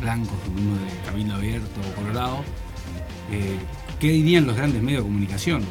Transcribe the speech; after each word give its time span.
blancos, 0.00 0.36
uno 0.56 0.74
de 0.76 0.90
Cabildo 1.06 1.34
Abierto 1.34 1.80
o 1.90 1.94
Colorado, 1.94 2.44
eh, 3.32 3.56
¿qué 4.00 4.08
dirían 4.08 4.46
los 4.46 4.56
grandes 4.56 4.82
medios 4.82 5.02
de 5.02 5.08
comunicación? 5.08 5.62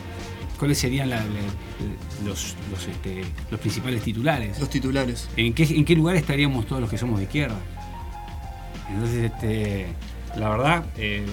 ¿Cuáles 0.60 0.78
serían 0.78 1.10
la- 1.10 1.18
la- 1.18 2.26
los, 2.26 2.56
los, 2.72 2.88
este, 2.88 3.24
los 3.52 3.60
principales 3.60 4.02
titulares? 4.04 4.60
Los 4.60 4.70
titulares. 4.70 5.28
¿En 5.36 5.54
qué, 5.54 5.64
¿En 5.64 5.84
qué 5.86 5.96
lugar 5.96 6.16
estaríamos 6.16 6.66
todos 6.66 6.82
los 6.82 6.90
que 6.90 6.98
somos 6.98 7.18
de 7.20 7.26
izquierda? 7.26 7.58
Entonces, 8.90 9.32
este, 9.32 9.88
la 10.38 10.50
verdad, 10.50 10.86
eh, 10.98 11.26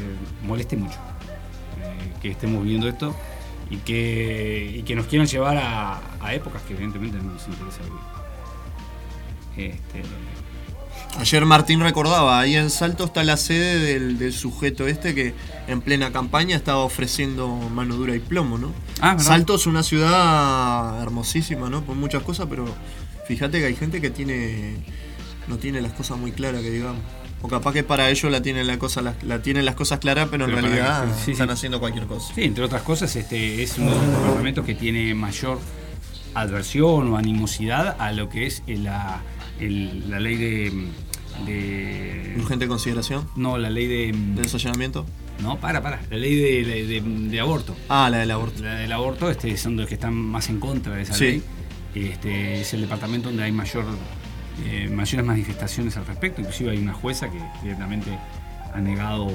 moleste 0.45 0.77
mucho 0.77 0.99
eh, 1.81 2.13
que 2.21 2.31
estemos 2.31 2.65
viendo 2.65 2.89
esto 2.89 3.15
y 3.71 3.77
que, 3.77 4.77
y 4.79 4.83
que 4.83 4.95
nos 4.97 5.07
quieran 5.07 5.29
llevar 5.29 5.57
a, 5.59 6.01
a 6.21 6.35
épocas 6.35 6.61
que 6.63 6.75
evidentemente 6.75 7.19
no 7.19 7.33
nos 7.35 7.47
interesa 7.47 7.79
vivir. 9.57 9.73
Este, 9.73 10.03
Ayer 11.19 11.45
Martín 11.45 11.81
recordaba, 11.81 12.41
ahí 12.41 12.57
en 12.57 12.71
Salto 12.71 13.05
está 13.05 13.23
la 13.23 13.37
sede 13.37 13.79
del, 13.79 14.19
del 14.19 14.33
sujeto 14.33 14.89
este 14.89 15.15
que 15.15 15.35
en 15.69 15.81
plena 15.83 16.11
campaña 16.11 16.57
estaba 16.57 16.79
ofreciendo 16.79 17.49
mano 17.49 17.97
dura 17.97 18.17
y 18.17 18.19
plomo, 18.19 18.57
¿no? 18.59 18.73
Ah. 19.01 19.17
Salto 19.19 19.55
es 19.55 19.67
una 19.67 19.83
ciudad 19.83 21.01
hermosísima, 21.03 21.69
¿no? 21.69 21.83
Por 21.85 21.97
muchas 21.97 22.23
cosas, 22.23 22.47
pero 22.49 22.65
fíjate 23.29 23.61
que 23.61 23.67
hay 23.67 23.77
gente 23.77 24.01
que 24.01 24.11
tiene 24.11 24.77
no 25.49 25.59
tiene 25.59 25.81
las 25.83 25.93
cosas 25.93 26.19
muy 26.19 26.33
claras, 26.33 26.63
que 26.63 26.71
digamos. 26.71 27.03
O 27.43 27.49
capaz 27.49 27.73
que 27.73 27.83
para 27.83 28.09
ellos 28.09 28.31
la 28.33 28.41
tienen, 28.41 28.67
la 28.67 28.79
cosa, 28.79 29.03
la, 29.03 29.15
la 29.23 29.43
tienen 29.43 29.65
las 29.65 29.75
cosas 29.75 29.99
claras, 29.99 30.29
pero 30.31 30.45
en 30.47 30.51
Pero 30.55 30.63
realidad 30.63 31.05
que- 31.07 31.15
sí, 31.15 31.21
sí. 31.27 31.31
están 31.33 31.51
haciendo 31.51 31.79
cualquier 31.79 32.07
cosa. 32.07 32.33
Sí, 32.35 32.43
entre 32.43 32.65
otras 32.65 32.83
cosas, 32.83 33.15
este 33.17 33.63
es 33.63 33.77
uno 33.79 33.91
de 33.91 33.97
los 34.07 34.17
departamentos 34.17 34.65
que 34.65 34.75
tiene 34.75 35.15
mayor 35.15 35.59
adversión 36.35 37.13
o 37.13 37.17
animosidad 37.19 37.97
a 38.01 38.13
lo 38.13 38.29
que 38.31 38.47
es 38.47 38.63
la, 38.67 39.21
el- 39.61 40.09
la 40.09 40.21
ley 40.21 40.37
de, 40.37 40.87
de- 41.47 42.35
Urgente 42.39 42.67
consideración 42.67 43.29
No, 43.37 43.59
la 43.59 43.71
ley 43.71 43.87
de. 43.87 44.13
del 44.35 44.49
sostenimiento. 44.49 45.05
No, 45.43 45.59
para, 45.59 45.83
para. 45.83 46.01
La 46.11 46.17
ley 46.17 46.35
de, 46.37 46.65
de- 46.65 46.87
de- 46.87 47.29
de 47.29 47.41
aborto. 47.41 47.75
Ah, 47.89 48.09
la 48.11 48.19
del 48.19 48.31
aborto. 48.31 48.63
La 48.63 48.75
del 48.77 48.93
aborto 48.93 49.31
este, 49.31 49.57
son 49.57 49.77
los 49.77 49.87
que 49.89 49.95
están 49.95 50.15
más 50.15 50.49
en 50.49 50.61
contra 50.61 50.95
de 50.95 51.03
esa 51.03 51.15
Sí. 51.15 51.25
ley. 51.25 51.43
Este, 51.95 52.61
es 52.61 52.73
el 52.75 52.83
departamento 52.83 53.29
donde 53.29 53.43
hay 53.45 53.53
mayor, 53.53 53.85
eh, 54.67 54.89
mayores 54.91 55.27
manifestaciones 55.27 55.97
al 55.97 56.07
respecto. 56.07 56.41
Inclusive 56.41 56.71
hay 56.71 56.79
una 56.79 56.95
jueza 56.95 57.31
que 57.31 57.39
directamente 57.63 58.11
ha 58.75 58.79
negado 58.81 59.29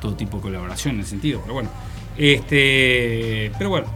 todo 0.00 0.14
tipo 0.14 0.36
de 0.38 0.42
colaboración 0.44 0.94
en 0.94 1.00
ese 1.02 1.10
sentido. 1.10 1.40
Pero 1.42 1.54
bueno. 1.54 1.70
Este, 2.16 3.50
pero 3.58 3.70
bueno. 3.70 3.86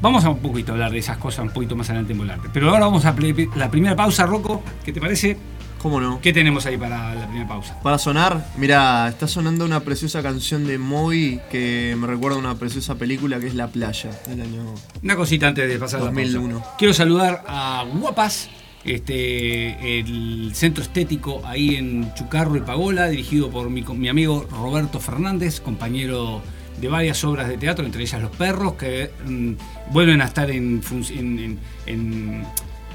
Vamos 0.00 0.24
a 0.24 0.30
un 0.30 0.38
poquito 0.38 0.72
hablar 0.72 0.92
de 0.92 0.98
esas 0.98 1.16
cosas 1.18 1.44
un 1.44 1.50
poquito 1.52 1.74
más 1.74 1.88
adelante 1.90 2.12
en 2.12 2.18
Volarte. 2.20 2.48
Pero 2.52 2.70
ahora 2.70 2.84
vamos 2.86 3.04
a 3.04 3.14
la 3.56 3.70
primera 3.70 3.96
pausa, 3.96 4.26
Rocco. 4.26 4.62
¿Qué 4.84 4.92
te 4.92 5.00
parece? 5.00 5.36
¿Cómo 5.78 6.00
no? 6.00 6.20
¿Qué 6.20 6.32
tenemos 6.32 6.66
ahí 6.66 6.76
para 6.76 7.14
la 7.14 7.26
primera 7.26 7.46
pausa? 7.48 7.80
Para 7.82 7.98
sonar, 7.98 8.46
mira, 8.56 9.08
está 9.08 9.28
sonando 9.28 9.64
una 9.64 9.80
preciosa 9.80 10.22
canción 10.22 10.66
de 10.66 10.76
Moby 10.78 11.40
que 11.50 11.94
me 11.98 12.06
recuerda 12.06 12.36
a 12.36 12.40
una 12.40 12.54
preciosa 12.56 12.96
película 12.96 13.38
que 13.38 13.46
es 13.46 13.54
La 13.54 13.68
Playa, 13.68 14.10
del 14.26 14.40
año 14.42 14.74
Una 15.02 15.14
cosita 15.16 15.46
antes 15.48 15.68
de 15.68 15.78
pasar 15.78 16.00
a 16.00 16.04
la 16.04 16.10
2001. 16.10 16.58
pausa. 16.60 16.74
Quiero 16.78 16.92
saludar 16.94 17.44
a 17.46 17.84
Guapas, 17.94 18.48
este, 18.84 19.98
el 20.00 20.50
centro 20.54 20.82
estético 20.82 21.42
ahí 21.46 21.76
en 21.76 22.12
Chucarro 22.14 22.56
y 22.56 22.60
Pagola, 22.60 23.08
dirigido 23.08 23.50
por 23.50 23.70
mi, 23.70 23.82
mi 23.82 24.08
amigo 24.08 24.46
Roberto 24.50 24.98
Fernández, 25.00 25.60
compañero 25.60 26.42
de 26.80 26.88
varias 26.88 27.22
obras 27.24 27.48
de 27.48 27.56
teatro, 27.58 27.84
entre 27.86 28.02
ellas 28.02 28.20
Los 28.22 28.30
Perros, 28.32 28.74
que 28.74 29.10
mm, 29.26 29.52
vuelven 29.92 30.20
a 30.22 30.26
estar 30.26 30.50
en, 30.50 30.80
en- 31.10 31.58
en, 31.86 32.44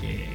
eh, 0.01 0.29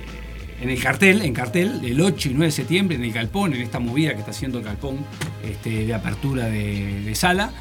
en 0.61 0.71
el 0.71 0.83
cartel, 0.83 1.23
en 1.23 1.33
cartel, 1.35 1.81
el 1.85 2.01
8 2.01 2.29
y 2.31 2.33
9 2.35 2.47
de 2.47 2.53
septiembre, 2.53 2.97
en 2.97 3.05
el 3.05 3.13
Calpón, 3.13 3.55
en 3.55 3.63
esta 3.63 3.79
movida 3.79 4.13
que 4.13 4.19
está 4.19 4.31
haciendo 4.33 4.59
el 4.59 4.65
Calpón 4.65 4.99
este, 5.45 5.87
de 5.87 5.95
apertura 5.95 6.47
de, 6.47 7.03
de 7.03 7.15
sala, 7.15 7.53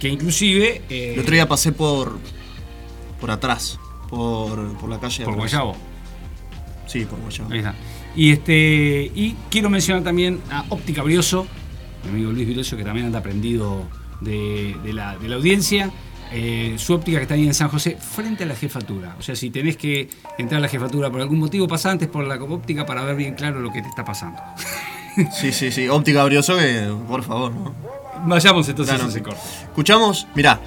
que 0.00 0.08
inclusive... 0.08 0.82
eh, 0.90 1.12
El 1.14 1.20
otro 1.20 1.32
día 1.34 1.46
pasé 1.48 1.72
por 1.72 2.18
por 3.20 3.30
atrás, 3.30 3.78
por, 4.10 4.76
por 4.78 4.90
la 4.90 4.98
calle 5.00 5.20
de 5.20 5.24
por 5.24 5.34
atrás. 5.34 5.52
Guayabo. 5.52 5.76
Sí, 6.86 7.04
por 7.06 7.20
Guayabo. 7.20 7.50
Ahí 7.52 7.58
está. 7.58 7.74
Y 8.16 8.30
este 8.32 9.10
y 9.14 9.34
quiero 9.50 9.70
mencionar 9.70 10.02
también 10.04 10.40
a 10.50 10.64
Óptica 10.68 11.02
Brioso, 11.02 11.46
mi 12.04 12.10
amigo 12.10 12.32
Luis 12.32 12.46
Brioso, 12.48 12.76
que 12.76 12.84
también 12.84 13.06
anda 13.06 13.20
aprendido 13.20 13.88
de, 14.20 14.76
de 14.84 14.92
la, 14.92 15.16
de 15.16 15.28
la 15.28 15.36
audiencia. 15.36 15.90
Eh, 16.36 16.74
su 16.78 16.94
óptica 16.94 17.18
que 17.18 17.22
está 17.22 17.34
ahí 17.34 17.46
en 17.46 17.54
San 17.54 17.68
José, 17.68 17.96
frente 17.96 18.42
a 18.42 18.46
la 18.46 18.56
jefatura. 18.56 19.14
O 19.20 19.22
sea, 19.22 19.36
si 19.36 19.50
tenés 19.50 19.76
que 19.76 20.08
entrar 20.36 20.58
a 20.58 20.62
la 20.62 20.68
jefatura 20.68 21.08
por 21.08 21.20
algún 21.20 21.38
motivo, 21.38 21.68
pasa 21.68 21.92
antes 21.92 22.08
por 22.08 22.26
la 22.26 22.34
óptica 22.42 22.84
para 22.84 23.04
ver 23.04 23.14
bien 23.14 23.34
claro 23.34 23.60
lo 23.60 23.72
que 23.72 23.80
te 23.82 23.88
está 23.88 24.04
pasando. 24.04 24.40
Sí, 25.32 25.52
sí, 25.52 25.70
sí. 25.70 25.88
Óptica 25.88 26.24
Brioso, 26.24 26.56
que 26.56 26.92
por 27.06 27.22
favor, 27.22 27.52
¿no? 27.52 27.72
Vayamos 28.26 28.68
entonces 28.68 28.92
Claro. 28.96 29.06
a 29.08 29.10
ese 29.12 29.22
corte. 29.22 29.40
Escuchamos, 29.62 30.26
mirá, 30.34 30.58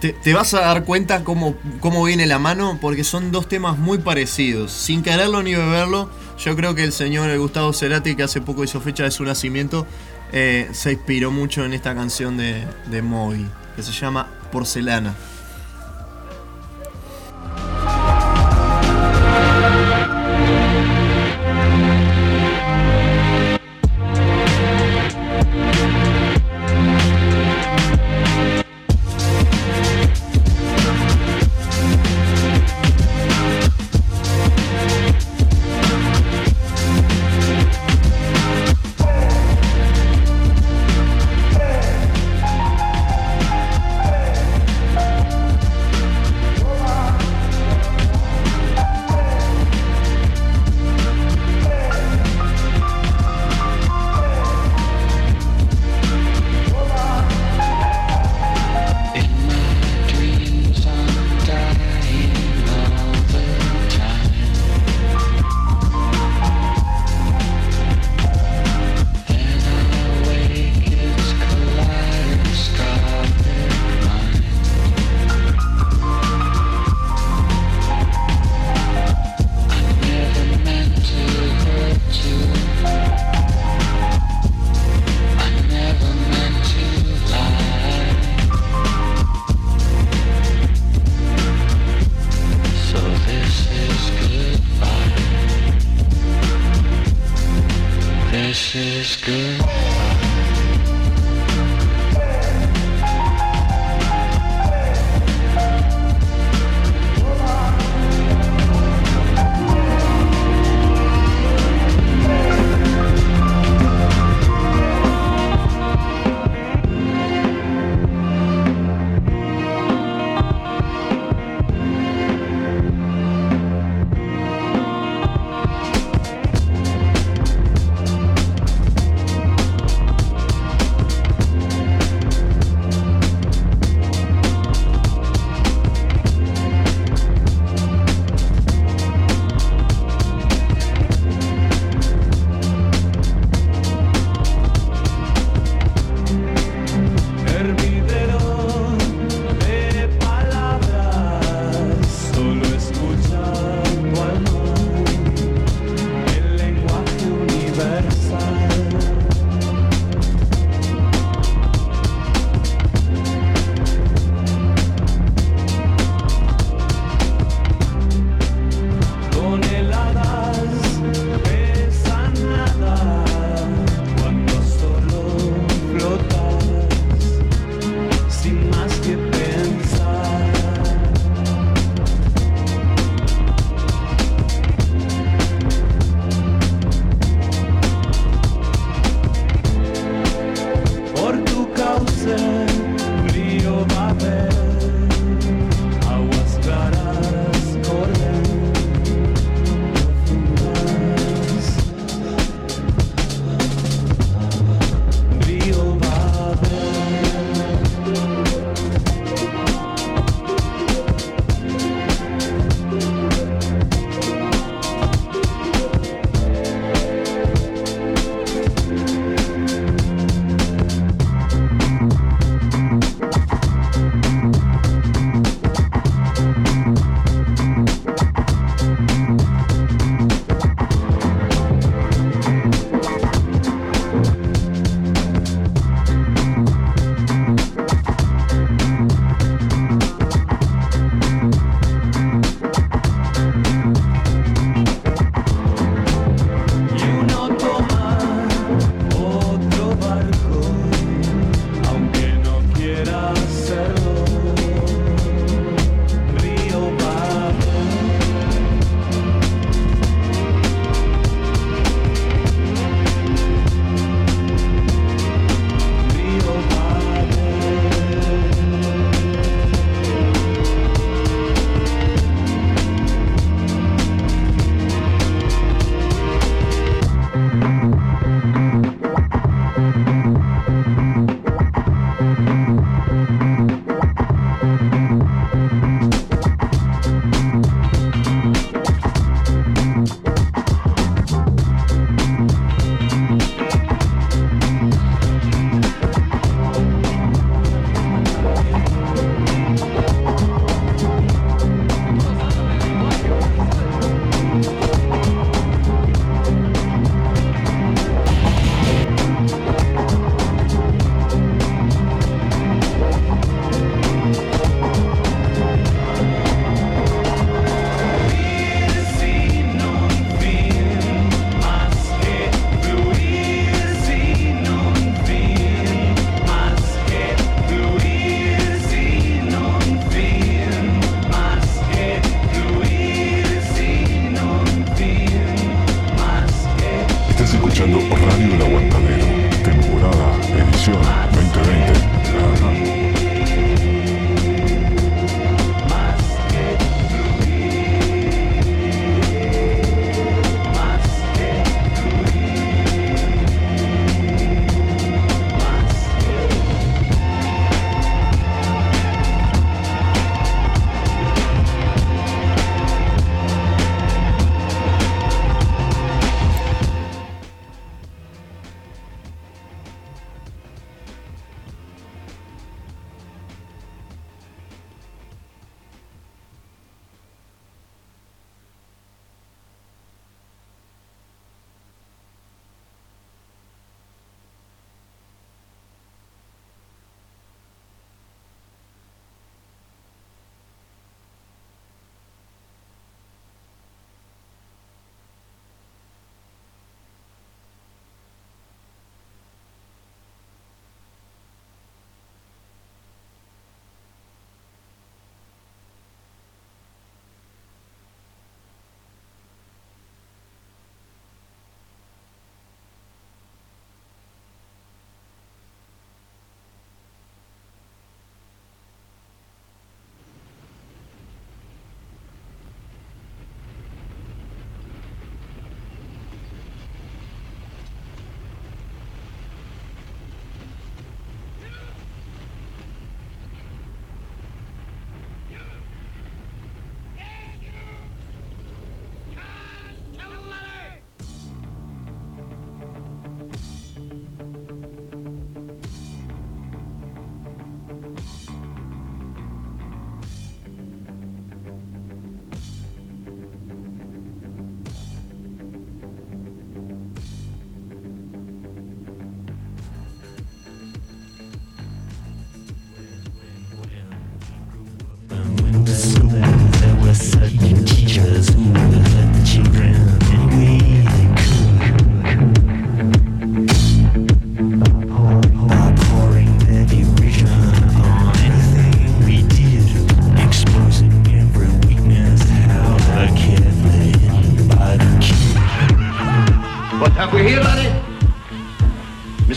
te, 0.00 0.12
te 0.12 0.32
vas 0.32 0.54
a 0.54 0.60
dar 0.60 0.84
cuenta 0.84 1.24
cómo, 1.24 1.56
cómo 1.80 2.04
viene 2.04 2.24
la 2.28 2.38
mano, 2.38 2.78
porque 2.80 3.02
son 3.02 3.32
dos 3.32 3.48
temas 3.48 3.78
muy 3.78 3.98
parecidos. 3.98 4.70
Sin 4.70 5.02
quererlo 5.02 5.42
ni 5.42 5.54
beberlo, 5.56 6.08
yo 6.38 6.54
creo 6.54 6.76
que 6.76 6.84
el 6.84 6.92
señor 6.92 7.36
Gustavo 7.36 7.72
Cerati, 7.72 8.14
que 8.14 8.22
hace 8.22 8.40
poco 8.40 8.62
hizo 8.62 8.80
fecha 8.80 9.02
de 9.02 9.10
su 9.10 9.24
nacimiento, 9.24 9.88
eh, 10.32 10.68
se 10.70 10.92
inspiró 10.92 11.32
mucho 11.32 11.64
en 11.64 11.72
esta 11.72 11.92
canción 11.96 12.36
de, 12.36 12.64
de 12.88 13.02
Moby, 13.02 13.44
que 13.74 13.82
se 13.82 13.90
llama 13.90 14.30
Porcelana. 14.46 15.14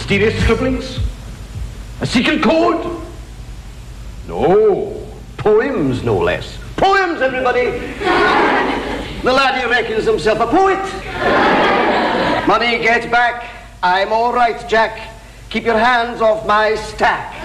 Mysterious 0.10 0.42
scribblings? 0.42 1.00
A 2.02 2.06
secret 2.08 2.42
code? 2.42 3.00
No. 4.28 5.08
Poems, 5.38 6.02
no 6.02 6.18
less. 6.18 6.58
Poems, 6.78 7.22
everybody! 7.22 7.66
the 9.22 9.32
laddie 9.32 9.70
reckons 9.70 10.06
himself 10.06 10.40
a 10.40 10.48
poet. 10.48 10.80
Money 12.48 12.80
get 12.80 13.12
back. 13.12 13.52
I'm 13.84 14.12
all 14.12 14.34
right, 14.34 14.68
Jack. 14.68 15.14
Keep 15.52 15.66
your 15.66 15.78
hands 15.78 16.22
off 16.22 16.44
my 16.48 16.74
stack. 16.74 17.36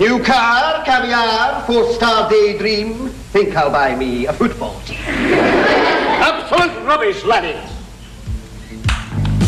New 0.00 0.20
car, 0.24 0.84
caviar, 0.84 1.64
four-star 1.64 2.28
daydream. 2.28 3.08
Think 3.30 3.54
I'll 3.54 3.70
buy 3.70 3.94
me 3.94 4.26
a 4.26 4.32
football 4.32 4.80
team. 4.80 4.98
Absolute 4.98 6.84
rubbish, 6.84 7.22
laddies. 7.22 7.70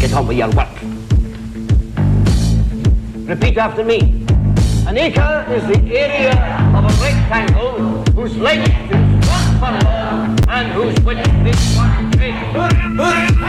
Get 0.01 0.13
on 0.13 0.29
with 0.29 0.37
your 0.37 0.51
work. 0.51 0.92
Repeat 3.33 3.57
after 3.57 3.83
me. 3.83 3.99
An 4.87 4.99
acre 4.99 5.47
is 5.49 5.67
the 5.67 5.79
area 5.97 6.33
of 6.77 6.85
a 6.85 6.93
rectangle 7.03 8.05
whose 8.13 8.37
length 8.37 8.69
is 8.69 9.27
one 9.27 9.59
furlong 9.59 10.39
and 10.51 10.73
whose 10.73 11.01
width 11.01 11.27
is 11.47 11.75
one 11.75 12.11
cubit. 12.11 13.42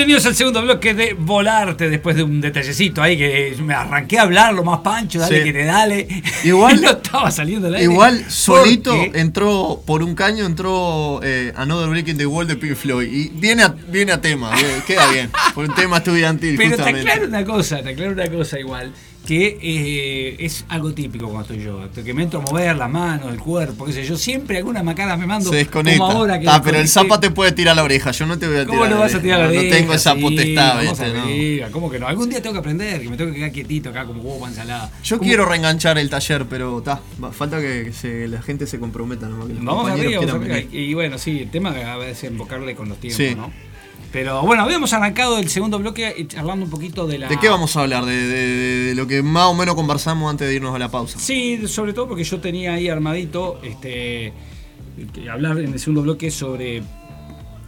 Bienvenidos 0.00 0.24
al 0.24 0.34
segundo 0.34 0.62
bloque 0.62 0.94
de 0.94 1.12
Volarte, 1.12 1.90
después 1.90 2.16
de 2.16 2.22
un 2.22 2.40
detallecito 2.40 3.02
ahí 3.02 3.18
que 3.18 3.54
me 3.62 3.74
arranqué 3.74 4.18
a 4.18 4.22
hablar 4.22 4.54
lo 4.54 4.64
más 4.64 4.78
pancho, 4.78 5.18
dale 5.18 5.36
Sí. 5.40 5.44
que 5.44 5.52
te 5.52 5.64
dale. 5.66 6.08
Igual- 6.42 6.80
no 6.82 6.90
estaba 6.92 7.30
saliendo 7.30 7.68
el 7.68 7.74
aire. 7.74 7.84
Igual, 7.92 8.24
solito 8.30 8.96
Porque- 8.96 9.20
entró, 9.20 9.82
por 9.84 10.02
un 10.02 10.14
caño 10.14 10.46
entró 10.46 11.20
eh, 11.22 11.52
Another 11.54 11.90
Breaking 11.90 12.16
the 12.16 12.24
Wall 12.24 12.46
de 12.46 12.56
Pink 12.56 12.76
Floyd. 12.76 13.12
Y 13.12 13.28
viene 13.28 13.62
a, 13.62 13.68
viene 13.68 14.12
a 14.12 14.20
tema, 14.22 14.54
bien, 14.56 14.82
queda 14.86 15.06
bien. 15.10 15.30
Por 15.54 15.66
un 15.68 15.74
tema 15.74 15.98
estudiantil, 15.98 16.54
Pero 16.56 16.70
te 16.70 16.76
justamente. 16.76 17.10
aclaro 17.10 17.28
una 17.28 17.44
cosa, 17.44 17.82
te 17.82 17.90
aclaro 17.90 18.12
una 18.12 18.26
cosa 18.30 18.58
igual, 18.58 18.92
que 19.26 19.58
eh, 19.62 20.36
es 20.40 20.64
algo 20.68 20.92
típico 20.92 21.26
cuando 21.28 21.42
estoy 21.52 21.62
yo, 21.64 21.88
que 22.04 22.14
me 22.14 22.22
entro 22.24 22.40
a 22.40 22.42
mover 22.42 22.74
las 22.76 22.90
manos, 22.90 23.32
el 23.32 23.38
cuerpo, 23.38 23.84
qué 23.84 23.92
sé 23.92 24.04
yo, 24.04 24.16
siempre 24.16 24.58
alguna 24.58 24.82
macana 24.82 25.16
me 25.16 25.26
mando 25.26 25.50
Se 25.50 25.56
desconecta. 25.56 25.98
como 26.00 26.10
ahora 26.12 26.40
que 26.40 26.48
ah, 26.48 26.60
pero 26.64 26.78
el. 26.78 26.88
Zapa 26.88 27.20
te 27.20 27.30
puede 27.30 27.52
tirar 27.52 27.76
la 27.76 27.84
oreja. 27.84 28.10
Yo 28.10 28.26
no 28.26 28.38
te 28.38 28.46
voy 28.46 28.56
a 28.56 28.60
tirar 28.60 28.68
¿Cómo 28.68 28.84
la 28.84 28.90
no 28.90 28.98
vas 28.98 29.14
a 29.14 29.20
tirar 29.22 29.40
la 29.40 29.46
oreja? 29.46 29.62
No 29.62 29.70
tengo 29.70 29.94
esa 29.94 30.14
Sí, 30.14 30.20
potestad, 30.20 30.82
no. 30.82 31.70
¿Cómo 31.72 31.90
que 31.90 31.98
no? 32.00 32.08
Algún 32.08 32.28
día 32.28 32.42
tengo 32.42 32.54
que 32.54 32.58
aprender, 32.60 33.00
que 33.00 33.08
me 33.08 33.16
tengo 33.16 33.30
que 33.30 33.36
quedar 33.38 33.52
quietito 33.52 33.90
acá 33.90 34.04
como 34.04 34.22
huevo 34.22 34.46
ensalada. 34.48 34.90
Yo 35.04 35.18
¿Cómo- 35.18 35.28
quiero 35.28 35.44
reenganchar 35.44 35.98
el 35.98 36.10
taller, 36.10 36.46
pero 36.46 36.80
ta, 36.82 37.00
falta 37.32 37.60
que 37.60 37.92
se- 37.92 38.26
la 38.28 38.42
gente 38.42 38.66
se 38.66 38.78
comprometa. 38.80 39.28
¿no? 39.28 39.46
Que 39.46 39.54
los 39.54 39.64
Vamos 39.64 39.90
arriba, 39.90 40.20
vamos 40.20 40.34
arriba. 40.34 40.54
venir. 40.56 40.68
Y 40.74 40.94
bueno, 40.94 41.18
sí, 41.18 41.40
el 41.40 41.50
tema 41.50 41.70
a 41.70 41.96
veces 41.96 42.30
invocarle 42.30 42.74
con 42.74 42.88
los 42.88 42.98
tiempos, 42.98 43.16
Sí. 43.18 43.34
¿no? 43.34 43.52
Pero 44.12 44.42
bueno, 44.42 44.64
habíamos 44.64 44.92
arrancado 44.92 45.38
el 45.38 45.48
segundo 45.48 45.78
bloque 45.78 46.12
y 46.18 46.26
charlando 46.26 46.64
un 46.64 46.70
poquito 46.70 47.06
de 47.06 47.18
la. 47.18 47.28
¿De 47.28 47.36
qué 47.38 47.48
vamos 47.48 47.76
a 47.76 47.82
hablar? 47.82 48.04
De, 48.04 48.12
de- 48.26 48.84
de 48.88 48.94
lo 48.96 49.06
que 49.06 49.22
más 49.22 49.46
o 49.46 49.54
menos 49.54 49.74
conversamos 49.76 50.28
antes 50.28 50.48
de 50.48 50.54
irnos 50.56 50.74
a 50.74 50.78
la 50.78 50.90
pausa. 50.90 51.18
Sí, 51.18 51.60
sobre 51.68 51.92
todo 51.92 52.08
porque 52.08 52.24
yo 52.24 52.40
tenía 52.40 52.74
ahí 52.74 52.88
armadito 52.88 53.60
este 53.62 54.32
que 55.14 55.30
hablar 55.30 55.58
en 55.60 55.72
el 55.72 55.78
segundo 55.78 56.02
bloque 56.02 56.30
sobre 56.30 56.82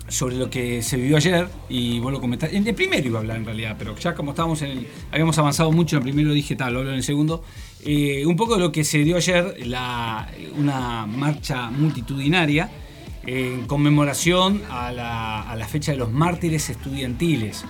sobre 0.08 0.36
lo 0.36 0.50
que 0.50 0.82
se 0.82 0.96
vivió 0.96 1.16
ayer 1.16 1.48
y 1.70 1.98
vos 2.00 2.12
lo 2.12 2.20
comentaste. 2.20 2.54
En 2.56 2.66
el 2.66 2.74
primero 2.74 3.06
iba 3.06 3.18
a 3.18 3.22
hablar 3.22 3.36
en 3.38 3.44
realidad, 3.46 3.76
pero 3.78 3.96
ya 3.96 4.14
como 4.14 4.32
estábamos 4.32 4.60
en 4.62 4.70
el. 4.72 4.86
habíamos 5.12 5.38
avanzado 5.38 5.70
mucho 5.72 5.96
en 5.96 6.02
el 6.02 6.08
primero, 6.12 6.34
dije 6.34 6.56
tal, 6.56 6.72
lo 6.74 6.80
hablo 6.80 6.90
en 6.90 6.96
el 6.98 7.04
segundo. 7.04 7.42
Eh, 7.84 8.26
un 8.26 8.36
poco 8.36 8.54
de 8.54 8.60
lo 8.60 8.72
que 8.72 8.84
se 8.84 8.98
dio 8.98 9.16
ayer, 9.16 9.56
la, 9.66 10.28
una 10.58 11.06
marcha 11.06 11.70
multitudinaria 11.70 12.68
en 13.26 13.66
conmemoración 13.66 14.62
a 14.70 14.92
la, 14.92 15.42
a 15.42 15.56
la 15.56 15.68
fecha 15.68 15.92
de 15.92 15.98
los 15.98 16.10
mártires 16.10 16.70
estudiantiles. 16.70 17.64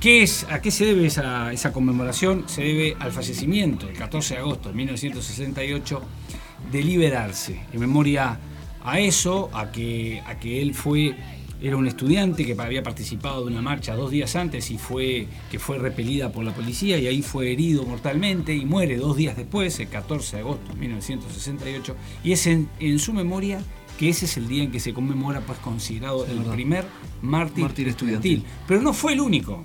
¿Qué 0.00 0.22
es, 0.22 0.46
¿A 0.50 0.62
qué 0.62 0.70
se 0.70 0.86
debe 0.86 1.06
esa, 1.06 1.52
esa 1.52 1.72
conmemoración? 1.72 2.44
Se 2.48 2.62
debe 2.62 2.96
al 2.98 3.12
fallecimiento, 3.12 3.86
el 3.88 3.96
14 3.96 4.34
de 4.34 4.40
agosto 4.40 4.70
de 4.70 4.74
1968, 4.74 6.02
de 6.72 6.82
liberarse, 6.82 7.60
en 7.72 7.80
memoria 7.80 8.38
a 8.82 8.98
eso, 8.98 9.50
a 9.52 9.70
que, 9.70 10.22
a 10.26 10.38
que 10.38 10.62
él 10.62 10.74
fue, 10.74 11.14
era 11.60 11.76
un 11.76 11.86
estudiante 11.86 12.46
que 12.46 12.56
había 12.58 12.82
participado 12.82 13.44
de 13.44 13.52
una 13.52 13.60
marcha 13.60 13.94
dos 13.94 14.10
días 14.10 14.36
antes 14.36 14.70
y 14.70 14.78
fue, 14.78 15.26
que 15.50 15.58
fue 15.58 15.78
repelida 15.78 16.32
por 16.32 16.44
la 16.44 16.54
policía 16.54 16.96
y 16.96 17.06
ahí 17.06 17.20
fue 17.20 17.52
herido 17.52 17.84
mortalmente 17.84 18.54
y 18.54 18.64
muere 18.64 18.96
dos 18.96 19.18
días 19.18 19.36
después, 19.36 19.78
el 19.80 19.88
14 19.88 20.36
de 20.36 20.42
agosto 20.42 20.72
de 20.72 20.80
1968, 20.80 21.96
y 22.24 22.32
es 22.32 22.46
en, 22.46 22.70
en 22.78 22.98
su 22.98 23.12
memoria 23.12 23.62
que 24.00 24.08
ese 24.08 24.24
es 24.24 24.38
el 24.38 24.48
día 24.48 24.62
en 24.62 24.70
que 24.70 24.80
se 24.80 24.94
conmemora, 24.94 25.42
pues 25.42 25.58
considerado 25.58 26.24
el 26.24 26.38
verdad. 26.38 26.52
primer 26.54 26.86
mártir, 27.20 27.64
Mártir 27.64 27.88
estudiantil. 27.88 28.32
estudiantil. 28.38 28.64
Pero 28.66 28.80
no 28.80 28.94
fue 28.94 29.12
el 29.12 29.20
único. 29.20 29.62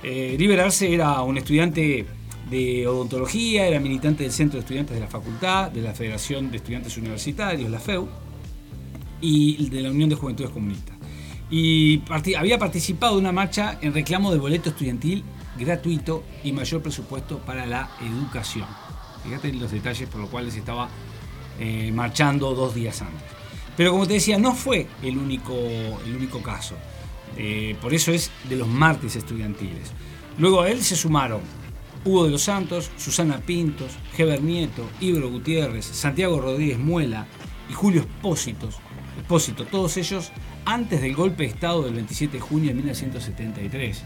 Eh, 0.00 0.36
River 0.38 0.60
Arce 0.60 0.94
era 0.94 1.20
un 1.22 1.38
estudiante 1.38 2.06
de 2.48 2.86
odontología, 2.86 3.66
era 3.66 3.80
militante 3.80 4.22
del 4.22 4.30
Centro 4.30 4.58
de 4.58 4.60
Estudiantes 4.60 4.94
de 4.94 5.00
la 5.00 5.08
Facultad, 5.08 5.72
de 5.72 5.82
la 5.82 5.92
Federación 5.92 6.52
de 6.52 6.58
Estudiantes 6.58 6.96
Universitarios, 6.96 7.68
la 7.68 7.80
FEU, 7.80 8.08
y 9.20 9.68
de 9.70 9.80
la 9.82 9.90
Unión 9.90 10.08
de 10.08 10.14
Juventudes 10.14 10.52
Comunistas. 10.52 10.96
Y 11.50 12.00
había 12.36 12.56
participado 12.60 13.14
de 13.14 13.22
una 13.22 13.32
marcha 13.32 13.76
en 13.82 13.92
reclamo 13.92 14.30
de 14.30 14.38
boleto 14.38 14.70
estudiantil 14.70 15.24
gratuito 15.58 16.22
y 16.44 16.52
mayor 16.52 16.80
presupuesto 16.80 17.38
para 17.38 17.66
la 17.66 17.90
educación. 18.00 18.66
Fíjate 19.24 19.52
los 19.52 19.72
detalles 19.72 20.08
por 20.08 20.20
los 20.20 20.30
cuales 20.30 20.54
estaba 20.54 20.88
eh, 21.58 21.90
marchando 21.92 22.54
dos 22.54 22.72
días 22.72 23.02
antes. 23.02 23.33
Pero 23.76 23.90
como 23.92 24.06
te 24.06 24.14
decía, 24.14 24.38
no 24.38 24.54
fue 24.54 24.86
el 25.02 25.18
único, 25.18 25.54
el 26.06 26.16
único 26.16 26.42
caso. 26.42 26.76
Eh, 27.36 27.76
por 27.80 27.92
eso 27.92 28.12
es 28.12 28.30
de 28.48 28.56
los 28.56 28.68
mártires 28.68 29.16
estudiantiles. 29.16 29.90
Luego 30.38 30.62
a 30.62 30.70
él 30.70 30.82
se 30.82 30.94
sumaron 30.96 31.40
Hugo 32.04 32.24
de 32.26 32.30
los 32.30 32.42
Santos, 32.42 32.90
Susana 32.96 33.38
Pintos, 33.38 33.92
Heber 34.16 34.42
Nieto, 34.42 34.88
Ibro 35.00 35.30
Gutiérrez, 35.30 35.84
Santiago 35.86 36.40
Rodríguez 36.40 36.78
Muela 36.78 37.26
y 37.68 37.72
Julio 37.72 38.02
Espósito, 38.02 38.68
Espósito, 39.16 39.64
todos 39.64 39.96
ellos 39.96 40.30
antes 40.66 41.00
del 41.00 41.14
golpe 41.16 41.44
de 41.44 41.48
Estado 41.50 41.82
del 41.82 41.94
27 41.94 42.34
de 42.34 42.40
junio 42.40 42.68
de 42.68 42.74
1973. 42.74 44.02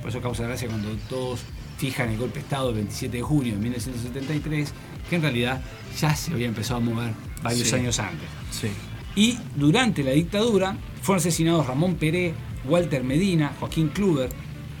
Por 0.00 0.10
eso 0.10 0.20
causa 0.20 0.42
gracia 0.44 0.68
cuando 0.68 0.90
todos 1.08 1.40
fijan 1.78 2.10
el 2.10 2.18
golpe 2.18 2.34
de 2.34 2.40
Estado 2.40 2.66
del 2.66 2.76
27 2.76 3.16
de 3.16 3.22
junio 3.22 3.54
de 3.54 3.58
1973, 3.60 4.72
que 5.08 5.16
en 5.16 5.22
realidad 5.22 5.62
ya 5.98 6.14
se 6.14 6.32
había 6.32 6.46
empezado 6.48 6.78
a 6.78 6.80
mover 6.80 7.12
varios 7.42 7.68
Sí. 7.68 7.74
años 7.76 7.98
antes. 7.98 8.28
Sí. 8.50 8.68
Y 9.14 9.38
durante 9.56 10.02
la 10.02 10.12
dictadura 10.12 10.76
fueron 11.02 11.20
asesinados 11.20 11.66
Ramón 11.66 11.96
Peré, 11.96 12.34
Walter 12.64 13.04
Medina, 13.04 13.52
Joaquín 13.58 13.88
Kluber 13.88 14.30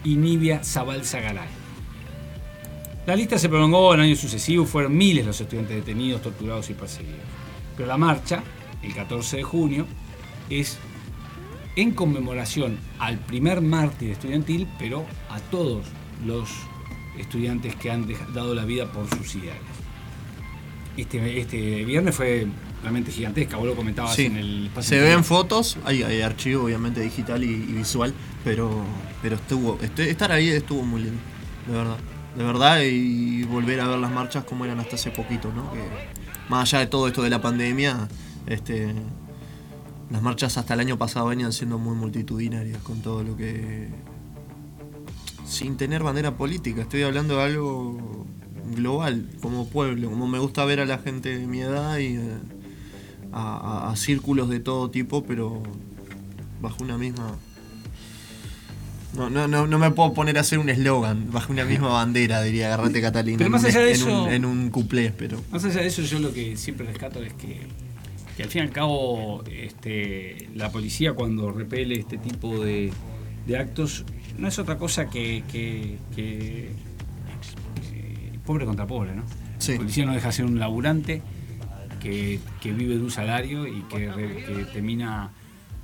y 0.04 0.16
Nibia 0.16 0.64
Zabal 0.64 1.04
Zagaray. 1.04 1.48
La 3.06 3.16
lista 3.16 3.36
se 3.36 3.48
prolongó 3.48 3.92
en 3.94 4.00
años 4.00 4.20
sucesivos, 4.20 4.68
fueron 4.68 4.96
miles 4.96 5.26
los 5.26 5.40
estudiantes 5.40 5.76
detenidos, 5.76 6.22
torturados 6.22 6.70
y 6.70 6.74
perseguidos. 6.74 7.18
Pero 7.76 7.88
la 7.88 7.96
marcha, 7.96 8.44
el 8.82 8.94
14 8.94 9.38
de 9.38 9.42
junio, 9.42 9.86
es 10.48 10.78
en 11.74 11.92
conmemoración 11.92 12.78
al 12.98 13.18
primer 13.18 13.60
mártir 13.60 14.10
estudiantil, 14.10 14.68
pero 14.78 15.04
a 15.30 15.40
todos 15.40 15.84
los 16.24 16.48
estudiantes 17.18 17.74
que 17.76 17.90
han 17.90 18.06
dado 18.32 18.54
la 18.54 18.64
vida 18.64 18.90
por 18.92 19.08
sus 19.08 19.34
ideales. 19.34 19.62
Este, 20.96 21.40
este 21.40 21.84
viernes 21.84 22.14
fue 22.14 22.46
realmente 22.82 23.10
gigantesca, 23.12 23.56
vos 23.56 23.66
lo 23.66 23.76
comentabas 23.76 24.14
Sí. 24.14 24.26
en 24.26 24.36
el 24.36 24.66
espacio 24.66 24.88
Se 24.98 25.00
ven 25.02 25.22
fotos, 25.24 25.78
hay, 25.84 26.02
hay 26.02 26.20
archivo 26.20 26.64
obviamente 26.64 27.00
digital 27.00 27.42
y, 27.44 27.48
y 27.50 27.72
visual, 27.72 28.12
pero, 28.44 28.84
pero 29.22 29.36
estuvo, 29.36 29.78
este- 29.80 30.10
estar 30.10 30.32
ahí 30.32 30.48
estuvo 30.50 30.82
muy 30.82 31.02
lindo, 31.02 31.20
de 31.68 31.72
verdad. 31.74 31.96
De 32.36 32.44
verdad, 32.44 32.80
y 32.82 33.44
volver 33.44 33.80
a 33.80 33.88
ver 33.88 33.98
las 33.98 34.10
marchas 34.10 34.44
como 34.44 34.64
eran 34.64 34.80
hasta 34.80 34.96
hace 34.96 35.10
poquito, 35.10 35.52
¿no? 35.54 35.70
Que 35.72 35.80
más 36.48 36.62
allá 36.72 36.80
de 36.80 36.86
todo 36.86 37.06
esto 37.06 37.22
de 37.22 37.28
la 37.30 37.40
pandemia, 37.42 38.08
este, 38.46 38.94
las 40.10 40.22
marchas 40.22 40.56
hasta 40.56 40.72
el 40.74 40.80
año 40.80 40.96
pasado 40.98 41.26
venían 41.26 41.52
siendo 41.52 41.78
muy 41.78 41.94
multitudinarias 41.94 42.78
con 42.82 43.00
todo 43.02 43.22
lo 43.22 43.36
que... 43.36 43.88
Sin 45.46 45.76
tener 45.76 46.02
bandera 46.02 46.36
política, 46.36 46.82
estoy 46.82 47.02
hablando 47.02 47.36
de 47.36 47.42
algo 47.42 48.26
global, 48.74 49.28
como 49.42 49.68
pueblo, 49.68 50.08
como 50.08 50.26
me 50.26 50.38
gusta 50.38 50.64
ver 50.64 50.80
a 50.80 50.86
la 50.86 50.98
gente 50.98 51.38
de 51.38 51.46
mi 51.46 51.60
edad 51.60 51.98
y... 51.98 52.18
a, 53.32 53.90
a- 53.90 53.96
círculos 53.96 54.48
de 54.48 54.60
todo 54.60 54.90
tipo, 54.90 55.24
pero 55.24 55.62
bajo 56.60 56.82
una 56.84 56.98
misma. 56.98 57.36
No, 59.16 59.28
no, 59.28 59.46
no, 59.46 59.66
no 59.66 59.78
me 59.78 59.90
puedo 59.90 60.14
poner 60.14 60.38
a 60.38 60.40
hacer 60.40 60.58
un 60.58 60.70
eslogan, 60.70 61.30
bajo 61.30 61.52
una 61.52 61.64
misma 61.64 61.88
bandera, 61.90 62.42
diría 62.42 62.66
Agarrate 62.72 63.00
Catalina. 63.00 63.36
Pero 63.38 63.46
en 63.46 63.52
más 63.52 63.62
un- 63.62 63.68
allá 63.68 63.80
de 63.80 63.90
en 63.90 63.94
eso- 63.96 64.22
Un, 64.24 64.30
en 64.32 64.44
un 64.44 64.70
cuplé, 64.70 65.12
pero. 65.16 65.38
Más 65.50 65.64
allá 65.64 65.80
de 65.82 65.86
eso, 65.88 66.02
yo 66.02 66.18
lo 66.18 66.32
que 66.32 66.56
siempre 66.56 66.86
rescato 66.86 67.22
es 67.22 67.32
que, 67.34 67.60
que 68.36 68.42
al 68.42 68.48
fin 68.48 68.62
y 68.62 68.66
al 68.66 68.70
cabo 68.72 69.44
este, 69.44 70.48
la 70.54 70.72
policía 70.72 71.12
cuando 71.12 71.50
repele 71.52 71.98
este 71.98 72.16
tipo 72.16 72.64
de, 72.64 72.90
de 73.46 73.56
actos 73.58 74.04
no 74.38 74.48
es 74.48 74.58
otra 74.58 74.78
cosa 74.78 75.10
que, 75.10 75.44
que- 75.52 75.98
que, 76.16 76.70
eh, 77.92 78.32
pobre 78.46 78.64
contra 78.64 78.86
pobre, 78.86 79.14
¿no? 79.14 79.24
Sí. 79.58 79.72
La 79.72 79.78
policía 79.78 80.06
no 80.06 80.14
deja 80.14 80.28
de 80.28 80.32
ser 80.32 80.44
un 80.46 80.58
laburante 80.58 81.20
que, 82.02 82.40
que 82.60 82.72
vive 82.72 82.96
de 82.96 83.02
un 83.02 83.10
salario 83.10 83.66
y 83.66 83.82
que, 83.82 84.66
termina 84.72 85.30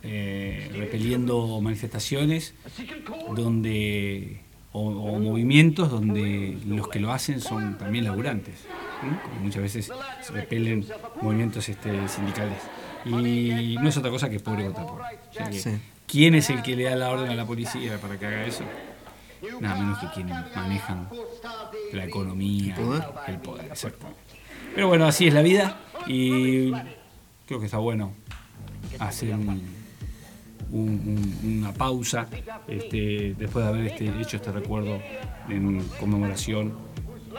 eh, 0.03 0.71
repeliendo 0.75 1.61
manifestaciones 1.61 2.55
donde 3.35 4.41
o, 4.73 4.81
o 4.89 5.19
movimientos 5.19 5.91
donde 5.91 6.59
los 6.67 6.89
que 6.89 7.01
lo 7.01 7.13
hacen 7.13 7.41
son 7.41 7.79
también 7.79 8.05
laburantes. 8.05 8.65
¿no? 9.03 9.23
Como 9.23 9.41
muchas 9.43 9.63
veces 9.63 9.93
se 10.23 10.33
repelen 10.33 10.87
movimientos 11.23 11.69
este, 11.69 12.09
sindicales. 12.09 12.59
Y 13.05 13.77
no 13.81 13.89
es 13.89 13.97
otra 13.97 14.11
cosa 14.11 14.29
que 14.29 14.41
pobre 14.41 14.65
contra 14.65 14.87
pobre. 14.87 15.05
O 15.31 15.33
sea 15.33 15.51
que, 15.51 15.59
Sí. 15.59 15.71
¿Quién 16.07 16.35
es 16.35 16.49
el 16.49 16.63
que 16.63 16.75
le 16.75 16.85
da 16.85 16.97
la 16.97 17.11
orden 17.11 17.29
a 17.29 17.35
la 17.35 17.47
policía 17.47 17.99
para 17.99 18.19
que 18.19 18.27
haga 18.27 18.47
eso? 18.47 18.65
Nada 19.61 19.79
menos 19.79 19.99
que 19.99 20.07
quienes 20.15 20.57
manejan 20.57 21.09
la 21.93 22.05
economía, 22.05 22.75
¿El 22.75 22.83
poder? 22.83 23.05
el 23.27 23.39
poder, 23.39 23.71
exactamente. 23.71 24.21
Pero 24.79 24.87
bueno, 24.87 25.07
así 25.07 25.27
es 25.27 25.35
la 25.35 25.43
vida 25.43 25.77
y 26.07 26.71
creo 27.47 27.59
que 27.59 27.65
está 27.65 27.79
bueno 27.79 28.13
hacer 29.01 29.35
un- 29.35 29.61
un- 30.71 31.35
un- 31.43 31.59
una 31.59 31.73
pausa 31.73 32.29
este, 32.69 33.35
después 33.37 33.65
de 33.65 33.69
haber 33.73 33.87
este, 33.89 34.05
hecho 34.21 34.37
este 34.37 34.53
recuerdo 34.53 35.01
en 35.49 35.83
conmemoración 35.99 36.75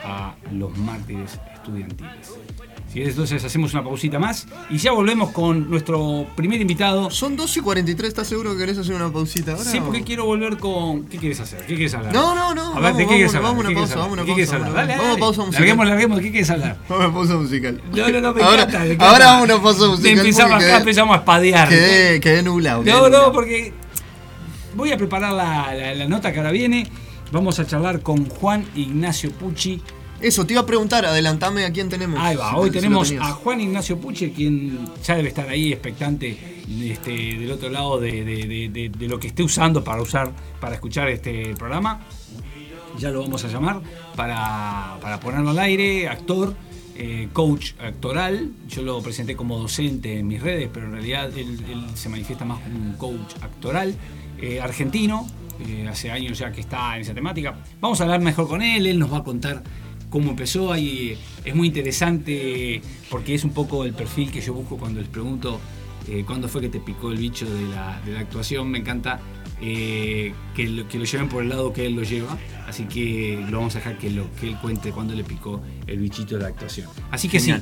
a 0.04 0.34
los 0.52 0.76
mártires 0.76 1.40
estudiantiles. 1.54 2.34
Si 2.92 3.00
es, 3.00 3.10
entonces 3.10 3.44
hacemos 3.44 3.72
una 3.72 3.84
pausita 3.84 4.18
más 4.18 4.48
y 4.68 4.76
ya 4.78 4.90
volvemos 4.90 5.30
con 5.30 5.70
nuestro 5.70 6.26
primer 6.34 6.60
invitado. 6.60 7.08
Son 7.10 7.36
2 7.36 7.58
y 7.58 7.60
43, 7.60 8.08
¿estás 8.08 8.26
seguro 8.26 8.50
que 8.52 8.58
querés 8.58 8.78
hacer 8.78 8.96
una 8.96 9.12
pausita 9.12 9.52
ahora? 9.52 9.62
Sí, 9.70 9.80
porque 9.80 10.02
quiero 10.02 10.24
volver 10.24 10.56
con. 10.58 11.04
¿Qué 11.04 11.18
quieres 11.18 11.38
hacer? 11.38 11.60
¿Qué 11.66 11.74
quieres 11.76 11.94
hablar? 11.94 12.12
No, 12.12 12.34
no, 12.34 12.52
no, 12.52 12.72
A 12.72 12.74
ver, 12.74 12.82
vamos, 12.82 12.98
¿de 12.98 13.04
qué 13.06 13.14
quieres 13.14 13.34
hablar? 13.36 13.52
vamos 13.52 13.64
¿De 13.64 13.70
una 13.70 13.78
pausa, 13.80 13.94
vamos 13.96 14.12
una 14.14 14.22
¿De 14.22 14.26
qué 14.26 14.34
quieres 14.34 14.50
pausa, 14.50 14.66
hablar? 14.66 14.74
vamos 14.74 14.88
Dale, 14.88 14.94
una- 14.94 15.02
vamos 15.02 15.16
a 15.16 15.20
pausa 15.20 15.40
musical. 15.42 15.60
Larguemos, 15.60 15.86
larguemos. 15.86 16.16
¿De 16.18 16.24
qué 16.24 16.30
quieres 16.32 16.50
hablar? 16.50 16.76
Vamos 16.88 17.04
a 17.06 17.12
pausa 17.14 17.34
musical. 17.36 17.82
No, 17.94 18.08
no, 18.10 18.20
no, 18.20 18.34
me 18.34 18.42
Ahora- 18.42 18.62
encanta. 18.64 18.78
me 18.84 19.04
ahora 19.06 19.26
vamos 19.26 19.40
a 19.50 19.54
una 19.54 19.62
pausa 19.62 19.86
musical 19.86 20.18
Empezamos 20.18 20.52
acá, 20.56 20.64
quedé- 20.66 20.76
empezamos 20.78 21.14
a 21.14 21.18
espadear. 21.20 21.68
Quedé, 21.68 22.20
quedé 22.20 22.42
nublado. 22.42 22.82
quedé 22.82 22.92
No, 22.92 23.08
no, 23.08 23.32
porque 23.32 23.72
voy 24.74 24.90
a 24.90 24.96
preparar 24.96 25.32
la, 25.32 25.72
la- 25.74 25.94
la 25.94 26.08
nota 26.08 26.32
que 26.32 26.38
ahora 26.38 26.50
viene. 26.50 26.88
Vamos 27.30 27.60
a 27.60 27.66
charlar 27.68 28.00
con 28.00 28.24
Juan 28.28 28.64
Ignacio 28.74 29.30
Pucci. 29.30 29.80
Eso, 30.20 30.44
te 30.46 30.52
iba 30.52 30.62
a 30.62 30.66
preguntar, 30.66 31.04
adelantame 31.06 31.64
a 31.64 31.72
quién 31.72 31.88
tenemos. 31.88 32.18
Ahí 32.20 32.36
va, 32.36 32.50
Si- 32.50 32.56
hoy 32.56 32.70
tenemos 32.70 33.10
a 33.12 33.32
Juan 33.32 33.60
Ignacio 33.60 33.98
Pucci, 33.98 34.30
quien 34.30 34.78
ya 35.02 35.16
debe 35.16 35.28
estar 35.28 35.48
ahí 35.48 35.72
expectante 35.72 36.62
este, 36.82 37.10
del 37.38 37.50
otro 37.50 37.70
lado 37.70 37.98
de, 37.98 38.24
de- 38.24 38.46
de- 38.46 38.68
de- 38.68 38.88
de 38.90 39.08
lo 39.08 39.18
que 39.18 39.28
esté 39.28 39.42
usando 39.42 39.82
para 39.82 40.02
usar, 40.02 40.30
para 40.60 40.74
escuchar 40.74 41.08
este 41.08 41.54
programa. 41.56 42.00
Ya 42.98 43.10
lo 43.10 43.22
vamos 43.22 43.44
a 43.44 43.48
llamar 43.48 43.80
para, 44.14 44.98
para 45.00 45.18
ponerlo 45.20 45.50
al 45.50 45.58
aire, 45.58 46.08
actor, 46.08 46.54
eh, 46.96 47.28
coach 47.32 47.72
actoral. 47.80 48.50
Yo 48.68 48.82
lo 48.82 49.00
presenté 49.00 49.34
como 49.36 49.58
docente 49.58 50.18
en 50.18 50.26
mis 50.28 50.42
redes, 50.42 50.68
pero 50.72 50.86
en 50.86 50.92
realidad 50.92 51.30
él, 51.38 51.64
él 51.70 51.84
se 51.94 52.10
manifiesta 52.10 52.44
más 52.44 52.58
como 52.60 52.76
un 52.78 52.92
coach 52.94 53.36
actoral, 53.40 53.94
eh, 54.38 54.60
argentino, 54.60 55.26
eh, 55.66 55.86
hace 55.88 56.10
años 56.10 56.38
ya 56.38 56.52
que 56.52 56.60
está 56.60 56.94
en 56.96 57.02
esa 57.02 57.14
temática. 57.14 57.54
Vamos 57.80 58.00
a 58.00 58.04
hablar 58.04 58.20
mejor 58.20 58.48
con 58.48 58.60
él, 58.60 58.86
él 58.86 58.98
nos 58.98 59.10
va 59.10 59.18
a 59.18 59.24
contar 59.24 59.62
cómo 60.10 60.30
empezó. 60.30 60.72
Ahí 60.72 61.16
es 61.44 61.54
muy 61.54 61.68
interesante 61.68 62.82
porque 63.08 63.34
es 63.34 63.44
un 63.44 63.50
poco 63.50 63.84
el 63.84 63.94
perfil 63.94 64.30
que 64.30 64.40
yo 64.40 64.52
busco 64.52 64.76
cuando 64.76 65.00
les 65.00 65.08
pregunto 65.08 65.60
eh, 66.08 66.24
cuándo 66.26 66.48
fue 66.48 66.60
que 66.60 66.68
te 66.68 66.80
picó 66.80 67.10
el 67.12 67.18
bicho 67.18 67.48
de 67.48 67.62
la, 67.68 68.00
de 68.04 68.12
la 68.12 68.20
actuación. 68.20 68.70
Me 68.70 68.78
encanta 68.78 69.20
eh, 69.60 70.32
que, 70.54 70.68
lo, 70.68 70.88
que 70.88 70.98
lo 70.98 71.04
lleven 71.04 71.28
por 71.28 71.42
el 71.42 71.48
lado 71.48 71.72
que 71.72 71.86
él 71.86 71.94
lo 71.94 72.02
lleva. 72.02 72.36
Así 72.66 72.84
que 72.84 73.44
lo 73.48 73.58
vamos 73.58 73.74
a 73.76 73.78
dejar 73.78 73.98
que, 73.98 74.10
lo, 74.10 74.26
que 74.34 74.48
él 74.48 74.56
cuente 74.60 74.90
cuándo 74.92 75.14
le 75.14 75.24
picó 75.24 75.62
el 75.86 75.98
bichito 75.98 76.36
de 76.36 76.42
la 76.42 76.48
actuación. 76.48 76.88
Así 77.10 77.28
que 77.28 77.40
sí. 77.40 77.52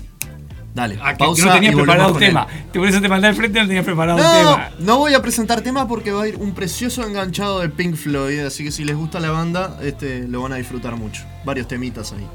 Dale, 0.79 0.97
Ah, 1.03 1.11
que- 1.11 1.19
que 1.19 1.25
pausa 1.25 1.47
no 1.47 1.53
tenía 1.55 1.73
y 1.73 1.75
preparado 1.75 2.13
un 2.13 2.19
tema. 2.21 2.47
Por 2.73 2.87
eso 2.87 3.01
te 3.01 3.09
mandé 3.09 3.27
al 3.27 3.35
frente, 3.35 3.61
no 3.61 3.67
tenía 3.67 3.83
preparado 3.83 4.19
un 4.19 4.23
No, 4.25 4.33
tema. 4.55 4.71
no 4.79 4.99
voy 4.99 5.13
a 5.13 5.21
presentar 5.21 5.61
tema 5.61 5.89
porque 5.89 6.13
va 6.13 6.23
a 6.23 6.29
ir 6.29 6.37
un 6.37 6.55
precioso 6.55 7.05
enganchado 7.05 7.59
de 7.59 7.69
Pink 7.69 7.97
Floyd, 7.97 8.39
así 8.47 8.63
que 8.63 8.71
si 8.71 8.85
les 8.85 8.95
gusta 8.95 9.19
la 9.19 9.31
banda, 9.33 9.77
este, 9.83 10.29
lo 10.29 10.41
van 10.43 10.53
a 10.53 10.57
disfrutar 10.57 10.95
mucho. 10.95 11.25
Varios 11.45 11.67
temitas 11.67 12.13
ahí. 12.13 12.27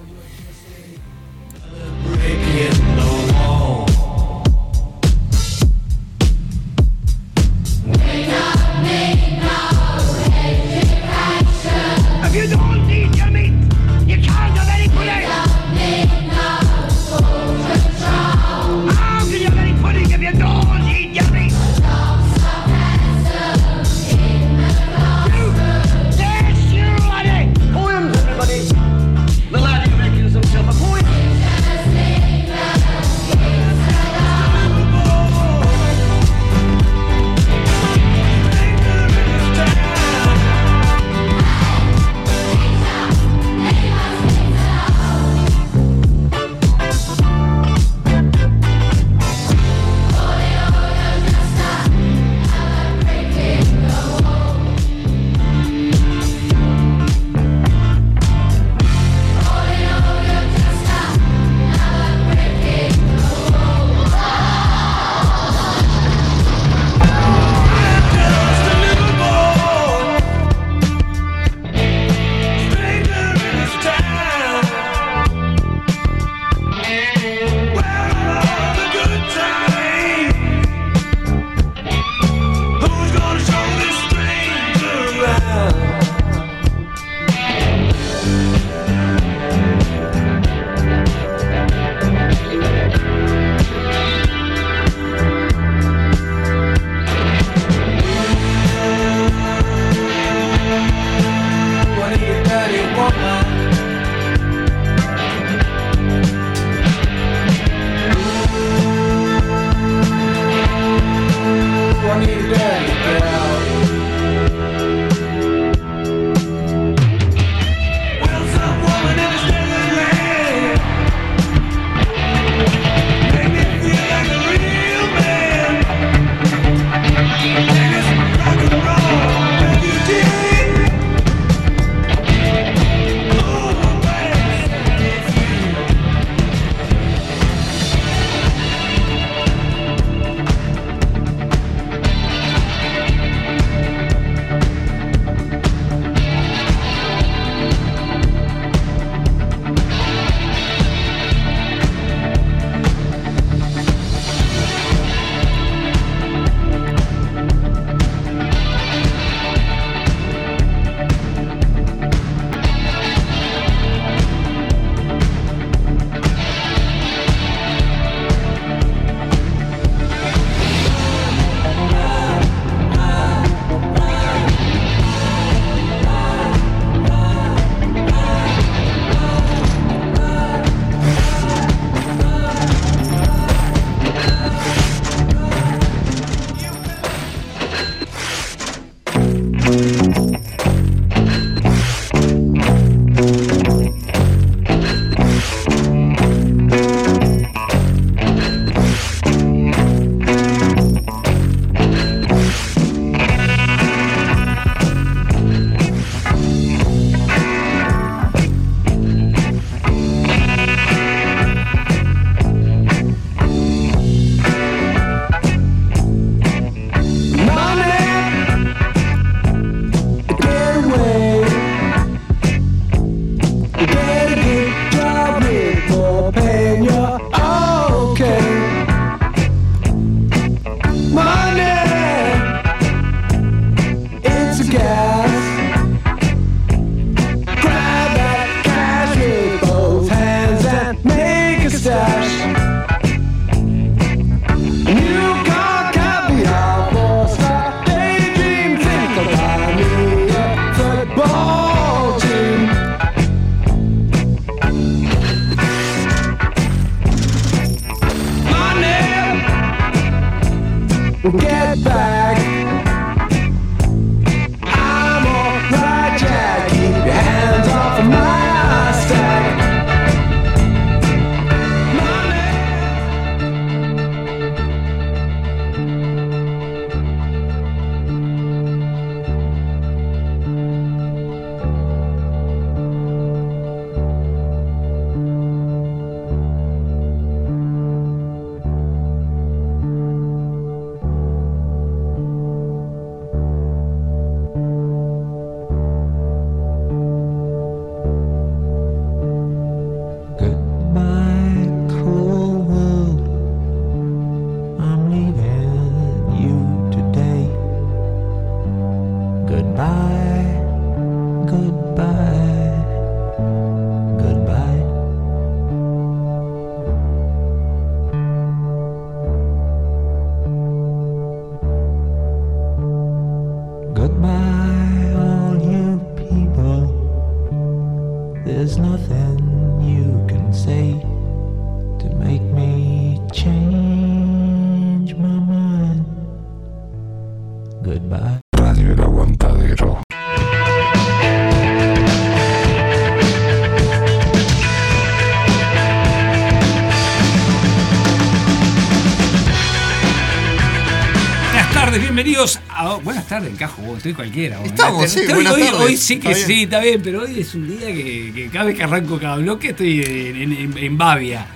Vos, 353.93 353.97
estoy 353.99 354.13
cualquiera. 354.13 354.58
vos. 354.60 354.67
Estamos, 354.67 355.10
sí, 355.10 355.19
hoy, 355.19 355.34
buenas 355.34 355.53
hoy- 355.53 355.62
tardes. 355.63 355.79
hoy 355.82 355.97
sí 355.97 356.19
que 356.19 356.32
Está 356.32 356.45
sí, 356.47 356.63
está 356.63 356.79
bien, 356.79 357.01
pero 357.03 357.21
hoy 357.21 357.39
es 357.39 357.56
un 357.56 357.67
día 357.67 357.88
que, 357.88 358.32
que 358.34 358.49
cada 358.51 358.65
vez 358.65 358.75
que 358.75 358.84
arranco 358.84 359.19
cada 359.19 359.38
bloque 359.38 359.69
estoy 359.69 360.01
en, 360.01 360.36
en- 360.41 360.53
en- 360.53 360.77
en 360.77 360.97
Bavia. 360.97 361.47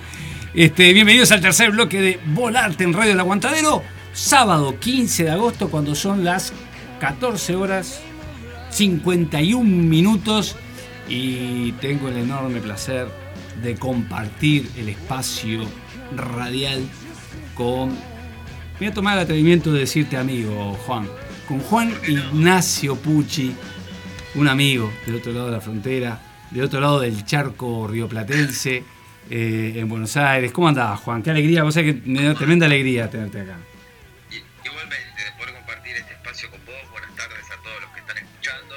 Este, 0.54 0.92
bienvenidos 0.92 1.30
al 1.32 1.40
tercer 1.40 1.70
bloque 1.70 2.00
de 2.00 2.20
Volarte 2.34 2.84
en 2.84 2.92
Radio 2.92 3.12
El 3.12 3.20
Aguantadero, 3.20 3.82
sábado 4.12 4.78
15 4.80 5.24
de 5.24 5.30
agosto, 5.30 5.68
cuando 5.68 5.94
son 5.94 6.24
las 6.24 6.52
14 7.00 7.54
horas 7.54 8.00
51 8.70 9.62
minutos. 9.64 10.56
Y 11.08 11.72
tengo 11.72 12.08
el 12.08 12.18
enorme 12.18 12.60
placer 12.60 13.08
de 13.62 13.74
compartir 13.76 14.70
el 14.76 14.88
espacio 14.90 15.60
radial 16.16 16.82
con 17.54 17.96
Voy 18.78 18.86
a 18.88 18.94
tomar 18.94 19.16
el 19.18 19.24
atrevimiento 19.24 19.72
de 19.72 19.80
decirte 19.80 20.16
amigo, 20.16 20.74
Juan. 20.86 21.08
Con 21.48 21.60
Juan 21.60 21.94
Ignacio 22.06 22.96
Pucci, 22.96 23.54
un 24.34 24.48
amigo 24.48 24.92
del 25.06 25.16
otro 25.16 25.32
lado 25.32 25.46
de 25.46 25.52
la 25.52 25.60
frontera, 25.62 26.20
del 26.50 26.64
otro 26.64 26.78
lado 26.80 27.00
del 27.00 27.24
charco 27.24 27.88
rioplatense, 27.88 28.84
eh, 29.30 29.72
en 29.76 29.88
Buenos 29.88 30.14
Aires. 30.18 30.52
¿Cómo 30.52 30.68
andás, 30.68 31.00
Juan? 31.00 31.22
Qué 31.22 31.30
alegría, 31.30 31.62
vos 31.62 31.72
sabés 31.72 31.94
que 31.94 32.02
me 32.10 32.22
da 32.22 32.34
tremenda 32.34 32.66
alegría 32.66 33.08
tenerte 33.08 33.40
acá. 33.40 33.56
Y- 34.30 34.36
Igualmente, 34.66 34.96
de 35.24 35.32
poder 35.38 35.54
compartir 35.54 35.96
este 35.96 36.12
espacio 36.12 36.50
con 36.50 36.60
vos, 36.66 36.74
buenas 36.92 37.14
tardes 37.16 37.44
a 37.50 37.62
todos 37.62 37.80
los 37.80 37.90
que 37.92 38.00
están 38.00 38.18
escuchando. 38.18 38.74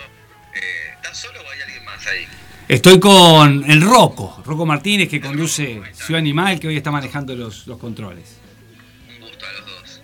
Eh, 0.56 0.94
¿Estás 0.96 1.18
solo 1.18 1.40
o 1.46 1.52
hay 1.52 1.62
alguien 1.62 1.84
más 1.86 2.08
ahí? 2.08 2.26
Estoy 2.70 3.00
con 3.02 3.70
el 3.70 3.82
Rocco, 3.82 4.42
Rocco 4.46 4.66
Martínez, 4.66 5.10
que 5.10 5.20
conduce 5.20 5.82
Ciudad 5.94 6.20
Animal, 6.20 6.58
que 6.58 6.70
hoy 6.70 6.78
está 6.78 6.90
manejando 6.90 7.36
los, 7.36 7.68
los 7.68 7.78
controles. 7.78 8.38
Un 9.20 9.28
gusto 9.28 9.46
a 9.46 9.52
los 9.60 9.66
dos. 9.66 10.02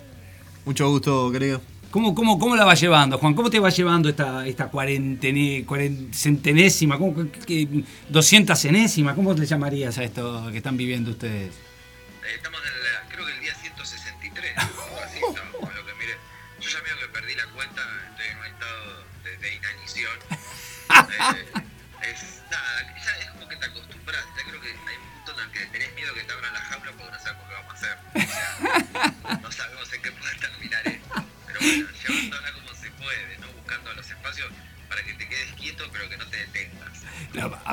Mucho 0.66 0.90
gusto, 0.90 1.32
querido. 1.32 1.62
¿Cómo, 1.90 2.14
cómo, 2.14 2.38
¿Cómo 2.38 2.54
la 2.54 2.64
va 2.66 2.74
llevando, 2.74 3.16
Juan? 3.18 3.34
¿Cómo 3.34 3.48
te 3.48 3.58
va 3.60 3.70
llevando 3.70 4.08
esta, 4.10 4.46
esta 4.46 4.68
cuarentene, 4.68 5.64
cuaren- 5.66 6.12
centenésima, 6.12 6.98
¿cómo, 6.98 7.14
qué- 7.14 7.40
qué- 7.46 7.84
doscientas-enésima? 8.10 9.14
¿Cómo 9.14 9.32
le 9.32 9.46
llamarías 9.46 9.96
a 9.96 10.04
esto 10.04 10.48
que 10.50 10.58
están 10.58 10.76
viviendo 10.76 11.10
ustedes? 11.12 11.48
Eh, 11.48 12.34
estamos 12.36 12.60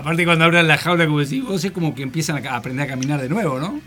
aparte 0.06 0.24
cuando 0.24 0.46
abran 0.46 0.68
la 0.68 0.78
jaula, 0.78 1.08
como 1.08 1.18
decís 1.18 1.44
vos, 1.44 1.66
es 1.66 1.72
como 1.72 1.96
que 1.96 2.04
empiezan 2.04 2.46
a 2.46 2.56
aprender 2.56 2.86
a 2.86 2.88
caminar 2.88 3.20
de 3.20 3.28
nuevo, 3.28 3.58
¿no? 3.60 3.82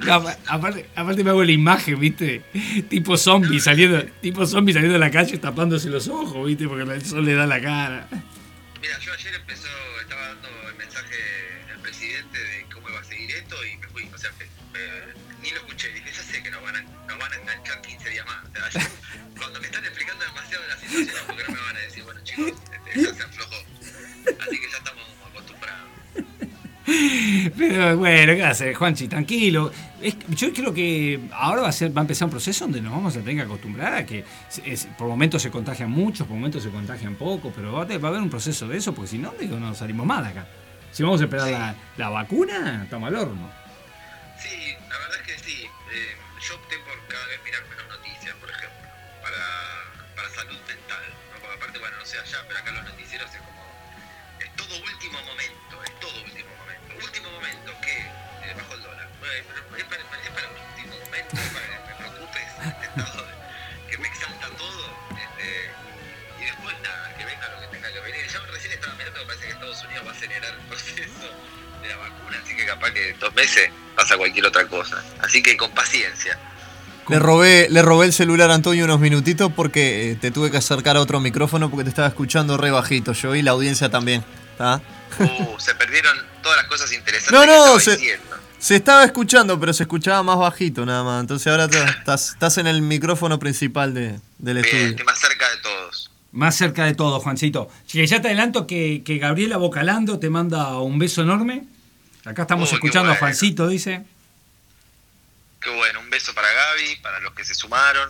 Aparte, 0.48 0.86
aparte 0.94 1.24
me 1.24 1.30
hago 1.30 1.44
la 1.44 1.52
imagen, 1.52 1.98
¿viste? 1.98 2.42
Tipo 2.88 3.16
zombie 3.16 3.60
saliendo, 3.60 4.02
tipo 4.20 4.46
zombie 4.46 4.72
saliendo 4.72 4.94
de 4.94 4.98
la 4.98 5.10
calle 5.10 5.38
tapándose 5.38 5.88
los 5.88 6.08
ojos, 6.08 6.46
¿viste? 6.46 6.66
Porque 6.68 6.82
el 6.90 7.04
sol 7.04 7.24
le 7.24 7.34
da 7.34 7.46
la 7.46 7.60
cara. 7.60 8.08
Mira, 8.80 8.98
yo 9.00 9.12
ayer 9.12 9.34
empezó, 9.34 9.68
Pero 27.56 27.96
bueno, 27.98 28.34
¿qué 28.34 28.40
va 28.42 28.48
a 28.48 28.50
hacer, 28.52 28.74
Juanchi? 28.74 29.08
Tranquilo. 29.08 29.70
Es- 30.00 30.16
yo 30.30 30.52
creo 30.52 30.72
que 30.74 31.20
ahora 31.32 31.62
va 31.62 31.68
a, 31.68 31.72
ser, 31.72 31.96
va 31.96 32.00
a 32.00 32.04
empezar 32.04 32.26
un 32.26 32.30
proceso 32.30 32.64
donde 32.64 32.80
nos 32.80 32.92
vamos 32.92 33.16
a 33.16 33.20
tener 33.20 33.36
que 33.36 33.42
acostumbrar 33.42 33.94
a 33.94 34.06
que 34.06 34.24
es- 34.64 34.86
por 34.98 35.08
momentos 35.08 35.42
se 35.42 35.50
contagian 35.50 35.90
muchos, 35.90 36.26
por 36.26 36.36
momentos 36.36 36.62
se 36.62 36.70
contagian 36.70 37.14
pocos, 37.14 37.52
pero 37.54 37.72
va 37.72 37.82
a, 37.82 37.86
tener- 37.86 38.02
va 38.02 38.08
a 38.08 38.10
haber 38.10 38.22
un 38.22 38.30
proceso 38.30 38.68
de 38.68 38.76
eso, 38.78 38.94
porque 38.94 39.10
si 39.10 39.18
no, 39.18 39.32
digo, 39.40 39.58
no 39.58 39.74
salimos 39.74 40.06
más 40.06 40.22
de 40.24 40.30
acá. 40.30 40.46
Si 40.92 41.02
vamos 41.02 41.20
a 41.20 41.24
esperar 41.24 41.50
la, 41.50 41.74
la 41.96 42.08
vacuna, 42.08 42.82
estamos 42.84 43.08
al 43.08 43.16
horno. 43.16 43.63
Que 73.34 73.42
dos 73.42 73.56
meses 73.56 73.70
pasa 73.96 74.16
cualquier 74.16 74.46
otra 74.46 74.66
cosa. 74.66 75.02
Así 75.22 75.42
que 75.42 75.56
con 75.56 75.70
paciencia. 75.72 76.38
Le 77.08 77.18
robé, 77.18 77.66
le 77.68 77.82
robé 77.82 78.06
el 78.06 78.12
celular 78.14 78.50
a 78.50 78.54
Antonio 78.54 78.84
unos 78.86 78.98
minutitos 78.98 79.52
porque 79.54 80.12
eh, 80.12 80.14
te 80.16 80.30
tuve 80.30 80.50
que 80.50 80.56
acercar 80.56 80.96
a 80.96 81.00
otro 81.00 81.20
micrófono 81.20 81.68
porque 81.70 81.84
te 81.84 81.90
estaba 81.90 82.08
escuchando 82.08 82.56
re 82.56 82.70
bajito 82.70 83.12
yo 83.12 83.34
y 83.34 83.42
la 83.42 83.50
audiencia 83.50 83.90
también. 83.90 84.24
¿tá? 84.56 84.80
Uh, 85.18 85.58
se 85.60 85.74
perdieron 85.74 86.16
todas 86.42 86.56
las 86.58 86.66
cosas 86.66 86.90
interesantes 86.92 87.32
No, 87.32 87.40
que 87.42 87.46
no, 87.46 87.56
estaba 87.76 87.80
se, 87.80 87.90
diciendo. 87.98 88.36
Se 88.58 88.76
estaba 88.76 89.04
escuchando, 89.04 89.60
pero 89.60 89.74
se 89.74 89.82
escuchaba 89.82 90.22
más 90.22 90.38
bajito 90.38 90.86
nada 90.86 91.04
más. 91.04 91.20
Entonces 91.20 91.46
ahora 91.48 91.68
te- 91.68 91.78
estás, 91.84 92.30
estás 92.30 92.56
en 92.56 92.66
el 92.68 92.80
micrófono 92.80 93.38
principal 93.38 93.92
de- 93.92 94.18
del 94.38 94.54
Bien, 94.54 94.64
estudio. 94.64 94.86
estoy 94.88 95.04
más 95.04 95.18
cerca 95.20 95.50
de 95.50 95.56
todos. 95.58 96.10
Más 96.32 96.56
cerca 96.56 96.84
de 96.86 96.94
todo, 96.94 97.20
Juancito. 97.20 97.68
Que 97.86 98.06
ya 98.06 98.22
te 98.22 98.28
adelanto 98.28 98.66
que, 98.66 99.02
que 99.04 99.18
Gabriela 99.18 99.58
Bocalando 99.58 100.18
te 100.18 100.30
manda 100.30 100.78
un 100.80 100.98
beso 100.98 101.20
enorme. 101.22 101.64
Acá 102.24 102.42
estamos 102.42 102.70
Uy, 102.70 102.74
escuchando 102.76 103.12
a. 103.12 103.16
Juancito, 103.16 103.68
dice. 103.68 104.02
Qué 105.60 105.70
bueno, 105.70 106.00
un 106.00 106.10
beso 106.10 106.34
para 106.34 106.48
Gaby, 106.48 106.96
para 107.02 107.20
los 107.20 107.32
que 107.34 107.44
se 107.44 107.54
sumaron. 107.54 108.08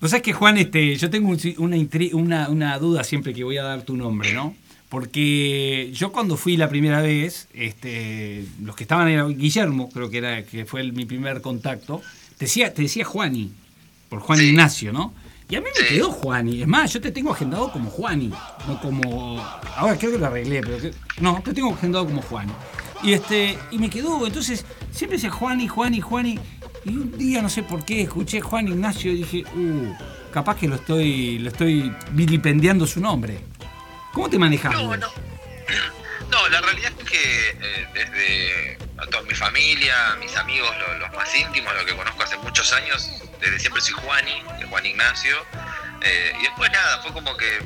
Vos 0.00 0.10
sabés 0.10 0.22
que, 0.22 0.32
Juan, 0.32 0.58
este, 0.58 0.96
yo 0.96 1.08
tengo 1.08 1.28
un- 1.30 1.54
una, 1.58 1.76
una, 2.14 2.48
una 2.48 2.78
duda 2.78 3.04
siempre 3.04 3.32
que 3.32 3.42
voy 3.44 3.56
a 3.58 3.62
dar 3.62 3.82
tu 3.82 3.96
nombre, 3.96 4.32
¿no? 4.34 4.54
Porque 4.90 5.90
yo 5.94 6.12
cuando 6.12 6.36
fui 6.36 6.56
la 6.56 6.68
primera 6.68 7.00
vez, 7.00 7.48
este, 7.54 8.44
los 8.62 8.76
que 8.76 8.84
estaban 8.84 9.08
era 9.08 9.24
Guillermo, 9.26 9.90
creo 9.90 10.10
que 10.10 10.18
era 10.18 10.44
que 10.44 10.66
fue 10.66 10.82
el- 10.82 10.92
mi 10.92 11.04
primer 11.06 11.40
contacto, 11.40 12.02
te 12.38 12.44
decía, 12.44 12.72
te 12.74 12.82
decía 12.82 13.04
Juani, 13.04 13.52
por 14.08 14.20
Juan 14.20 14.38
Sí. 14.38 14.46
Ignacio, 14.50 14.92
¿no? 14.92 15.14
Y 15.48 15.56
a 15.56 15.60
mí 15.60 15.66
me 15.78 15.86
quedó 15.88 16.10
Juani. 16.10 16.62
Es 16.62 16.68
más, 16.68 16.92
yo 16.92 17.00
te 17.00 17.10
tengo 17.12 17.32
agendado 17.32 17.70
como 17.72 17.90
Juani, 17.90 18.32
no 18.66 18.80
como. 18.80 19.40
Ahora 19.76 19.96
creo 19.98 20.12
que 20.12 20.18
lo 20.18 20.26
arreglé, 20.26 20.60
pero 20.62 20.78
que- 20.78 20.94
no, 21.20 21.42
te 21.44 21.52
tengo 21.54 21.72
agendado 21.74 22.04
como 22.06 22.22
Juani. 22.22 22.52
Y 23.04 23.12
este, 23.12 23.58
y 23.70 23.78
me 23.78 23.90
quedó, 23.90 24.26
entonces 24.26 24.64
siempre 24.90 25.18
decía 25.18 25.30
Juani, 25.30 25.68
Juani, 25.68 26.00
Juani. 26.00 26.38
Y 26.84 26.90
un 26.90 27.16
día 27.16 27.40
no 27.42 27.48
sé 27.48 27.62
por 27.62 27.84
qué 27.84 28.02
escuché 28.02 28.40
Juan 28.40 28.68
Ignacio 28.68 29.10
y 29.12 29.16
dije, 29.22 29.44
uh, 29.54 29.94
capaz 30.32 30.56
que 30.56 30.68
lo 30.68 30.74
estoy, 30.76 31.38
lo 31.38 31.48
estoy 31.50 31.94
vilipendiando 32.10 32.86
su 32.86 33.00
nombre. 33.00 33.40
¿Cómo 34.12 34.28
te 34.28 34.38
manejas? 34.38 34.72
No, 34.72 34.88
vos? 34.88 34.98
no. 34.98 35.08
No, 36.30 36.48
la 36.48 36.60
realidad 36.62 36.90
es 36.98 37.04
que 37.08 37.50
eh, 37.50 37.86
desde 37.94 38.78
a 38.98 39.06
toda 39.06 39.22
mi 39.22 39.34
familia, 39.34 40.16
mis 40.18 40.34
amigos, 40.36 40.68
lo- 40.78 40.98
los, 40.98 41.12
más 41.14 41.32
íntimos, 41.36 41.72
los 41.74 41.84
que 41.84 41.94
conozco 41.94 42.22
hace 42.24 42.36
muchos 42.38 42.72
años, 42.72 43.08
desde 43.40 43.60
siempre 43.60 43.80
soy 43.82 43.94
Juani, 43.94 44.42
de 44.58 44.64
Juan 44.66 44.84
Ignacio. 44.86 45.36
eh, 46.00 46.32
y 46.40 46.42
después 46.44 46.72
nada, 46.72 47.02
fue 47.02 47.12
como 47.12 47.36
que 47.36 47.58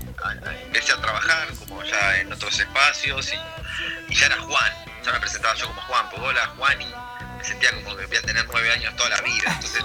empecé 0.66 0.92
a 0.92 1.00
trabajar 1.00 1.48
como 1.60 1.82
ya 1.84 2.18
en 2.20 2.30
otros 2.32 2.58
espacios 2.58 3.32
y, 3.32 4.12
y 4.12 4.16
ya 4.16 4.26
era 4.26 4.36
Juan. 4.40 4.72
Ya 5.04 5.12
me 5.12 5.20
presentaba 5.20 5.54
yo 5.54 5.66
como 5.68 5.80
Juan, 5.82 6.10
pues 6.10 6.22
hola 6.22 6.46
Juani. 6.56 6.94
Me 7.38 7.44
sentía 7.44 7.72
como 7.72 7.96
que 7.96 8.06
voy 8.06 8.16
a 8.16 8.22
tener 8.22 8.46
nueve 8.46 8.72
años 8.72 8.96
toda 8.96 9.10
la 9.10 9.20
vida. 9.20 9.52
Entonces, 9.54 9.82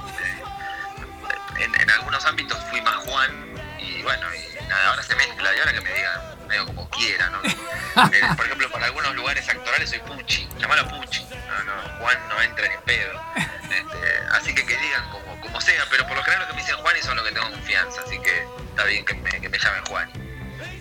eh, 1.59 1.69
en, 1.79 1.89
algunos 1.89 2.25
ámbitos 2.25 2.57
fui 2.69 2.81
más 2.81 2.95
Juan 2.95 3.53
y 3.79 4.01
bueno, 4.01 4.27
y 4.33 4.63
nada, 4.67 4.89
ahora 4.89 5.03
se 5.03 5.15
mezcla 5.15 5.55
y 5.55 5.59
ahora 5.59 5.73
que 5.73 5.81
me 5.81 5.93
digan 5.93 6.47
medio 6.47 6.65
como 6.65 6.89
quiera, 6.89 7.29
¿no? 7.29 7.39
Eh, 7.43 8.21
por 8.35 8.45
ejemplo, 8.45 8.71
para 8.71 8.87
algunos 8.87 9.13
lugares 9.15 9.47
actorales 9.47 9.89
soy 9.89 9.99
Pucci, 9.99 10.47
llamalo 10.57 10.87
Pucci, 10.87 11.23
no, 11.23 11.63
no, 11.63 11.99
Juan 11.99 12.17
no 12.27 12.41
entra 12.41 12.67
ni 12.67 12.73
en 12.73 12.81
pedo. 12.81 13.21
Este, 13.69 14.19
así 14.31 14.53
que 14.53 14.65
que 14.65 14.77
digan 14.77 15.09
como, 15.11 15.39
como 15.41 15.61
sea, 15.61 15.85
pero 15.89 16.07
por 16.07 16.17
lo 16.17 16.23
general 16.23 16.41
los 16.41 16.49
que 16.49 16.55
me 16.55 16.61
dicen 16.61 16.77
Juan 16.77 16.95
y 16.97 17.01
son 17.01 17.15
los 17.15 17.25
que 17.25 17.31
tengo 17.33 17.49
confianza, 17.51 18.01
así 18.05 18.19
que 18.19 18.47
está 18.69 18.83
bien 18.85 19.05
que 19.05 19.13
me, 19.13 19.29
que 19.29 19.49
me 19.49 19.59
llamen 19.59 19.85
Juan. 19.85 20.32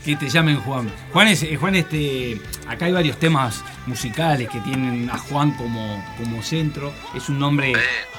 Que 0.05 0.17
te 0.17 0.29
llamen 0.29 0.61
Juan. 0.61 0.91
Juan 1.13 1.29
es, 1.29 1.45
eh, 1.45 1.57
Juan, 1.57 1.77
este, 1.77 2.41
acá 2.67 2.87
hay 2.87 2.93
varios 2.93 3.19
temas 3.19 3.63
musicales 3.87 4.49
que 4.49 4.59
tienen 4.61 5.09
a 5.09 5.17
Juan 5.17 5.53
como, 5.53 6.05
como 6.19 6.43
centro. 6.43 6.93
Es 7.15 7.29
un 7.29 7.39
nombre, 7.39 7.73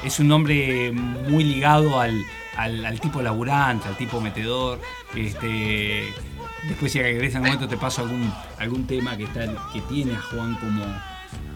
es 0.04 0.20
un 0.20 0.30
nombre 0.30 0.92
muy 0.94 1.44
ligado 1.44 2.00
al, 2.00 2.24
al, 2.56 2.86
al 2.86 3.02
tipo 3.02 3.22
laburante, 3.22 3.90
al 3.90 3.98
tipo 3.98 4.22
metedor. 4.22 4.80
Este, 5.14 6.14
después 6.64 6.92
si 6.92 7.02
regresa 7.02 7.38
en 7.38 7.44
un 7.44 7.50
momento 7.50 7.68
te 7.68 7.78
paso 7.78 8.02
algún, 8.02 8.34
algún 8.60 8.88
tema 8.88 9.18
que 9.18 9.24
está, 9.26 9.46
que 9.74 9.82
tiene 9.82 10.16
a 10.16 10.22
Juan 10.22 10.56
como, 10.56 10.86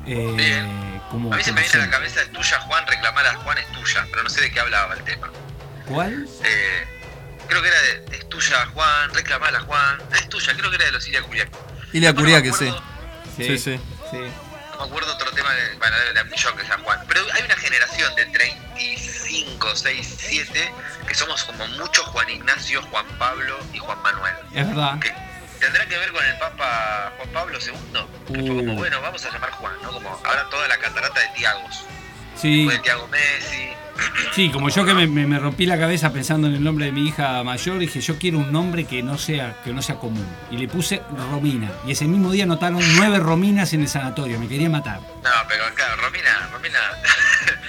eh, 0.06 1.00
como. 1.10 1.34
A 1.34 1.38
mí 1.38 1.44
se 1.44 1.54
me 1.54 1.62
viene 1.62 1.76
a 1.76 1.86
la 1.86 1.90
cabeza 1.90 2.22
es 2.22 2.32
tuya 2.32 2.60
Juan, 2.62 2.86
reclamar 2.86 3.26
a 3.28 3.36
Juan 3.36 3.58
es 3.60 3.68
tuya, 3.68 4.06
pero 4.12 4.24
no 4.24 4.30
sé 4.30 4.42
de 4.42 4.52
qué 4.52 4.60
hablaba 4.60 4.94
el 4.94 5.04
tema. 5.04 5.30
¿Cuál? 5.88 6.28
Eh, 6.44 6.97
creo 7.48 7.62
que 7.62 7.68
era 7.68 7.82
de, 7.82 8.06
es 8.18 8.30
tuya 8.30 8.66
Juan, 8.74 9.14
reclamala 9.14 9.60
Juan, 9.62 10.02
es 10.14 10.30
tuya, 10.30 10.54
creo 10.56 10.70
que 10.70 10.76
era 10.76 10.86
de 10.86 10.92
los 10.92 11.08
Ilia 11.08 11.22
Curiaco. 11.22 11.60
Ilia 11.94 12.14
no 12.14 12.20
Curiaque, 12.20 12.54
sí. 12.54 12.74
Sí, 13.38 13.58
sí. 13.58 13.80
sí. 14.12 14.18
No 14.74 14.84
me 14.84 14.90
acuerdo 14.90 15.14
otro 15.14 15.32
tema 15.32 15.52
de, 15.54 15.76
bueno, 15.78 15.96
de, 15.98 16.24
de 16.24 16.36
yo 16.38 16.56
que 16.56 16.64
sea 16.66 16.78
Juan. 16.80 17.00
Pero 17.08 17.22
hay 17.34 17.44
una 17.44 17.56
generación 17.56 18.14
de 18.16 18.26
35, 18.28 19.76
6, 19.76 20.16
7 20.20 20.72
que 21.08 21.16
somos 21.16 21.44
como 21.46 21.68
mucho 21.70 22.04
Juan 22.06 22.30
Ignacio, 22.30 22.82
Juan 22.84 23.06
Pablo 23.18 23.58
y 23.74 23.80
Juan 23.80 24.00
Manuel. 24.04 24.36
Es 24.54 24.68
verdad. 24.68 25.00
Que 25.00 25.12
tendrá 25.60 25.86
que 25.88 25.98
ver 25.98 26.12
con 26.12 26.24
el 26.24 26.38
Papa 26.38 27.12
Juan 27.18 27.30
Pablo 27.30 27.58
II. 27.60 28.34
Que 28.34 28.42
fue 28.42 28.52
Uh. 28.52 28.58
como, 28.58 28.76
bueno, 28.76 29.02
vamos 29.02 29.26
a 29.26 29.32
llamar 29.32 29.52
Juan, 29.52 29.74
¿no? 29.82 29.92
Como 29.92 30.10
ahora 30.24 30.48
toda 30.50 30.68
la 30.68 30.78
catarata 30.78 31.20
de 31.20 31.28
Tiagos. 31.30 31.86
Sí. 32.40 32.66
Fue 32.66 32.78
Messi. 33.12 33.68
Sí, 34.36 34.50
como 34.52 34.70
yo 34.70 34.86
que 34.86 34.94
me, 34.94 35.08
me- 35.08 35.26
me 35.26 35.40
rompí 35.40 35.66
la 35.66 35.78
cabeza 35.80 36.14
pensando 36.14 36.48
en 36.48 36.54
el 36.54 36.64
nombre 36.64 36.86
de 36.86 36.92
mi 36.92 37.08
hija 37.08 37.44
mayor, 37.44 37.80
dije 37.80 38.00
yo 38.00 38.20
quiero 38.20 38.38
un 38.38 38.52
nombre 38.52 38.86
que 38.86 39.02
no 39.02 39.18
sea 39.18 39.60
que 39.64 39.74
no 39.74 39.82
sea 39.82 39.96
común. 39.96 40.26
Y 40.52 40.58
le 40.58 40.68
puse 40.68 41.02
Romina. 41.32 41.72
Y 41.88 41.92
ese 41.92 42.06
mismo 42.06 42.32
día 42.32 42.44
anotaron 42.44 42.80
nueve 42.96 43.18
Rominas 43.20 43.74
en 43.74 43.82
el 43.82 43.88
sanatorio. 43.88 44.40
Me 44.40 44.48
quería 44.48 44.70
matar. 44.70 45.00
No, 45.00 45.30
pero 45.50 45.64
claro, 45.74 46.02
Romina, 46.04 46.50
Romina. 46.54 46.80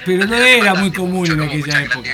Pero 0.05 0.27
no 0.27 0.35
era 0.37 0.75
muy 0.75 0.93
común 0.93 1.31
en 1.31 1.41
aquella 1.43 1.83
época. 1.83 2.11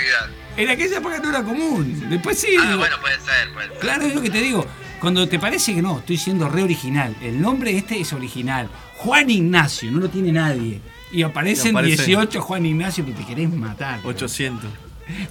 En 0.55 0.69
aquella 0.69 0.97
época 0.97 1.19
no 1.19 1.29
era 1.29 1.43
común. 1.43 2.09
Después 2.09 2.39
sí. 2.39 2.55
Ah, 2.57 2.75
bueno, 2.77 2.95
puede 3.01 3.15
ser, 3.19 3.51
puede 3.53 3.67
ser. 3.67 3.79
Claro, 3.79 4.05
es 4.05 4.15
lo 4.15 4.21
que 4.21 4.29
te 4.29 4.39
digo. 4.39 4.65
Cuando 5.01 5.27
te 5.27 5.37
parece 5.39 5.75
que 5.75 5.81
no, 5.81 5.99
estoy 5.99 6.17
siendo 6.17 6.47
re 6.47 6.63
original. 6.63 7.13
El 7.21 7.41
nombre 7.41 7.75
este 7.75 7.99
es 7.99 8.13
original. 8.13 8.69
Juan 8.95 9.29
Ignacio, 9.29 9.91
no 9.91 9.99
lo 9.99 10.09
tiene 10.09 10.31
nadie. 10.31 10.79
Y 11.15 11.23
aparecen 11.23 11.67
Y 11.67 11.77
aparece- 11.77 12.05
18 12.07 12.41
Juan 12.41 12.65
Ignacio 12.65 13.05
que 13.05 13.13
te 13.13 13.25
querés 13.25 13.49
matar. 13.49 13.99
800. 14.03 14.69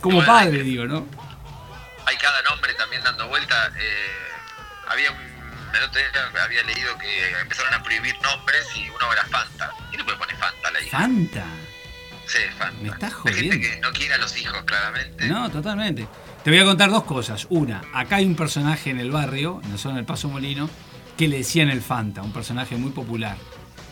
Como 0.01 0.17
Bueno, 0.17 0.33
padre, 0.33 0.63
digo, 0.63 0.87
¿no? 0.87 1.07
hay 2.07 2.17
cada 2.17 2.41
nombre 2.43 2.73
también 2.75 3.03
dando 3.03 3.29
vuelta. 3.29 3.71
eh, 3.79 4.89
había 4.89 5.11
un. 5.11 5.19
El 5.75 5.83
otro 5.83 6.01
día 6.01 6.43
había 6.45 6.63
leído 6.63 6.97
que 6.99 7.41
empezaron 7.43 7.75
a 7.75 7.83
prohibir 7.83 8.15
nombres 8.23 8.65
y 8.77 8.89
uno 8.89 9.13
era 9.13 9.25
Fanta. 9.25 9.71
¿Quién 9.91 9.99
le 9.99 10.05
puede 10.05 10.17
poner 10.19 10.37
Fanta 10.37 10.69
a 10.69 10.71
la 10.71 10.81
hija? 10.81 10.99
Fanta. 10.99 11.45
Sí, 12.27 12.39
Fanta. 12.57 12.81
Me 12.81 12.89
estás 12.89 13.13
Hay 13.27 13.35
gente 13.35 13.49
jodiendo. 13.49 13.69
que 13.69 13.81
no 13.81 13.93
quiere 13.93 14.15
a 14.15 14.19
los 14.19 14.37
hijos, 14.39 14.63
claramente. 14.65 15.27
No, 15.29 15.51
totalmente. 15.51 16.07
Te 16.45 16.51
voy 16.51 16.61
a 16.61 16.65
contar 16.65 16.89
dos 16.91 17.05
cosas. 17.05 17.47
Una, 17.51 17.83
acá 17.93 18.17
hay 18.17 18.25
un 18.25 18.37
personaje 18.37 18.89
en 18.91 19.01
el 19.01 19.11
barrio, 19.11 19.61
en 19.65 19.73
la 19.73 19.79
zona 19.79 19.97
del 19.97 20.05
Paso 20.07 20.29
Molino, 20.29 20.71
que 21.19 21.29
le 21.29 21.39
decían 21.39 21.69
el 21.69 21.83
Fanta, 21.83 22.23
un 22.23 22.33
personaje 22.33 22.77
muy 22.77 22.93
popular. 22.93 23.37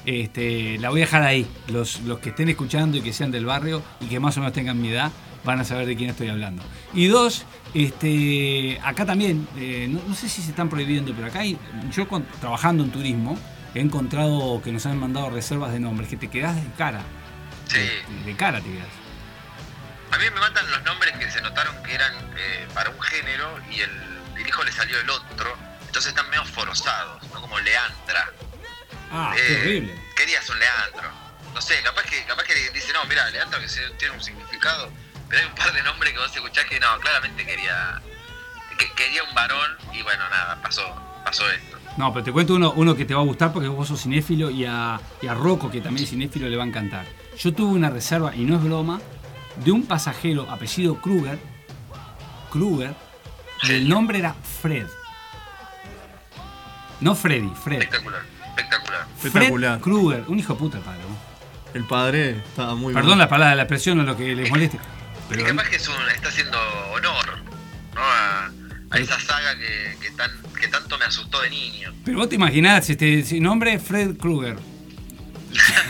Este, 0.04 0.78
la 0.78 0.90
voy 0.90 1.00
a 1.02 1.04
dejar 1.04 1.22
ahí. 1.22 1.46
Los, 1.68 2.00
los 2.00 2.18
que 2.18 2.30
estén 2.30 2.48
escuchando 2.48 2.96
y 2.96 3.02
que 3.02 3.12
sean 3.12 3.30
del 3.30 3.46
barrio 3.46 3.82
y 4.00 4.06
que 4.06 4.18
más 4.20 4.36
o 4.36 4.40
menos 4.40 4.52
tengan 4.52 4.80
mi 4.80 4.90
edad 4.90 5.10
van 5.44 5.60
a 5.60 5.64
saber 5.64 5.86
de 5.86 5.96
quién 5.96 6.10
estoy 6.10 6.28
hablando. 6.28 6.62
Y 6.94 7.06
dos, 7.08 7.44
este, 7.74 8.78
acá 8.84 9.04
también, 9.04 9.46
eh, 9.56 9.88
no, 9.90 10.00
no 10.06 10.14
sé 10.14 10.28
si 10.28 10.40
se 10.42 10.50
están 10.50 10.68
prohibiendo, 10.68 11.12
pero 11.14 11.26
acá 11.28 11.40
hay, 11.40 11.58
yo 11.90 12.06
con- 12.08 12.24
trabajando 12.40 12.84
en 12.84 12.90
turismo 12.90 13.38
he 13.74 13.80
encontrado 13.80 14.60
que 14.62 14.70
nos 14.70 14.84
han 14.86 14.98
mandado 14.98 15.30
reservas 15.30 15.72
de 15.72 15.80
nombres 15.80 16.08
que 16.08 16.16
te 16.16 16.28
quedás 16.28 16.54
de 16.56 16.70
cara. 16.76 17.02
Sí. 17.68 17.78
De, 17.78 18.24
de 18.26 18.36
cara 18.36 18.60
te 18.60 18.70
quedás. 18.70 18.86
A 20.12 20.18
mí 20.18 20.24
me 20.34 20.40
matan 20.40 20.70
los 20.70 20.82
nombres 20.84 21.16
que 21.16 21.30
se 21.30 21.40
notaron 21.40 21.74
que 21.82 21.94
eran 21.94 22.12
eh, 22.36 22.66
para 22.74 22.90
un 22.90 23.00
género 23.00 23.48
y 23.70 23.80
el, 23.80 23.90
el 24.38 24.46
hijo 24.46 24.62
le 24.62 24.70
salió 24.72 25.00
el 25.00 25.08
otro. 25.10 25.56
Entonces 25.86 26.10
están 26.10 26.28
medio 26.30 26.44
forzados, 26.44 27.22
¿no? 27.32 27.40
Como 27.40 27.58
Leandra. 27.60 28.30
Ah, 29.12 29.34
Eh, 29.36 29.44
qué 29.46 29.56
horrible. 29.60 29.94
Querías 30.16 30.48
un 30.48 30.58
Leandro. 30.58 31.08
No 31.54 31.60
sé, 31.60 31.74
capaz 31.82 32.02
que, 32.04 32.24
capaz 32.24 32.44
que 32.44 32.54
dice, 32.72 32.92
no, 32.94 33.04
mira, 33.06 33.28
Leandro 33.30 33.60
que 33.60 33.66
tiene 33.98 34.14
un 34.14 34.22
significado. 34.22 34.90
Pero 35.28 35.42
hay 35.42 35.48
un 35.48 35.54
par 35.54 35.72
de 35.72 35.82
nombres 35.82 36.12
que 36.12 36.18
vos 36.18 36.34
escuchás 36.34 36.64
que 36.66 36.80
no, 36.80 36.98
claramente 37.00 37.44
quería. 37.44 38.00
que- 38.78 38.90
quería 38.94 39.22
un 39.24 39.34
varón 39.34 39.70
y 39.92 40.02
bueno, 40.02 40.28
nada, 40.30 40.60
pasó, 40.62 40.82
pasó 41.24 41.48
esto. 41.50 41.78
No, 41.98 42.10
pero 42.12 42.24
te 42.24 42.32
cuento 42.32 42.54
uno, 42.54 42.72
uno 42.72 42.96
que 42.96 43.04
te 43.04 43.14
va 43.14 43.20
a 43.20 43.24
gustar 43.24 43.52
porque 43.52 43.68
vos 43.68 43.86
sos 43.86 44.00
cinéfilo 44.02 44.50
y 44.50 44.64
a, 44.64 44.98
y 45.20 45.26
a 45.26 45.34
Rocco, 45.34 45.70
que 45.70 45.80
también 45.82 46.04
es 46.04 46.10
cinéfilo, 46.10 46.48
le 46.48 46.56
va 46.56 46.64
a 46.64 46.66
encantar. 46.66 47.04
Yo 47.38 47.52
tuve 47.54 47.72
una 47.74 47.90
reserva, 47.90 48.34
y 48.34 48.44
no 48.44 48.56
es 48.56 48.62
broma, 48.64 49.00
de 49.56 49.70
un 49.72 49.86
pasajero 49.86 50.50
apellido 50.50 51.00
Kruger. 51.00 51.38
Kruger. 52.50 52.94
Y 53.64 53.72
el 53.72 53.88
nombre 53.88 54.18
era 54.18 54.34
Fred. 54.62 54.86
No 57.00 57.14
Freddy, 57.14 57.52
Fred. 57.62 57.82
Espectacular, 57.82 58.22
espectacular. 58.56 59.06
Espectacular. 59.16 59.72
Fred 59.80 59.82
Kruger. 59.82 60.24
Un 60.28 60.38
hijo 60.38 60.52
de 60.54 60.58
puta 60.58 60.78
el 60.78 60.84
padre. 60.84 61.00
¿no? 61.08 61.78
El 61.78 61.84
padre 61.84 62.30
estaba 62.30 62.74
muy 62.74 62.92
Perdón 62.94 63.18
la 63.18 63.28
palabra, 63.28 63.54
la 63.54 63.62
expresión 63.62 63.98
o 64.00 64.02
lo 64.04 64.16
que 64.16 64.34
les 64.34 64.50
moleste. 64.50 64.76
Y 64.76 64.80
Pero 65.34 65.46
capaz 65.46 65.68
que 65.70 65.76
es 65.76 65.88
un- 65.88 65.94
está 66.14 66.28
haciendo 66.28 66.58
honor 66.92 67.38
¿no? 67.94 68.00
a, 68.02 68.50
a 68.90 68.98
esa 68.98 69.18
saga 69.18 69.56
que, 69.56 69.96
que, 70.00 70.10
tan, 70.10 70.30
que 70.60 70.68
tanto 70.68 70.98
me 70.98 71.04
asustó 71.06 71.40
de 71.40 71.50
niño. 71.50 71.92
Pero 72.04 72.18
vos 72.18 72.28
te 72.28 72.34
imaginás, 72.34 72.88
este 72.90 73.20
ese 73.20 73.40
nombre 73.40 73.74
es 73.74 73.82
Fred 73.82 74.16
Kruger. 74.16 74.56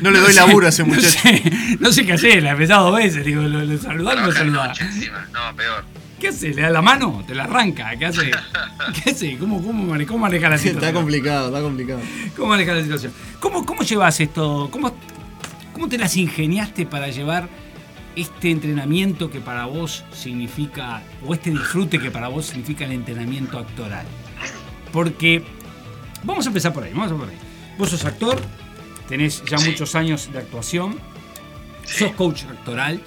No 0.00 0.12
le 0.12 0.20
doy 0.20 0.32
sé, 0.32 0.38
laburo 0.40 0.66
a 0.66 0.68
ese 0.68 0.84
no 0.84 0.94
muchacho. 0.94 1.08
sé, 1.10 1.42
no 1.80 1.90
sé 1.92 2.06
qué 2.06 2.12
hacer, 2.12 2.40
la 2.40 2.50
he 2.50 2.52
empezado 2.52 2.88
dos 2.88 2.96
veces, 2.98 3.24
digo, 3.24 3.42
lo, 3.42 3.64
lo 3.64 3.78
saludás, 3.78 4.14
lo 4.14 4.64
encima, 4.80 5.26
no, 5.32 5.56
peor. 5.56 5.84
¿Qué 6.20 6.28
hace? 6.28 6.52
¿Le 6.52 6.62
da 6.62 6.70
la 6.70 6.82
mano? 6.82 7.22
¿Te 7.26 7.34
la 7.34 7.44
arranca? 7.44 7.94
¿Qué 7.96 8.06
hace? 8.06 8.30
¿Qué 9.04 9.10
hace? 9.10 9.38
¿Cómo, 9.38 9.62
cómo, 9.62 9.84
mane- 9.84 10.06
cómo 10.06 10.18
maneja 10.20 10.48
la 10.48 10.58
situación? 10.58 10.82
Está 10.84 10.92
complicado, 10.98 11.48
está 11.48 11.62
complicado. 11.62 12.00
¿Cómo 12.36 12.48
maneja 12.48 12.72
la 12.74 12.82
situación? 12.82 13.12
¿Cómo, 13.40 13.64
cómo 13.64 13.82
llevas 13.82 14.18
esto? 14.20 14.68
¿Cómo, 14.72 14.92
¿Cómo 15.72 15.88
te 15.88 15.96
las 15.98 16.16
ingeniaste 16.16 16.86
para 16.86 17.08
llevar 17.08 17.48
este 18.16 18.50
entrenamiento 18.50 19.30
que 19.30 19.38
para 19.40 19.66
vos 19.66 20.04
significa, 20.12 21.02
o 21.24 21.34
este 21.34 21.50
disfrute 21.50 22.00
que 22.00 22.10
para 22.10 22.26
vos 22.28 22.46
significa 22.46 22.84
el 22.84 22.92
entrenamiento 22.92 23.58
actoral? 23.58 24.04
Porque 24.92 25.44
vamos 26.24 26.46
a 26.46 26.48
empezar 26.48 26.72
por 26.72 26.82
ahí, 26.82 26.90
vamos 26.92 27.12
a 27.12 27.14
empezar 27.14 27.32
por 27.36 27.44
ahí. 27.44 27.48
Vos 27.78 27.90
sos 27.90 28.04
actor, 28.04 28.40
tenés 29.08 29.44
ya 29.44 29.58
Sí. 29.58 29.70
muchos 29.70 29.94
años 29.94 30.32
de 30.32 30.38
actuación, 30.38 30.98
Sí. 31.84 32.00
sos 32.06 32.12
coach 32.12 32.42
actoral. 32.44 33.00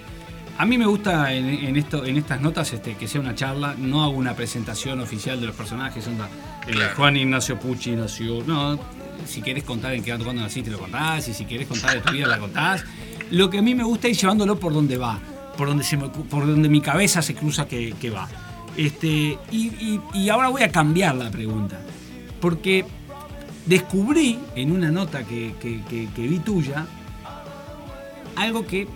A 0.61 0.65
mí 0.67 0.77
me 0.77 0.85
gusta 0.85 1.33
en, 1.33 1.49
en 1.49 1.75
esto, 1.75 2.05
en 2.05 2.17
estas 2.17 2.39
notas 2.39 2.71
este, 2.71 2.93
que 2.95 3.07
sea 3.07 3.19
una 3.19 3.33
charla, 3.33 3.73
no 3.79 4.03
hago 4.03 4.11
una 4.13 4.35
presentación 4.35 4.99
oficial 4.99 5.41
de 5.41 5.47
los 5.47 5.55
personajes, 5.55 6.05
onda, 6.05 6.29
eh, 6.67 6.71
Claro. 6.71 6.93
Juan 6.95 7.17
Ignacio 7.17 7.59
Pucci 7.59 7.93
nació, 7.95 8.43
no, 8.45 8.77
si 9.25 9.41
querés 9.41 9.63
contar 9.63 9.95
en 9.95 10.03
qué 10.03 10.15
cuando 10.19 10.43
naciste 10.43 10.69
lo 10.69 10.77
contás, 10.77 11.27
y 11.29 11.33
si 11.33 11.45
querés 11.45 11.67
contar 11.67 11.95
de 11.95 12.01
tu 12.01 12.11
vida 12.13 12.27
la 12.27 12.37
contás. 12.37 12.83
Lo 13.31 13.49
que 13.49 13.57
a 13.57 13.61
mí 13.63 13.73
me 13.73 13.83
gusta 13.83 14.07
es 14.07 14.21
llevándolo 14.21 14.59
por 14.59 14.71
donde 14.71 14.97
va, 14.97 15.17
por 15.57 15.67
donde, 15.67 15.83
se 15.83 15.97
me 15.97 16.09
por 16.09 16.45
donde 16.45 16.69
mi 16.69 16.79
cabeza 16.79 17.23
se 17.23 17.33
cruza 17.33 17.65
que, 17.67 17.95
que 17.99 18.11
va. 18.11 18.29
Este, 18.77 19.07
y, 19.07 19.39
y- 19.51 19.99
y 20.13 20.29
ahora 20.29 20.49
voy 20.49 20.61
a 20.61 20.71
cambiar 20.71 21.15
la 21.15 21.31
pregunta, 21.31 21.79
porque 22.39 22.85
descubrí 23.65 24.37
en 24.55 24.71
una 24.71 24.91
nota 24.91 25.23
que, 25.23 25.55
que- 25.59 25.81
que- 25.89 26.07
que 26.15 26.21
vi 26.27 26.37
tuya 26.37 26.85
algo 28.35 28.63
que 28.67 28.87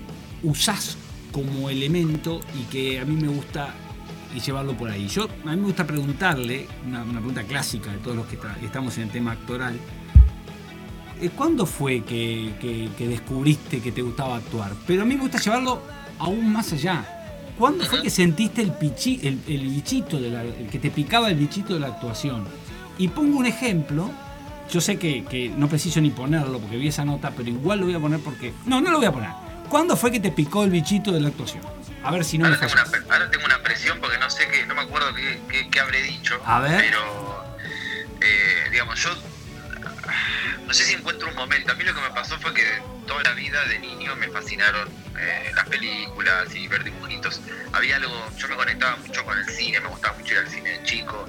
usás 0.44 0.98
como 1.36 1.70
elemento 1.70 2.40
y 2.58 2.64
que 2.72 2.98
a 2.98 3.04
mí 3.04 3.18
me 3.18 3.28
gusta 3.28 3.74
y 4.34 4.40
llevarlo 4.40 4.72
por 4.78 4.90
ahí. 4.90 5.06
Yo, 5.10 5.26
a 5.46 5.50
mí 5.50 5.58
me 5.58 5.64
gusta 5.68 5.86
preguntarle, 5.86 6.66
una, 6.88 7.04
pregunta 7.04 7.44
clásica 7.44 7.92
de 7.92 7.98
todos 7.98 8.16
los 8.16 8.26
que 8.28 8.38
estamos 8.64 8.96
en 8.98 9.04
el 9.04 9.10
tema 9.10 9.34
actoral, 9.34 9.78
eh, 11.22 11.30
¿cuándo 11.36 11.66
fue 11.66 12.04
que, 12.06 12.54
que- 12.62 13.08
descubriste 13.08 13.82
que 13.82 13.92
te 13.92 14.02
gustaba 14.02 14.38
actuar? 14.38 14.72
Pero 14.88 15.02
a 15.02 15.06
mí 15.06 15.16
me 15.16 15.22
gusta 15.22 15.38
llevarlo 15.40 15.82
aún 16.20 16.54
más 16.54 16.72
allá. 16.72 17.06
¿Cuándo 17.60 17.84
fue 17.86 18.02
que 18.02 18.10
sentiste 18.10 18.62
el, 18.62 18.72
pichi- 18.72 19.20
el, 19.24 19.60
bichito, 19.70 20.18
el 20.18 20.68
que 20.72 20.80
te 20.80 20.90
picaba 20.90 21.30
el 21.30 21.36
bichito 21.36 21.74
de 21.74 21.82
la 21.82 21.88
actuación? 21.88 22.46
Y 22.98 23.10
pongo 23.10 23.38
un 23.40 23.46
ejemplo, 23.46 24.10
yo 24.72 24.80
sé 24.80 24.98
que, 24.98 25.26
que 25.26 25.50
no 25.50 25.68
preciso 25.68 26.00
ni 26.00 26.12
ponerlo 26.12 26.60
porque 26.60 26.78
vi 26.78 26.88
esa 26.88 27.04
nota, 27.04 27.32
pero 27.36 27.50
igual 27.50 27.80
lo 27.80 27.86
voy 27.88 27.96
a 27.96 28.00
poner 28.00 28.20
porque... 28.22 28.54
No, 28.66 28.80
no 28.80 28.90
lo 28.92 28.98
voy 28.98 29.08
a 29.08 29.12
poner. 29.12 29.45
¿Cuándo 29.70 29.96
fue 29.98 30.12
que 30.12 30.20
te 30.20 30.32
picó 30.32 30.64
el 30.64 30.70
bichito 30.70 31.12
de 31.12 31.20
la 31.20 31.30
actuación? 31.30 31.64
A 32.04 32.12
ver 32.12 32.24
si 32.24 32.38
no 32.38 32.48
me 32.50 32.56
tengo, 32.58 32.72
una, 32.74 32.84
ahora 33.14 33.32
tengo 33.32 33.46
una 33.46 33.62
presión 33.64 34.00
porque 34.00 34.18
no 34.20 34.30
sé 34.30 34.48
qué, 34.48 34.66
no 34.68 34.76
me 34.76 34.82
acuerdo 34.82 35.14
qué, 35.16 35.42
qué- 35.50 35.70
qué 35.70 35.80
habré 35.80 36.02
dicho. 36.04 36.40
A 36.46 36.60
ver. 36.60 36.80
Pero, 36.82 37.44
eh, 38.22 38.68
digamos, 38.72 39.02
yo 39.02 39.10
no 40.68 40.74
sé 40.74 40.84
si 40.84 40.94
encuentro 40.94 41.28
un 41.30 41.36
momento. 41.36 41.72
A 41.72 41.76
mí 41.76 41.84
lo 41.84 41.94
que 41.96 42.02
me 42.02 42.10
pasó 42.12 42.38
fue 42.40 42.54
que 42.54 42.64
toda 43.06 43.24
la 43.24 43.34
vida 43.34 43.64
de 43.66 43.80
niño 43.80 44.16
me 44.16 44.28
fascinaron 44.30 44.90
eh, 45.18 45.52
las 45.56 45.68
películas 45.68 46.54
y 46.56 46.68
ver 46.68 46.84
dibujitos. 46.84 47.42
Había 47.72 47.98
algo, 47.98 48.30
yo 48.38 48.48
me 48.48 48.56
conectaba 48.56 48.96
mucho 48.98 49.24
con 49.24 49.38
el 49.38 49.46
cine, 49.46 49.80
me 49.80 49.88
gustaba 49.88 50.18
mucho 50.18 50.34
ir 50.34 50.40
al 50.40 50.50
cine 50.50 50.70
de 50.72 50.84
chico. 50.84 51.28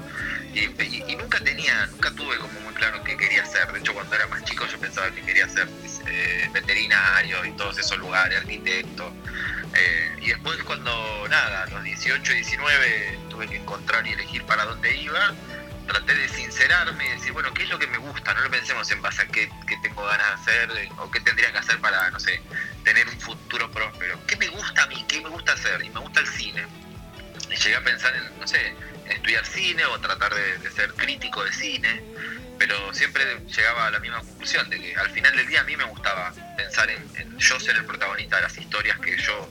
Y, 0.55 1.15
nunca 1.17 1.39
tenía, 1.41 1.87
nunca 1.87 2.11
tuve 2.13 2.39
como 2.39 2.61
muy 2.61 2.73
claro 2.75 3.03
qué 3.05 3.17
quería 3.17 3.43
hacer. 3.43 3.71
De 3.73 3.79
hecho, 3.81 3.93
cuando 3.93 4.15
era 4.15 4.27
más 4.29 4.43
chico 4.45 4.67
yo 4.67 4.79
pensaba 4.79 5.11
que 5.11 5.21
quería 5.23 5.49
ser 5.49 5.69
eh, 6.07 6.49
veterinario 6.53 7.45
y 7.45 7.53
todos 7.53 7.79
esos 7.79 7.99
lugares, 7.99 8.39
arquitecto. 8.39 9.13
Eh, 9.75 10.17
y 10.23 10.29
después 10.29 10.63
cuando, 10.63 10.91
nada, 11.29 11.65
a 11.65 11.67
los 11.67 11.85
18, 11.85 12.33
19 12.33 13.19
tuve 13.29 13.49
que 13.49 13.57
encontrar 13.57 14.07
y 14.07 14.13
elegir 14.13 14.45
para 14.45 14.65
dónde 14.65 14.97
iba, 14.97 15.35
traté 15.87 16.15
de 16.15 16.29
sincerarme 16.29 17.07
y 17.07 17.11
decir, 17.13 17.33
bueno, 17.33 17.53
¿qué 17.55 17.63
es 17.63 17.69
lo 17.69 17.79
que 17.79 17.87
me 17.87 17.99
gusta? 17.99 18.35
No 18.35 18.41
lo 18.41 18.51
pensemos 18.51 18.91
en 18.91 19.01
base 19.03 19.23
a 19.23 19.27
qué, 19.27 19.51
qué 19.67 19.77
tengo 19.83 20.05
ganas 20.05 20.45
de 20.45 20.53
hacer 20.53 20.89
o 20.99 21.11
qué 21.11 21.21
tendría 21.21 21.53
que 21.53 21.59
hacer 21.59 21.79
para, 21.81 22.11
no 22.11 22.21
sé, 22.21 22.41
tener 22.85 23.09
un 23.09 23.21
futuro 23.21 23.71
próspero. 23.71 24.19
¿Qué 24.27 24.37
me 24.37 24.49
gusta 24.49 24.83
a 24.83 24.87
mí? 24.87 25.05
¿Qué 25.09 25.21
me 25.21 25.29
gusta 25.29 25.53
hacer? 25.53 25.83
Y 25.85 25.91
me 25.91 26.01
gusta 26.01 26.21
el 26.21 26.27
cine. 26.27 26.67
Y 27.51 27.57
llegué 27.57 27.77
a 27.77 27.85
pensar 27.85 28.15
en, 28.17 28.41
no 28.41 28.47
sé, 28.47 28.75
estudiar 29.09 29.47
cine 29.47 29.85
o 29.87 29.99
tratar 30.01 30.35
de, 30.35 30.59
de 30.59 30.71
ser 30.71 30.93
crítico 30.95 31.45
de 31.45 31.53
cine, 31.53 32.03
pero 32.59 32.93
siempre 32.93 33.25
llegaba 33.47 33.87
a 33.87 33.91
la 33.91 34.01
misma 34.01 34.21
conclusión, 34.21 34.69
de 34.71 34.81
que 34.81 34.97
al 34.97 35.11
final 35.11 35.37
del 35.37 35.47
día 35.47 35.61
a 35.61 35.65
mí 35.65 35.77
me 35.77 35.85
gustaba 35.85 36.33
pensar 36.57 36.91
en, 36.91 37.09
en 37.17 37.39
yo 37.39 37.61
ser 37.61 37.77
el 37.77 37.85
protagonista 37.85 38.37
de 38.37 38.43
las 38.43 38.57
historias 38.57 38.99
que 38.99 39.17
yo 39.19 39.49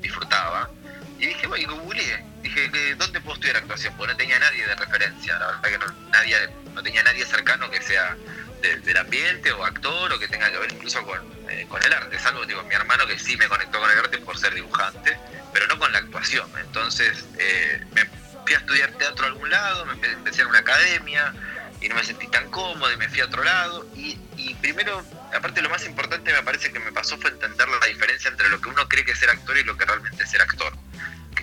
disfrutaba. 0.00 0.70
Y 1.18 1.26
dije, 1.26 1.46
bueno, 1.46 1.62
y 1.62 1.66
googleé. 1.76 2.24
Dije, 2.42 2.70
¿dónde 2.96 3.20
puedo 3.20 3.34
estudiar 3.34 3.56
actuación? 3.56 3.94
Porque 3.96 4.12
no 4.12 4.16
tenía 4.16 4.38
nadie 4.38 4.66
de 4.66 4.74
referencia. 4.76 5.38
La 5.38 5.46
verdad 5.46 5.62
que 5.62 5.78
no, 5.78 5.86
nadie, 6.10 6.36
no 6.74 6.82
tenía 6.82 7.02
nadie 7.02 7.24
cercano 7.26 7.68
que 7.70 7.82
sea 7.82 8.16
de- 8.62 8.76
del 8.80 8.96
ambiente 8.96 9.50
o 9.52 9.64
actor 9.64 10.12
o 10.12 10.18
que 10.18 10.28
tenga 10.28 10.50
que 10.50 10.58
ver 10.58 10.72
incluso 10.72 11.04
con, 11.04 11.18
eh, 11.48 11.66
con 11.68 11.82
el 11.82 11.92
arte. 11.92 12.18
Salvo 12.18 12.44
digo, 12.46 12.62
mi 12.64 12.74
hermano 12.74 13.06
que 13.06 13.18
sí 13.18 13.36
me 13.36 13.48
conectó 13.48 13.80
con 13.80 13.90
el 13.90 13.98
arte 13.98 14.18
por 14.18 14.38
ser 14.38 14.54
dibujante, 14.54 15.16
pero 15.52 15.66
no 15.66 15.78
con 15.78 15.90
la 15.92 15.98
actuación. 15.98 16.48
Entonces 16.60 17.24
eh, 17.38 17.84
me 17.92 18.04
fui 18.44 18.54
a 18.54 18.58
estudiar 18.58 18.92
teatro 18.92 19.24
a 19.24 19.28
algún 19.28 19.50
lado, 19.50 19.84
me 19.86 19.94
empe- 19.94 20.12
empecé 20.12 20.42
en 20.42 20.48
una 20.48 20.60
academia 20.60 21.34
y 21.80 21.88
no 21.88 21.94
me 21.96 22.04
sentí 22.04 22.26
tan 22.28 22.48
cómodo 22.50 22.92
y 22.92 22.96
me 22.96 23.08
fui 23.08 23.20
a 23.20 23.24
otro 23.26 23.42
lado. 23.42 23.86
Y, 23.96 24.18
y 24.36 24.54
primero, 24.54 25.04
aparte 25.36 25.62
lo 25.62 25.68
más 25.70 25.84
importante 25.84 26.32
me 26.32 26.42
parece 26.44 26.72
que 26.72 26.78
me 26.78 26.92
pasó 26.92 27.18
fue 27.18 27.30
entender 27.30 27.68
la 27.68 27.86
diferencia 27.86 28.30
entre 28.30 28.48
lo 28.48 28.60
que 28.60 28.68
uno 28.68 28.88
cree 28.88 29.04
que 29.04 29.12
es 29.12 29.18
ser 29.18 29.30
actor 29.30 29.56
y 29.58 29.64
lo 29.64 29.76
que 29.76 29.84
realmente 29.84 30.22
es 30.22 30.30
ser 30.30 30.42
actor. 30.42 30.72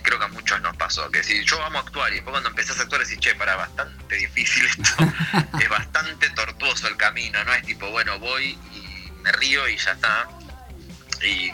Creo 0.06 0.20
que 0.20 0.24
a 0.24 0.28
muchos 0.28 0.60
nos 0.62 0.76
pasó. 0.76 1.10
Que 1.10 1.24
si 1.24 1.44
yo 1.44 1.60
amo 1.64 1.80
actuar 1.80 2.12
y 2.12 2.16
después 2.16 2.30
cuando 2.32 2.48
empezás 2.50 2.78
a 2.78 2.82
actuar 2.82 3.02
decís, 3.02 3.18
che, 3.18 3.34
para, 3.34 3.56
bastante 3.56 4.14
difícil 4.14 4.64
esto. 4.66 4.94
es 5.60 5.68
bastante 5.68 6.30
tortuoso 6.30 6.86
el 6.86 6.96
camino, 6.96 7.42
no 7.44 7.52
es 7.52 7.64
tipo, 7.66 7.90
bueno, 7.90 8.16
voy 8.20 8.56
y 8.72 9.10
me 9.22 9.32
río 9.32 9.68
y 9.68 9.76
ya 9.76 9.90
está. 9.92 10.28
Y, 11.22 11.50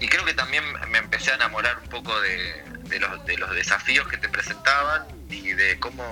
y 0.00 0.08
creo 0.08 0.24
que 0.26 0.34
también 0.34 0.62
me 0.90 0.98
empecé 0.98 1.30
a 1.30 1.36
enamorar 1.36 1.78
un 1.78 1.88
poco 1.88 2.20
de, 2.20 2.62
de 2.84 3.00
los, 3.00 3.24
de 3.24 3.38
los 3.38 3.50
desafíos 3.52 4.06
que 4.08 4.18
te 4.18 4.28
presentaban 4.28 5.06
y 5.30 5.52
de 5.54 5.78
cómo 5.78 6.04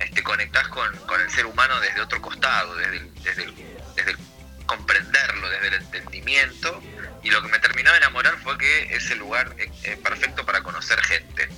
este, 0.00 0.22
conectás 0.22 0.68
con, 0.68 0.94
con 1.06 1.18
el 1.22 1.30
ser 1.30 1.46
humano 1.46 1.80
desde 1.80 2.02
otro 2.02 2.20
costado, 2.20 2.74
desde 2.76 2.96
el, 2.98 3.14
desde 3.22 3.44
el- 3.44 3.54
desde 3.96 4.10
el 4.10 4.18
comprenderlo, 4.66 5.48
desde 5.48 5.68
el 5.68 5.74
entendimiento. 5.74 6.82
Y 7.26 7.30
lo 7.30 7.42
que 7.42 7.48
me 7.48 7.58
terminó 7.58 7.90
de 7.90 7.96
enamorar 7.96 8.38
fue 8.38 8.56
que 8.56 8.94
es 8.94 9.10
el 9.10 9.18
lugar 9.18 9.52
eh, 9.58 9.96
perfecto 9.96 10.46
para 10.46 10.62
conocer 10.62 11.02
gente. 11.02 11.48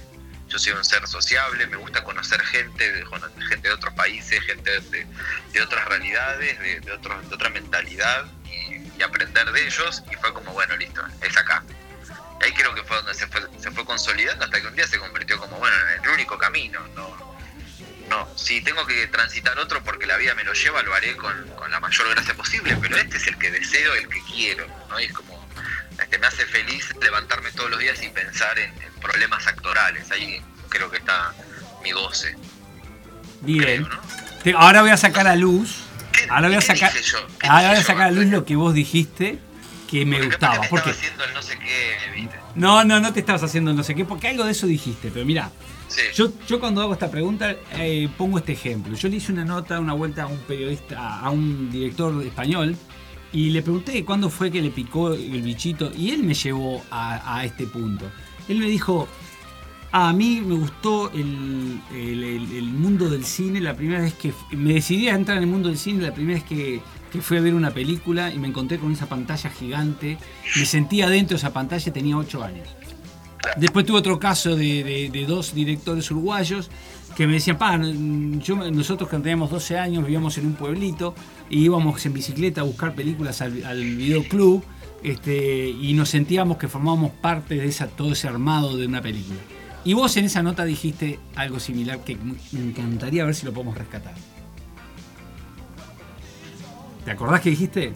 Yo 0.48 0.58
soy 0.58 0.72
un 0.72 0.82
ser 0.82 1.06
sociable, 1.06 1.66
me 1.66 1.76
gusta 1.76 2.02
conocer 2.02 2.40
gente, 2.40 3.04
gente 3.50 3.68
de 3.68 3.74
otros 3.74 3.92
países, 3.92 4.40
gente 4.46 4.80
de, 4.80 5.06
de 5.52 5.60
otras 5.60 5.84
realidades, 5.84 6.58
de, 6.58 6.80
de, 6.80 6.92
otro- 6.92 7.20
de 7.20 7.34
otra 7.34 7.50
mentalidad 7.50 8.24
y, 8.46 9.02
aprender 9.02 9.52
de 9.52 9.66
ellos. 9.66 10.02
Y 10.10 10.14
fue 10.16 10.32
como, 10.32 10.54
bueno, 10.54 10.74
listo, 10.78 11.04
es 11.20 11.36
acá. 11.36 11.62
Ahí 12.40 12.50
creo 12.54 12.74
que 12.74 12.82
fue 12.84 12.96
donde 12.96 13.12
se 13.12 13.26
fue, 13.26 13.42
se 13.60 13.70
fue 13.70 13.84
consolidando 13.84 14.46
hasta 14.46 14.62
que 14.62 14.68
un 14.68 14.74
día 14.74 14.86
se 14.88 14.98
convirtió 14.98 15.36
como, 15.38 15.58
bueno, 15.58 15.76
en 15.94 16.02
el 16.02 16.08
único 16.08 16.38
camino. 16.38 16.80
No, 16.96 17.36
no, 18.08 18.26
si 18.38 18.62
tengo 18.62 18.86
que 18.86 19.06
transitar 19.08 19.58
otro 19.58 19.84
porque 19.84 20.06
la 20.06 20.16
vida 20.16 20.34
me 20.34 20.44
lo 20.44 20.54
lleva, 20.54 20.82
lo 20.82 20.94
haré 20.94 21.14
con, 21.18 21.46
con 21.56 21.70
la 21.70 21.78
mayor 21.78 22.08
gracia 22.14 22.32
posible, 22.32 22.74
pero 22.80 22.96
este 22.96 23.18
es 23.18 23.26
el 23.26 23.36
que 23.36 23.50
deseo, 23.50 23.94
el 23.96 24.08
que 24.08 24.22
quiero, 24.32 24.66
¿no? 24.88 24.98
Es 24.98 25.12
como, 25.12 25.37
este, 26.08 26.18
me 26.18 26.26
hace 26.26 26.46
feliz 26.46 26.88
levantarme 27.02 27.50
todos 27.52 27.70
los 27.70 27.78
días 27.78 28.02
y 28.02 28.08
pensar 28.08 28.58
en, 28.58 28.70
en 28.70 28.92
problemas 29.00 29.46
actorales. 29.46 30.10
Ahí 30.10 30.40
creo 30.70 30.90
que 30.90 30.96
está 30.98 31.34
mi 31.82 31.92
goce. 31.92 32.34
Bien. 33.42 33.62
creo, 33.84 33.88
¿no? 33.88 34.00
Te- 34.42 34.54
ahora 34.56 34.80
voy 34.82 34.90
a 34.90 34.96
sacar 34.96 35.26
a 35.26 35.36
luz. 35.36 35.76
¿Qué- 36.12 36.26
Ahora 36.30 36.48
voy 36.48 36.56
a 36.56 36.60
sacar. 36.60 36.92
Ahora 37.42 37.68
voy 37.68 37.78
a 37.78 37.82
sacar 37.84 38.08
a 38.08 38.10
luz 38.10 38.26
lo 38.26 38.44
que 38.44 38.56
vos 38.56 38.72
dijiste 38.74 39.38
que 39.88 40.04
me 40.04 40.16
Porque 40.16 40.26
gustaba. 40.28 40.60
que 40.62 40.68
Porque. 40.68 40.90
haciendo 40.90 41.24
el 41.24 41.34
no 41.34 41.42
sé 41.42 41.58
qué, 41.58 41.96
¿viste? 42.14 42.36
No, 42.54 42.84
no, 42.84 43.00
no 43.00 43.12
te 43.12 43.20
estabas 43.20 43.42
haciendo 43.42 43.72
no 43.72 43.82
sé 43.82 43.94
qué, 43.94 44.04
porque 44.04 44.28
algo 44.28 44.44
de 44.44 44.52
eso 44.52 44.66
dijiste, 44.66 45.10
pero 45.12 45.24
mira, 45.24 45.50
Sí. 45.88 46.02
yo, 46.14 46.30
yo 46.46 46.60
cuando 46.60 46.82
hago 46.82 46.92
esta 46.92 47.10
pregunta 47.10 47.54
eh, 47.72 48.08
pongo 48.18 48.38
este 48.38 48.52
ejemplo. 48.52 48.94
Yo 48.94 49.08
le 49.08 49.16
hice 49.16 49.32
una 49.32 49.44
nota, 49.44 49.78
una 49.80 49.94
vuelta 49.94 50.24
a 50.24 50.26
un 50.26 50.38
periodista, 50.40 51.20
a 51.20 51.30
un 51.30 51.70
director 51.70 52.22
español, 52.24 52.76
y 53.32 53.50
le 53.50 53.62
pregunté 53.62 54.04
cuándo 54.04 54.30
fue 54.30 54.50
que 54.50 54.62
le 54.62 54.70
picó 54.70 55.12
el 55.12 55.42
bichito, 55.42 55.90
y 55.96 56.10
él 56.10 56.22
me 56.22 56.34
llevó 56.34 56.82
a, 56.90 57.36
a 57.38 57.44
este 57.44 57.66
punto. 57.66 58.06
Él 58.48 58.58
me 58.58 58.66
dijo, 58.66 59.06
"Ah, 59.92 60.08
a 60.08 60.12
mí 60.12 60.40
me 60.44 60.54
gustó 60.54 61.10
el, 61.12 61.80
el- 61.94 62.64
mundo 62.64 63.08
del 63.10 63.24
cine 63.24 63.60
la 63.60 63.74
primera 63.74 64.00
vez 64.00 64.14
que 64.14 64.32
me 64.52 64.72
decidí 64.74 65.08
a 65.08 65.14
entrar 65.14 65.36
en 65.38 65.44
el 65.44 65.48
mundo 65.50 65.68
del 65.68 65.78
cine 65.78 66.02
la 66.02 66.14
primera 66.14 66.38
vez 66.38 66.48
que, 66.48 66.80
que 67.12 67.20
fui 67.20 67.36
a 67.36 67.40
ver 67.40 67.54
una 67.54 67.70
película 67.70 68.32
y 68.32 68.38
me 68.38 68.48
encontré 68.48 68.78
con 68.78 68.92
esa 68.92 69.06
pantalla 69.06 69.50
gigante. 69.50 70.16
Me 70.56 70.64
sentí 70.64 71.02
adentro 71.02 71.34
de 71.36 71.38
esa 71.38 71.52
pantalla, 71.52 71.92
tenía 71.92 72.16
8 72.16 72.42
años. 72.42 72.68
Después 73.56 73.84
tuve 73.86 73.98
otro 73.98 74.18
caso 74.18 74.56
de- 74.56 75.10
de 75.12 75.26
dos 75.26 75.54
directores 75.54 76.10
uruguayos 76.10 76.70
que 77.16 77.26
me 77.26 77.34
decían, 77.34 77.58
pa, 77.58 77.76
yo, 77.78 78.56
nosotros 78.70 79.08
cuando 79.08 79.24
teníamos 79.24 79.50
12 79.50 79.78
años 79.78 80.04
vivíamos 80.04 80.38
en 80.38 80.46
un 80.46 80.54
pueblito 80.54 81.14
y 81.50 81.64
íbamos 81.64 82.04
en 82.06 82.12
bicicleta 82.12 82.60
a 82.60 82.64
buscar 82.64 82.94
películas 82.94 83.40
al, 83.42 83.64
al 83.64 83.80
videoclub 83.96 84.62
este, 85.02 85.68
y 85.68 85.92
nos 85.94 86.10
sentíamos 86.10 86.58
que 86.58 86.68
formábamos 86.68 87.12
parte 87.12 87.56
de 87.56 87.66
esa, 87.66 87.88
todo 87.88 88.12
ese 88.12 88.28
armado 88.28 88.76
de 88.76 88.86
una 88.86 89.02
película. 89.02 89.38
Y 89.84 89.94
vos 89.94 90.16
en 90.16 90.26
esa 90.26 90.42
nota 90.42 90.64
dijiste 90.64 91.18
algo 91.34 91.60
similar 91.60 92.04
que 92.04 92.16
me 92.52 92.60
encantaría 92.60 93.24
ver 93.24 93.34
si 93.34 93.46
lo 93.46 93.52
podemos 93.52 93.76
rescatar. 93.78 94.14
¿Te 97.04 97.10
acordás 97.12 97.40
que 97.40 97.50
dijiste? 97.50 97.92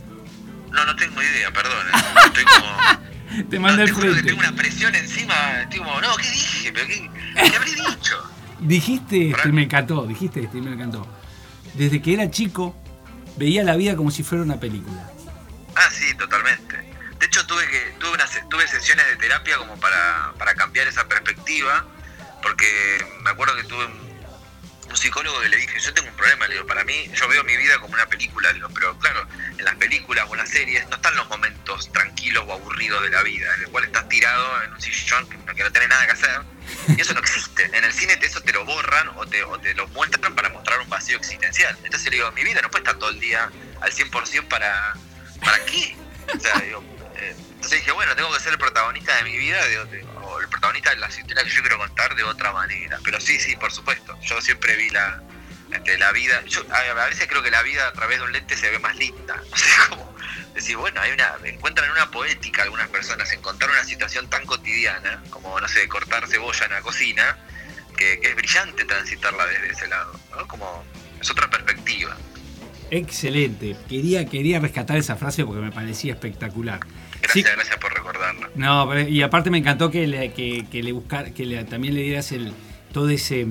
No, 0.71 0.85
no 0.87 0.97
tengo 0.97 1.21
idea, 1.23 1.51
perdón. 1.53 1.87
eh. 1.89 1.99
Estoy 2.27 2.45
como. 2.45 3.03
Te 3.51 3.59
mandé 3.59 3.77
no, 3.79 3.83
al 3.83 3.89
te 3.89 3.93
juro 3.95 4.15
que 4.15 4.23
tengo 4.23 4.41
una 4.41 4.53
presión 4.55 4.95
encima. 4.95 5.35
Estoy 5.63 5.79
como, 5.79 6.01
no, 6.03 6.17
¿qué 6.17 6.31
dije? 6.31 6.73
¿Pero 6.73 6.87
qué, 6.87 7.11
qué 7.35 7.57
habré 7.57 7.71
dicho? 7.71 8.17
Dijiste 8.63 9.31
este, 9.31 9.49
y 9.49 9.53
me 9.53 9.65
encantó, 9.65 10.07
dijiste 10.07 10.41
este 10.41 10.59
y 10.59 10.61
me 10.61 10.73
encantó. 10.73 11.07
Desde 11.75 12.01
que 12.01 12.15
era 12.15 12.31
chico, 12.31 12.77
veía 13.37 13.65
la 13.65 13.77
vida 13.77 13.97
como 13.97 14.11
si 14.11 14.23
fuera 14.23 14.45
una 14.45 14.59
película. 14.61 15.11
Ah, 15.75 15.91
sí, 15.91 16.15
totalmente. 16.17 16.77
De 17.19 17.27
hecho, 17.27 17.47
tuve 17.47 17.67
que 17.69 17.95
tuve, 17.99 18.13
unas, 18.13 18.49
tuve 18.49 18.67
sesiones 18.69 19.07
de 19.07 19.17
terapia 19.17 19.57
como 19.57 19.77
para, 19.77 20.33
para 20.39 20.55
cambiar 20.55 20.87
esa 20.87 21.07
perspectiva, 21.09 21.85
porque 22.43 22.67
me 23.23 23.31
acuerdo 23.31 23.57
que 23.57 23.65
tuve 23.65 23.87
un, 23.87 24.02
un 24.89 24.97
psicólogo 24.97 25.41
que 25.41 25.49
le 25.49 25.57
dije, 25.57 25.79
yo 25.79 25.95
tengo 25.95 26.09
un 26.09 26.17
problema, 26.17 26.47
le 26.49 26.55
digo, 26.55 26.67
para 26.67 26.85
mí, 26.85 27.11
yo 27.15 27.29
veo 27.29 27.45
mi 27.45 27.57
vida 27.57 27.79
como 27.79 27.95
una 27.95 28.07
película, 28.07 28.49
le 28.49 28.55
digo, 28.55 28.69
pero 28.75 28.99
claro, 28.99 29.27
en 29.57 29.65
las 29.65 29.75
películas 29.77 30.27
o 30.29 30.35
en 30.35 30.39
las 30.39 30.51
series 30.51 30.89
no 30.89 30.97
están 30.97 31.15
los 31.17 31.29
momentos 31.29 31.91
tranquilos 31.93 32.45
o 32.47 32.53
aburridos 32.53 33.03
de 33.03 33.11
la 33.11 33.23
vida, 33.23 33.55
en 33.57 33.63
el 33.63 33.69
cual 33.69 33.85
estás 33.85 34.09
tirado 34.09 34.63
en 34.65 34.73
un 34.73 34.81
sillón 34.81 35.29
que 35.29 35.63
no, 35.63 35.73
tenés 35.73 35.89
nada 35.89 36.07
que 36.07 36.13
hacer, 36.13 36.41
y 36.89 37.01
eso 37.01 37.15
no 37.15 37.21
existe. 37.21 37.65
En 37.73 37.85
el 37.85 37.93
cine 37.93 38.19
eso 38.21 38.41
te 38.41 38.53
lo 38.53 38.65
borran 38.65 39.09
o 39.17 39.27
te, 39.27 39.43
o 39.45 39.57
lo 39.57 39.89
muestran 39.89 40.35
para 40.35 40.49
mostrar 40.49 40.81
un 40.81 40.89
vacío 40.89 41.17
existencial. 41.17 41.77
Entonces 41.85 42.11
le 42.11 42.17
digo, 42.17 42.31
mi 42.33 42.45
vida 42.45 42.61
no 42.63 42.71
puede 42.71 42.83
estar 42.83 42.99
todo 42.99 43.11
el 43.11 43.21
día 43.21 43.51
al 43.81 43.93
100% 43.93 44.49
para... 44.49 44.95
¿Para 45.41 45.65
qué? 45.65 45.97
O 46.33 46.39
sea, 46.39 46.61
digo, 46.61 46.85
eh, 47.17 47.35
entonces 47.63 47.79
dije, 47.79 47.93
bueno, 47.93 48.17
tengo 48.17 48.33
que 48.33 48.41
ser 48.41 48.55
el 48.55 48.59
protagonista 48.59 49.17
de 49.19 49.23
mi 49.23 49.39
vida, 49.39 49.65
de, 49.65 50.05
o 50.21 50.41
el 50.41 50.49
protagonista 50.49 50.91
de 50.91 50.97
la 50.97 51.07
historia 51.07 51.45
que 51.45 51.51
yo 51.51 51.61
quiero 51.61 51.79
contar 51.79 52.13
de 52.17 52.25
otra 52.25 52.51
manera. 52.53 52.99
Pero 53.05 53.21
sí, 53.21 53.39
sí, 53.39 53.55
por 53.55 53.71
supuesto. 53.71 54.19
Yo 54.21 54.41
siempre 54.41 54.75
vi 54.75 54.91
la, 54.91 55.23
este, 55.71 55.97
la 55.97 56.11
vida. 56.11 56.43
Yo 56.47 56.65
a, 56.73 57.07
veces 57.07 57.29
creo 57.29 57.41
que 57.41 57.53
la 57.53 57.63
vida 57.63 57.87
a 57.87 57.93
través 57.93 58.19
de 58.19 58.25
un 58.25 58.33
lente 58.33 58.57
se 58.57 58.69
ve 58.69 58.81
más 58.81 58.97
linda. 58.97 59.41
O 59.53 59.57
sea, 59.57 59.89
como 59.91 60.17
decir, 60.57 60.77
bueno, 60.77 61.01
hay 61.01 61.13
una, 61.13 61.37
encuentran 61.45 61.89
una 61.93 62.11
poética 62.11 62.65
algunas 62.65 62.89
personas 62.89 63.33
en 63.33 63.41
contar 63.41 63.71
una 63.71 63.85
situación 63.85 64.29
tan 64.29 64.45
cotidiana, 64.45 65.23
como, 65.31 65.61
no 65.61 65.69
sé, 65.69 65.87
cortar 65.87 66.27
cebolla 66.27 66.67
en 66.67 66.73
la 66.73 66.83
cocina, 66.83 67.39
que, 67.97 68.19
es 68.21 68.35
brillante 68.35 68.85
transitarla 68.85 69.47
desde 69.47 69.69
ese 69.69 69.87
lado, 69.87 70.19
¿no? 70.33 70.49
Como 70.49 70.85
es 71.21 71.31
otra 71.31 71.49
perspectiva. 71.49 72.17
Excelente. 72.91 73.77
Quería, 73.89 74.27
quería 74.27 74.59
rescatar 74.59 74.97
esa 74.97 75.15
frase 75.15 75.45
porque 75.45 75.61
me 75.61 75.71
parecía 75.71 76.13
espectacular. 76.13 76.81
Sí, 77.33 77.41
Gracias, 77.43 77.57
gracias 77.57 77.79
por 77.79 77.95
recordarlo. 77.95 78.49
no, 78.55 78.89
pero- 78.89 79.09
y 79.09 79.23
aparte 79.23 79.51
me 79.51 79.59
encantó 79.59 79.91
que 79.91 80.07
le, 80.07 80.33
que, 80.33 80.67
que 80.71 80.83
le 80.83 80.93
buscar, 80.93 81.33
que 81.33 81.47
le- 81.47 81.65
también 81.65 81.95
le 81.95 82.03
dieras 82.03 82.33
el, 82.33 82.53
todo 82.93 83.09
ese 83.11 83.47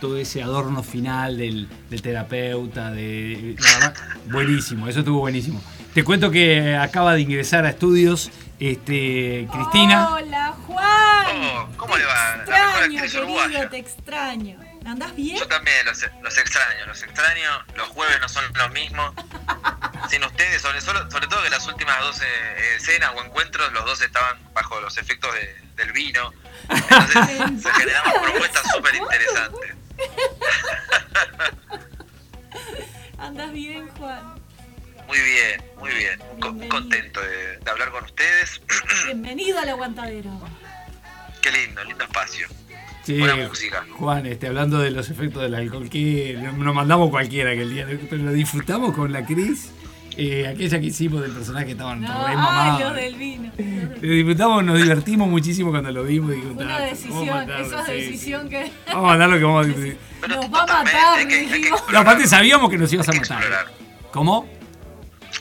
todo 0.00 0.18
ese 0.18 0.42
adorno 0.42 0.82
final 0.82 1.38
del, 1.38 1.66
del 1.88 2.02
terapeuta, 2.02 2.90
de, 2.90 3.56
la 3.58 3.72
verdad, 3.78 3.94
buenísimo, 4.30 4.86
eso 4.86 4.98
estuvo 4.98 5.20
buenísimo. 5.20 5.62
Te 5.94 6.04
cuento 6.04 6.30
que 6.30 6.76
acaba 6.76 7.14
de 7.14 7.22
ingresar 7.22 7.64
a 7.64 7.70
estudios 7.70 8.30
este, 8.60 9.48
Cristina. 9.50 10.10
Hola, 10.14 10.54
Juan. 10.66 11.26
Oh, 11.36 11.68
¿cómo 11.78 11.96
le 11.96 12.04
va? 12.04 12.36
La 12.36 12.44
Te 12.44 12.50
mejor 12.50 13.04
extraño, 13.04 13.42
querido, 13.44 13.68
te 13.70 13.78
extraño. 13.78 14.56
¿Andás 14.86 15.14
bien? 15.16 15.38
Yo 15.38 15.48
también 15.48 15.84
los, 15.86 16.04
los 16.22 16.38
extraño, 16.38 16.86
los 16.86 17.02
extraño. 17.02 17.64
Los 17.76 17.88
jueves 17.88 18.20
no 18.20 18.28
son 18.28 18.44
los 18.54 18.70
mismos. 18.72 19.14
Sin 20.10 20.22
ustedes, 20.24 20.60
sobre, 20.60 20.80
todo 20.82 21.42
que 21.42 21.50
las 21.50 21.66
últimas 21.66 21.98
dos 22.00 22.20
eh, 22.20 22.76
escenas 22.76 23.12
o 23.16 23.24
encuentros, 23.24 23.72
los 23.72 23.84
dos 23.86 24.02
estaban 24.02 24.36
bajo 24.52 24.78
los 24.80 24.96
efectos 24.98 25.32
de- 25.34 25.64
del 25.76 25.92
vino. 25.92 26.32
Entonces 26.68 27.38
se 27.62 27.72
generaban 27.72 28.12
propuestas 28.22 28.62
súper 28.74 28.94
interesantes. 28.94 29.74
¿Andás 33.18 33.52
bien, 33.52 33.88
Juan? 33.96 34.34
Muy 35.06 35.20
bien, 35.20 35.64
muy 35.78 35.90
bien. 35.94 36.18
Bienvenido. 36.36 36.68
contento 36.68 37.20
de, 37.20 37.58
de 37.58 37.70
hablar 37.70 37.90
con 37.90 38.04
ustedes. 38.04 38.60
Bienvenido 39.06 39.58
al 39.58 39.68
aguantadero. 39.70 40.30
Qué 41.42 41.50
lindo, 41.52 41.84
lindo 41.84 42.04
espacio. 42.04 42.48
Sí, 43.04 43.18
Buena 43.18 43.36
música. 43.48 43.84
Juan, 43.98 44.24
este, 44.26 44.46
hablando 44.46 44.78
de 44.78 44.90
los 44.90 45.10
efectos 45.10 45.42
del 45.42 45.54
alcohol, 45.54 45.88
que 45.90 46.38
nos 46.56 46.74
mandamos 46.74 47.10
cualquiera 47.10 47.50
aquel 47.50 47.72
día, 47.74 47.86
pero 48.08 48.22
lo 48.22 48.32
disfrutamos 48.32 48.94
con 48.94 49.12
la 49.12 49.26
Cris, 49.26 49.72
eh, 50.16 50.46
aquella 50.48 50.80
que 50.80 50.86
hicimos 50.86 51.20
del 51.20 51.32
personaje 51.32 51.66
que 51.66 51.72
estaban 51.72 52.00
No, 52.00 52.08
re 52.08 52.30
ay, 52.30 52.36
mamados. 52.36 52.80
los 52.80 52.94
del 52.94 53.14
vino. 53.16 53.52
Lo 54.00 54.08
disfrutamos, 54.10 54.64
nos 54.64 54.78
divertimos 54.80 55.28
muchísimo 55.28 55.70
cuando 55.70 55.90
lo 55.92 56.04
vimos. 56.04 56.32
y 56.32 56.36
digo, 56.36 56.52
Una 56.52 56.62
"Ah, 56.76 56.78
vamos 56.78 56.80
a 56.80 56.90
decisión, 56.90 57.50
esa 57.60 57.86
sí, 57.86 57.92
decisión 57.92 58.48
que. 58.48 58.70
Vamos 58.86 59.04
a 59.04 59.06
mandar 59.08 59.28
lo 59.28 59.38
que 59.38 59.44
vamos 59.44 59.66
a 59.66 59.68
decir. 59.74 59.98
Nos 60.28 60.38
va 60.54 60.62
a 60.62 60.66
matar, 60.66 61.28
que- 61.28 61.34
hay 61.36 61.46
que 61.46 61.56
dijimos. 61.56 61.82
No, 61.92 61.98
aparte 61.98 62.26
sabíamos 62.26 62.70
que 62.70 62.78
nos 62.78 62.90
ibas 62.92 63.08
a 63.08 63.12
matar. 63.12 63.38
explorar. 63.38 63.66
¿Cómo? 64.12 64.46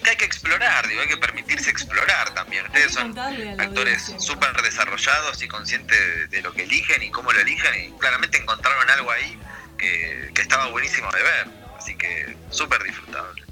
Que 0.04 0.12
hay 0.12 0.18
que 0.18 0.26
explorar, 0.26 0.88
digo, 0.88 1.02
hay 1.02 1.08
que 1.08 1.18
permitirse 1.18 1.70
explorar 1.70 2.34
también. 2.34 2.66
Ustedes 2.66 2.94
son 2.94 3.18
actores 3.18 4.14
súper 4.20 4.62
desarrollados 4.62 5.42
y 5.42 5.48
conscientes 5.48 5.98
de, 5.98 6.28
de 6.28 6.42
lo 6.42 6.54
que 6.54 6.64
eligen 6.64 7.02
y 7.02 7.10
cómo 7.10 7.32
lo 7.32 7.40
eligen 7.40 7.74
y 7.82 7.98
claramente 7.98 8.38
encontraron 8.38 8.90
algo 8.90 9.12
ahí 9.12 9.38
que, 9.78 10.30
que 10.34 10.42
estaba 10.42 10.70
buenísimo 10.70 11.10
de 11.12 11.24
ver. 11.24 11.48
Así 11.78 11.96
que 11.96 12.36
súper 12.50 12.84
disfrutable. 12.84 13.44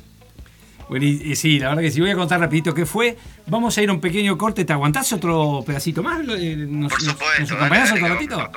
Bueno, 0.87 1.05
y, 1.05 1.31
y 1.31 1.35
sí, 1.37 1.57
la 1.57 1.69
verdad 1.69 1.83
que 1.83 1.91
sí. 1.91 2.01
Voy 2.01 2.11
a 2.11 2.15
contar 2.15 2.39
rapidito 2.39 2.73
qué 2.73 2.85
fue. 2.85 3.17
Vamos 3.47 3.77
a 3.77 3.81
ir 3.81 3.89
a 3.89 3.93
un 3.93 4.01
pequeño 4.01 4.37
corte. 4.37 4.65
¿Te 4.65 4.73
aguantás 4.73 5.11
otro 5.13 5.63
pedacito 5.65 6.03
más? 6.03 6.19
Eh, 6.37 6.55
¿Nos, 6.57 6.91
Por 6.91 7.01
supuesto, 7.01 7.39
nos 7.39 7.51
acompañás 7.51 7.89
dale, 7.89 8.01
otro 8.03 8.13
ratito? 8.13 8.51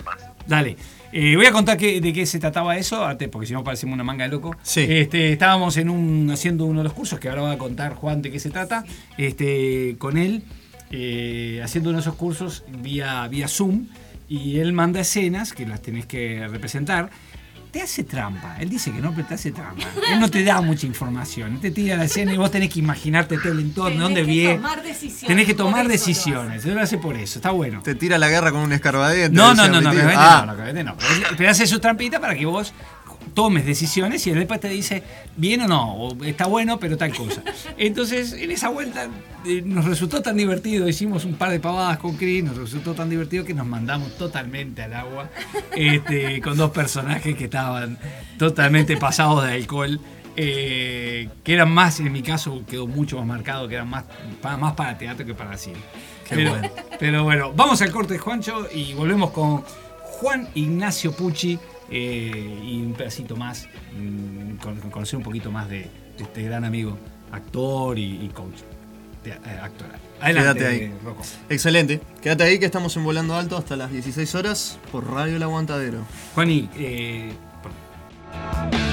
Dale. 0.47 0.77
Eh, 1.17 1.37
voy 1.37 1.47
a 1.47 1.53
contar 1.53 1.77
qué- 1.77 2.01
de 2.01 2.13
qué 2.13 2.27
se 2.27 2.41
trataba 2.41 2.77
eso, 2.77 3.07
porque 3.31 3.47
si 3.47 3.53
no 3.53 3.63
parecemos 3.63 3.95
una 3.95 4.03
manga 4.03 4.25
de 4.25 4.31
loco. 4.33 4.57
Sí. 4.65 4.81
Este, 4.89 5.31
estábamos 5.33 5.77
en 5.77 5.89
un, 5.89 6.29
haciendo 6.33 6.65
uno 6.65 6.81
de 6.81 6.85
los 6.85 6.93
cursos, 6.93 7.21
que 7.21 7.29
ahora 7.29 7.43
va 7.43 7.53
a 7.53 7.59
contar 7.59 7.95
Juan 7.95 8.21
de 8.21 8.33
qué 8.33 8.41
se 8.41 8.51
trata, 8.51 8.85
este, 9.17 9.95
con 9.99 10.19
él, 10.19 10.43
eh, 10.91 11.61
haciendo 11.63 11.91
uno 11.91 11.99
de 11.99 12.03
esos 12.03 12.17
cursos 12.17 12.65
vía, 12.83 13.29
vía 13.29 13.47
Zoom, 13.47 13.87
y 14.29 14.59
él 14.59 14.73
manda 14.73 14.99
escenas 15.01 15.53
que 15.53 15.67
las 15.67 15.83
tenés 15.83 16.07
que 16.07 16.49
representar. 16.49 17.11
Te 17.75 17.83
hace 17.83 18.05
trampa, 18.05 18.57
él 18.61 18.69
dice 18.71 18.93
que 18.93 19.01
no, 19.01 19.13
pero 19.13 19.27
te 19.27 19.35
hace 19.35 19.51
trampa. 19.51 19.83
Él 20.13 20.21
no 20.21 20.31
te 20.31 20.45
da 20.45 20.61
mucha 20.61 20.87
información, 20.87 21.55
él 21.55 21.61
te 21.61 21.73
tira 21.73 21.97
la 21.97 22.05
escena 22.05 22.33
y 22.33 22.37
vos 22.37 22.49
tenés 22.49 22.71
que 22.73 22.79
imaginarte 22.79 23.37
todo 23.37 23.51
el 23.53 23.59
entorno, 23.59 23.89
Tenés 23.91 24.03
dónde 24.05 24.21
que 24.21 24.27
viene. 24.31 24.55
tomar 24.55 24.81
decisiones, 24.81 25.27
Tenés 25.27 25.47
que 25.47 25.55
tomar 25.55 25.89
decisiones, 25.89 26.65
él 26.65 26.75
lo 26.77 26.81
hace 26.83 26.99
por 26.99 27.17
eso, 27.17 27.41
está 27.41 27.51
bueno. 27.51 27.83
Te 27.83 27.97
tira 27.97 28.17
la 28.17 28.29
guerra 28.29 28.53
con 28.53 28.61
un 28.61 28.73
escarbadiente. 28.73 29.37
No, 29.37 29.55
no, 29.57 29.65
decía 29.65 29.69
no, 29.73 29.81
no, 29.81 29.91
Ah, 30.15 30.45
no, 30.47 30.55
no, 30.55 30.85
no. 30.85 30.97
Pero, 30.97 31.15
él- 31.15 31.25
pero 31.37 31.51
hace 31.51 31.67
su 31.67 31.81
trampita 31.81 32.21
para 32.21 32.37
que 32.37 32.47
vos 32.47 32.73
tomes 33.35 33.67
decisiones 33.67 34.27
y 34.27 34.31
él 34.31 34.39
después 34.39 34.61
te 34.61 34.69
dice 34.69 35.03
bien 35.37 35.63
o 35.63 35.69
no, 35.69 35.95
o 35.95 36.25
está 36.25 36.47
bueno, 36.47 36.79
pero 36.79 36.97
tal 36.97 37.15
cosa. 37.15 37.43
Entonces, 37.77 38.33
en 38.33 38.51
esa 38.51 38.69
vuelta 38.69 39.09
eh, 39.45 39.63
nos 39.65 39.85
resultó 39.85 40.23
tan 40.23 40.37
divertido, 40.37 40.89
hicimos 40.89 41.25
un 41.25 41.35
par 41.35 41.51
de 41.51 41.61
pavadas 41.61 41.99
con 41.99 42.17
Chris, 42.17 42.45
nos 42.45 42.57
resultó 42.57 42.95
tan 42.95 43.11
divertido 43.11 43.45
que 43.45 43.55
nos 43.55 43.67
mandamos 43.67 44.17
totalmente 44.17 44.83
al 44.83 44.95
agua 44.95 45.29
este, 45.77 46.41
con 46.41 46.57
dos 46.57 46.71
personajes 46.71 47.37
que 47.37 47.45
estaban 47.45 47.99
totalmente 48.39 48.97
pasados 48.97 49.45
de 49.45 49.53
alcohol. 49.53 50.01
eh, 50.37 51.29
que 51.43 51.55
eran 51.55 51.71
más, 51.71 52.01
en 52.01 52.13
mi 52.13 52.23
caso 52.23 52.63
quedó 52.69 52.87
mucho 52.87 53.17
más 53.19 53.27
marcado, 53.27 53.69
que 53.69 53.75
eran 53.75 53.89
más, 53.89 54.05
más 54.43 54.73
para 54.75 54.99
teatro 54.99 55.25
que 55.25 55.35
para 55.35 55.57
cine. 55.57 55.77
Qué 56.29 56.37
pero, 56.37 56.51
bueno. 56.51 56.71
pero 56.99 57.25
bueno, 57.25 57.53
vamos 57.55 57.81
al 57.83 57.93
corte, 57.93 58.19
Juancho, 58.19 58.67
y 58.73 58.95
volvemos 58.95 59.31
con 59.31 59.63
Juan 60.21 60.49
Ignacio 60.55 61.13
Pucci 61.13 61.59
eh, 61.97 62.61
y 62.65 62.83
un 62.83 62.93
pedacito 62.95 63.37
más, 63.37 63.69
mm, 63.97 64.57
con- 64.57 64.77
con 64.81 64.91
conocer 64.91 65.17
un 65.17 65.23
poquito 65.23 65.51
más 65.53 65.69
de, 65.69 65.89
de 66.19 66.25
este 66.25 66.43
gran 66.43 66.65
amigo, 66.65 66.99
actor 67.31 67.97
y, 67.99 68.25
y 68.25 68.29
coach 68.35 68.57
de, 69.23 69.31
eh, 69.31 69.59
actoral. 69.63 70.01
Adelante, 70.21 70.59
Quédate 70.61 70.67
ahí. 70.67 70.93
Rocco. 71.05 71.23
Excelente. 71.49 72.01
Quédate 72.21 72.43
ahí 72.45 72.59
que 72.59 72.67
estamos 72.67 72.97
en 72.97 73.05
Volando 73.05 73.37
Alto 73.37 73.57
hasta 73.57 73.77
las 73.77 73.93
16 73.93 74.35
horas 74.35 74.79
por 74.91 75.09
Radio 75.09 75.37
El 75.37 75.43
Aguantadero. 75.45 76.01
Juani, 76.35 76.69
eh, 76.77 77.33
perdón. 77.63 78.84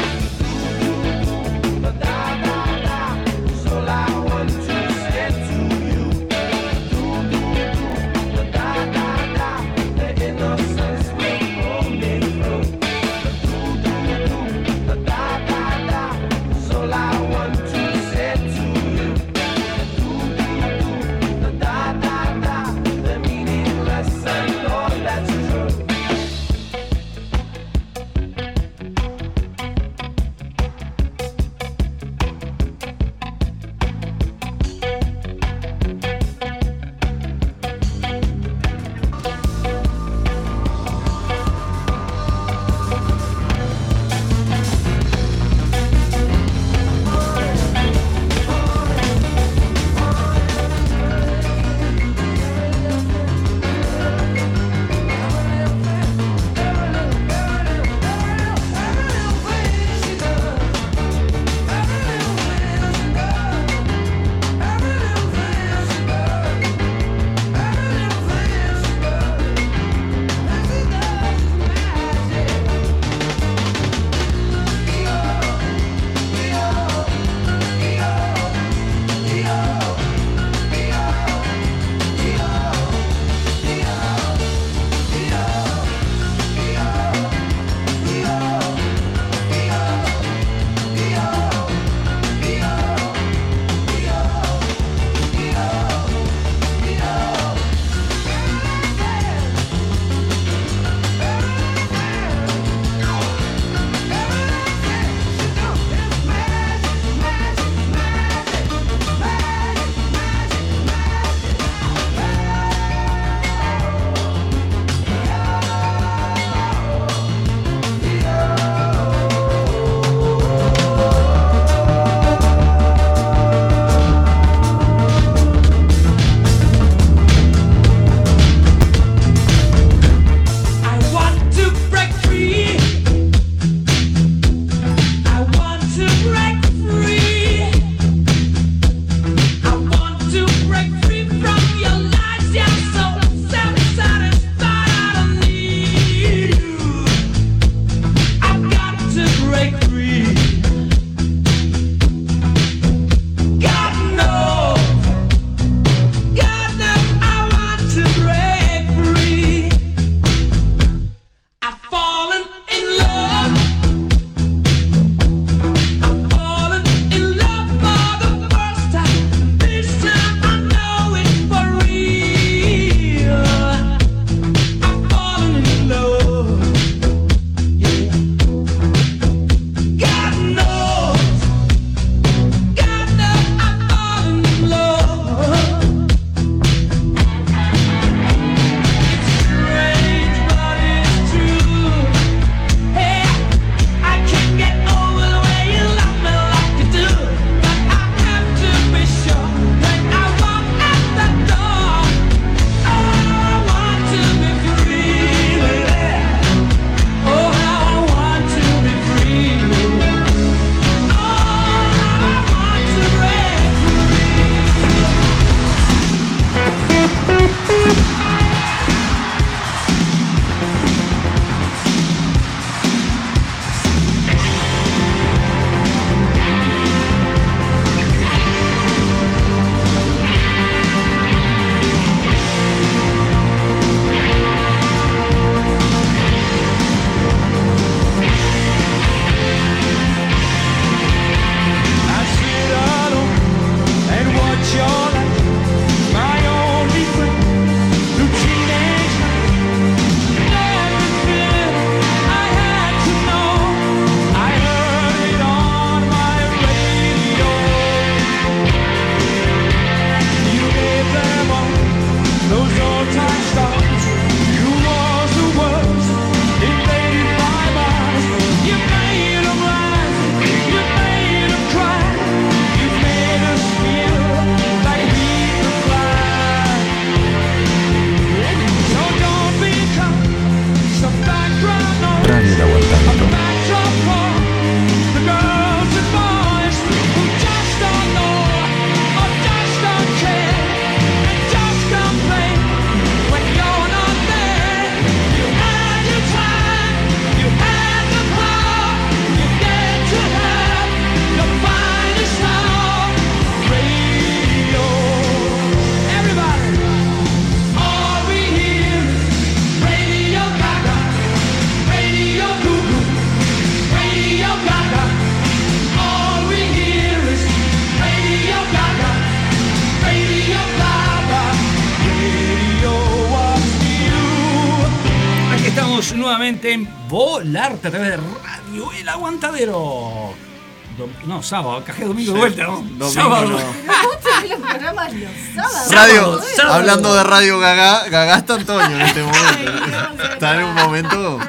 No, 331.42 331.48
sábado, 331.48 331.84
cajé 331.84 332.06
domingo 332.06 332.34
de 332.34 332.40
vuelta, 332.40 332.64
¿no? 332.66 332.76
Domingo 332.76 333.10
sábado. 333.10 333.50
no. 333.50 333.58
¿Cómo 333.58 334.14
te 334.22 334.48
los 334.48 334.60
programas 334.60 335.14
los 335.14 335.32
sábados? 335.56 335.92
Radio, 335.92 336.42
sábado. 336.56 336.76
hablando 336.76 337.16
de 337.16 337.24
Radio 337.24 337.60
Gaga, 337.60 338.08
Gaga 338.10 338.38
está 338.38 338.54
Antonio 338.56 338.96
en 338.96 339.02
este 339.02 339.24
momento. 339.24 340.24
Está 340.34 340.56
en 340.56 340.64
un 340.66 340.76
momento. 340.76 341.40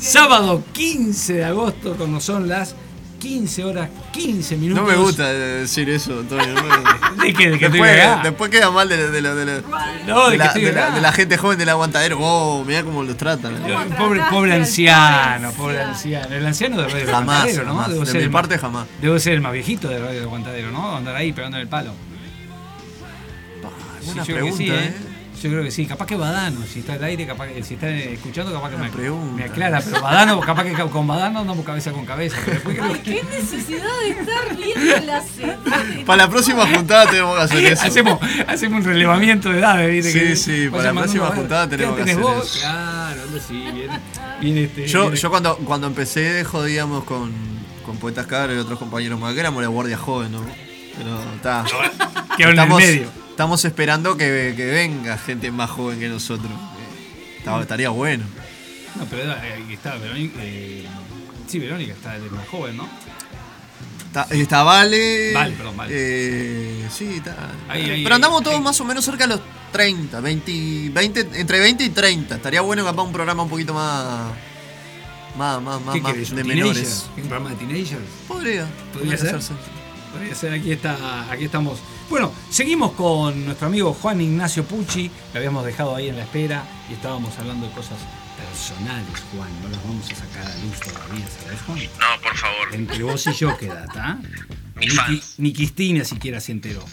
Sábado 0.00 0.64
15 0.72 1.34
de 1.34 1.44
agosto, 1.44 1.94
cuando 1.96 2.20
son 2.20 2.48
las 2.48 2.74
15 3.22 3.64
horas 3.64 3.88
15 4.12 4.56
minutos. 4.56 4.84
No 4.84 4.90
me 4.90 4.96
gusta 4.96 5.32
decir 5.32 5.88
eso, 5.88 6.18
Antonio. 6.18 6.46
no 6.54 6.62
¿De 7.22 7.32
qué? 7.32 7.50
¿De 7.50 7.58
que 7.58 7.66
estoy 7.66 7.80
Después, 7.80 8.22
después 8.24 8.50
queda 8.50 8.70
mal 8.72 8.88
de, 8.88 9.10
de, 9.10 9.22
la- 9.22 9.34
de 9.34 9.62
No, 10.06 10.28
de 10.28 10.32
que 10.38 10.38
la, 10.38 10.52
la- 10.88 10.90
de 10.90 11.00
la 11.00 11.12
gente 11.12 11.36
joven 11.38 11.56
del 11.56 11.68
aguantadero. 11.68 12.18
Oh, 12.20 12.64
mirá 12.64 12.82
cómo 12.82 13.04
los 13.04 13.16
tratan. 13.16 13.54
Pobre, 13.96 14.20
pobre 14.28 14.54
anciano, 14.54 15.52
pobre 15.52 15.80
anciano. 15.80 16.34
El 16.34 16.44
anciano 16.46 16.82
de 16.82 16.88
Radio 16.88 17.06
Jamás, 17.06 17.36
Aguantadero, 17.42 17.64
¿no? 17.64 17.70
jamás. 17.74 17.88
Debo 17.90 18.00
De 18.00 18.06
ser 18.10 18.16
mi 18.16 18.24
el 18.24 18.30
parte, 18.30 18.54
más- 18.54 18.60
jamás. 18.60 18.86
Debo 19.00 19.18
ser 19.20 19.32
el 19.34 19.40
más 19.40 19.52
viejito 19.52 19.88
de 19.88 19.98
Radio 20.00 20.22
Aguantadero, 20.22 20.70
¿no? 20.72 20.96
Andar 20.96 21.14
ahí 21.14 21.32
pegando 21.32 21.58
el 21.58 21.68
palo. 21.68 21.92
Sí, 24.00 24.06
buena 24.06 24.24
creo 24.24 24.44
que 24.46 24.52
sí, 24.52 24.64
pregunta, 24.64 24.84
¿eh? 24.84 24.94
Yo 25.42 25.50
creo 25.50 25.64
que 25.64 25.72
sí. 25.72 25.86
Capaz 25.86 26.06
que 26.06 26.14
Badano, 26.14 26.64
si 26.64 26.78
está 26.80 26.92
al 26.92 27.02
aire, 27.02 27.26
capaz 27.26 27.48
que 27.48 27.64
si 27.64 27.74
está 27.74 27.90
escuchando, 27.90 28.52
capaz 28.52 28.70
que 28.70 28.76
me, 28.76 28.90
pregunta. 28.90 29.34
me 29.34 29.44
aclara. 29.44 29.80
Pero 29.80 30.00
Badano, 30.00 30.40
capaz 30.40 30.62
que 30.62 30.72
con 30.72 31.04
Badano 31.04 31.40
andamos 31.40 31.66
cabeza 31.66 31.90
con 31.90 32.06
cabeza. 32.06 32.36
Pero 32.44 32.52
después 32.52 32.78
creo 32.78 32.92
Ay, 32.92 33.00
qué 33.02 33.22
necesidad 33.24 33.98
de 34.04 34.10
estar 34.10 34.56
viendo 34.56 35.06
la 35.06 35.20
serie. 35.20 36.04
Para 36.06 36.22
la 36.24 36.30
próxima 36.30 36.64
juntada 36.64 37.06
tenemos 37.06 37.36
que 37.36 37.42
hacer 37.42 37.64
eso. 37.72 37.86
hacemos, 37.86 38.20
hacemos 38.46 38.80
un 38.80 38.84
relevamiento 38.84 39.48
de 39.48 39.58
edades, 39.58 39.90
¿viste? 39.90 40.12
Sí, 40.12 40.18
Que 40.20 40.36
sí, 40.36 40.68
para 40.70 40.92
la 40.92 41.00
próxima 41.00 41.26
juntada 41.26 41.68
¿qué 41.68 41.76
tenemos 41.76 41.96
que 41.96 42.02
hacer 42.02 42.18
vos? 42.18 42.46
eso. 42.46 42.60
Claro, 42.60 43.22
anda 43.22 43.40
sí, 43.40 43.54
viene, 43.54 44.00
viene 44.40 44.64
este. 44.64 44.86
Yo, 44.86 45.12
yo 45.12 45.30
cuando, 45.30 45.56
cuando 45.56 45.88
empecé 45.88 46.44
jodíamos 46.44 47.02
con, 47.02 47.32
con 47.84 47.96
Poetas 47.96 48.26
Cabros 48.28 48.56
y 48.56 48.60
otros 48.60 48.78
compañeros 48.78 49.18
más, 49.18 49.34
que 49.34 49.40
éramos 49.40 49.60
la 49.60 49.68
guardia 49.68 49.96
joven, 49.96 50.30
¿no? 50.30 50.40
Pero 50.96 51.20
está. 51.34 51.64
que 52.36 52.44
en 52.44 52.56
el 52.56 52.68
medio. 52.68 53.21
Estamos 53.32 53.64
esperando 53.64 54.16
que, 54.16 54.52
que 54.56 54.66
venga 54.66 55.16
gente 55.18 55.50
más 55.50 55.70
joven 55.70 55.98
que 55.98 56.08
nosotros. 56.08 56.52
Estaría 57.60 57.88
bueno. 57.88 58.24
No, 58.94 59.04
pero 59.06 59.32
eh, 59.32 59.64
está 59.70 59.96
Verónica. 59.96 60.34
eh, 60.40 60.86
sí, 61.48 61.58
Verónica 61.58 61.92
está 61.92 62.18
de 62.18 62.30
más 62.30 62.46
joven, 62.46 62.76
¿no? 62.76 62.88
Está, 64.06 64.26
está 64.30 64.62
Vale. 64.62 65.32
Vale, 65.32 65.54
perdón, 65.56 65.76
Vale. 65.76 65.92
eh, 65.96 66.88
sí, 66.90 67.14
está. 67.16 67.34
Ahí, 67.68 67.88
ahí, 67.90 68.02
Pero 68.04 68.14
andamos 68.14 68.40
ahí, 68.40 68.44
todos 68.44 68.60
más 68.60 68.78
o 68.80 68.84
menos 68.84 69.04
cerca 69.04 69.26
de 69.26 69.36
los 69.36 69.40
30, 69.72 70.20
20, 70.20 70.90
20, 70.90 71.20
entre 71.32 71.60
20 71.60 71.84
y 71.84 71.88
30. 71.88 72.36
Estaría 72.36 72.60
bueno 72.60 72.84
capaz 72.84 73.02
un 73.02 73.12
programa 73.12 73.42
un 73.42 73.48
poquito 73.48 73.72
más. 73.74 74.30
Más, 75.36 75.62
más, 75.62 75.80
más, 75.80 75.94
¿Qué 75.94 76.02
más 76.02 76.12
querés? 76.12 76.30
¿Un 76.30 76.36
de 76.36 76.44
menores. 76.44 77.06
¿Un 77.16 77.22
programa 77.22 77.50
de 77.50 77.56
teenagers? 77.56 78.02
Podría. 78.28 78.66
¿Podría 78.92 79.16
ser? 79.16 79.28
hacerse. 79.28 79.54
Aquí, 80.52 80.72
está, 80.72 81.30
aquí 81.30 81.44
estamos. 81.44 81.78
Bueno, 82.10 82.32
seguimos 82.50 82.92
con 82.92 83.44
nuestro 83.46 83.68
amigo 83.68 83.94
Juan 83.94 84.20
Ignacio 84.20 84.64
Pucci. 84.64 85.10
Lo 85.32 85.38
habíamos 85.38 85.64
dejado 85.64 85.94
ahí 85.96 86.08
en 86.08 86.16
la 86.16 86.22
espera 86.22 86.64
y 86.90 86.94
estábamos 86.94 87.36
hablando 87.38 87.66
de 87.66 87.72
cosas 87.72 87.98
personales, 88.36 89.06
Juan. 89.34 89.48
No 89.62 89.68
las 89.70 89.82
vamos 89.84 90.10
a 90.10 90.14
sacar 90.14 90.44
a 90.44 90.54
luz 90.58 90.78
todavía, 90.80 91.26
¿sabes, 91.28 91.60
Juan? 91.66 91.78
No, 91.78 92.22
por 92.22 92.36
favor. 92.36 92.74
Entre 92.74 93.02
vos 93.02 93.26
y 93.26 93.32
yo 93.32 93.56
queda, 93.56 93.84
¿está? 93.84 94.18
Ni 94.76 94.86
Ni, 94.86 94.92
fans. 94.92 95.34
ni 95.38 95.52
Cristina 95.52 96.04
siquiera 96.04 96.40
se 96.40 96.52
enteró. 96.52 96.84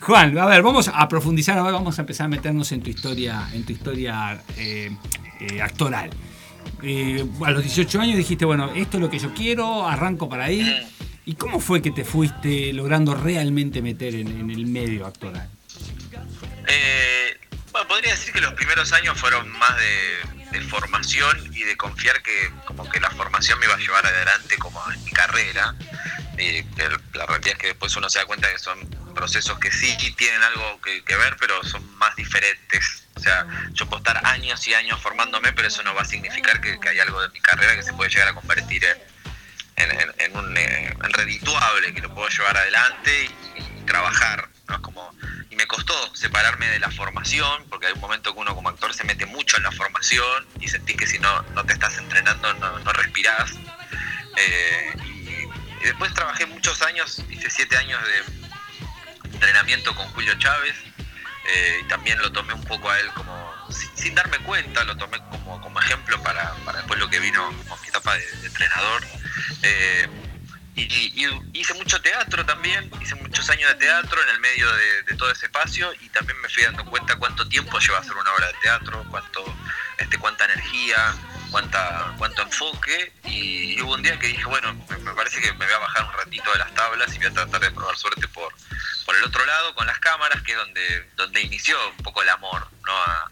Juan, 0.00 0.36
a 0.38 0.46
ver, 0.46 0.62
vamos 0.62 0.90
a 0.92 1.08
profundizar, 1.08 1.58
ahora 1.58 1.72
vamos 1.72 1.98
a 1.98 2.02
empezar 2.02 2.26
a 2.26 2.28
meternos 2.28 2.70
en 2.72 2.82
tu 2.82 2.90
historia, 2.90 3.48
en 3.52 3.64
tu 3.64 3.72
historia 3.72 4.40
eh, 4.56 4.90
eh, 5.40 5.60
actoral. 5.60 6.10
Eh, 6.82 7.24
a 7.44 7.50
los 7.50 7.62
18 7.62 8.00
años 8.00 8.16
dijiste, 8.16 8.44
bueno, 8.44 8.72
esto 8.74 8.96
es 8.96 9.00
lo 9.02 9.10
que 9.10 9.18
yo 9.18 9.32
quiero, 9.34 9.86
arranco 9.86 10.28
para 10.28 10.44
ahí. 10.44 10.88
¿Y 11.24 11.34
cómo 11.34 11.60
fue 11.60 11.80
que 11.80 11.92
te 11.92 12.04
fuiste 12.04 12.72
logrando 12.72 13.14
realmente 13.14 13.80
meter 13.80 14.14
en, 14.16 14.28
en 14.28 14.50
el 14.50 14.66
medio 14.66 15.06
actoral? 15.06 15.48
Eh, 16.66 17.38
bueno, 17.70 17.88
podría 17.88 18.10
decir 18.10 18.32
que 18.32 18.40
los 18.40 18.54
primeros 18.54 18.92
años 18.92 19.18
fueron 19.18 19.48
más 19.50 19.76
de, 19.76 20.58
de 20.58 20.60
formación 20.62 21.38
y 21.54 21.62
de 21.62 21.76
confiar 21.76 22.22
que 22.22 22.50
como 22.64 22.88
que 22.88 23.00
la 23.00 23.10
formación 23.10 23.58
me 23.58 23.66
iba 23.66 23.74
a 23.74 23.78
llevar 23.78 24.04
adelante 24.04 24.56
como 24.58 24.80
en 24.92 25.04
mi 25.04 25.10
carrera. 25.10 25.74
Y 26.38 26.62
la 27.16 27.26
realidad 27.26 27.52
es 27.52 27.58
que 27.58 27.66
después 27.68 27.94
uno 27.96 28.08
se 28.10 28.18
da 28.18 28.26
cuenta 28.26 28.50
que 28.50 28.58
son 28.58 28.78
procesos 29.14 29.58
que 29.58 29.70
sí 29.70 29.96
tienen 30.16 30.42
algo 30.42 30.80
que, 30.80 31.04
que 31.04 31.16
ver, 31.16 31.36
pero 31.38 31.62
son 31.64 31.82
más 31.96 32.16
diferentes. 32.16 33.01
O 33.22 33.24
sea, 33.24 33.46
yo 33.72 33.86
puedo 33.86 33.98
estar 33.98 34.20
años 34.26 34.66
y 34.66 34.74
años 34.74 35.00
formándome, 35.00 35.52
pero 35.52 35.68
eso 35.68 35.84
no 35.84 35.94
va 35.94 36.02
a 36.02 36.04
significar 36.04 36.60
que, 36.60 36.76
hay 36.88 36.98
algo 36.98 37.22
de 37.22 37.28
mi 37.28 37.38
carrera 37.38 37.76
que 37.76 37.84
se 37.84 37.92
puede 37.92 38.10
llegar 38.10 38.26
a 38.26 38.34
convertir 38.34 38.84
en, 39.76 40.12
en, 40.18 40.36
un 40.36 40.56
eh, 40.56 40.88
en 40.88 41.12
redituable, 41.12 41.94
que 41.94 42.00
lo 42.00 42.12
puedo 42.12 42.28
llevar 42.28 42.56
adelante 42.56 43.30
y, 43.56 43.84
trabajar. 43.86 44.48
¿no? 44.66 44.74
Es 44.74 44.80
como, 44.80 45.14
y 45.50 45.54
me 45.54 45.68
costó 45.68 45.94
separarme 46.16 46.66
de 46.66 46.80
la 46.80 46.90
formación, 46.90 47.64
porque 47.68 47.86
hay 47.86 47.92
un 47.92 48.00
momento 48.00 48.34
que 48.34 48.40
uno 48.40 48.56
como 48.56 48.70
actor 48.70 48.92
se 48.92 49.04
mete 49.04 49.24
mucho 49.26 49.56
en 49.56 49.62
la 49.62 49.70
formación 49.70 50.44
y 50.58 50.66
sentís 50.66 50.96
que 50.96 51.06
si 51.06 51.20
no, 51.20 51.42
no 51.54 51.64
te 51.64 51.74
estás 51.74 51.96
entrenando 51.98 52.52
no, 52.54 52.76
no 52.80 52.92
respirás. 52.92 53.52
Eh, 54.36 54.92
y 55.04 55.84
después 55.84 56.12
trabajé 56.12 56.46
muchos 56.46 56.82
años, 56.82 57.22
hice 57.30 57.50
siete 57.50 57.76
años 57.76 58.00
de 58.04 59.30
entrenamiento 59.32 59.94
con 59.94 60.08
Julio 60.08 60.34
Chávez 60.38 60.74
eh, 61.44 61.84
también 61.88 62.18
lo 62.20 62.30
tomé 62.32 62.54
un 62.54 62.64
poco 62.64 62.90
a 62.90 62.98
él 63.00 63.08
como, 63.14 63.52
sin, 63.70 64.14
darme 64.14 64.38
cuenta, 64.40 64.84
lo 64.84 64.96
tomé 64.96 65.18
como, 65.30 65.60
como 65.60 65.80
ejemplo 65.80 66.22
para, 66.22 66.54
para 66.64 66.78
después 66.78 67.00
lo 67.00 67.08
que 67.08 67.18
vino 67.20 67.44
como 67.64 67.76
mi 67.78 67.88
etapa 67.88 68.14
de, 68.14 68.24
entrenador. 68.44 69.02
Eh, 69.62 70.08
y, 70.74 70.82
y 70.82 71.28
hice 71.52 71.74
mucho 71.74 72.00
teatro 72.00 72.46
también, 72.46 72.90
hice 73.00 73.14
muchos 73.16 73.48
años 73.50 73.68
de 73.70 73.74
teatro 73.74 74.22
en 74.22 74.28
el 74.30 74.40
medio 74.40 74.66
de, 74.72 75.16
todo 75.16 75.30
ese 75.30 75.46
espacio 75.46 75.92
y 76.00 76.08
también 76.08 76.40
me 76.40 76.48
fui 76.48 76.64
dando 76.64 76.84
cuenta 76.86 77.16
cuánto 77.16 77.46
tiempo 77.46 77.78
lleva 77.78 77.98
hacer 77.98 78.14
una 78.14 78.32
obra 78.32 78.46
de 78.46 78.54
teatro, 78.62 79.04
cuánto, 79.10 79.44
este, 79.98 80.18
cuánta 80.18 80.46
energía, 80.46 81.14
cuánta, 81.50 82.14
cuánto 82.16 82.42
enfoque 82.42 83.12
y, 83.24 83.80
hubo 83.82 83.94
un 83.94 84.02
día 84.02 84.18
que 84.18 84.28
dije, 84.28 84.44
bueno, 84.44 84.74
me 85.02 85.12
parece 85.12 85.40
que 85.40 85.52
me 85.52 85.66
voy 85.66 85.74
a 85.74 85.78
bajar 85.78 86.04
un 86.04 86.12
ratito 86.12 86.52
de 86.52 86.58
las 86.58 86.74
tablas 86.74 87.14
y 87.14 87.18
voy 87.18 87.26
a 87.26 87.32
tratar 87.32 87.60
de 87.60 87.70
probar 87.70 87.96
suerte 87.96 88.26
por, 88.28 88.52
por 89.04 89.16
el 89.16 89.24
otro 89.24 89.44
lado 89.44 89.74
con 89.74 89.86
las 89.86 89.98
cámaras, 89.98 90.42
que 90.42 90.52
es 90.52 90.58
donde, 90.58 91.10
donde 91.16 91.40
inició 91.42 91.76
un 91.90 91.96
poco 91.98 92.22
el 92.22 92.28
amor, 92.28 92.68
¿no? 92.86 92.92
A, 92.94 93.30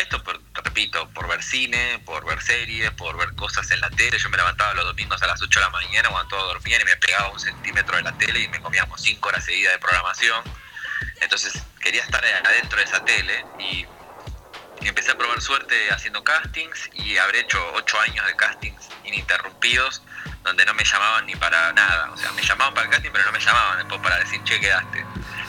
esto, 0.00 0.22
por- 0.22 0.40
repito, 0.52 1.08
por 1.10 1.26
ver 1.28 1.42
cine, 1.42 1.98
por 2.04 2.24
ver 2.26 2.42
series, 2.42 2.90
por 2.92 3.16
ver 3.16 3.34
cosas 3.34 3.70
en 3.70 3.80
la 3.80 3.88
tele. 3.90 4.18
Yo 4.18 4.28
me 4.28 4.36
levantaba 4.36 4.74
los 4.74 4.84
domingos 4.84 5.22
a 5.22 5.26
las 5.26 5.40
8 5.40 5.60
de 5.60 5.64
la 5.64 5.70
mañana 5.70 6.10
cuando 6.10 6.28
todos 6.28 6.52
dormían 6.54 6.82
y 6.82 6.84
me 6.84 6.96
pegaba 6.96 7.30
un 7.30 7.40
centímetro 7.40 7.96
de 7.96 8.02
la 8.02 8.12
tele 8.18 8.40
y 8.40 8.48
me 8.48 8.60
comíamos 8.60 9.00
5 9.00 9.28
horas 9.30 9.44
seguidas 9.46 9.72
de 9.72 9.78
programación. 9.78 10.42
Entonces 11.20 11.54
quería 11.80 12.02
estar 12.02 12.22
adentro 12.24 12.78
de 12.78 12.84
esa 12.84 13.02
tele 13.04 13.46
y, 13.58 13.86
y 14.82 14.88
empecé 14.88 15.12
a 15.12 15.16
probar 15.16 15.40
suerte 15.40 15.90
haciendo 15.90 16.22
castings 16.22 16.90
y 16.92 17.16
habré 17.16 17.40
hecho 17.40 17.58
8 17.74 18.00
años 18.00 18.26
de 18.26 18.36
castings 18.36 18.88
ininterrumpidos 19.04 20.02
donde 20.48 20.64
no 20.66 20.74
me 20.74 20.84
llamaban 20.84 21.26
ni 21.26 21.34
para 21.36 21.72
nada. 21.72 22.10
O 22.12 22.16
sea, 22.16 22.32
me 22.32 22.42
llamaban 22.42 22.74
para 22.74 22.86
el 22.86 22.92
casting 22.92 23.10
pero 23.12 23.24
no 23.26 23.32
me 23.32 23.40
llamaban 23.40 23.78
después 23.78 24.00
para 24.00 24.18
decir, 24.18 24.42
che, 24.44 24.60
quedaste. 24.60 25.04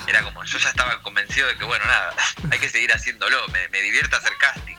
Era 0.07 0.23
como, 0.23 0.43
yo 0.43 0.57
ya 0.57 0.69
estaba 0.69 1.01
convencido 1.01 1.47
de 1.47 1.55
que, 1.57 1.65
bueno, 1.65 1.85
nada, 1.85 2.13
hay 2.51 2.59
que 2.59 2.69
seguir 2.69 2.91
haciéndolo, 2.93 3.47
me, 3.49 3.67
me 3.69 3.81
divierte 3.81 4.15
hacer 4.15 4.33
casting 4.37 4.75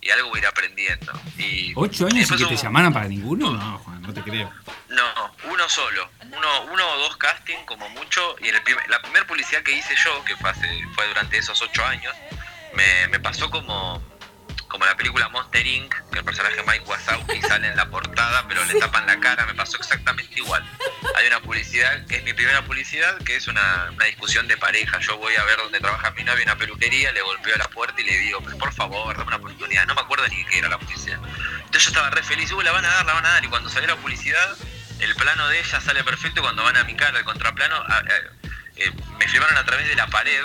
y 0.00 0.10
algo 0.10 0.28
voy 0.28 0.38
a 0.38 0.42
ir 0.42 0.46
aprendiendo. 0.46 1.12
Y 1.36 1.72
¿Ocho 1.76 2.06
años 2.06 2.20
después 2.28 2.40
que 2.40 2.46
te 2.56 2.62
llamaran 2.62 2.92
para 2.92 3.06
ninguno? 3.08 3.50
No, 3.52 3.78
Juan, 3.78 4.00
no 4.02 4.14
te 4.14 4.22
creo. 4.22 4.50
no, 4.88 5.34
uno 5.50 5.68
solo. 5.68 6.08
Uno, 6.22 6.62
uno 6.72 6.88
o 6.92 6.98
dos 6.98 7.16
casting 7.16 7.56
como 7.66 7.88
mucho. 7.90 8.36
Y 8.40 8.48
en 8.48 8.54
el 8.54 8.62
primer- 8.62 8.88
la 8.88 9.00
primera 9.02 9.26
publicidad 9.26 9.62
que 9.62 9.72
hice 9.72 9.94
yo, 10.04 10.24
que 10.24 10.36
fue, 10.36 10.50
hace- 10.50 10.84
fue 10.94 11.06
durante 11.08 11.36
esos 11.38 11.60
ocho 11.60 11.84
años, 11.84 12.14
me, 12.74 13.08
me 13.08 13.18
pasó 13.18 13.50
como, 13.50 14.00
como 14.68 14.84
la 14.84 14.96
película 14.96 15.28
Monster 15.30 15.66
Inc., 15.66 15.94
que 16.12 16.18
el 16.18 16.24
personaje 16.24 16.62
Mike 16.66 16.84
Wazowski 16.86 17.40
sale 17.48 17.68
en 17.68 17.76
la 17.76 17.88
portada, 17.88 18.44
pero 18.48 18.64
le 18.64 18.74
tapan 18.78 19.06
la 19.06 19.18
cara. 19.18 19.46
Me 19.46 19.54
pasó 19.54 19.76
exactamente 19.78 20.32
igual. 20.38 20.62
Hay 21.16 21.26
una 21.26 21.40
publicidad, 21.40 22.06
que 22.06 22.16
es 22.16 22.24
mi 22.24 22.32
primera 22.34 22.62
publicidad, 22.64 23.16
que 23.24 23.36
es 23.36 23.48
una, 23.48 23.90
una 23.92 24.04
discusión 24.06 24.46
de 24.46 24.56
pareja. 24.56 24.98
Yo 25.00 25.16
voy 25.18 25.34
a 25.36 25.44
ver 25.44 25.56
dónde 25.58 25.80
trabaja 25.80 26.10
mi 26.12 26.22
novia 26.24 26.44
una 26.44 26.56
peluquería, 26.56 27.12
le 27.12 27.22
golpeo 27.22 27.56
la 27.56 27.68
puerta 27.68 28.00
y 28.00 28.04
le 28.04 28.18
digo, 28.18 28.40
"Pero 28.44 28.58
por 28.58 28.72
favor, 28.72 29.16
dame 29.16 29.28
una 29.28 29.36
oportunidad. 29.36 29.86
No 29.86 29.94
me 29.94 30.00
acuerdo 30.02 30.26
ni 30.28 30.44
qué 30.46 30.58
era 30.58 30.68
la 30.68 30.78
publicidad. 30.78 31.18
Entonces 31.58 31.84
yo 31.84 31.88
estaba 31.90 32.10
re 32.10 32.22
feliz, 32.22 32.50
"Uh, 32.52 32.60
la 32.62 32.72
van 32.72 32.84
a 32.84 32.88
dar, 32.88 33.06
la 33.06 33.14
van 33.14 33.26
a 33.26 33.30
dar. 33.30 33.44
Y 33.44 33.48
cuando 33.48 33.68
salió 33.70 33.88
la 33.88 33.96
publicidad, 33.96 34.56
el 35.00 35.14
plano 35.14 35.48
de 35.48 35.60
ella 35.60 35.80
sale 35.80 36.04
perfecto. 36.04 36.40
y 36.40 36.42
Cuando 36.42 36.62
van 36.62 36.76
a 36.76 36.84
mi 36.84 36.94
cara, 36.94 37.18
el 37.18 37.24
contraplano, 37.24 37.76
a- 37.76 37.98
a- 37.98 38.04
eh, 38.76 38.92
me 39.18 39.26
filmaron 39.28 39.56
a 39.56 39.64
través 39.64 39.88
de 39.88 39.94
la 39.96 40.06
pared 40.08 40.42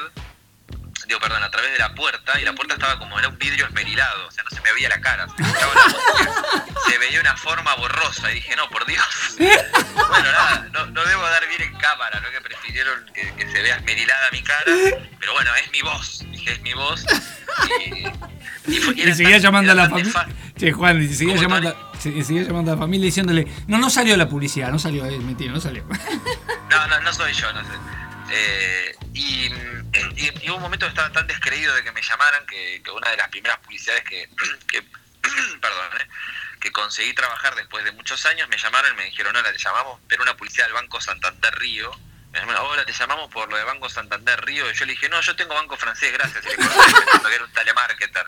digo, 1.13 1.19
perdón, 1.19 1.43
a 1.43 1.51
través 1.51 1.71
de 1.71 1.77
la 1.79 1.93
puerta, 1.93 2.39
y 2.39 2.43
la 2.43 2.53
puerta 2.53 2.73
estaba 2.73 2.97
como, 2.97 3.17
era 3.19 3.27
un 3.29 3.37
vidrio 3.37 3.65
esmerilado, 3.67 4.27
o 4.27 4.31
sea, 4.31 4.43
no 4.43 4.49
se 4.49 4.61
me 4.61 4.73
veía 4.73 4.89
la 4.89 4.99
cara, 4.99 5.27
se, 5.35 5.43
la 5.43 5.49
se 6.89 6.97
veía 6.97 7.19
una 7.21 7.37
forma 7.37 7.75
borrosa, 7.75 8.31
y 8.31 8.35
dije, 8.35 8.55
no, 8.55 8.69
por 8.69 8.85
Dios. 8.85 9.03
Bueno, 9.93 10.31
nada, 10.31 10.67
no, 10.73 10.85
no 10.87 11.03
debo 11.05 11.21
dar 11.23 11.47
bien 11.47 11.61
en 11.61 11.73
cámara, 11.77 12.19
¿no? 12.19 12.29
Que 12.31 12.41
prefirieron 12.41 13.05
que, 13.13 13.33
que 13.35 13.51
se 13.51 13.61
vea 13.61 13.77
esmerilada 13.77 14.29
mi 14.31 14.41
cara, 14.43 14.65
pero 15.19 15.33
bueno, 15.33 15.51
es 15.55 15.71
mi 15.71 15.81
voz, 15.81 16.23
dije, 16.31 16.51
es 16.53 16.61
mi 16.61 16.73
voz, 16.73 17.03
y... 17.79 18.07
y 18.71 18.77
fue- 18.79 18.93
Y 18.95 19.01
era 19.03 19.15
seguía 19.15 19.33
tan- 19.33 19.41
llamando 19.41 19.71
a 19.71 19.75
la 19.75 19.89
familia. 19.89 20.27
Che, 20.57 20.71
Juan, 20.71 21.01
y 21.01 21.07
seguía 21.13 21.35
¿Cómo, 21.35 21.41
llamando, 21.47 21.91
se- 21.99 22.23
seguía 22.23 22.43
llamando 22.43 22.71
a 22.71 22.75
la 22.75 22.81
familia 22.81 23.05
diciéndole, 23.05 23.47
no, 23.67 23.77
no 23.77 23.89
salió 23.89 24.15
la 24.17 24.27
publicidad, 24.27 24.69
no 24.69 24.79
salió, 24.79 25.05
es 25.05 25.19
mentira, 25.19 25.51
no 25.53 25.61
salió. 25.61 25.85
No, 26.69 26.87
no, 26.87 26.99
no 27.01 27.13
soy 27.13 27.31
yo, 27.33 27.53
no 27.53 27.61
sé. 27.61 27.67
Eh, 28.31 28.95
y, 29.13 29.49
hubo 30.49 30.55
un 30.55 30.61
momento 30.61 30.85
que 30.85 30.89
estaba 30.91 31.11
tan 31.11 31.27
descreído 31.27 31.73
de 31.75 31.83
que 31.83 31.91
me 31.91 32.01
llamaran 32.01 32.45
que, 32.45 32.81
que 32.83 32.91
una 32.91 33.09
de 33.09 33.17
las 33.17 33.29
primeras 33.29 33.57
publicidades 33.59 34.03
que, 34.03 34.29
que- 34.67 34.81
perdón, 35.61 36.01
eh, 36.01 36.07
que 36.59 36.71
conseguí 36.71 37.13
trabajar 37.13 37.55
después 37.55 37.83
de 37.83 37.91
muchos 37.91 38.25
años 38.25 38.47
me 38.49 38.57
llamaron 38.57 38.93
y 38.93 38.95
me 38.97 39.05
dijeron, 39.05 39.35
hola, 39.35 39.51
te 39.51 39.57
llamamos, 39.57 39.99
pero 40.07 40.23
una 40.23 40.35
publicidad 40.35 40.65
del 40.65 40.73
Banco 40.73 41.01
Santander 41.01 41.53
Río. 41.55 41.91
Me 42.31 42.39
llamaron, 42.39 42.65
hola, 42.65 42.85
te 42.85 42.93
llamamos 42.93 43.29
por 43.31 43.49
lo 43.49 43.57
de 43.57 43.63
Banco 43.63 43.89
Santander 43.89 44.43
Río. 44.45 44.69
Y 44.69 44.73
yo 44.73 44.85
le 44.85 44.93
dije, 44.93 45.09
no, 45.09 45.21
yo 45.21 45.35
tengo 45.35 45.53
Banco 45.53 45.77
Francés, 45.77 46.11
gracias. 46.13 46.43
Y 46.45 46.49
le 46.49 46.55
que 46.55 47.35
era 47.35 47.43
un 47.43 47.51
telemarketer. 47.51 48.27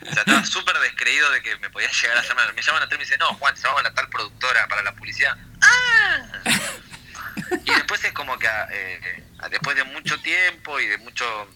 O 0.00 0.12
sea, 0.12 0.20
estaba 0.20 0.44
súper 0.44 0.78
descreído 0.78 1.30
de 1.30 1.42
que 1.42 1.56
me 1.58 1.70
podían 1.70 1.92
llegar 1.92 2.18
a 2.18 2.22
llamar. 2.22 2.52
Me 2.54 2.62
llaman 2.62 2.82
a 2.82 2.86
y 2.86 2.90
me 2.90 2.98
dicen, 2.98 3.18
no, 3.18 3.34
Juan, 3.34 3.54
te 3.54 3.60
llamamos 3.60 3.80
a 3.80 3.88
la 3.88 3.94
tal 3.94 4.08
productora 4.08 4.66
para 4.68 4.82
la 4.82 4.92
publicidad. 4.92 5.36
Y 7.64 7.74
después 7.74 8.02
es 8.04 8.12
como 8.12 8.38
que 8.38 8.48
eh, 8.70 9.24
después 9.50 9.76
de 9.76 9.84
mucho 9.84 10.20
tiempo 10.20 10.78
y 10.80 10.86
de 10.86 10.98
mucho 10.98 11.48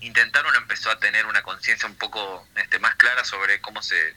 intentar 0.00 0.44
uno 0.46 0.56
empezó 0.56 0.90
a 0.90 0.98
tener 0.98 1.26
una 1.26 1.42
conciencia 1.42 1.88
un 1.88 1.96
poco 1.96 2.46
este, 2.56 2.78
más 2.78 2.94
clara 2.96 3.24
sobre 3.24 3.60
cómo 3.60 3.82
se 3.82 4.16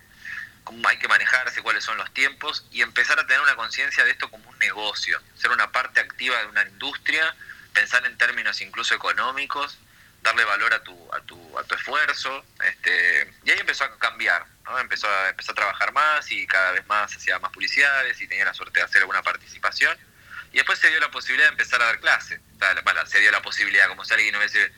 cómo 0.64 0.86
hay 0.90 0.98
que 0.98 1.08
manejarse, 1.08 1.62
cuáles 1.62 1.86
son 1.86 1.98
los 1.98 2.14
tiempos 2.14 2.66
y 2.72 2.82
empezar 2.82 3.18
a 3.18 3.26
tener 3.26 3.42
una 3.42 3.56
conciencia 3.56 4.04
de 4.04 4.12
esto 4.12 4.30
como 4.30 4.50
un 4.50 4.60
negocio, 4.60 5.22
ser 5.38 5.52
una 5.52 5.72
parte 5.72 6.02
activa 6.02 6.38
de 6.40 6.48
una 6.48 6.68
industria, 6.68 7.34
pensar 7.74 8.06
en 8.06 8.18
términos 8.18 8.60
incluso 8.60 8.94
económicos, 8.94 9.78
darle 10.22 10.44
valor 10.44 10.74
a 10.74 10.84
tu 10.84 11.14
a 11.14 11.22
tu, 11.22 11.58
a 11.58 11.64
tu 11.64 11.76
esfuerzo, 11.76 12.44
este, 12.66 13.34
y 13.46 13.52
ahí 13.52 13.60
empezó 13.60 13.86
a 13.86 13.98
cambiar, 13.98 14.46
¿no? 14.66 14.78
empezó 14.78 15.08
a 15.08 15.30
empezó 15.30 15.54
a 15.54 15.56
trabajar 15.56 15.94
más 15.94 16.30
y 16.32 16.46
cada 16.48 16.74
vez 16.74 16.86
más 16.88 17.16
hacía 17.16 17.40
más 17.40 17.54
publicidades 17.54 18.20
y 18.20 18.28
tenía 18.28 18.44
la 18.44 18.54
suerte 18.54 18.80
de 18.82 18.86
hacer 18.86 19.02
alguna 19.02 19.24
participación 19.24 19.98
y 20.52 20.58
después 20.58 20.80
se 20.80 20.90
dio 20.90 21.00
la 21.00 21.12
posibilidad 21.12 21.48
de 21.48 21.52
empezar 21.52 21.82
a 21.82 21.86
dar 21.86 22.00
clase. 22.00 22.40
O 22.56 22.60
sea, 22.60 22.74
bueno, 22.84 23.06
se 23.06 23.20
dio 23.20 23.32
la 23.32 23.42
posibilidad, 23.42 23.88
como 23.88 24.06
si 24.06 24.14
alguien 24.14 24.36
hubiese... 24.36 24.72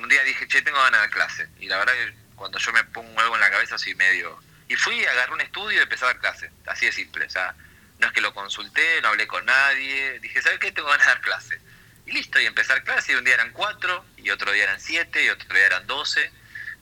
Un 0.00 0.08
día 0.08 0.22
dije, 0.22 0.46
che, 0.46 0.62
tengo 0.62 0.78
ganas 0.78 1.00
de 1.00 1.06
dar 1.06 1.10
clase. 1.10 1.48
Y 1.58 1.66
la 1.66 1.78
verdad 1.78 1.94
que 1.94 2.14
cuando 2.36 2.58
yo 2.58 2.72
me 2.72 2.84
pongo 2.84 3.18
algo 3.20 3.34
en 3.34 3.40
la 3.40 3.50
cabeza 3.50 3.76
soy 3.76 3.94
medio... 3.94 4.40
Y 4.68 4.76
fui, 4.76 5.04
agarré 5.04 5.32
un 5.32 5.40
estudio 5.40 5.80
y 5.80 5.82
empecé 5.82 6.04
a 6.04 6.08
dar 6.08 6.20
clase. 6.20 6.48
Así 6.66 6.86
de 6.86 6.92
simple. 6.92 7.26
O 7.26 7.30
sea, 7.30 7.56
no 7.98 8.06
es 8.06 8.12
que 8.12 8.20
lo 8.20 8.32
consulté, 8.32 9.02
no 9.02 9.08
hablé 9.08 9.26
con 9.26 9.44
nadie. 9.44 10.20
Dije, 10.20 10.40
¿sabes 10.42 10.60
qué? 10.60 10.70
Tengo 10.70 10.88
ganas 10.88 11.06
de 11.06 11.12
dar 11.12 11.20
clase. 11.22 11.60
Y 12.06 12.12
listo, 12.12 12.38
y 12.38 12.46
empecé 12.46 12.70
a 12.72 12.76
dar 12.76 12.84
clase. 12.84 13.10
Y 13.10 13.16
un 13.16 13.24
día 13.24 13.34
eran 13.34 13.50
cuatro, 13.50 14.06
y 14.16 14.30
otro 14.30 14.52
día 14.52 14.62
eran 14.62 14.80
siete, 14.80 15.24
y 15.24 15.28
otro 15.28 15.52
día 15.52 15.66
eran 15.66 15.88
doce. 15.88 16.30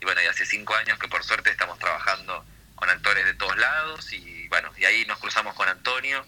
Y 0.03 0.05
bueno, 0.05 0.23
y 0.23 0.27
hace 0.27 0.45
cinco 0.45 0.75
años 0.75 0.99
que 0.99 1.09
por 1.09 1.25
suerte 1.25 1.49
estamos 1.49 1.79
trabajando 1.79 2.45
con 2.75 2.91
actores 2.91 3.25
de 3.25 3.33
todos 3.33 3.57
lados. 3.57 4.13
Y 4.13 4.47
bueno, 4.49 4.71
y 4.77 4.85
ahí 4.85 5.07
nos 5.07 5.19
cruzamos 5.19 5.55
con 5.55 5.67
Antonio 5.67 6.27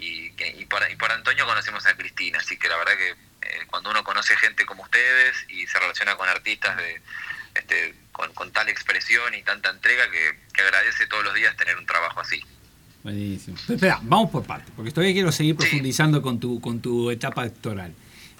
y, 0.00 0.32
que- 0.32 0.48
y, 0.58 0.64
por, 0.66 0.82
y 0.90 0.96
por 0.96 1.10
Antonio 1.12 1.46
conocemos 1.46 1.84
a 1.86 1.96
Cristina, 1.96 2.38
así 2.38 2.56
que 2.56 2.68
la 2.68 2.76
verdad 2.76 2.92
que 2.96 3.10
eh, 3.10 3.66
cuando 3.68 3.90
uno 3.90 4.02
conoce 4.04 4.36
gente 4.36 4.64
como 4.66 4.82
ustedes 4.82 5.34
y 5.48 5.66
se 5.66 5.78
relaciona 5.78 6.16
con 6.16 6.28
artistas 6.28 6.76
de 6.76 7.00
este, 7.54 7.94
con, 8.12 8.32
con 8.34 8.52
tal 8.52 8.68
expresión 8.68 9.34
y 9.34 9.42
tanta 9.42 9.70
entrega 9.70 10.10
que, 10.10 10.38
que 10.52 10.62
agradece 10.62 11.06
todos 11.06 11.24
los 11.24 11.34
días 11.34 11.56
tener 11.56 11.76
un 11.76 11.86
trabajo 11.86 12.20
así. 12.20 12.40
Buenísimo. 13.02 13.56
Pero 13.66 13.74
espera, 13.76 13.98
vamos 14.02 14.30
por 14.30 14.44
partes, 14.44 14.70
porque 14.76 14.90
todavía 14.92 15.14
quiero 15.14 15.32
seguir 15.32 15.54
Sí. 15.54 15.58
profundizando 15.58 16.20
con 16.22 16.38
tu, 16.38 16.60
con 16.60 16.80
tu 16.80 17.10
etapa 17.10 17.42
actoral. 17.42 17.92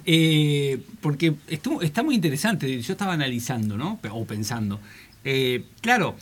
Eh, 0.07 0.79
porque 1.03 1.35
estuvo- 1.49 1.83
está 1.83 2.03
muy 2.03 2.15
interesante, 2.15 2.81
yo 2.81 2.93
estaba 2.93 3.13
analizando, 3.15 3.77
¿no? 3.77 3.99
O 4.11 4.27
pensando. 4.27 4.81
Eh, 5.25 5.65
claro, 5.83 6.17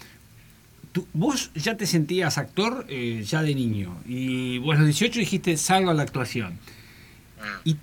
tú- 0.99 1.07
vos 1.13 1.51
ya 1.55 1.77
te 1.77 1.87
sentías 1.87 2.39
actor 2.39 2.85
eh, 2.89 3.23
ya 3.27 3.43
de 3.43 3.55
niño, 3.55 3.97
y 4.07 4.59
vos 4.59 4.77
a 4.77 4.79
los 4.81 4.87
18 4.87 5.21
dijiste 5.21 5.57
salgo 5.57 5.91
a 5.91 5.95
la 5.95 6.03
actuación. 6.03 6.59
Y, 7.65 7.77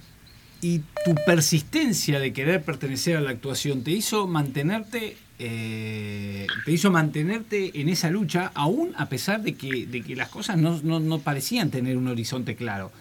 y 0.62 0.80
tu 1.06 1.16
persistencia 1.26 2.20
de 2.20 2.34
querer 2.34 2.62
pertenecer 2.64 3.16
a 3.18 3.22
la 3.22 3.30
actuación 3.30 3.84
te 3.84 3.92
hizo 3.92 4.28
mantenerte 4.28 5.18
eh, 5.40 6.48
te 6.66 6.72
hizo 6.72 6.92
mantenerte 6.92 7.80
en 7.82 7.90
esa 7.90 8.10
lucha 8.10 8.52
aún 8.56 8.94
a 8.98 9.08
pesar 9.10 9.42
de 9.44 9.54
que, 9.56 9.86
de 9.86 10.02
que 10.02 10.16
las 10.16 10.30
cosas 10.30 10.58
no, 10.58 10.80
no- 10.84 11.00
no 11.02 11.20
parecían 11.20 11.72
tener 11.72 11.98
un 11.98 12.08
horizonte 12.08 12.56
claro. 12.56 12.92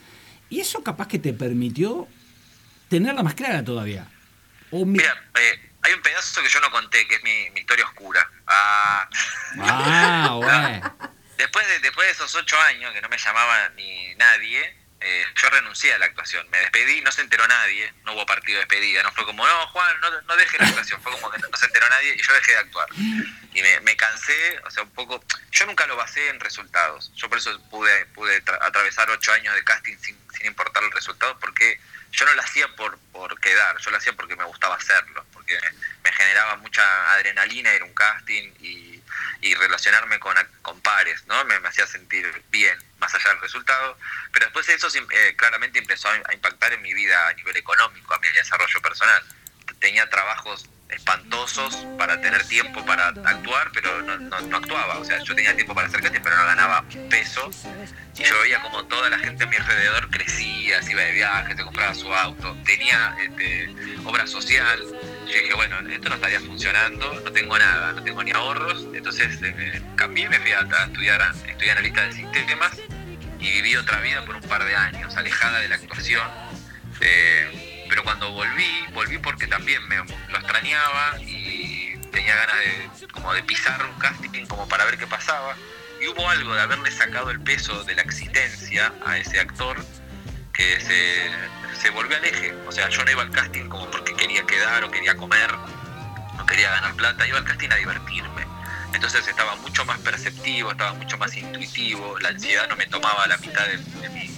Y 0.50 0.60
eso 0.60 0.82
capaz 0.82 1.08
que 1.08 1.18
te 1.20 1.32
permitió 1.32 2.06
tenerla 2.88 3.22
más 3.22 3.34
clara 3.34 3.64
todavía 3.64 4.06
o 4.70 4.84
mi- 4.84 4.98
Mira, 4.98 5.14
eh, 5.34 5.58
hay 5.84 5.92
un 5.92 6.02
pedazo 6.02 6.42
que 6.42 6.48
yo 6.48 6.60
no 6.60 6.70
conté, 6.70 7.06
que 7.06 7.16
es 7.16 7.22
mi, 7.22 7.50
mi 7.50 7.60
historia 7.60 7.84
oscura. 7.84 8.28
Ah, 8.46 9.08
ah 9.60 10.28
bueno 10.42 10.96
después, 11.36 11.66
de, 11.68 11.78
después 11.80 12.06
de 12.06 12.12
esos 12.12 12.34
ocho 12.34 12.60
años 12.62 12.92
que 12.92 13.00
no 13.00 13.08
me 13.08 13.18
llamaba 13.18 13.68
ni 13.70 14.14
nadie, 14.16 14.76
eh, 15.00 15.26
yo 15.34 15.50
renuncié 15.50 15.92
a 15.92 15.98
la 15.98 16.06
actuación. 16.06 16.48
Me 16.50 16.58
despedí, 16.58 17.02
no 17.02 17.12
se 17.12 17.20
enteró 17.20 17.46
nadie, 17.46 17.92
no 18.04 18.14
hubo 18.14 18.24
partido 18.24 18.56
de 18.56 18.60
despedida. 18.64 19.02
No 19.02 19.12
fue 19.12 19.26
como, 19.26 19.46
no, 19.46 19.66
Juan, 19.68 20.00
no, 20.00 20.22
no 20.22 20.36
deje 20.36 20.56
la 20.58 20.66
actuación. 20.68 21.02
Fue 21.02 21.12
como 21.12 21.30
que 21.30 21.38
no, 21.38 21.48
no 21.48 21.56
se 21.56 21.66
enteró 21.66 21.86
nadie 21.90 22.14
y 22.14 22.22
yo 22.22 22.32
dejé 22.32 22.52
de 22.52 22.58
actuar. 22.58 22.88
Y 22.96 23.60
me, 23.62 23.80
me 23.80 23.96
cansé, 23.96 24.58
o 24.64 24.70
sea, 24.70 24.82
un 24.84 24.90
poco. 24.90 25.22
Yo 25.50 25.66
nunca 25.66 25.86
lo 25.86 25.96
basé 25.96 26.28
en 26.28 26.40
resultados. 26.40 27.12
Yo 27.16 27.28
por 27.28 27.38
eso 27.38 27.60
pude, 27.68 28.06
pude 28.06 28.42
tra- 28.44 28.58
atravesar 28.62 29.10
ocho 29.10 29.32
años 29.32 29.54
de 29.54 29.64
casting 29.64 29.96
sin, 30.00 30.18
sin 30.36 30.46
importar 30.46 30.82
el 30.82 30.92
resultado, 30.92 31.38
porque 31.38 31.78
yo 32.12 32.24
no 32.24 32.32
lo 32.34 32.42
hacía 32.42 32.68
por, 32.76 32.98
por 33.12 33.38
quedar, 33.40 33.76
yo 33.78 33.90
lo 33.90 33.96
hacía 33.98 34.12
porque 34.14 34.36
me 34.36 34.44
gustaba 34.44 34.76
hacerlo, 34.76 35.26
porque 35.44 35.58
me, 36.02 36.12
generaba 36.12 36.56
mucha 36.56 36.82
adrenalina 37.12 37.74
ir 37.74 37.82
a 37.82 37.84
un 37.84 37.94
casting 37.94 38.52
y, 38.60 38.84
relacionarme 39.58 40.18
con, 40.18 40.34
con 40.62 40.80
pares, 40.80 41.26
¿no? 41.26 41.44
Me, 41.44 41.54
hacía 41.68 41.86
sentir 41.86 42.26
bien, 42.50 42.76
más 42.98 43.14
allá 43.14 43.30
del 43.30 43.40
resultado. 43.40 43.96
Pero 44.32 44.46
después 44.46 44.68
eso 44.68 44.88
eh, 44.88 45.36
claramente 45.36 45.78
empezó 45.78 46.08
a, 46.08 46.32
impactar 46.32 46.72
en 46.72 46.82
mi 46.82 46.92
vida 46.92 47.28
a 47.28 47.32
nivel 47.34 47.56
económico, 47.56 48.14
a 48.14 48.18
mi 48.18 48.28
desarrollo 48.28 48.80
personal. 48.82 49.22
Tenía 49.78 50.08
trabajos 50.08 50.68
espantosos 50.88 51.86
para 51.98 52.20
tener 52.20 52.46
tiempo 52.46 52.84
para 52.84 53.08
actuar, 53.08 53.70
pero 53.72 54.02
no, 54.02 54.18
no- 54.18 54.56
actuaba. 54.56 54.98
O 54.98 55.04
sea, 55.04 55.18
yo 55.22 55.34
tenía 55.34 55.54
tiempo 55.54 55.74
para 55.74 55.88
hacer 55.88 56.00
casting, 56.00 56.20
pero 56.22 56.36
no 56.36 56.46
ganaba 56.46 56.84
peso. 57.10 57.50
Y 58.16 58.24
yo 58.24 58.40
veía 58.40 58.60
como 58.62 58.84
toda 58.86 59.10
la 59.10 59.18
gente 59.18 59.44
a 59.44 59.46
mi 59.46 59.56
alrededor 59.56 60.10
crecía, 60.10 60.82
se 60.82 60.92
iba 60.92 61.02
de 61.02 61.12
viaje, 61.12 61.56
se 61.56 61.62
compraba 61.62 61.94
su 61.94 62.12
auto, 62.12 62.56
tenía 62.64 63.14
este, 63.20 63.74
obra 64.04 64.26
social. 64.26 64.80
Yo 65.34 65.40
dije, 65.40 65.54
bueno, 65.54 65.80
esto 65.90 66.08
no 66.08 66.14
estaría 66.14 66.38
funcionando, 66.38 67.20
no 67.24 67.32
tengo 67.32 67.58
nada, 67.58 67.92
no 67.92 68.04
tengo 68.04 68.22
ni 68.22 68.30
ahorros. 68.30 68.86
Entonces 68.94 69.40
eh, 69.42 69.82
cambié, 69.96 70.28
me 70.28 70.38
fui 70.38 70.52
a, 70.52 70.60
a 70.60 70.84
estudiar, 70.84 71.20
a, 71.20 71.30
estudié 71.30 71.72
analista 71.72 72.02
de 72.02 72.12
sistemas 72.12 72.78
y 73.40 73.50
viví 73.50 73.74
otra 73.74 74.00
vida 74.00 74.24
por 74.24 74.36
un 74.36 74.42
par 74.42 74.64
de 74.64 74.76
años, 74.76 75.16
alejada 75.16 75.58
de 75.58 75.68
la 75.68 75.74
actuación. 75.74 76.22
Eh, 77.00 77.84
pero 77.88 78.04
cuando 78.04 78.30
volví, 78.30 78.86
volví 78.92 79.18
porque 79.18 79.48
también 79.48 79.86
me 79.88 79.96
lo 79.96 80.38
extrañaba 80.38 81.20
y 81.20 81.96
tenía 82.12 82.36
ganas 82.36 82.56
de, 83.00 83.08
como 83.08 83.34
de 83.34 83.42
pisar 83.42 83.84
un 83.84 83.98
casting 83.98 84.46
como 84.46 84.68
para 84.68 84.84
ver 84.84 84.98
qué 84.98 85.08
pasaba. 85.08 85.56
Y 86.00 86.06
hubo 86.06 86.30
algo 86.30 86.54
de 86.54 86.60
haberle 86.60 86.92
sacado 86.92 87.30
el 87.30 87.40
peso 87.40 87.82
de 87.82 87.96
la 87.96 88.02
existencia 88.02 88.92
a 89.04 89.18
ese 89.18 89.40
actor 89.40 89.84
que 90.54 90.80
se, 90.80 91.76
se 91.80 91.90
volvió 91.90 92.16
al 92.16 92.24
eje. 92.24 92.54
O 92.66 92.72
sea, 92.72 92.88
yo 92.88 93.04
no 93.04 93.10
iba 93.10 93.22
al 93.22 93.30
casting 93.30 93.68
como 93.68 93.90
porque 93.90 94.14
quería 94.14 94.44
quedar 94.46 94.84
o 94.84 94.90
quería 94.90 95.16
comer, 95.16 95.50
no 96.36 96.46
quería 96.46 96.70
ganar 96.70 96.94
plata, 96.94 97.26
iba 97.26 97.38
al 97.38 97.44
casting 97.44 97.70
a 97.70 97.76
divertirme. 97.76 98.46
Entonces 98.94 99.26
estaba 99.26 99.56
mucho 99.56 99.84
más 99.84 99.98
perceptivo, 99.98 100.70
estaba 100.70 100.94
mucho 100.94 101.18
más 101.18 101.36
intuitivo, 101.36 102.18
la 102.20 102.28
ansiedad 102.28 102.68
no 102.68 102.76
me 102.76 102.86
tomaba 102.86 103.26
la 103.26 103.36
mitad 103.38 103.66
de, 103.66 104.08
mi 104.08 104.30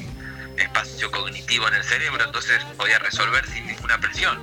espacio 0.56 1.10
cognitivo 1.10 1.68
en 1.68 1.74
el 1.74 1.84
cerebro, 1.84 2.24
entonces 2.24 2.64
podía 2.78 2.98
resolver 2.98 3.46
sin 3.46 3.66
ninguna 3.66 4.00
presión. 4.00 4.40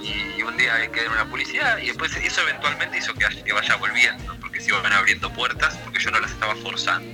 Y 0.00 0.40
un 0.42 0.56
día 0.56 0.90
quedé 0.90 1.06
en 1.06 1.12
una 1.12 1.26
publicidad 1.26 1.78
y 1.78 1.88
después 1.88 2.16
eso 2.16 2.40
eventualmente 2.40 2.96
hizo 2.96 3.12
que, 3.12 3.26
que 3.44 3.52
vaya 3.52 3.76
volviendo, 3.76 4.34
porque 4.40 4.60
se 4.60 4.68
iban 4.68 4.90
abriendo 4.92 5.30
puertas 5.32 5.76
porque 5.78 5.98
yo 5.98 6.10
no 6.10 6.20
las 6.20 6.30
estaba 6.30 6.54
forzando. 6.56 7.13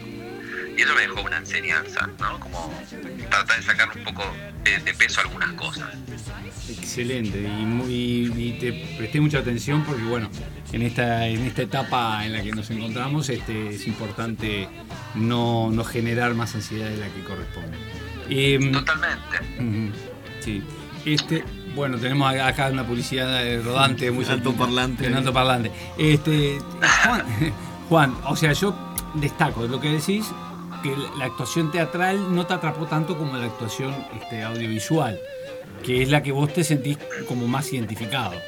Y 0.77 0.83
eso 0.83 0.95
me 0.95 1.03
dejó 1.03 1.23
una 1.23 1.39
enseñanza, 1.39 2.09
¿no? 2.19 2.41
Como 2.41 2.73
tratar 3.29 3.57
de 3.57 3.63
sacar 3.63 3.89
un 3.97 4.05
poco 4.05 4.23
de, 4.65 4.79
de 4.79 4.95
peso 4.95 5.21
a 5.21 5.25
algunas 5.25 5.53
cosas. 5.53 5.89
Excelente, 6.69 7.41
y, 7.41 7.65
muy, 7.65 8.33
y 8.37 8.59
te 8.61 8.97
presté 8.97 9.21
mucha 9.21 9.39
atención 9.39 9.85
porque 9.85 10.03
bueno, 10.05 10.31
en 10.73 10.83
esta, 10.83 11.27
en 11.27 11.45
esta 11.47 11.63
etapa 11.63 12.25
en 12.25 12.33
la 12.33 12.43
que 12.43 12.53
nos 12.53 12.71
encontramos 12.71 13.29
este, 13.29 13.71
es 13.71 13.87
importante 13.87 14.69
no, 15.15 15.71
no 15.71 15.85
generar 15.85 16.35
más 16.35 16.55
ansiedad 16.55 16.89
de 16.89 16.97
la 16.97 17.09
que 17.09 17.23
corresponde. 17.25 17.77
Em, 18.29 18.73
Totalmente. 18.73 19.93
Sí. 20.41 20.63
Este, 21.05 21.45
Bueno, 21.75 21.99
tenemos 21.99 22.33
acá 22.35 22.69
una 22.69 22.87
publicidad 22.87 23.45
eh, 23.45 23.61
rodante 23.63 24.11
muy 24.11 24.25
cerquita. 24.25 24.51
Altoparlante. 24.51 25.09
Un 25.09 25.15
altoparlante. 25.15 25.73
Este, 25.99 26.59
Juan, 27.05 27.25
Juan, 27.89 28.17
o 28.27 28.37
sea, 28.37 28.53
yo 28.53 28.95
destaco 29.15 29.63
de 29.63 29.69
lo 29.69 29.81
que 29.81 29.89
decís 29.89 30.27
que 30.83 30.97
la 31.19 31.27
actuación 31.27 31.71
teatral 31.71 32.35
no 32.35 32.47
te 32.47 32.55
atrapó 32.55 32.87
tanto 32.87 33.17
como 33.17 33.37
la 33.37 33.47
actuación 33.47 33.95
este, 34.21 34.43
audiovisual, 34.43 35.21
que 35.85 36.03
es 36.03 36.09
la 36.09 36.23
que 36.23 36.33
vos 36.33 36.53
te 36.53 36.65
sentís 36.65 36.99
como 37.27 37.47
más 37.47 37.73
identificado. 37.73 38.41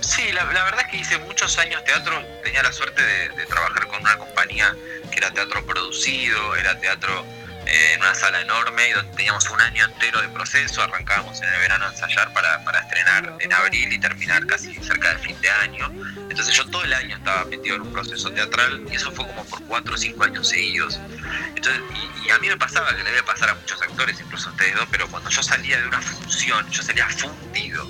Sí, 0.00 0.30
la, 0.32 0.44
la 0.52 0.64
verdad 0.64 0.80
es 0.86 0.86
que 0.88 0.96
hice 0.98 1.18
muchos 1.18 1.58
años 1.58 1.82
teatro, 1.84 2.22
tenía 2.44 2.62
la 2.62 2.72
suerte 2.72 3.02
de, 3.02 3.28
de 3.30 3.46
trabajar 3.46 3.86
con 3.86 4.00
una 4.00 4.16
compañía 4.16 4.76
que 5.10 5.18
era 5.18 5.30
teatro 5.30 5.64
producido, 5.64 6.56
era 6.56 6.78
teatro 6.78 7.24
eh, 7.68 7.92
en 7.94 8.00
una 8.00 8.14
sala 8.14 8.40
enorme 8.40 8.88
y 8.88 8.92
donde 8.92 9.14
teníamos 9.16 9.48
un 9.50 9.60
año 9.60 9.84
entero 9.84 10.20
de 10.22 10.28
proceso, 10.28 10.82
arrancábamos 10.82 11.40
en 11.42 11.48
el 11.52 11.60
verano 11.60 11.84
a 11.86 11.90
ensayar 11.90 12.32
para, 12.32 12.64
para 12.64 12.80
estrenar 12.80 13.36
en 13.40 13.52
abril 13.52 13.92
y 13.92 13.98
terminar 13.98 14.46
casi 14.46 14.74
cerca 14.76 15.10
del 15.10 15.18
fin 15.18 15.40
de 15.40 15.50
año. 15.50 15.92
Entonces 16.30 16.54
yo 16.54 16.64
todo 16.66 16.82
el 16.84 16.92
año 16.94 17.16
estaba 17.16 17.44
metido 17.44 17.76
en 17.76 17.82
un 17.82 17.92
proceso 17.92 18.30
teatral 18.32 18.84
y 18.90 18.96
eso 18.96 19.12
fue 19.12 19.26
como 19.26 19.44
por 19.44 19.62
cuatro 19.64 19.94
o 19.94 19.98
cinco 19.98 20.24
años 20.24 20.48
seguidos. 20.48 20.98
Entonces, 21.54 21.82
y, 21.94 22.26
y 22.26 22.30
a 22.30 22.38
mí 22.38 22.48
me 22.48 22.56
pasaba 22.56 22.88
que 22.96 23.02
le 23.02 23.10
debe 23.10 23.22
pasar 23.22 23.50
a 23.50 23.54
muchos 23.54 23.80
actores, 23.82 24.18
incluso 24.20 24.48
a 24.48 24.52
ustedes 24.52 24.74
dos, 24.74 24.88
pero 24.90 25.06
cuando 25.08 25.28
yo 25.30 25.42
salía 25.42 25.78
de 25.80 25.86
una 25.86 26.00
función, 26.00 26.68
yo 26.70 26.82
salía 26.82 27.06
fundido 27.08 27.88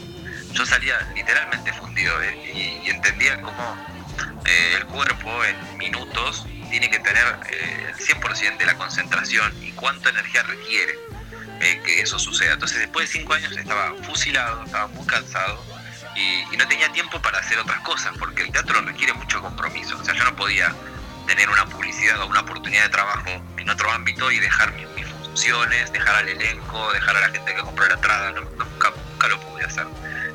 yo 0.53 0.66
salía 0.66 0.99
literalmente 1.14 1.72
fundido 1.72 2.20
eh, 2.22 2.53
y, 2.55 2.87
y 2.87 2.91
entendía 2.91 3.41
cómo 3.41 3.76
eh, 4.45 4.74
el 4.76 4.87
cuerpo 4.87 5.45
en 5.45 5.79
minutos 5.79 6.47
tiene 6.70 6.90
que 6.90 6.98
tener 6.98 7.24
eh, 7.50 7.86
el 7.88 7.94
100% 7.96 8.56
de 8.58 8.66
la 8.66 8.74
concentración 8.76 9.52
y 9.62 9.72
cuánta 9.72 10.10
energía 10.10 10.42
requiere 10.42 10.94
eh, 11.60 11.80
que 11.84 12.00
eso 12.00 12.18
suceda. 12.18 12.54
Entonces 12.54 12.78
después 12.78 13.08
de 13.10 13.18
cinco 13.18 13.34
años 13.34 13.56
estaba 13.56 13.94
fusilado, 14.04 14.64
estaba 14.64 14.86
muy 14.88 15.06
cansado 15.06 15.62
y, 16.16 16.56
no 16.56 16.66
tenía 16.66 16.90
tiempo 16.92 17.20
para 17.22 17.38
hacer 17.38 17.58
otras 17.58 17.80
cosas 17.82 18.12
porque 18.18 18.42
el 18.42 18.50
teatro 18.52 18.80
requiere 18.82 19.12
mucho 19.12 19.40
compromiso. 19.40 19.96
O 19.96 20.04
sea, 20.04 20.14
yo 20.14 20.24
no 20.24 20.34
podía 20.34 20.74
tener 21.26 21.48
una 21.48 21.66
publicidad 21.66 22.20
o 22.22 22.26
una 22.26 22.40
oportunidad 22.40 22.84
de 22.84 22.88
trabajo 22.88 23.30
en 23.56 23.70
otro 23.70 23.90
ámbito 23.92 24.30
y 24.32 24.38
dejar 24.40 24.72
mis, 24.72 24.88
mis 24.90 25.06
funciones, 25.06 25.92
dejar 25.92 26.16
al 26.16 26.28
elenco, 26.28 26.92
dejar 26.92 27.16
a 27.16 27.20
la 27.20 27.28
gente 27.30 27.54
que 27.54 27.60
compró 27.60 27.86
la 27.86 27.94
entrada, 27.94 28.32
no- 28.32 28.40
nunca, 28.40 28.90
nunca 29.12 29.28
lo 29.28 29.40
pude 29.40 29.64
hacer. 29.64 29.86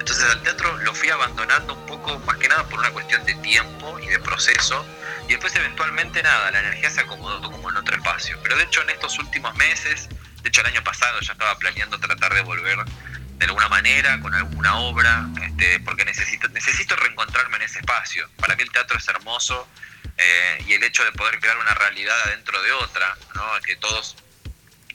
Entonces 0.03 0.29
al 0.31 0.43
teatro 0.43 0.77
lo 0.79 0.93
fui 0.93 1.09
abandonando 1.09 1.75
un 1.75 1.85
poco, 1.85 2.19
más 2.19 2.35
que 2.35 2.49
nada 2.49 2.67
por 2.67 2.77
una 2.77 2.91
cuestión 2.91 3.23
de 3.23 3.35
tiempo 3.35 3.97
y 3.99 4.07
de 4.07 4.19
proceso. 4.19 4.85
Y 5.29 5.29
después 5.29 5.55
eventualmente 5.55 6.21
nada, 6.21 6.51
la 6.51 6.59
energía 6.59 6.89
se 6.89 6.99
acomodó 6.99 7.49
como 7.49 7.69
en 7.69 7.77
otro 7.77 7.95
espacio. 7.95 8.37
Pero 8.43 8.57
de 8.57 8.63
hecho 8.63 8.81
en 8.81 8.89
estos 8.89 9.17
últimos 9.17 9.55
meses, 9.55 10.09
de 10.41 10.49
hecho 10.49 10.59
el 10.59 10.67
año 10.67 10.83
pasado 10.83 11.21
ya 11.21 11.31
estaba 11.31 11.57
planeando 11.57 11.97
tratar 12.01 12.33
de 12.33 12.41
volver 12.41 12.79
de 12.83 13.45
alguna 13.45 13.69
manera 13.69 14.19
con 14.19 14.33
alguna 14.33 14.75
obra, 14.75 15.25
este, 15.41 15.79
porque 15.79 16.03
necesito, 16.03 16.49
necesito 16.49 16.97
reencontrarme 16.97 17.55
en 17.55 17.61
ese 17.61 17.79
espacio. 17.79 18.29
Para 18.35 18.57
mí 18.57 18.63
el 18.63 18.71
teatro 18.71 18.97
es 18.97 19.07
hermoso 19.07 19.69
eh, 20.17 20.65
y 20.67 20.73
el 20.73 20.83
hecho 20.83 21.05
de 21.05 21.13
poder 21.13 21.39
crear 21.39 21.57
una 21.59 21.75
realidad 21.75 22.17
adentro 22.25 22.61
de 22.61 22.73
otra, 22.73 23.15
¿no? 23.35 23.43
que 23.65 23.77
todos 23.77 24.17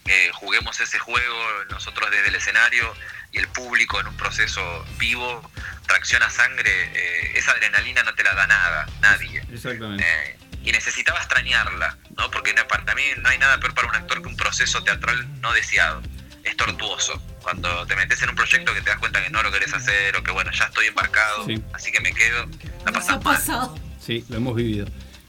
eh, 0.04 0.30
juguemos 0.34 0.78
ese 0.80 0.98
juego, 0.98 1.64
nosotros 1.70 2.10
desde 2.10 2.28
el 2.28 2.34
escenario 2.34 2.94
y 3.32 3.38
el 3.38 3.48
público 3.48 4.00
en 4.00 4.06
un 4.08 4.16
proceso 4.16 4.84
vivo, 4.98 5.42
tracción 5.86 6.22
a 6.22 6.30
sangre, 6.30 6.70
eh, 6.94 7.32
esa 7.36 7.52
adrenalina 7.52 8.02
no 8.02 8.14
te 8.14 8.22
la 8.24 8.34
da 8.34 8.46
nada, 8.46 8.86
nadie. 9.00 9.42
Exactamente. 9.52 10.04
Eh, 10.04 10.36
y 10.64 10.72
necesitaba 10.72 11.18
extrañarla, 11.18 11.96
¿no? 12.16 12.30
Porque 12.30 12.52
para 12.68 12.94
mí 12.94 13.02
no 13.22 13.28
hay 13.28 13.38
nada 13.38 13.58
peor 13.60 13.74
para 13.74 13.88
un 13.88 13.94
actor 13.94 14.20
que 14.22 14.28
un 14.28 14.36
proceso 14.36 14.82
teatral 14.82 15.26
no 15.40 15.52
deseado. 15.52 16.02
Es 16.44 16.56
tortuoso. 16.56 17.22
Cuando 17.42 17.86
te 17.86 17.94
metes 17.96 18.20
en 18.22 18.30
un 18.30 18.34
proyecto 18.34 18.74
que 18.74 18.80
te 18.80 18.90
das 18.90 18.98
cuenta 18.98 19.22
que 19.22 19.30
no 19.30 19.42
lo 19.42 19.50
querés 19.52 19.72
hacer 19.72 20.16
o 20.16 20.22
que, 20.22 20.30
bueno, 20.30 20.50
ya 20.52 20.64
estoy 20.64 20.86
embarcado, 20.86 21.44
Sí. 21.46 21.62
así 21.72 21.92
que 21.92 22.00
me 22.00 22.12
quedo, 22.12 22.46
la 22.84 22.90
Nos 22.92 23.08
ha 23.08 23.12
mal. 23.12 23.20
pasado. 23.20 23.78
Sí, 24.04 24.24
lo 24.28 24.36
hemos 24.38 24.56
vivido. 24.56 24.86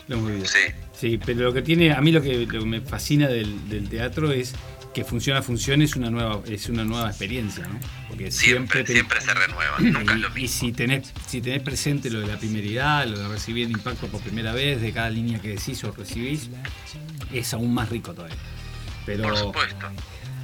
Lo 0.08 0.16
hemos 0.18 0.28
vivido. 0.30 0.48
Sí. 0.48 0.60
Sí, 0.98 1.20
pero 1.26 1.42
lo 1.44 1.54
que 1.54 1.62
tiene, 1.62 1.94
a 1.94 2.02
mí 2.02 2.12
lo 2.12 2.22
que, 2.22 2.34
lo 2.46 2.48
que 2.48 2.60
me 2.66 2.82
fascina 2.82 3.28
del, 3.28 3.70
del 3.70 3.88
teatro 3.88 4.32
es 4.32 4.54
que 4.94 5.04
funciona 5.04 5.40
a 5.40 5.44
función 5.44 5.82
es 5.82 5.96
una 5.96 6.10
nueva, 6.10 6.42
es 6.48 6.68
una 6.70 6.84
nueva 6.84 7.10
experiencia, 7.10 7.68
¿no? 7.68 7.80
Porque 8.08 8.32
Siempre, 8.32 8.86
siempre, 8.86 9.22
se 9.22 9.34
renueva, 9.34 9.78
nunca 9.80 10.14
es 10.14 10.20
lo 10.20 10.28
y, 10.30 10.32
y 10.32 10.42
mismo. 10.44 10.60
si 10.60 10.72
tenés, 10.72 11.14
si 11.28 11.42
tenés 11.42 11.62
presente 11.62 12.10
lo 12.10 12.20
de 12.22 12.28
la 12.28 12.38
primeridad, 12.38 13.06
lo 13.08 13.20
de 13.20 13.28
recibir 13.28 13.66
el 13.68 13.72
impacto 13.72 14.08
por 14.08 14.20
primera 14.22 14.52
vez 14.54 14.82
de 14.82 14.92
cada 14.92 15.10
línea 15.10 15.40
que 15.40 15.50
decís 15.50 15.84
o 15.84 15.92
recibís, 15.92 16.50
es 17.34 17.54
aún 17.54 17.74
más 17.74 17.90
rico 17.90 18.14
todavía. 18.14 18.36
Pero 19.06 19.24
Por 19.24 19.38
supuesto. 19.38 19.88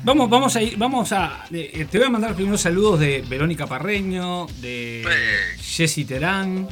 vamos, 0.04 0.30
vamos 0.30 0.56
a 0.56 0.62
ir, 0.62 0.78
vamos 0.78 1.12
a. 1.12 1.46
eh, 1.52 1.88
te 1.90 1.98
voy 1.98 2.08
a 2.08 2.10
mandar 2.12 2.36
primero 2.36 2.58
saludos 2.58 3.00
de 3.00 3.24
Verónica 3.28 3.66
Parreño, 3.68 4.46
de 4.62 5.02
Eh. 5.04 5.58
Jessy 5.62 6.06
Terán. 6.06 6.68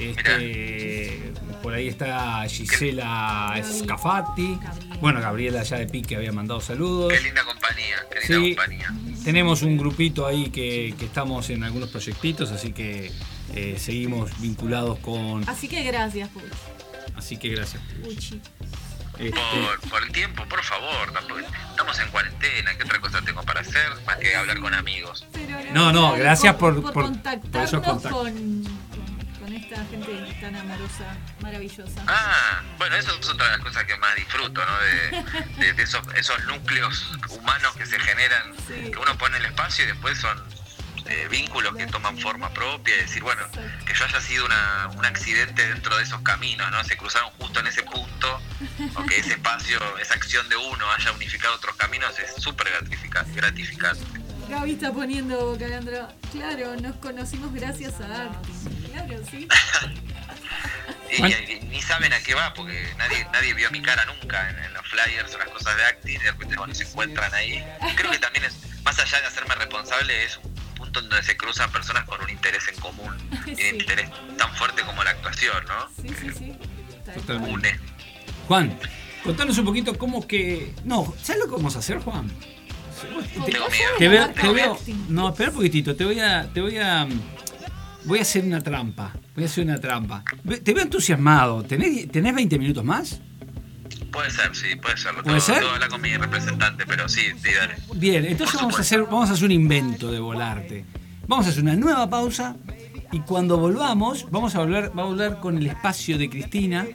Este, 0.00 1.32
por 1.62 1.74
ahí 1.74 1.88
está 1.88 2.44
Gisela 2.48 3.60
Scafati. 3.64 4.58
Bueno, 5.00 5.20
Gabriela 5.20 5.62
ya 5.62 5.78
de 5.78 5.86
Pique 5.86 6.16
había 6.16 6.32
mandado 6.32 6.60
saludos. 6.60 7.12
Qué 7.12 7.20
linda 7.20 7.44
compañía, 7.44 7.96
qué 8.10 8.20
linda 8.34 8.48
Sí, 8.48 8.54
compañía. 8.56 8.94
tenemos 9.24 9.62
un 9.62 9.76
grupito 9.76 10.26
ahí 10.26 10.50
que, 10.50 10.94
que 10.98 11.04
estamos 11.04 11.50
en 11.50 11.64
algunos 11.64 11.88
proyectitos, 11.90 12.50
así 12.52 12.72
que 12.72 13.12
eh, 13.54 13.76
seguimos 13.78 14.38
vinculados 14.40 14.98
con. 15.00 15.48
Así 15.48 15.68
que 15.68 15.82
gracias, 15.82 16.28
Puch. 16.30 16.42
Así 17.16 17.36
que 17.36 17.48
gracias. 17.48 17.82
Puchi. 18.02 18.40
Este, 19.18 19.32
Por, 19.32 19.90
por 19.90 20.02
el 20.04 20.12
tiempo, 20.12 20.44
por 20.48 20.62
favor, 20.62 21.12
tampoco- 21.12 21.40
estamos 21.70 21.98
en 21.98 22.08
cuarentena, 22.10 22.76
¿qué 22.76 22.84
otra 22.84 23.00
cosa 23.00 23.20
tengo 23.22 23.42
para 23.42 23.62
hacer 23.62 23.82
más 24.06 24.16
que 24.18 24.36
hablar 24.36 24.60
con 24.60 24.72
amigos? 24.74 25.26
Pero 25.32 25.56
No, 25.74 25.92
no, 25.92 26.12
gracias 26.12 26.54
por- 26.54 26.80
por, 26.80 26.92
por- 26.92 27.02
contactarnos 27.06 27.50
por 27.50 27.62
esos 27.64 27.82
contactos. 27.82 28.12
con, 28.22 28.64
con, 29.48 29.56
esta 29.56 29.76
gente 29.86 30.36
tan 30.40 30.56
amorosa, 30.56 31.16
maravillosa. 31.40 32.02
Ah, 32.06 32.62
bueno, 32.76 32.96
eso 32.96 33.18
es 33.18 33.28
otra 33.28 33.46
de 33.46 33.52
las 33.52 33.60
cosas 33.60 33.84
que 33.84 33.96
más 33.96 34.14
disfruto, 34.16 34.60
¿no? 34.64 34.78
De, 34.80 35.64
de- 35.66 35.72
de 35.72 35.82
esos, 35.82 36.02
esos 36.14 36.44
núcleos 36.44 37.10
humanos 37.30 37.74
que 37.76 37.86
se 37.86 37.98
generan, 37.98 38.52
Sí. 38.66 38.90
que 38.90 38.98
uno 38.98 39.16
pone 39.16 39.36
en 39.38 39.44
el 39.44 39.50
espacio 39.50 39.84
y 39.84 39.88
después 39.88 40.18
son 40.18 40.42
eh, 41.06 41.26
vínculos 41.30 41.74
que 41.74 41.86
toman 41.86 42.18
forma 42.18 42.50
propia 42.52 42.94
y 42.96 42.98
decir, 43.00 43.22
bueno, 43.22 43.42
que 43.86 43.94
yo 43.94 44.04
haya 44.04 44.20
sido 44.20 44.44
una, 44.44 44.88
un 44.94 45.04
accidente 45.06 45.66
dentro 45.66 45.96
de 45.96 46.02
esos 46.02 46.20
caminos, 46.20 46.70
¿no? 46.70 46.84
Se 46.84 46.96
cruzaron 46.98 47.30
justo 47.38 47.60
en 47.60 47.68
ese 47.68 47.82
punto, 47.82 48.42
o 48.94 49.06
que 49.06 49.18
ese 49.18 49.30
espacio, 49.32 49.78
esa 49.98 50.14
acción 50.14 50.46
de 50.50 50.56
uno 50.56 50.90
haya 50.92 51.10
unificado 51.12 51.54
otros 51.54 51.76
caminos, 51.76 52.18
es 52.18 52.42
súper 52.42 52.68
gratifica- 52.68 53.24
gratificante. 53.34 54.02
Gaby 54.50 54.72
está 54.72 54.92
poniendo, 54.92 55.56
Calandra. 55.58 56.08
Claro, 56.32 56.74
nos 56.80 56.96
conocimos 56.96 57.52
gracias 57.54 58.00
a 58.00 58.24
Acting. 58.24 58.77
Claro, 59.06 59.22
sí. 59.30 59.48
Y, 61.10 61.20
Bueno. 61.20 61.36
y- 61.48 61.52
y 61.52 61.60
ni 61.68 61.80
saben 61.82 62.12
a 62.12 62.18
qué 62.20 62.34
va, 62.34 62.52
porque 62.54 62.86
nadie 62.98 63.26
nadie 63.32 63.54
vio 63.54 63.70
mi 63.70 63.80
cara 63.80 64.04
nunca 64.04 64.50
en, 64.50 64.58
en 64.58 64.74
los 64.74 64.86
flyers 64.86 65.34
o 65.34 65.38
las 65.38 65.48
cosas 65.48 65.76
de 65.76 65.84
acting, 65.84 66.14
y 66.16 66.18
de 66.18 66.30
repente 66.32 66.56
bueno, 66.56 66.74
se 66.74 66.84
encuentran 66.84 67.32
ahí. 67.34 67.64
Creo 67.96 68.10
que 68.10 68.18
también 68.18 68.44
es, 68.44 68.56
más 68.84 68.98
allá 68.98 69.20
de 69.20 69.26
hacerme 69.26 69.54
responsable, 69.54 70.24
es 70.24 70.38
un 70.42 70.52
punto 70.74 71.00
en 71.00 71.08
donde 71.08 71.24
se 71.24 71.36
cruzan 71.36 71.70
personas 71.72 72.04
con 72.04 72.20
un 72.20 72.28
interés 72.30 72.68
en 72.68 72.76
común, 72.80 73.16
y 73.46 73.50
un 73.50 73.56
Sí. 73.56 73.68
interés 73.78 74.10
tan 74.36 74.54
fuerte 74.56 74.82
como 74.82 75.02
la 75.02 75.10
actuación, 75.10 75.64
¿no? 75.66 75.88
Sí, 76.02 76.08
sí, 76.20 76.30
sí. 76.36 76.52
Tal 77.06 77.14
Totalmente. 77.16 77.52
Une. 77.54 77.80
Juan, 78.46 78.78
contanos 79.24 79.56
un 79.58 79.64
poquito 79.64 79.96
cómo 79.98 80.26
que. 80.26 80.74
No, 80.84 81.14
¿sabes 81.22 81.40
lo 81.40 81.46
que 81.48 81.52
vamos 81.56 81.74
a 81.76 81.78
hacer, 81.80 81.98
Juan? 82.00 82.28
Te, 83.46 83.52
Tengo 83.52 83.68
miedo. 83.68 83.90
te 83.98 84.08
veo, 84.08 84.24
Acting, 84.24 84.42
te 84.42 84.48
veo- 84.52 84.72
acting. 84.74 85.06
No, 85.08 85.28
espera 85.30 85.50
un 85.50 85.56
poquitito, 85.56 85.94
te 85.96 86.04
voy 86.04 86.20
a. 86.20 86.48
Te 86.52 86.60
voy 86.60 86.76
a. 86.78 87.06
Voy 88.08 88.18
a 88.18 88.22
hacer 88.22 88.44
una 88.44 88.60
trampa. 88.60 89.12
Voy 89.34 89.44
a 89.44 89.46
hacer 89.46 89.64
una 89.64 89.78
trampa. 89.78 90.24
Te 90.64 90.72
veo 90.74 90.82
entusiasmado. 90.82 91.62
¿Tenés, 91.62 92.10
¿tenés 92.10 92.34
20 92.34 92.58
minutos 92.58 92.82
más? 92.84 93.20
Puede 94.10 94.30
ser, 94.30 94.54
sí, 94.56 94.74
puede 94.80 94.96
serlo. 94.96 95.22
¿Puede 95.22 95.36
Tengo- 95.36 95.40
ser? 95.46 95.58
tengo 95.58 95.70
hablar 95.70 95.88
con 95.90 96.00
mi 96.00 96.16
representante, 96.16 96.84
pero 96.86 97.08
sí, 97.08 97.20
sí, 97.42 97.50
dale. 97.54 97.74
Bien, 97.94 98.24
entonces 98.24 98.54
Por 98.56 98.62
vamos 98.62 98.78
a, 98.78 98.80
hacer, 98.80 99.02
vamos 99.04 99.28
a 99.30 99.34
hacer 99.34 99.44
un 99.44 99.52
invento 99.52 100.10
de 100.10 100.18
volarte. 100.18 100.84
Vamos 101.26 101.46
a 101.46 101.50
hacer 101.50 101.62
una 101.62 101.76
nueva 101.76 102.08
pausa 102.08 102.56
y 103.12 103.20
cuando 103.20 103.58
volvamos 103.58 104.26
vamos 104.30 104.54
a 104.54 104.58
hablar, 104.60 104.98
va 104.98 105.02
a 105.02 105.06
hablar 105.06 105.40
con 105.40 105.58
el 105.58 105.66
espacio 105.66 106.16
de 106.18 106.30
Cristina 106.30 106.86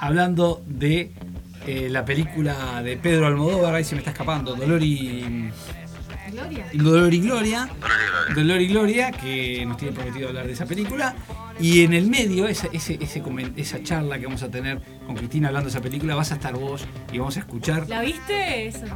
hablando 0.00 0.62
de 0.66 1.12
eh, 1.66 1.88
la 1.90 2.04
película 2.04 2.82
de 2.82 2.96
Pedro 2.96 3.26
Almodóvar, 3.26 3.74
ahí 3.74 3.84
se 3.84 3.94
me 3.94 3.98
está 3.98 4.12
escapando, 4.12 4.54
Dolor 4.54 4.82
y, 4.82 5.50
Gloria. 6.40 6.66
Dolor 6.72 7.14
y 7.14 7.20
Gloria. 7.20 7.66
Dolor 7.80 7.90
y 8.00 8.06
Gloria. 8.06 8.34
Dolor 8.34 8.60
y 8.60 8.66
Gloria, 8.68 9.10
que 9.12 9.64
nos 9.66 9.76
tiene 9.76 9.94
prometido 9.94 10.28
hablar 10.28 10.46
de 10.46 10.52
esa 10.52 10.66
película. 10.66 11.14
Y 11.60 11.82
en 11.84 11.92
el 11.92 12.08
medio, 12.08 12.48
esa, 12.48 12.68
ese, 12.72 12.96
ese 13.00 13.22
comen- 13.22 13.52
esa 13.56 13.82
charla 13.82 14.18
que 14.18 14.24
vamos 14.26 14.42
a 14.42 14.50
tener 14.50 14.80
con 15.06 15.14
Cristina 15.14 15.48
hablando 15.48 15.66
de 15.68 15.70
esa 15.76 15.82
película, 15.82 16.14
vas 16.14 16.32
a 16.32 16.34
estar 16.36 16.54
vos 16.54 16.86
y 17.12 17.18
vamos 17.18 17.36
a 17.36 17.40
escuchar. 17.40 17.86
¿La 17.88 18.00
viste? 18.00 18.68
Eso. 18.68 18.86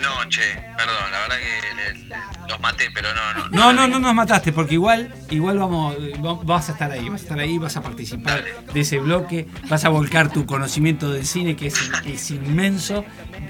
No, 0.00 0.28
che, 0.28 0.40
perdón, 0.76 1.10
la 1.12 1.18
verdad 1.20 1.36
que 1.36 2.04
le- 2.08 2.16
los 2.48 2.60
maté, 2.60 2.90
pero 2.92 3.08
no, 3.14 3.34
no. 3.34 3.48
No, 3.50 3.72
no, 3.72 3.86
no 3.88 3.98
nos 4.00 4.14
mataste, 4.14 4.52
porque 4.52 4.74
igual, 4.74 5.14
igual 5.30 5.58
vamos, 5.58 5.94
va- 6.24 6.40
vas 6.42 6.68
a 6.68 6.72
estar 6.72 6.90
ahí, 6.90 7.08
vas 7.08 7.20
a 7.20 7.22
estar 7.24 7.38
ahí, 7.38 7.56
vas 7.58 7.76
a 7.76 7.82
participar 7.82 8.42
de 8.72 8.80
ese 8.80 8.98
bloque, 8.98 9.46
vas 9.68 9.84
a 9.84 9.90
volcar 9.90 10.32
tu 10.32 10.44
conocimiento 10.44 11.10
del 11.12 11.24
cine 11.24 11.54
que 11.56 11.68
es, 11.68 11.90
es 12.04 12.30
inmenso. 12.32 13.04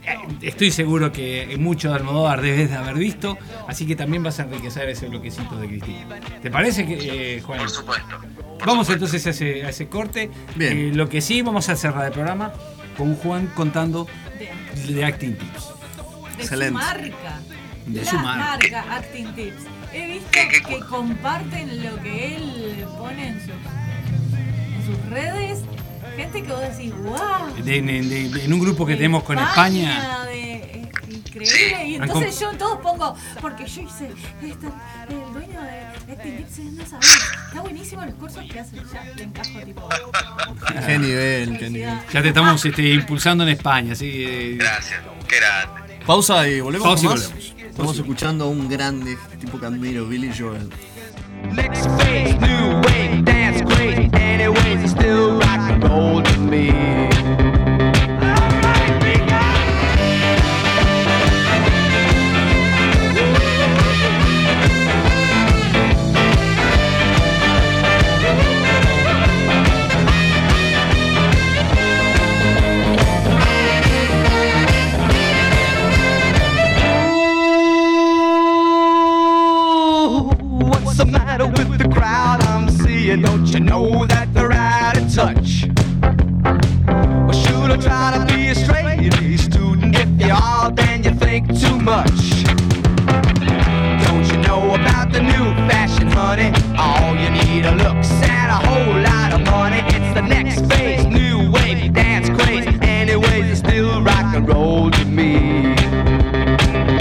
Eh, 0.04 0.16
Estoy 0.42 0.70
seguro 0.72 1.10
que 1.12 1.56
mucho 1.58 1.88
de 1.90 1.94
Almodóvar 1.96 2.42
debes 2.42 2.68
de 2.70 2.76
haber 2.76 2.94
visto, 2.96 3.38
así 3.66 3.86
que 3.86 3.96
también 3.96 4.22
vas 4.22 4.38
a 4.38 4.42
enriquecer 4.42 4.88
ese 4.90 5.08
bloquecito 5.08 5.56
de 5.56 5.68
Cristina. 5.68 6.06
¿Te 6.42 6.50
parece, 6.50 6.84
que, 6.86 7.36
eh, 7.36 7.40
Juan? 7.40 7.58
Por 7.60 7.70
supuesto. 7.70 8.18
por 8.58 8.66
Vamos 8.66 8.86
supuesto. 8.88 8.92
entonces 8.92 9.26
a 9.26 9.30
ese, 9.30 9.64
a 9.64 9.70
ese 9.70 9.88
corte. 9.88 10.30
Bien. 10.56 10.76
Eh, 10.76 10.90
lo 10.94 11.08
que 11.08 11.20
sí, 11.22 11.40
vamos 11.42 11.68
a 11.70 11.76
cerrar 11.76 12.06
el 12.06 12.12
programa 12.12 12.52
con 12.98 13.14
Juan 13.16 13.46
contando 13.54 14.06
De, 14.86 14.92
de 14.92 15.04
Acting 15.04 15.34
Tips. 15.36 15.71
De 16.42 16.54
Excelente. 16.54 16.80
su 16.80 16.86
marca. 16.86 17.40
De 17.86 18.02
la 18.04 18.10
su 18.10 18.18
marca. 18.18 18.84
Acting 18.96 19.34
Tips. 19.34 19.62
He 19.92 20.06
visto 20.06 20.28
¿Qué- 20.30 20.48
qué 20.48 20.62
que 20.62 20.80
comparten 20.80 21.84
lo 21.84 22.00
que 22.02 22.36
él 22.36 22.84
pone 22.98 23.28
en 23.28 23.40
sus, 23.40 23.50
en 23.50 24.86
sus 24.86 25.10
redes. 25.10 25.58
Gente 26.16 26.42
que 26.42 26.52
vos 26.52 26.60
decís, 26.60 26.92
wow. 26.94 27.54
De- 27.64 27.82
de- 27.82 28.28
de- 28.28 28.44
en 28.44 28.52
un 28.52 28.60
grupo 28.60 28.84
que 28.86 28.94
tenemos 28.96 29.22
con 29.22 29.38
España. 29.38 30.24
de- 30.26 30.52
es 31.08 31.14
increíble. 31.14 31.46
Sí. 31.46 31.74
Y 31.86 31.94
entonces 31.96 32.38
yo 32.40 32.52
todos 32.52 32.80
pongo, 32.80 33.14
porque 33.40 33.66
yo 33.66 33.82
hice 33.82 34.10
esta, 34.42 34.68
el 35.08 35.32
dueño 35.32 35.60
de 35.62 36.12
Acting 36.12 36.36
Tips 36.38 36.58
es 36.58 36.64
no 36.72 36.86
saber. 36.86 37.04
Está 37.48 37.60
buenísimo 37.62 38.04
los 38.04 38.14
cursos 38.14 38.44
que 38.50 38.60
hacen 38.60 38.80
ya. 38.92 39.04
Le 39.16 39.22
encajo 39.24 39.60
tipo. 39.64 39.88
Qué 40.86 40.98
nivel, 40.98 41.58
qué 41.58 41.70
nivel. 41.70 41.98
Ya 42.12 42.22
te 42.22 42.28
estamos 42.28 42.64
este, 42.64 42.82
impulsando 42.90 43.44
en 43.44 43.50
España, 43.50 43.92
así. 43.92 44.24
eh, 44.26 44.56
Gracias, 44.58 45.00
qué 45.28 45.36
grande. 45.36 45.81
Pausa 46.06 46.48
y 46.48 46.60
volvemos 46.60 46.86
Pausa 46.88 47.04
y 47.04 47.08
más. 47.08 47.22
volvemos. 47.28 47.54
Estamos 47.70 47.96
escuchando 47.98 48.44
a 48.44 48.48
un 48.48 48.68
grande 48.68 49.16
tipo 49.40 49.58
que 49.58 49.66
admiro, 49.66 50.06
Billy 50.06 50.30
Joel. 50.36 50.68
Next 51.54 51.84
phase, 51.98 52.34
new 52.40 52.80
wave, 52.82 53.22
dance 53.24 53.62
crazy. 53.64 54.10
Anyways, 54.14 54.82
it's 54.82 54.92
still 54.92 55.38
rock 55.38 55.60
and 55.70 55.82
roll 55.84 56.22
to 56.22 56.38
me. 56.38 56.70
Think 91.40 91.48
too 91.58 91.78
much. 91.78 92.44
Don't 94.04 94.26
you 94.30 94.36
know 94.46 94.74
about 94.74 95.10
the 95.10 95.22
new 95.22 95.46
fashion, 95.66 96.08
honey? 96.08 96.52
All 96.76 97.16
you 97.16 97.30
need 97.30 97.64
are 97.64 97.74
looks 97.74 98.10
and 98.10 98.50
a 98.50 98.60
whole 98.68 99.00
lot 99.00 99.32
of 99.32 99.40
money. 99.46 99.80
It's 99.96 100.12
the 100.12 100.20
next 100.20 100.60
phase, 100.70 101.06
new 101.06 101.50
wave, 101.50 101.94
dance 101.94 102.28
crazy. 102.38 102.78
Anyways, 102.82 103.50
it's 103.50 103.60
still 103.60 104.02
rock 104.02 104.34
and 104.34 104.46
roll 104.46 104.90
to 104.90 105.04
me. 105.06 105.74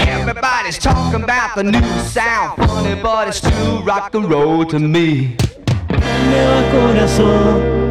Everybody's 0.00 0.78
talking 0.78 1.24
about 1.24 1.56
the 1.56 1.64
new 1.64 1.92
sound, 2.00 2.56
funny, 2.56 3.02
but 3.02 3.28
it's 3.28 3.36
still 3.36 3.82
rock 3.82 4.14
and 4.14 4.30
roll 4.30 4.64
to 4.64 4.78
me. 4.78 5.36
Radio 5.90 7.81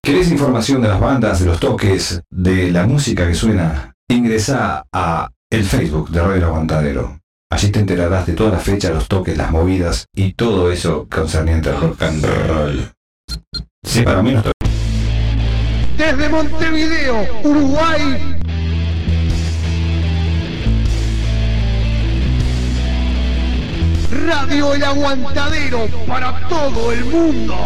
¿Querés 0.00 0.30
información 0.30 0.82
de 0.82 0.88
las 0.88 1.00
bandas, 1.00 1.40
de 1.40 1.46
los 1.46 1.58
toques, 1.58 2.22
de 2.30 2.70
la 2.70 2.86
música 2.86 3.26
que 3.26 3.34
suena? 3.34 3.92
Ingresa 4.08 4.84
a 4.92 5.28
el 5.50 5.64
Facebook 5.64 6.10
de 6.10 6.20
Radio 6.20 6.36
El 6.36 6.44
Aguantadero. 6.44 7.18
Allí 7.50 7.70
te 7.70 7.80
enterarás 7.80 8.26
de 8.26 8.34
todas 8.34 8.52
las 8.52 8.62
fechas, 8.62 8.92
los 8.92 9.08
toques, 9.08 9.36
las 9.36 9.50
movidas 9.50 10.06
y 10.14 10.34
todo 10.34 10.70
eso 10.70 11.08
concerniente 11.10 11.70
al 11.70 11.80
rock 11.80 12.02
and 12.02 12.24
roll. 12.46 12.92
Sí, 13.82 14.02
para 14.02 14.22
mí 14.22 14.34
no. 14.34 14.42
Desde 15.96 16.28
Montevideo, 16.28 17.26
Uruguay. 17.42 18.38
Radio 24.26 24.74
El 24.74 24.84
Aguantadero 24.84 25.86
para 26.06 26.46
todo 26.48 26.92
el 26.92 27.04
mundo. 27.06 27.56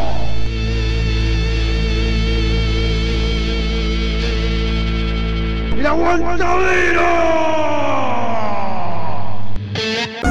El 5.77 5.87
Aguantadero. 5.87 7.03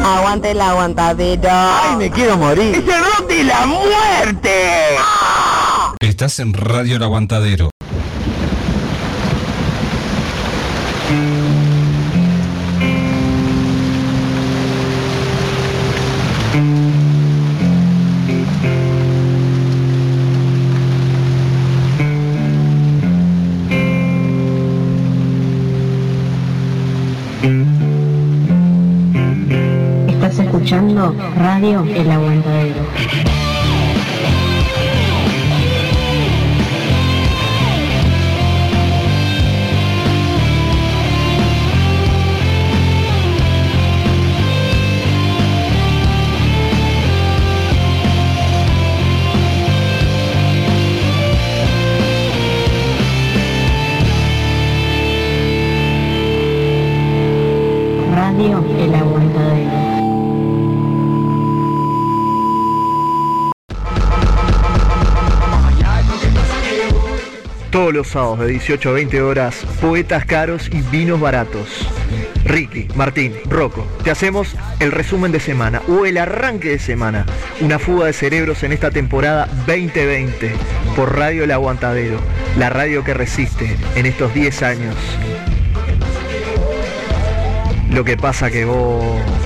Aguante 0.03 0.51
el 0.51 0.61
aguantadero. 0.61 1.49
¡Ay, 1.51 1.95
me 1.97 2.11
quiero 2.11 2.37
morir! 2.37 2.75
¡Es 2.75 2.95
el 2.95 3.03
rock 3.03 3.27
de 3.27 3.43
la 3.43 3.65
muerte! 3.65 4.97
Estás 5.99 6.39
en 6.39 6.53
Radio 6.53 6.97
El 6.97 7.03
Aguantadero. 7.03 7.70
Radio 31.35 31.83
El 31.83 32.11
Aguantadero. 32.11 33.40
Todos 67.91 68.05
los 68.05 68.13
sábados 68.13 68.39
de 68.39 68.47
18 68.47 68.89
a 68.89 68.93
20 68.93 69.21
horas, 69.21 69.65
poetas 69.81 70.23
caros 70.23 70.69
y 70.71 70.81
vinos 70.81 71.19
baratos. 71.19 71.67
Ricky, 72.45 72.87
Martín, 72.95 73.33
Rocco, 73.49 73.85
te 74.01 74.11
hacemos 74.11 74.55
el 74.79 74.93
resumen 74.93 75.33
de 75.33 75.41
semana 75.41 75.81
o 75.89 76.05
el 76.05 76.17
arranque 76.17 76.69
de 76.69 76.79
semana. 76.79 77.25
Una 77.59 77.79
fuga 77.79 78.05
de 78.05 78.13
cerebros 78.13 78.63
en 78.63 78.71
esta 78.71 78.91
temporada 78.91 79.49
2020 79.67 80.53
por 80.95 81.17
Radio 81.17 81.43
El 81.43 81.51
Aguantadero, 81.51 82.17
la 82.57 82.69
radio 82.69 83.03
que 83.03 83.13
resiste 83.13 83.75
en 83.97 84.05
estos 84.05 84.33
10 84.33 84.63
años. 84.63 84.95
Lo 87.89 88.05
que 88.05 88.15
pasa 88.15 88.49
que 88.49 88.63
vos... 88.63 89.40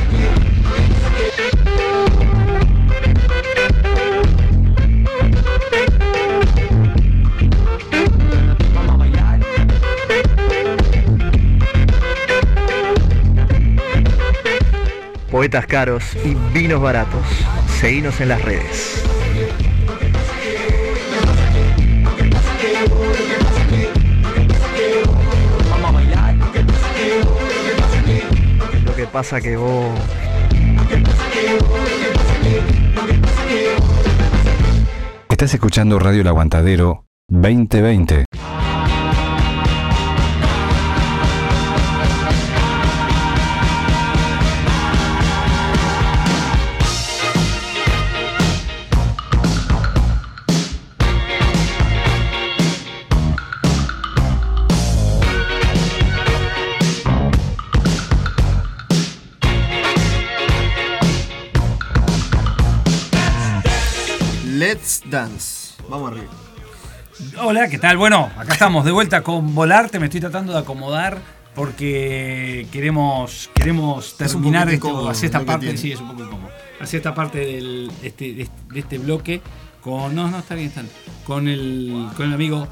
poetas 15.45 15.67
caros 15.67 16.03
y 16.25 16.33
vinos 16.57 16.81
baratos. 16.81 17.21
Seguinos 17.79 18.19
en 18.19 18.29
las 18.29 18.41
redes. 18.41 19.03
Lo 28.85 28.95
que 28.95 29.05
pasa 29.05 29.39
que 29.39 29.55
vos... 29.55 29.85
Estás 35.29 35.53
escuchando 35.53 35.99
Radio 35.99 36.21
El 36.21 36.27
Aguantadero 36.27 37.05
2020. 37.27 38.25
Hola, 67.47 67.67
¿qué 67.69 67.77
tal? 67.77 67.97
Bueno, 67.97 68.31
acá 68.37 68.53
estamos 68.53 68.85
de 68.85 68.91
vuelta 68.91 69.21
con 69.21 69.53
Volarte. 69.53 69.99
Me 69.99 70.05
estoy 70.05 70.19
tratando 70.19 70.51
de 70.53 70.59
acomodar 70.59 71.19
porque 71.53 72.67
queremos, 72.71 73.49
queremos 73.53 74.17
terminar 74.17 74.67
esto, 74.69 75.07
hacia 75.09 75.27
esta 75.27 75.45
parte. 75.45 75.77
Sí, 75.77 75.91
es 75.91 75.99
un 76.01 76.09
poco 76.09 76.23
incómodo. 76.23 76.49
Hacia 76.79 76.97
esta 76.97 77.13
parte 77.13 77.39
del, 77.39 77.91
de, 78.01 78.07
este- 78.07 78.33
de 78.33 78.79
este 78.79 78.97
bloque 78.97 79.41
con. 79.81 80.15
No, 80.15 80.27
no, 80.29 80.39
está 80.39 80.55
bien, 80.55 80.67
está 80.69 80.81
bien. 80.81 80.93
Con 81.25 81.47
el, 81.47 82.07
con 82.17 82.25
el 82.27 82.33
amigo 82.33 82.67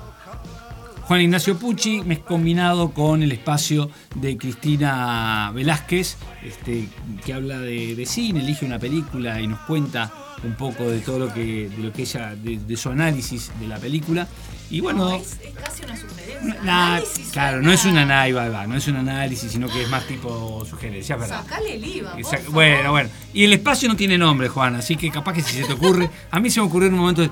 Juan 1.06 1.20
Ignacio 1.22 1.58
Pucci, 1.58 2.02
me 2.02 2.20
combinado 2.22 2.92
con 2.92 3.24
el 3.24 3.32
espacio 3.34 3.90
de 4.16 4.38
Cristina 4.38 5.52
Velázquez, 5.54 6.16
este, 6.44 6.88
que 7.26 7.34
habla 7.34 7.60
de, 7.60 7.96
de 7.96 8.06
cine, 8.06 8.40
elige 8.40 8.66
una 8.66 8.80
película 8.80 9.40
y 9.42 9.48
nos 9.48 9.60
cuenta 9.62 10.12
un 10.44 10.54
poco 10.56 10.84
de 10.90 11.00
todo 11.00 11.20
lo 11.20 11.34
que, 11.34 11.70
de 11.70 11.84
lo 11.84 11.92
que 11.92 12.04
ella, 12.04 12.36
de, 12.36 12.58
de 12.58 12.78
su 12.78 12.90
análisis 12.90 13.52
de 13.60 13.68
la 13.68 13.78
película. 13.80 14.28
Y 14.70 14.80
bueno, 14.80 15.10
No, 15.10 15.16
es, 15.16 15.38
es 15.44 15.54
casi 15.54 15.84
una 15.86 15.96
sugerencia. 15.96 17.02
claro, 17.32 17.62
no 17.62 17.72
es 17.72 17.86
una 17.86 18.22
ahí 18.22 18.32
va, 18.32 18.50
va, 18.50 18.66
no 18.66 18.76
es 18.76 18.88
un 18.88 18.96
análisis, 18.96 19.52
sino 19.52 19.68
que 19.68 19.84
es 19.84 19.90
más 19.90 20.06
tipo 20.08 20.66
sugerencia, 20.66 21.16
verdad. 21.16 21.44
Sacale 21.44 21.76
el 21.76 21.86
IVA. 21.86 22.12
por 22.12 22.20
Exacto. 22.20 22.46
favor. 22.46 22.54
Bueno, 22.56 22.92
bueno. 22.92 23.10
Y 23.34 23.44
el 23.44 23.54
espacio 23.54 23.88
no 23.90 23.96
tiene 23.96 24.18
nombre, 24.18 24.48
Juan, 24.50 24.76
así 24.76 24.96
que 24.96 25.12
capaz 25.12 25.34
que 25.34 25.42
si 25.44 25.58
se 25.58 25.66
te 25.66 25.74
ocurre. 25.74 26.10
A 26.32 26.40
mí 26.40 26.50
se 26.50 26.60
me 26.62 26.66
ocurrió 26.68 26.88
en 26.88 26.94
un 26.96 27.02
momento 27.02 27.22
de, 27.22 27.30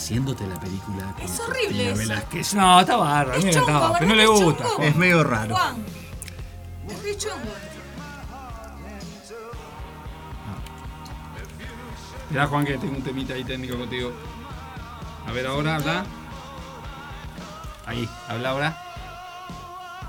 haciéndote 0.00 0.46
la 0.46 0.60
película. 0.60 1.12
con 1.12 1.24
Es 1.24 1.40
horrible 1.40 1.66
Cristina 1.68 1.90
eso. 1.92 1.98
Velázquez. 1.98 2.54
No, 2.54 2.80
está 2.80 2.96
bárbaro. 2.96 3.32
A 3.32 3.38
mí 3.38 3.44
me 3.44 3.50
Es 3.50 3.56
chongo, 3.56 3.70
no 3.70 3.90
¿verdad 3.98 4.14
le 4.16 4.26
gusta. 4.26 4.64
chongo? 4.64 4.82
Es 4.82 4.96
medio 4.96 5.24
raro. 5.24 5.56
Juan. 5.56 5.76
Es 6.90 7.02
re 7.02 7.16
chongo. 7.16 7.52
Mirá, 12.30 12.46
Juan, 12.48 12.64
que 12.64 12.76
tengo 12.78 12.96
un 12.96 13.02
temita 13.02 13.34
ahí 13.34 13.44
técnico 13.44 13.76
contigo. 13.78 14.12
A 15.26 15.32
ver, 15.32 15.46
ahora 15.46 15.76
habla. 15.76 16.04
Ahí, 17.86 18.08
habla 18.28 18.50
ahora. 18.50 18.82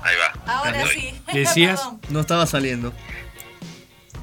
Ahí 0.02 0.14
va. 0.16 0.52
Ahora 0.52 0.86
sí. 0.88 1.20
¿Qué 1.30 1.38
decías? 1.40 1.88
No 2.10 2.20
estaba 2.20 2.46
saliendo. 2.46 2.92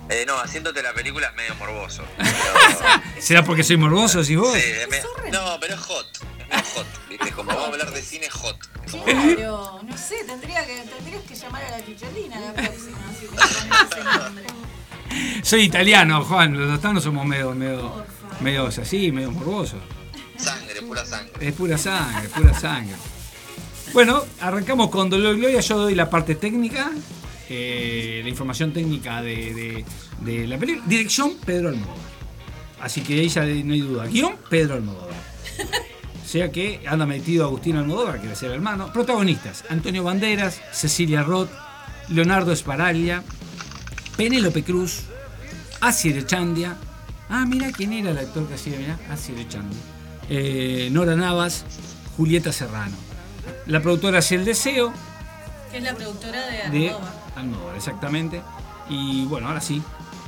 Eh, 0.10 0.24
no, 0.28 0.38
haciéndote 0.40 0.82
la 0.84 0.94
película 0.94 1.28
es 1.28 1.36
medio 1.36 1.56
morboso. 1.56 2.04
¿Será 3.20 3.44
porque 3.44 3.64
soy 3.64 3.78
morboso, 3.78 4.24
si 4.24 4.36
vos? 4.36 4.54
Sí, 4.54 4.60
es 4.62 4.88
me- 4.90 5.32
no, 5.32 5.58
pero 5.60 5.74
es 5.74 5.80
hot. 5.82 6.06
Es 6.40 6.48
medio 6.48 6.64
hot. 6.76 6.86
¿viste? 7.10 7.32
Como 7.32 7.48
vamos 7.50 7.64
a 7.64 7.68
hablar 7.72 7.92
de 7.92 8.02
cine, 8.04 8.28
es 8.28 8.34
hot. 8.34 8.58
Es 8.86 8.92
como- 8.92 9.04
Claro, 9.04 9.80
no 9.84 9.98
sé, 9.98 10.24
tendría 10.26 10.66
que, 10.66 10.84
tendrías 10.96 11.24
que 11.24 11.36
llamar 11.36 11.64
a 11.66 11.72
la 11.72 11.86
chicholina 11.86 12.40
la 12.40 12.54
próxima. 12.54 12.98
Soy 15.44 15.62
italiano, 15.64 16.24
Juan. 16.24 16.58
Los 16.60 16.70
dotanos 16.70 17.04
somos 17.04 17.26
medio, 17.26 17.54
medio, 17.56 18.06
medio 18.42 18.68
así, 18.68 19.12
medio 19.12 19.32
morbosos. 19.32 19.80
Sangre, 20.38 20.82
pura 20.82 21.06
sangre. 21.06 21.48
Es 21.48 21.54
pura 21.54 21.78
sangre, 21.78 22.28
pura 22.30 22.54
sangre. 22.54 22.96
Bueno, 23.94 24.24
arrancamos 24.42 24.90
con 24.90 25.10
Dolor 25.10 25.36
y 25.36 25.40
Gloria. 25.40 25.62
Yo 25.62 25.78
doy 25.78 25.96
la 25.96 26.10
parte 26.10 26.36
técnica, 26.36 26.92
eh, 27.50 28.22
la 28.24 28.30
información 28.30 28.72
técnica 28.74 29.22
de, 29.22 29.84
de- 30.22 30.48
la 30.48 30.58
película. 30.58 30.86
Dirección, 30.88 31.34
Pedro 31.46 31.70
Almodóvar. 31.70 32.16
Así 32.82 33.02
que 33.02 33.20
ahí 33.20 33.30
ya 33.30 33.44
no 33.44 33.74
hay 33.74 33.82
duda. 33.82 34.06
Guión, 34.08 34.36
Pedro 34.50 34.76
Almodóvar. 34.76 35.16
O 36.24 36.28
sea 36.28 36.52
que 36.52 36.82
anda 36.88 37.06
metido 37.06 37.46
Agustín 37.46 37.78
Almodóvar, 37.78 38.20
que 38.20 38.28
va 38.28 38.34
a 38.34 38.36
ser 38.36 38.50
el 38.50 38.56
hermano. 38.56 38.92
Protagonistas: 38.92 39.64
Antonio 39.70 40.04
Banderas, 40.04 40.60
Cecilia 40.72 41.24
Roth, 41.24 41.50
Leonardo 42.10 42.54
Sparaglia, 42.56 43.24
Penélope 44.18 44.64
Cruz, 44.64 45.02
Asier 45.82 46.18
Echandia. 46.18 46.76
Ah, 47.30 47.46
mira 47.48 47.72
quién 47.72 47.94
era 47.94 48.12
el 48.12 48.18
actor 48.18 48.48
que 48.48 48.56
hacía, 48.56 48.78
mira, 48.78 49.00
Asier 49.10 49.40
Echandia. 49.40 49.80
Eh, 50.30 50.90
Nora 50.92 51.16
Navas, 51.16 51.64
Julieta 52.18 52.52
Serrano. 52.52 52.96
La 53.68 53.82
productora 53.82 54.20
es 54.20 54.32
El 54.32 54.46
Deseo, 54.46 54.94
Que 55.76 55.80
es 55.80 55.84
la 55.84 55.94
productora 55.94 56.40
de 56.46 56.70
de 56.70 56.90
Almodóvar. 56.90 57.14
Almodóvar, 57.36 57.76
exactamente. 57.76 58.42
Y 58.88 59.26
bueno, 59.26 59.50
ahora 59.50 59.60
sí, 59.60 59.84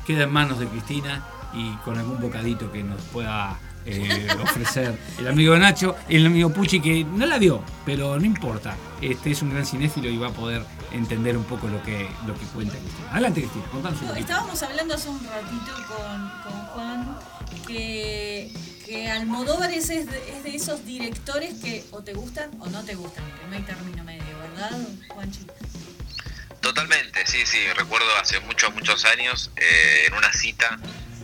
queda 0.05 0.25
en 0.25 0.33
manos 0.33 0.59
de 0.59 0.67
Cristina 0.67 1.23
y 1.53 1.73
con 1.85 1.97
algún 1.97 2.19
bocadito 2.19 2.69
que 2.69 2.83
nos 2.83 2.99
pueda 3.13 3.57
eh, 3.85 4.27
ofrecer 4.43 4.99
el 5.17 5.25
amigo 5.25 5.57
Nacho, 5.57 5.95
el 6.09 6.25
amigo 6.25 6.49
Pucci, 6.49 6.81
que 6.81 7.05
no 7.05 7.25
la 7.25 7.37
vio, 7.37 7.63
pero 7.85 8.19
no 8.19 8.25
importa. 8.25 8.75
Este 9.01 9.31
es 9.31 9.41
un 9.41 9.51
gran 9.51 9.65
cinéfilo 9.65 10.09
y 10.09 10.17
va 10.17 10.27
a 10.27 10.31
poder 10.31 10.65
entender 10.91 11.37
un 11.37 11.45
poco 11.45 11.69
lo 11.69 11.81
que, 11.81 12.09
lo 12.27 12.33
que 12.37 12.45
cuenta 12.47 12.75
Cristina. 12.77 13.11
Adelante, 13.13 13.39
Cristina, 13.39 13.65
contanos 13.71 14.01
un 14.01 14.07
No. 14.07 14.15
Estábamos 14.15 14.61
hablando 14.63 14.95
hace 14.95 15.07
un 15.07 15.19
ratito 15.23 15.71
con, 15.87 16.29
con 16.43 16.61
Juan 16.73 17.17
que, 17.65 18.51
que 18.85 19.09
Almodóvar 19.09 19.71
es, 19.71 19.89
es 19.91 20.11
de, 20.11 20.37
es 20.37 20.43
de 20.43 20.55
esos 20.57 20.83
directores 20.83 21.53
que 21.63 21.85
o 21.91 22.01
te 22.01 22.13
gustan 22.13 22.49
o 22.59 22.67
no 22.67 22.83
te 22.83 22.95
gustan, 22.95 23.23
que 23.39 23.47
no 23.49 23.55
hay 23.55 23.61
término 23.61 24.03
medio, 24.03 24.26
Totalmente, 26.61 27.25
sí, 27.25 27.45
sí. 27.45 27.65
Recuerdo 27.73 28.07
hace 28.17 28.39
muchos, 28.41 28.73
muchos 28.73 29.05
años, 29.05 29.51
eh, 29.55 30.05
en 30.07 30.13
una 30.13 30.31
cita, 30.33 30.77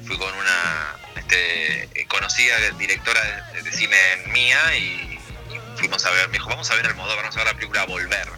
fui 0.05 0.17
con 0.17 0.33
una 0.33 0.95
este, 1.15 1.83
eh, 1.99 2.05
conocida 2.07 2.57
directora 2.77 3.21
de, 3.53 3.71
cine 3.71 3.97
mía 4.27 4.77
y, 4.77 5.19
fuimos 5.77 6.05
a 6.05 6.11
ver, 6.11 6.27
me 6.27 6.33
dijo, 6.33 6.49
vamos 6.49 6.69
a 6.71 6.75
ver 6.75 6.85
Almodóvar, 6.85 7.23
vamos 7.23 7.35
a 7.35 7.39
ver 7.39 7.47
la 7.47 7.53
película 7.55 7.85
Volver, 7.85 8.29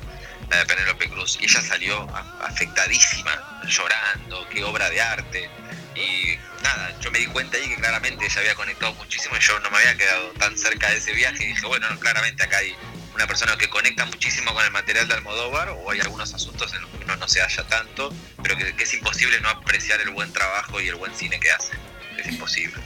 la 0.49 0.57
de 0.57 0.65
Penélope 0.65 1.09
Cruz. 1.09 1.37
Y 1.41 1.45
ella 1.45 1.61
salió 1.61 2.07
afectadísima, 2.41 3.61
llorando, 3.67 4.47
qué 4.49 4.63
obra 4.63 4.89
de 4.89 5.01
arte. 5.01 5.49
Y 5.95 6.37
nada, 6.63 6.97
yo 7.01 7.11
me 7.11 7.19
di 7.19 7.27
cuenta 7.27 7.57
ahí 7.57 7.69
que 7.69 7.75
claramente 7.75 8.25
ella 8.25 8.39
había 8.39 8.55
conectado 8.55 8.93
muchísimo 8.95 9.37
y 9.37 9.39
yo 9.39 9.59
no 9.59 9.69
me 9.69 9.77
había 9.77 9.95
quedado 9.95 10.29
tan 10.39 10.57
cerca 10.57 10.89
de 10.89 10.97
ese 10.97 11.13
viaje 11.13 11.43
y 11.43 11.47
dije, 11.47 11.65
bueno, 11.67 11.89
no, 11.89 11.99
claramente 11.99 12.43
acá 12.43 12.57
hay 12.57 12.75
una 13.15 13.27
persona 13.27 13.57
que 13.57 13.69
conecta 13.69 14.05
muchísimo 14.05 14.53
con 14.53 14.63
el 14.63 14.71
material 14.71 15.07
de 15.07 15.13
Almodóvar 15.13 15.69
o 15.69 15.89
hay 15.89 16.01
algunos 16.01 16.33
asuntos 16.33 16.73
en 16.73 16.81
los 16.81 16.89
que 16.91 17.05
uno 17.05 17.15
no 17.15 17.27
se 17.29 17.39
halla 17.39 17.63
tanto, 17.63 18.13
pero 18.43 18.57
que, 18.57 18.75
es 18.77 18.93
imposible 18.93 19.39
no 19.39 19.49
apreciar 19.49 20.01
el 20.01 20.09
buen 20.09 20.31
trabajo 20.33 20.81
y 20.81 20.89
el 20.89 20.95
buen 20.95 21.15
cine 21.15 21.39
que 21.39 21.49
hace. 21.49 21.73
Es 22.17 22.27
imposible. 22.27 22.75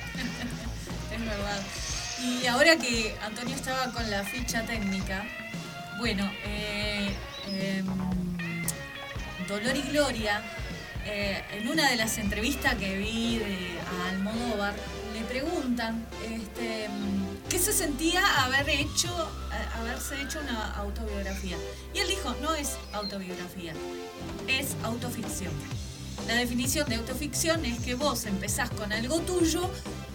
Es 1.11 1.26
verdad. 1.26 1.61
Y 2.19 2.45
ahora 2.45 2.77
que 2.77 3.18
Antonio 3.23 3.56
estaba 3.56 3.91
con 3.91 4.10
la 4.11 4.23
ficha 4.23 4.64
técnica, 4.64 5.26
bueno, 5.97 6.31
eh, 6.45 7.11
em, 7.47 7.88
Dolor 9.47 9.76
y 9.76 9.81
Gloria, 9.81 10.41
eh, 11.11 11.44
en 11.53 11.68
una 11.68 11.90
de 11.90 11.95
las 11.98 12.18
entrevistas 12.18 12.76
que 12.76 12.98
vi 12.98 13.38
de, 13.40 13.57
a 14.06 14.10
Almodóvar, 14.10 14.73
le 15.14 15.22
preguntan 15.26 16.06
este, 16.23 16.88
qué 17.49 17.60
se 17.60 17.73
sentía 17.73 18.22
haber 18.44 18.69
hecho, 18.69 19.10
a- 19.52 19.80
haberse 19.80 20.22
hecho 20.22 20.40
una 20.40 20.72
autobiografía. 20.76 21.57
Y 21.94 21.99
él 21.99 22.07
dijo, 22.07 22.36
no 22.41 22.53
es 22.56 22.77
autobiografía, 22.94 23.73
es 24.48 24.76
autoficción. 24.84 25.52
La 26.27 26.36
definición 26.36 26.88
de 26.90 26.95
autoficción 26.95 27.65
es 27.65 27.80
que 27.80 27.95
vos 27.95 28.26
empezás 28.26 28.69
con 28.69 28.91
algo 28.91 29.19
tuyo, 29.22 29.69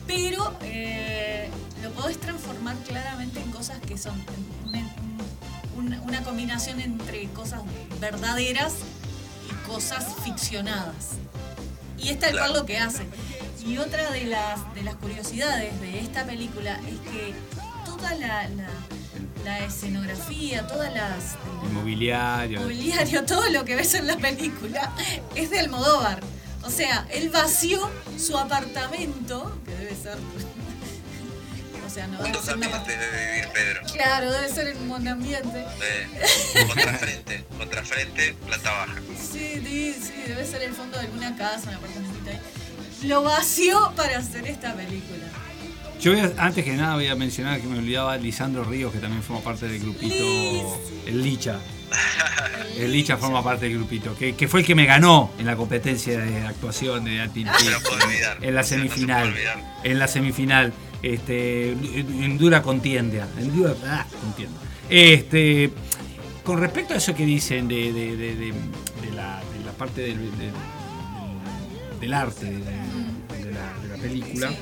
pero 0.07 0.57
eh, 0.63 1.49
lo 1.83 1.91
podés 1.93 2.19
transformar 2.21 2.77
claramente 2.87 3.41
en 3.41 3.51
cosas 3.51 3.79
que 3.81 3.97
son 3.99 4.15
un- 4.67 4.75
un- 5.77 5.95
una 6.07 6.23
combinación 6.23 6.81
entre 6.81 7.27
cosas 7.31 7.63
verdaderas 8.01 8.75
cosas 9.67 10.05
ficcionadas. 10.25 11.11
Y 11.99 12.09
es 12.11 12.19
tal 12.19 12.33
cual 12.33 12.53
lo 12.53 12.67
que 12.67 12.79
hace. 12.79 13.05
Y 13.67 13.79
otra 13.79 14.11
de 14.11 14.25
las, 14.27 14.75
de 14.75 14.83
las 14.83 14.95
curiosidades 14.97 15.81
de 15.81 16.01
esta 16.01 16.25
película 16.25 16.79
es 16.87 16.99
que 17.11 17.35
toda 17.87 18.15
la, 18.15 18.49
la- 18.49 18.69
la 19.45 19.59
escenografía, 19.65 20.67
todas 20.67 20.93
las, 20.95 21.37
El 21.65 21.71
mobiliario. 21.73 22.61
mobiliario, 22.63 23.25
todo 23.25 23.49
lo 23.51 23.65
que 23.65 23.77
ves 23.77 23.93
en 23.95 24.07
la 24.07 24.17
película 24.17 24.91
es 25.35 25.51
de 25.51 25.61
Almodóvar. 25.61 26.21
O 26.65 26.71
sea, 26.71 27.07
él 27.11 27.29
vació 27.29 27.91
su 28.19 28.39
apartamento, 28.39 29.55
que 29.67 29.75
debe 29.75 29.95
ser. 29.95 30.17
Sea, 31.95 32.07
no 32.09 32.19
Un 32.19 32.33
debe 32.33 32.43
ser 32.45 32.57
un 32.57 32.65
ambiente 32.65 32.97
debe 32.99 33.31
vivir 33.33 33.49
Pedro. 33.55 33.81
Claro, 33.93 34.33
debe 34.33 34.49
ser 34.49 34.67
en 34.69 34.91
un 34.91 35.09
ambiente. 35.09 35.65
Eh, 35.83 36.67
contrafrente, 36.67 37.45
contrafrente, 37.57 38.35
planta 38.47 38.71
baja. 38.73 38.95
Sí, 39.17 39.63
sí, 39.65 39.97
sí, 40.03 40.13
debe 40.27 40.45
ser 40.45 40.63
el 40.63 40.73
fondo 40.75 40.99
de 40.99 41.05
alguna 41.05 41.37
casa, 41.37 41.69
un 41.71 41.75
apartamentito 41.77 42.31
ahí. 42.31 42.41
Lo 43.09 43.23
vació 43.23 43.93
para 43.95 44.19
hacer 44.19 44.47
esta 44.49 44.75
película. 44.75 45.25
Yo 46.01 46.13
voy 46.13 46.21
a- 46.21 46.33
antes 46.39 46.65
que 46.65 46.73
nada 46.73 46.95
voy 46.97 47.07
a 47.07 47.15
mencionar 47.15 47.61
que 47.61 47.67
me 47.69 47.79
olvidaba 47.79 48.17
Lisandro 48.17 48.65
Ríos, 48.65 48.93
que 48.93 48.99
también 48.99 49.23
forma 49.23 49.43
parte 49.45 49.69
del 49.69 49.79
grupito, 49.81 50.81
el 51.07 51.23
Licha. 51.23 51.59
El 52.77 52.91
Licha 52.91 53.17
forma 53.19 53.45
parte 53.45 53.67
del 53.67 53.75
grupito, 53.77 54.17
que, 54.17 54.35
que 54.35 54.49
fue 54.49 54.61
el 54.61 54.67
que 54.67 54.75
me 54.75 54.85
ganó 54.85 55.31
en 55.39 55.47
la 55.47 55.55
competencia 55.55 56.19
de 56.19 56.45
actuación 56.45 57.05
de 57.05 57.19
No 57.19 57.71
lo 57.71 57.81
puedo 57.83 58.05
olvidar. 58.05 58.39
en 58.41 58.53
la 58.57 58.63
No 58.63 58.67
semifinal. 58.67 59.21
puedo 59.23 59.35
olvidar. 59.37 59.59
En 59.85 59.99
la 60.01 60.09
semifinal, 60.09 60.73
este, 61.13 61.73
en 61.73 62.39
dura 62.39 62.63
contienda. 62.63 63.29
En 63.39 63.55
dura 63.55 63.75
ah, 63.87 64.07
contienda. 64.21 64.59
Este, 64.89 65.71
con 66.45 66.59
respecto 66.61 66.95
a 66.95 66.97
eso 66.99 67.15
que 67.15 67.25
dicen 67.27 67.69
de, 67.69 67.93
de- 67.93 68.17
de- 68.17 68.35
de- 68.37 68.53
de 69.03 69.11
la, 69.15 69.41
parte 69.79 70.03
del, 70.03 70.19
arte 72.15 72.45
de, 72.47 73.53
la, 73.53 73.97
película. 74.01 74.53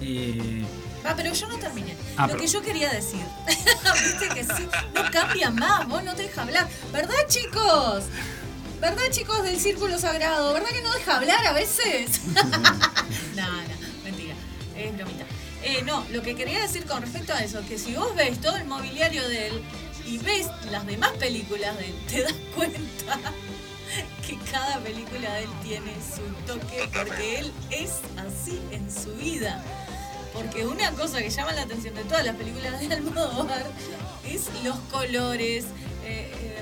eh, 0.00 0.64
Ah, 1.04 1.14
pero 1.16 1.32
yo 1.32 1.48
no 1.48 1.56
terminé. 1.58 1.94
Ah, 2.16 2.22
Lo 2.26 2.32
pero- 2.32 2.40
que 2.40 2.46
yo 2.48 2.60
quería 2.62 2.90
decir. 2.90 3.20
Viste 3.46 4.28
que 4.34 4.44
sí, 4.44 4.66
no 4.94 5.10
cambia 5.10 5.50
más, 5.50 5.86
vos 5.88 6.02
no 6.04 6.14
te 6.14 6.22
deja 6.24 6.42
hablar. 6.42 6.68
¿Verdad, 6.92 7.14
chicos? 7.28 8.04
¿Verdad, 8.80 9.02
chicos 9.10 9.42
del 9.42 9.58
círculo 9.58 9.98
sagrado? 9.98 10.52
¿Verdad 10.52 10.68
que 10.70 10.82
no 10.82 10.92
deja 10.94 11.16
hablar 11.16 11.46
a 11.46 11.52
veces? 11.52 12.20
no, 12.34 12.42
no. 13.46 13.77
Es 14.78 14.96
bromita. 14.96 15.24
Eh, 15.62 15.82
no, 15.84 16.04
lo 16.10 16.22
que 16.22 16.34
quería 16.36 16.60
decir 16.60 16.84
con 16.86 17.02
respecto 17.02 17.32
a 17.34 17.40
eso, 17.42 17.60
que 17.68 17.78
si 17.78 17.94
vos 17.94 18.14
ves 18.14 18.40
todo 18.40 18.56
el 18.56 18.64
mobiliario 18.64 19.28
de 19.28 19.48
él 19.48 19.62
y 20.06 20.18
ves 20.18 20.46
las 20.70 20.86
demás 20.86 21.10
películas 21.18 21.76
de 21.78 21.86
él, 21.86 21.94
te 22.08 22.22
das 22.22 22.34
cuenta 22.54 23.18
que 24.26 24.36
cada 24.50 24.78
película 24.80 25.34
de 25.34 25.44
él 25.44 25.50
tiene 25.62 25.92
su 26.14 26.22
toque 26.46 26.88
porque 26.94 27.38
él 27.40 27.52
es 27.70 27.92
así 28.16 28.60
en 28.70 28.90
su 28.92 29.12
vida. 29.14 29.62
Porque 30.32 30.66
una 30.66 30.92
cosa 30.92 31.18
que 31.18 31.30
llama 31.30 31.52
la 31.52 31.62
atención 31.62 31.94
de 31.94 32.04
todas 32.04 32.24
las 32.24 32.36
películas 32.36 32.78
de 32.80 32.86
Almodóvar 32.94 33.64
es 34.24 34.42
los 34.62 34.78
colores. 34.90 35.64
eh, 36.04 36.30
eh, 36.40 36.58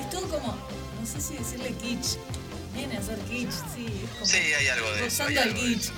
es 0.00 0.10
todo 0.10 0.22
como, 0.28 0.56
no 1.00 1.06
sé 1.06 1.20
si 1.20 1.34
decirle 1.34 1.72
kitsch. 1.74 2.16
Viene 2.74 2.96
a 2.96 3.02
ser 3.02 3.18
kitsch, 3.20 3.52
sí. 3.74 3.86
Es 4.04 4.10
como 4.12 4.26
Sí, 4.26 4.38
hay 4.38 4.66
algo 4.68 4.90
de 4.92 5.06
eso. 5.06 5.24
hay 5.24 5.34
rozando 5.36 5.40
el 5.42 5.48
algo 5.48 5.60
de 5.62 5.74
kitsch. 5.74 5.90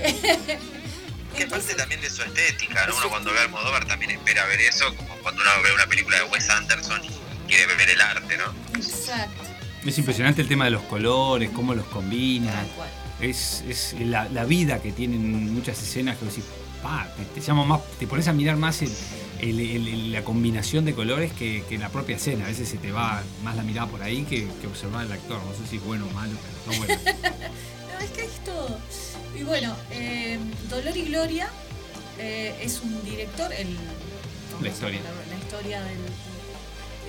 Que 1.36 1.46
parte 1.46 1.74
también 1.74 2.00
de 2.00 2.10
su 2.10 2.22
estética, 2.22 2.86
¿no? 2.88 2.96
Uno 2.96 3.08
cuando 3.08 3.32
ve 3.32 3.38
a 3.38 3.42
Almodóvar 3.42 3.84
también 3.86 4.10
espera 4.10 4.44
ver 4.46 4.60
eso, 4.62 4.94
como 4.96 5.14
cuando 5.22 5.40
uno 5.42 5.50
ve 5.62 5.72
una 5.72 5.86
película 5.86 6.18
de 6.18 6.24
Wes 6.24 6.50
Anderson 6.50 7.00
y 7.04 7.10
quiere 7.48 7.66
ver 7.76 7.88
el 7.88 8.00
arte, 8.00 8.36
¿no? 8.36 8.52
Exacto. 8.76 9.42
Es 9.86 9.96
impresionante 9.96 10.42
el 10.42 10.48
tema 10.48 10.64
de 10.64 10.72
los 10.72 10.82
colores, 10.82 11.48
cómo 11.50 11.72
los 11.74 11.86
combina. 11.86 12.52
Tal 12.52 12.66
cual. 12.70 12.88
Es, 13.20 13.62
es 13.68 13.94
la, 14.00 14.28
la 14.28 14.44
vida 14.44 14.82
que 14.82 14.90
tienen 14.92 15.54
muchas 15.54 15.80
escenas 15.80 16.16
que 16.18 16.24
vos 16.24 16.34
decís, 16.34 16.50
pa, 16.82 17.06
te, 17.16 17.24
te 17.26 17.40
llama 17.40 17.64
más, 17.64 17.80
te 17.98 18.06
pones 18.08 18.26
a 18.26 18.32
mirar 18.32 18.56
más 18.56 18.82
el- 18.82 18.92
el- 19.38 19.60
el- 19.60 19.88
el- 19.88 20.12
la 20.12 20.24
combinación 20.24 20.84
de 20.84 20.94
colores 20.94 21.32
que, 21.32 21.64
que 21.68 21.78
la 21.78 21.90
propia 21.90 22.16
escena. 22.16 22.44
A 22.46 22.48
veces 22.48 22.68
se 22.68 22.76
te 22.76 22.90
va 22.90 23.22
más 23.44 23.54
la 23.56 23.62
mirada 23.62 23.86
por 23.88 24.02
ahí 24.02 24.24
que, 24.24 24.48
que 24.60 24.66
observar 24.66 25.02
al 25.02 25.12
actor. 25.12 25.40
No 25.44 25.52
sé 25.54 25.66
si 25.70 25.76
es 25.76 25.84
bueno 25.84 26.06
o 26.06 26.10
malo, 26.10 26.32
pero 26.66 26.76
no 26.76 26.84
bueno. 26.84 27.00
No, 27.92 28.04
es 28.04 28.10
que 28.12 28.24
es 28.24 28.44
todo. 28.44 28.78
Y 29.38 29.42
bueno, 29.44 29.74
eh, 29.90 30.38
Dolor 30.68 30.96
y 30.96 31.02
Gloria 31.02 31.48
eh, 32.18 32.54
es 32.62 32.80
un 32.80 33.02
director, 33.04 33.52
el, 33.52 33.76
La 34.60 34.68
historia. 34.68 35.00
La, 35.30 35.38
historia 35.38 35.82
del. 35.82 35.98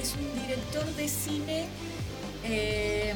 Es 0.02 0.14
un 0.16 0.42
director 0.42 0.86
de 0.96 1.08
cine 1.10 1.68
eh, 2.44 3.14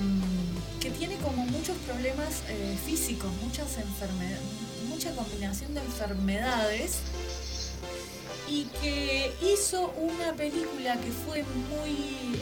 que 0.82 0.92
tiene 0.92 1.16
como 1.18 1.46
muchos 1.46 1.78
problemas 1.88 2.44
eh, 2.50 2.78
físicos, 2.86 3.32
muchas 3.42 3.78
enfermedades, 3.78 4.42
mucha 4.90 5.16
combinación 5.16 5.74
de 5.74 5.80
enfermedades 5.80 6.98
y 8.48 8.66
que 8.82 9.34
hizo 9.42 9.92
una 9.98 10.34
película 10.34 10.98
que 10.98 11.12
fue 11.12 11.44
muy 11.70 12.38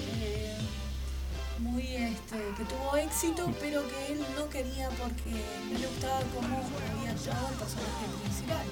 que 2.63 2.73
tuvo 2.73 2.97
éxito 2.97 3.51
pero 3.59 3.81
que 3.87 4.13
él 4.13 4.25
no 4.35 4.49
quería 4.49 4.89
porque 4.89 5.31
no 5.71 5.79
le 5.79 5.87
gustaba 5.87 6.19
cómo 6.33 6.55
había 6.97 7.11
actuado 7.11 7.49
el 7.49 7.55
personaje 7.55 8.05
principal 8.21 8.65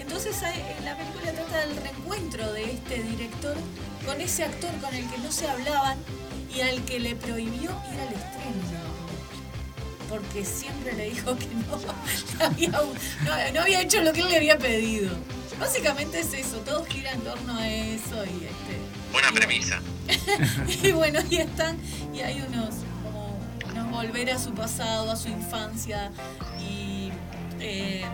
entonces 0.00 0.42
ahí, 0.42 0.62
la 0.84 0.96
película 0.96 1.32
trata 1.32 1.66
del 1.66 1.76
reencuentro 1.76 2.52
de 2.52 2.72
este 2.72 3.02
director 3.02 3.56
con 4.06 4.20
ese 4.20 4.44
actor 4.44 4.70
con 4.80 4.94
el 4.94 5.08
que 5.08 5.18
no 5.18 5.32
se 5.32 5.48
hablaban 5.48 5.98
y 6.54 6.60
al 6.60 6.84
que 6.84 7.00
le 7.00 7.16
prohibió 7.16 7.70
ir 7.92 8.00
al 8.00 8.14
estreno 8.14 8.94
porque 10.08 10.44
siempre 10.44 10.92
le 10.92 11.10
dijo 11.10 11.36
que 11.36 11.46
no, 11.46 11.80
había, 12.44 12.68
no, 12.68 13.52
no 13.52 13.60
había 13.62 13.80
hecho 13.80 14.00
lo 14.02 14.12
que 14.12 14.20
él 14.20 14.28
le 14.28 14.36
había 14.36 14.58
pedido. 14.58 15.10
Básicamente 15.58 16.20
es 16.20 16.32
eso, 16.34 16.58
todo 16.58 16.84
gira 16.84 17.12
en 17.12 17.20
torno 17.22 17.56
a 17.58 17.68
eso 17.68 18.24
y 18.24 18.44
este. 18.44 18.78
Buena 19.10 19.32
premisa. 19.32 19.80
y 20.82 20.92
bueno, 20.92 21.20
y 21.30 21.36
están, 21.36 21.78
y 22.12 22.20
hay 22.20 22.42
unos, 22.48 22.74
como, 23.02 23.38
unos 23.70 23.90
volver 23.90 24.30
a 24.30 24.38
su 24.38 24.52
pasado, 24.52 25.10
a 25.10 25.16
su 25.16 25.28
infancia, 25.28 26.10
y 26.60 27.10
eh, 27.60 28.04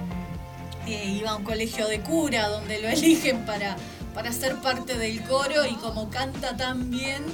eh, 0.87 1.05
iba 1.19 1.31
a 1.31 1.37
un 1.37 1.45
colegio 1.45 1.87
de 1.89 2.01
cura 2.01 2.49
donde 2.49 2.81
lo 2.81 2.89
eligen 2.89 3.45
para, 3.45 3.77
para 4.15 4.33
ser 4.33 4.57
parte 4.57 4.97
del 4.97 5.23
coro 5.23 5.67
y 5.67 5.75
como 5.75 6.11
canta 6.11 6.57
tan 6.57 6.91
bien, 6.91 7.25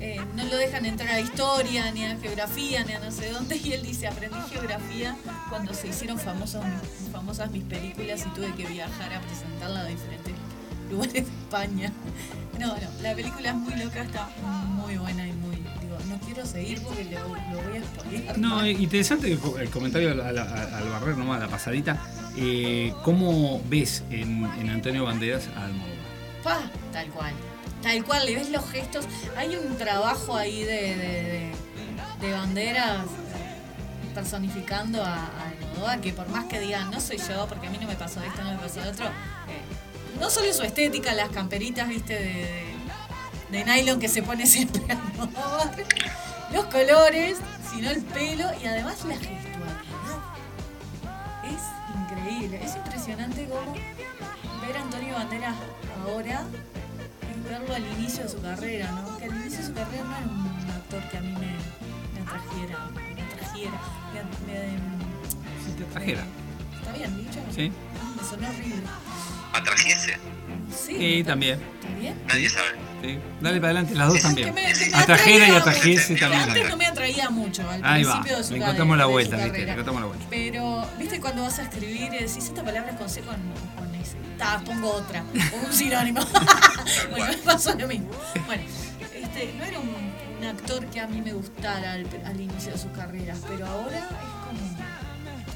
eh, 0.00 0.20
no 0.34 0.44
lo 0.44 0.56
dejan 0.56 0.84
entrar 0.84 1.10
a 1.10 1.20
historia, 1.20 1.92
ni 1.92 2.04
a 2.04 2.16
geografía, 2.18 2.82
ni 2.84 2.92
a 2.92 2.98
no 2.98 3.12
sé 3.12 3.30
dónde, 3.30 3.56
y 3.56 3.72
él 3.72 3.82
dice, 3.82 4.08
aprendí 4.08 4.36
geografía 4.50 5.16
cuando 5.48 5.72
se 5.74 5.88
hicieron 5.88 6.18
famosos, 6.18 6.64
famosas 7.12 7.52
mis 7.52 7.62
películas 7.62 8.24
y 8.26 8.30
tuve 8.30 8.52
que 8.54 8.66
viajar 8.66 9.12
a 9.12 9.20
presentarla 9.20 9.82
a 9.82 9.84
diferentes 9.84 10.31
lugares 10.92 11.14
de 11.14 11.20
España. 11.20 11.92
No, 12.58 12.68
no, 12.68 12.80
la 13.02 13.14
película 13.14 13.48
es 13.50 13.54
muy 13.56 13.74
loca, 13.76 14.02
está 14.02 14.28
muy 14.68 14.96
buena 14.96 15.26
y 15.26 15.32
muy. 15.32 15.56
Digo, 15.56 15.98
no 16.08 16.18
quiero 16.20 16.46
seguir 16.46 16.80
porque 16.82 17.04
lo, 17.04 17.20
lo 17.28 17.68
voy 17.68 17.78
a 17.78 17.84
spoilear. 17.84 18.38
No, 18.38 18.62
eh, 18.62 18.70
interesante 18.72 19.32
el, 19.32 19.38
co- 19.38 19.58
el 19.58 19.68
comentario 19.70 20.10
al, 20.12 20.20
al- 20.20 20.38
al 20.38 20.88
barrer 20.88 21.16
nomás, 21.16 21.40
la 21.40 21.48
pasadita. 21.48 22.00
Eh, 22.36 22.94
¿Cómo 23.04 23.60
ves 23.68 24.04
en, 24.10 24.44
en 24.60 24.70
Antonio 24.70 25.04
Banderas 25.04 25.48
a 25.56 25.64
Almodóvar? 25.64 25.92
Pa, 26.44 26.60
tal 26.92 27.08
cual. 27.08 27.32
Tal 27.82 28.04
cual, 28.04 28.24
le 28.26 28.36
ves 28.36 28.50
los 28.50 28.64
gestos. 28.70 29.06
Hay 29.36 29.56
un 29.56 29.76
trabajo 29.76 30.36
ahí 30.36 30.62
de, 30.62 30.72
de, 30.96 30.96
de- 30.96 31.52
de 32.26 32.32
banderas 32.32 33.04
eh, 33.04 34.14
personificando 34.14 35.02
a, 35.04 35.14
a 35.26 35.48
Almodóvar 35.48 36.00
que 36.00 36.12
por 36.12 36.28
más 36.28 36.44
que 36.44 36.60
digan, 36.60 36.90
no 36.90 37.00
soy 37.00 37.18
yo, 37.18 37.46
porque 37.48 37.66
a 37.66 37.70
mí 37.70 37.78
no 37.80 37.88
me 37.88 37.96
pasó 37.96 38.22
esto, 38.22 38.42
no 38.44 38.52
me 38.52 38.58
pasó 38.58 38.80
lo 38.84 38.90
otro, 38.90 39.06
eh, 39.06 39.10
no 40.20 40.30
solo 40.30 40.52
su 40.52 40.62
estética, 40.62 41.12
las 41.14 41.30
camperitas, 41.30 41.88
viste, 41.88 42.14
de, 42.14 42.74
de, 43.50 43.58
de 43.58 43.64
nylon 43.64 44.00
que 44.00 44.08
se 44.08 44.22
pone 44.22 44.46
siempre 44.46 44.82
Almodóvar, 44.88 45.74
los 46.52 46.64
colores, 46.66 47.38
sino 47.72 47.90
el 47.90 48.02
pelo 48.02 48.46
y 48.62 48.66
además 48.66 49.04
la 49.04 49.14
gestualidad. 49.14 49.42
Es 51.44 51.62
increíble, 52.12 52.60
es 52.62 52.76
impresionante 52.76 53.48
cómo 53.48 53.72
ver 54.66 54.76
a 54.76 54.82
Antonio 54.82 55.14
Banderas 55.14 55.54
ahora 56.06 56.44
es 57.30 57.50
verlo 57.50 57.74
al 57.74 57.84
inicio 57.98 58.22
de 58.24 58.28
su 58.28 58.40
carrera, 58.40 58.90
¿no? 58.92 59.16
Que 59.18 59.24
al 59.24 59.30
inicio 59.36 59.58
de 59.60 59.66
su 59.66 59.74
carrera 59.74 60.04
no 60.04 60.16
era 60.16 60.26
un 60.26 60.70
actor 60.70 61.02
que 61.10 61.18
a 61.18 61.20
mí 61.20 61.32
me, 61.32 61.38
me 62.14 62.20
atrajera, 62.20 62.78
me 62.94 63.22
atrajera, 63.22 63.80
me, 64.46 64.52
me- 64.52 65.74
te 65.76 65.84
trajera. 65.84 66.24
¿Está 66.78 66.92
bien 66.92 67.16
dicho? 67.16 67.38
Sí. 67.54 67.72
Me 68.16 68.28
sonó 68.28 68.48
horrible. 68.48 68.82
¿Atrajese? 69.52 70.14
Sí, 70.70 70.96
Sí, 70.96 71.18
¿está- 71.20 71.32
también. 71.32 71.60
¿Está 71.60 71.98
bien? 71.98 72.14
Nadie 72.26 72.48
sabe. 72.48 72.68
Sí. 73.02 73.18
Dale 73.40 73.56
para 73.60 73.66
adelante, 73.72 73.94
las 73.96 74.08
dos 74.08 74.20
también. 74.22 74.54
me- 74.54 74.72
Atrajera 74.94 75.48
y 75.48 75.50
atrajese 75.50 76.14
también. 76.16 76.42
Antes 76.42 76.68
no 76.70 76.76
me 76.76 76.86
atraía 76.86 77.30
mucho, 77.30 77.68
al 77.68 77.84
Ahí 77.84 78.04
va, 78.04 78.12
principio 78.12 78.38
de 78.38 78.44
su 78.44 78.52
le 78.52 78.58
encontramos 78.60 78.96
la 78.96 79.06
vuelta, 79.06 79.36
¿viste? 79.36 79.50
carrera. 79.50 79.66
Le 79.66 79.72
encontramos 79.72 80.00
la 80.02 80.06
vuelta. 80.06 80.26
Pero, 80.30 80.88
¿viste 80.98 81.20
cuando 81.20 81.42
vas 81.42 81.58
a 81.58 81.62
escribir 81.62 82.02
y 82.14 82.18
decís 82.18 82.36
esta 82.38 82.62
palabra 82.64 82.96
con 82.96 83.08
C 83.10 83.20
con, 83.22 83.36
con 83.76 83.94
S? 83.96 84.16
Ta, 84.38 84.60
pongo 84.64 84.90
otra, 84.92 85.22
o 85.52 85.66
un 85.66 85.72
sinónimo. 85.72 86.20
bueno, 87.10 87.26
me 87.28 87.36
pasó 87.38 87.74
lo 87.74 87.86
mismo. 87.88 88.10
Bueno, 88.46 88.62
este, 89.14 89.52
no 89.58 89.64
era 89.64 89.78
un, 89.80 89.94
un 90.38 90.44
actor 90.44 90.86
que 90.86 91.00
a 91.00 91.06
mí 91.08 91.20
me 91.20 91.32
gustara 91.32 91.92
al, 91.94 92.06
al 92.24 92.40
inicio 92.40 92.72
de 92.72 92.78
sus 92.78 92.90
carreras, 92.92 93.38
pero 93.48 93.66
ahora. 93.66 94.08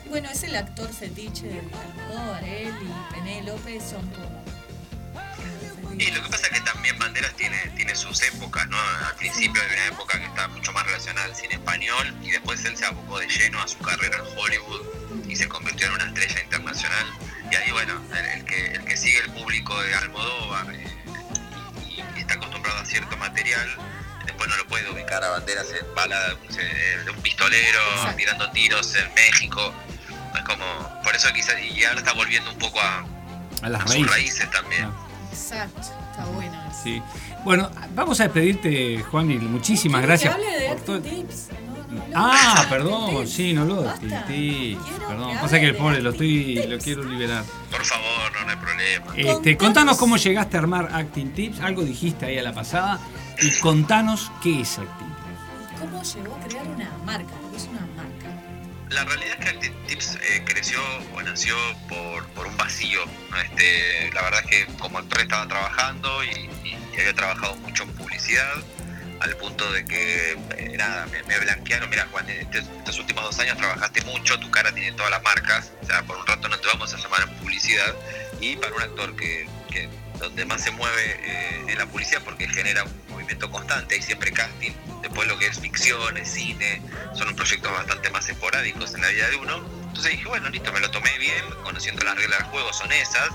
Bueno, 0.09 0.31
es 0.31 0.43
el 0.45 0.57
actor 0.57 0.93
fetiche 0.93 1.47
de 1.47 1.61
Almodóvar, 1.61 2.45
él 2.45 2.75
y 2.83 3.15
Penélope 3.15 3.81
son 3.81 4.09
como... 4.11 4.45
Y 5.99 6.11
lo 6.11 6.23
que 6.23 6.29
pasa 6.29 6.47
es 6.49 6.53
que 6.53 6.61
también 6.61 6.99
Banderas 6.99 7.35
tiene, 7.37 7.57
tiene 7.75 7.95
sus 7.97 8.23
épocas, 8.23 8.69
¿no? 8.69 8.77
Al 8.79 9.15
principio 9.17 9.63
hay 9.63 9.73
una 9.73 9.87
época 9.87 10.19
que 10.19 10.27
está 10.27 10.47
mucho 10.49 10.71
más 10.73 10.85
relacionada 10.85 11.27
al 11.27 11.35
cine 11.35 11.55
español 11.55 12.15
y 12.23 12.31
después 12.33 12.63
él 12.67 12.77
se 12.77 12.85
abocó 12.85 13.19
de 13.19 13.27
lleno 13.27 13.61
a 13.63 13.67
su 13.69 13.79
carrera 13.79 14.19
en 14.19 14.39
Hollywood 14.39 14.83
y 15.27 15.37
se 15.37 15.49
convirtió 15.49 15.87
en 15.87 15.93
una 15.95 16.05
estrella 16.05 16.43
internacional. 16.43 17.07
Y 17.51 17.57
ahí, 17.57 17.71
bueno, 17.73 18.01
el, 18.15 18.41
el 18.41 18.45
que, 18.45 18.67
el 18.73 18.85
que 18.85 18.97
sigue 18.97 19.19
el 19.21 19.31
público 19.33 19.81
de 19.83 19.95
Almodóvar 19.95 20.67
eh, 20.75 20.87
y, 21.89 22.19
y 22.19 22.21
está 22.21 22.35
acostumbrado 22.35 22.79
a 22.79 22.85
cierto 22.85 23.17
material, 23.17 23.69
después 24.27 24.51
no 24.51 24.57
lo 24.59 24.67
puede 24.67 24.91
ubicar 24.91 25.25
a 25.25 25.31
Banderas 25.31 25.69
en 25.71 25.95
bala 25.95 26.37
eh, 26.59 26.99
de 27.05 27.11
un 27.11 27.23
pistolero 27.23 27.81
Exacto. 27.95 28.17
tirando 28.17 28.51
tiros 28.51 28.95
en 28.97 29.15
México. 29.15 29.75
Como, 30.47 31.03
por 31.03 31.15
eso 31.15 31.29
quizás, 31.35 31.55
y 31.75 31.85
ahora 31.85 31.99
está 32.01 32.13
volviendo 32.13 32.51
un 32.51 32.59
poco 32.59 32.81
a, 32.81 33.05
A 33.63 33.69
las 33.69 33.83
a 33.83 33.89
sus 33.89 34.11
raíces. 34.11 34.49
también. 34.51 34.89
Exacto, 35.33 35.81
está 35.81 36.25
bueno 36.35 36.57
eso. 36.71 36.81
Sí. 36.83 37.03
Bueno, 37.45 37.71
vamos 37.95 38.19
a 38.21 38.25
despedirte, 38.25 39.03
Juan, 39.11 39.31
y 39.31 39.37
muchísimas 39.39 40.03
gracias. 40.03 40.35
Que 40.35 40.43
hable 40.45 40.59
de 40.61 40.69
por 40.69 40.81
todo- 40.81 41.01
tips. 41.01 41.49
No, 41.91 41.97
no, 41.97 42.07
no. 42.09 42.13
Ah, 42.15 42.67
perdón, 42.69 43.17
tips. 43.19 43.31
sí, 43.33 43.53
no 43.53 43.65
lo 43.65 43.83
de. 43.83 43.91
Quiero 43.99 45.09
Perdón, 45.09 45.31
que 45.33 45.39
pasa 45.39 45.61
que 45.61 45.67
el 45.67 45.77
pobre 45.77 46.01
lo 46.01 46.11
estoy, 46.11 46.55
lo 46.57 46.63
tips. 46.63 46.85
quiero 46.85 47.05
liberar. 47.05 47.45
Por 47.71 47.85
favor, 47.85 48.33
no, 48.33 48.45
no 48.45 48.51
hay 48.51 48.57
problema. 48.57 49.07
Este, 49.17 49.57
Contanos- 49.57 49.57
contanos 49.59 49.99
cómo 49.99 50.17
llegaste 50.17 50.57
a 50.57 50.61
armar 50.61 50.89
Acting 50.93 51.33
Tips, 51.33 51.61
algo 51.61 51.83
dijiste 51.85 52.27
ahí 52.27 52.39
a 52.39 52.43
la 52.43 52.53
pasada, 52.53 52.99
y 53.41 53.51
contanos 53.61 54.31
qué 54.43 54.61
es 54.63 54.79
Acting 54.79 55.07
Tips. 55.07 55.81
¿Cómo 55.81 56.03
llegó 56.03 56.35
a 56.37 56.41
crear 56.49 56.67
una 56.67 56.91
marca? 57.05 57.33
Es 57.55 57.65
una 57.71 57.81
marca. 57.81 57.96
La 58.91 59.05
realidad 59.05 59.37
es 59.41 59.53
que 59.53 59.71
Tips 59.89 60.17
eh, 60.23 60.43
creció 60.45 60.79
o 61.15 61.23
nació 61.23 61.57
por, 61.89 62.25
por 62.29 62.47
un 62.47 62.57
vacío. 62.57 63.01
Este, 63.43 64.11
la 64.13 64.23
verdad 64.23 64.41
es 64.45 64.51
que 64.51 64.67
como 64.79 64.99
actor 64.99 65.21
estaba 65.21 65.49
trabajando 65.49 66.25
y, 66.25 66.51
había 66.99 67.13
trabajado 67.13 67.57
mucho 67.57 67.83
en 67.83 67.93
publicidad, 67.93 68.55
al 69.21 69.37
punto 69.37 69.71
de 69.71 69.85
que, 69.85 70.33
eh, 70.57 70.75
nada, 70.79 71.07
me, 71.07 71.39
blanquearon. 71.39 71.91
Mira, 71.91 72.07
Juan, 72.11 72.27
estos 72.31 72.99
últimos 72.99 73.23
dos 73.23 73.39
años 73.39 73.59
trabajaste 73.59 74.01
mucho, 74.03 74.39
tu 74.41 74.51
cara 74.51 74.73
tiene 74.73 74.93
todas 74.93 75.11
las 75.11 75.23
marcas, 75.23 75.73
o 75.83 75.87
sea, 75.87 76.03
por 76.05 76.17
un 76.17 76.27
rato 76.27 76.49
no 76.49 76.59
te 76.59 76.67
vamos 76.69 76.95
a 76.95 76.97
llamar 76.97 77.23
en 77.23 77.37
publicidad. 77.37 77.95
Y 78.41 78.57
para 78.57 78.75
un 78.75 78.83
actor 78.83 79.15
que, 79.15 79.47
que 79.71 79.91
donde 80.19 80.47
más 80.47 80.63
se 80.63 80.71
mueve 80.71 81.21
eh, 81.23 81.65
en 81.69 81.79
la 81.79 81.87
publicidad, 81.87 82.23
porque 82.23 82.49
genera 82.49 82.85
un 82.85 83.06
movimiento 83.27 83.51
constante, 83.51 83.97
hay 83.97 84.03
siempre 84.03 84.31
casting, 84.33 84.71
después 85.03 85.27
lo 85.27 85.37
que 85.37 85.47
es 85.49 85.59
ficción, 85.59 86.15
cine, 86.25 86.81
son 87.15 87.35
proyectos 87.35 87.73
bastante 87.73 88.09
más 88.11 88.29
esporádicos 88.29 88.95
en 88.95 89.03
la 89.03 89.09
vida 89.09 89.29
de 89.31 89.37
uno. 89.37 89.57
Entonces 89.89 90.13
dije, 90.13 90.27
bueno, 90.29 90.49
listo, 90.49 90.73
me 90.73 90.79
lo 90.79 90.89
tomé 90.93 91.11
bien, 91.19 91.45
conociendo 91.65 92.05
las 92.05 92.15
reglas 92.15 92.39
del 92.39 92.49
juego 92.49 92.73
son 92.73 92.93
esas. 92.93 93.29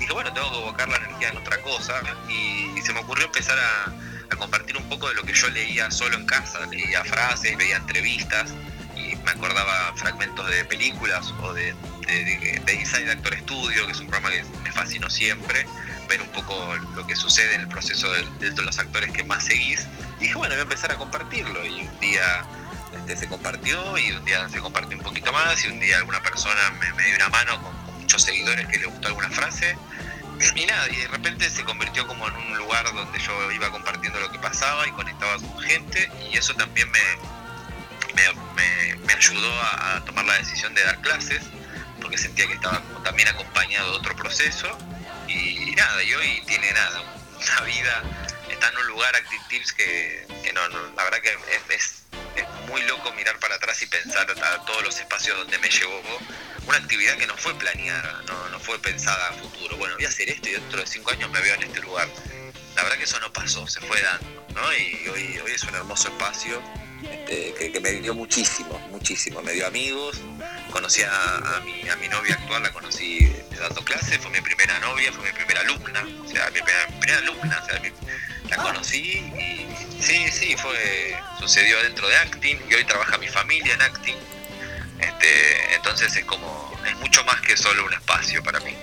Dije, 0.00 0.12
bueno, 0.12 0.32
tengo 0.32 0.50
que 0.50 0.58
evocar 0.58 0.88
la 0.88 0.96
energía 0.96 1.28
en 1.28 1.36
otra 1.36 1.62
cosa. 1.62 1.94
Y 2.28 2.80
se 2.82 2.92
me 2.92 2.98
ocurrió 3.00 3.26
empezar 3.26 3.56
a, 3.56 3.92
a 4.34 4.36
compartir 4.36 4.76
un 4.76 4.88
poco 4.88 5.08
de 5.08 5.14
lo 5.14 5.22
que 5.22 5.32
yo 5.32 5.48
leía 5.50 5.90
solo 5.92 6.16
en 6.16 6.26
casa. 6.26 6.66
Leía 6.66 7.04
frases, 7.04 7.56
veía 7.56 7.76
entrevistas 7.76 8.52
y 8.96 9.14
me 9.16 9.30
acordaba 9.30 9.92
fragmentos 9.96 10.48
de 10.50 10.64
películas 10.64 11.32
o 11.40 11.52
de, 11.52 11.72
de, 12.06 12.24
de- 12.24 12.62
de 12.64 12.74
Inside 12.74 13.12
Actor 13.12 13.36
Studio, 13.38 13.86
que 13.86 13.92
es 13.92 14.00
un 14.00 14.08
programa 14.08 14.34
que 14.34 14.42
me 14.64 14.72
fascinó 14.72 15.08
siempre, 15.08 15.66
ver 16.08 16.22
un 16.22 16.28
poco 16.28 16.74
lo 16.94 17.06
que 17.06 17.16
sucede 17.16 17.54
en 17.54 17.62
el 17.62 17.68
proceso 17.68 18.10
de, 18.12 18.50
los 18.62 18.78
actores 18.78 19.10
que 19.12 19.24
más 19.24 19.44
seguís. 19.44 19.86
Dije, 20.18 20.34
bueno, 20.34 20.54
voy 20.54 20.60
a 20.60 20.62
empezar 20.62 20.92
a 20.92 20.96
compartirlo. 20.96 21.64
Y 21.64 21.80
un 21.82 22.00
día 22.00 22.44
este, 22.94 23.16
se 23.16 23.28
compartió 23.28 23.98
y 23.98 24.12
un 24.12 24.24
día 24.24 24.48
se 24.48 24.60
compartió 24.60 24.96
un 24.96 25.02
poquito 25.02 25.32
más 25.32 25.64
y 25.64 25.68
un 25.68 25.80
día 25.80 25.98
alguna 25.98 26.22
persona 26.22 26.60
me, 26.80 27.04
dio 27.04 27.16
una 27.16 27.28
mano 27.28 27.62
con, 27.62 27.86
muchos 28.00 28.22
seguidores 28.22 28.68
que 28.68 28.78
le 28.78 28.86
gustó 28.86 29.08
alguna 29.08 29.30
frase. 29.30 29.76
Y 30.54 30.66
nada, 30.66 30.88
y 30.90 30.96
de 30.96 31.08
repente 31.08 31.48
se 31.48 31.64
convirtió 31.64 32.06
como 32.06 32.28
en 32.28 32.36
un 32.36 32.58
lugar 32.58 32.84
donde 32.92 33.18
yo 33.18 33.50
iba 33.52 33.70
compartiendo 33.70 34.20
lo 34.20 34.30
que 34.30 34.38
pasaba 34.38 34.86
y 34.86 34.92
conectaba 34.92 35.36
con 35.38 35.58
gente 35.60 36.10
y 36.30 36.36
eso 36.36 36.54
también 36.54 36.90
me, 36.90 37.00
me, 38.14 39.12
ayudó 39.14 39.50
a, 39.62 39.96
a 39.96 40.04
tomar 40.04 40.26
la 40.26 40.34
decisión 40.34 40.74
de 40.74 40.84
dar 40.84 41.00
clases 41.00 41.40
porque 42.02 42.18
sentía 42.18 42.46
que 42.46 42.52
estaba 42.52 42.80
como 42.80 43.00
también 43.00 43.28
acompañado 43.28 43.92
de 43.92 43.96
otro 43.96 44.14
proceso 44.14 44.78
y 45.28 45.74
nada, 45.76 46.02
y 46.02 46.14
hoy 46.14 46.42
tiene 46.46 46.72
nada, 46.72 47.02
una 47.36 47.60
vida, 47.62 48.02
está 48.50 48.68
en 48.68 48.76
un 48.78 48.86
lugar 48.88 49.14
Active 49.16 49.42
Tips 49.48 49.72
que, 49.72 50.26
que 50.42 50.52
no, 50.52 50.68
no, 50.68 50.78
la 50.94 51.04
verdad 51.04 51.20
que 51.20 51.30
es, 51.30 51.36
es- 51.70 52.02
es 52.36 52.44
muy 52.68 52.82
loco 52.82 53.12
mirar 53.14 53.38
para 53.38 53.54
atrás 53.54 53.80
y 53.82 53.86
pensar 53.86 54.30
a 54.30 54.64
todos 54.66 54.82
los 54.82 54.98
espacios 54.98 55.38
donde 55.38 55.58
me 55.58 55.70
llevó 55.70 55.98
una 56.66 56.76
actividad 56.76 57.16
que 57.16 57.26
no 57.26 57.34
fue 57.36 57.54
planeada, 57.58 58.22
no, 58.26 58.48
no 58.50 58.60
fue 58.60 58.78
pensada 58.78 59.28
a 59.30 59.32
futuro. 59.32 59.76
Bueno, 59.78 59.94
voy 59.94 60.04
a 60.04 60.08
hacer 60.08 60.28
esto 60.28 60.48
y 60.50 60.52
dentro 60.52 60.80
de 60.80 60.86
cinco 60.86 61.12
años 61.12 61.30
me 61.30 61.40
veo 61.40 61.54
en 61.54 61.62
este 61.62 61.80
lugar. 61.80 62.08
La 62.74 62.82
verdad 62.82 62.98
que 62.98 63.04
eso 63.04 63.18
no 63.20 63.32
pasó, 63.32 63.66
se 63.66 63.80
fue 63.80 64.02
dando, 64.02 64.46
¿no? 64.54 64.74
Y 64.74 65.08
hoy, 65.08 65.38
hoy 65.38 65.52
es 65.52 65.62
un 65.62 65.74
hermoso 65.76 66.08
espacio 66.08 66.62
este, 67.10 67.54
que, 67.54 67.72
que 67.72 67.80
me 67.80 67.92
dio 67.92 68.12
muchísimo, 68.14 68.78
muchísimo. 68.90 69.40
Me 69.40 69.52
dio 69.52 69.66
amigos, 69.66 70.18
conocí 70.76 71.02
a, 71.02 71.56
a 71.56 71.60
mi, 71.60 71.88
a 71.88 71.96
mi 71.96 72.06
novia 72.08 72.34
actual, 72.34 72.62
la 72.62 72.70
conocí 72.70 73.32
dando 73.58 73.82
clases, 73.82 74.18
fue 74.18 74.30
mi 74.30 74.40
primera 74.42 74.78
novia, 74.80 75.10
fue 75.10 75.24
mi 75.24 75.32
primera 75.32 75.60
alumna, 75.62 76.00
o 76.22 76.28
sea, 76.28 76.46
mi 76.50 76.60
primera, 76.60 76.86
mi 76.90 77.00
primera 77.00 77.18
alumna, 77.20 77.60
o 77.62 77.66
sea, 77.66 77.80
mi- 77.80 78.50
la 78.50 78.56
conocí 78.58 78.98
y 78.98 79.66
sí, 80.02 80.26
sí, 80.30 80.54
fue, 80.56 81.16
sucedió 81.40 81.82
dentro 81.82 82.06
de 82.08 82.16
acting 82.18 82.58
y 82.70 82.74
hoy 82.74 82.84
trabaja 82.84 83.16
mi 83.18 83.26
familia 83.28 83.72
en 83.74 83.80
acting. 83.82 84.16
Este, 85.00 85.74
entonces 85.76 86.14
es 86.14 86.24
como, 86.26 86.78
es 86.86 86.94
mucho 86.98 87.24
más 87.24 87.40
que 87.40 87.56
solo 87.56 87.86
un 87.86 87.92
espacio 87.94 88.42
para 88.42 88.60
mí. 88.60 88.74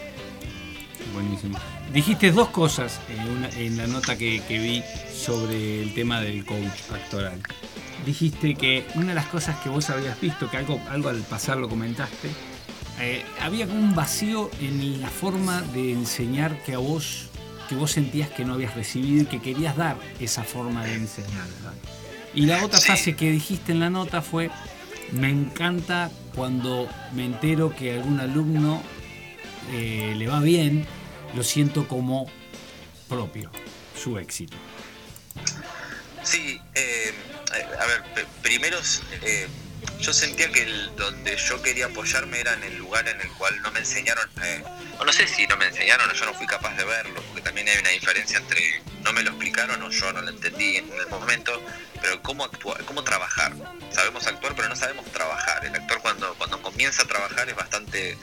Buenísimo. 1.13 1.59
Dijiste 1.91 2.31
dos 2.31 2.49
cosas 2.49 2.99
en, 3.09 3.19
una- 3.29 3.49
en 3.49 3.77
la 3.77 3.85
nota 3.87 4.17
que, 4.17 4.41
que 4.47 4.57
vi 4.57 4.83
sobre 5.15 5.83
el 5.83 5.93
tema 5.93 6.19
del 6.21 6.43
coach 6.43 6.79
actoral. 6.91 7.39
Dijiste 8.05 8.55
que 8.55 8.85
una 8.95 9.09
de 9.09 9.15
las 9.15 9.27
cosas 9.27 9.59
que 9.59 9.69
vos 9.69 9.89
habías 9.89 10.19
visto, 10.19 10.49
que 10.49 10.57
algo, 10.57 10.79
algo 10.89 11.09
al 11.09 11.21
pasar 11.21 11.57
lo 11.57 11.69
comentaste, 11.69 12.29
eh, 12.99 13.23
había 13.41 13.67
como 13.67 13.79
un 13.79 13.95
vacío 13.95 14.51
en 14.59 15.01
la 15.01 15.09
forma 15.09 15.61
de 15.61 15.93
enseñar 15.93 16.61
que 16.63 16.73
a 16.73 16.77
vos, 16.77 17.29
que 17.69 17.75
vos 17.75 17.91
sentías 17.91 18.29
que 18.29 18.45
no 18.45 18.53
habías 18.53 18.75
recibido 18.75 19.23
y 19.23 19.25
que 19.25 19.41
querías 19.41 19.75
dar 19.75 19.97
esa 20.19 20.43
forma 20.43 20.83
de 20.85 20.95
enseñar. 20.95 21.47
¿verdad? 21.47 21.73
Y 22.33 22.45
la 22.45 22.63
otra 22.63 22.79
frase 22.79 23.15
que 23.15 23.31
dijiste 23.31 23.71
en 23.71 23.79
la 23.79 23.89
nota 23.89 24.21
fue, 24.21 24.49
me 25.11 25.29
encanta 25.29 26.11
cuando 26.35 26.89
me 27.13 27.25
entero 27.25 27.75
que 27.75 27.93
algún 27.93 28.19
alumno 28.19 28.81
eh, 29.71 30.13
le 30.17 30.27
va 30.27 30.39
bien, 30.39 30.85
lo 31.35 31.43
siento 31.43 31.87
como 31.87 32.27
propio, 33.07 33.51
su 33.95 34.17
éxito. 34.17 34.57
Sí, 36.23 36.59
eh, 36.73 37.13
a 37.83 37.87
ver, 37.87 38.03
primero 38.41 38.79
eh, 39.21 39.47
yo 39.99 40.13
sentía 40.13 40.49
que 40.51 40.63
el- 40.63 40.95
donde 40.95 41.35
yo 41.37 41.61
quería 41.61 41.85
apoyarme 41.87 42.39
era 42.39 42.53
en 42.53 42.63
el 42.63 42.77
lugar 42.77 43.07
en 43.07 43.19
el 43.21 43.29
cual 43.33 43.61
no 43.61 43.71
me 43.71 43.79
enseñaron, 43.79 44.29
eh, 44.43 44.63
o 44.99 45.05
no 45.05 45.11
sé 45.13 45.27
si 45.27 45.45
no 45.47 45.57
me 45.57 45.67
enseñaron 45.67 46.09
o 46.09 46.13
yo 46.13 46.25
no 46.25 46.33
fui 46.33 46.47
capaz 46.47 46.75
de 46.77 46.85
verlo, 46.85 47.21
porque 47.27 47.41
también 47.41 47.67
hay 47.67 47.77
una 47.77 47.89
diferencia 47.89 48.37
entre 48.37 48.81
no 49.03 49.11
me 49.13 49.21
lo 49.23 49.31
explicaron 49.31 49.81
o 49.81 49.89
yo 49.89 50.13
no 50.13 50.21
lo 50.21 50.29
entendí 50.29 50.77
en 50.77 50.91
el 50.93 51.07
momento, 51.07 51.61
pero 52.01 52.21
cómo 52.21 52.45
actuar, 52.45 52.83
cómo 52.85 53.03
trabajar. 53.03 53.53
Sabemos 53.91 54.25
actuar, 54.27 54.55
pero 54.55 54.69
no 54.69 54.75
sabemos 54.75 55.05
trabajar. 55.11 55.65
El 55.65 55.75
actor 55.75 55.99
cuando, 56.01 56.33
cuando 56.35 56.61
comienza 56.61 57.03
a 57.03 57.05
trabajar 57.05 57.47
es 57.49 57.55
bastante 57.55 58.17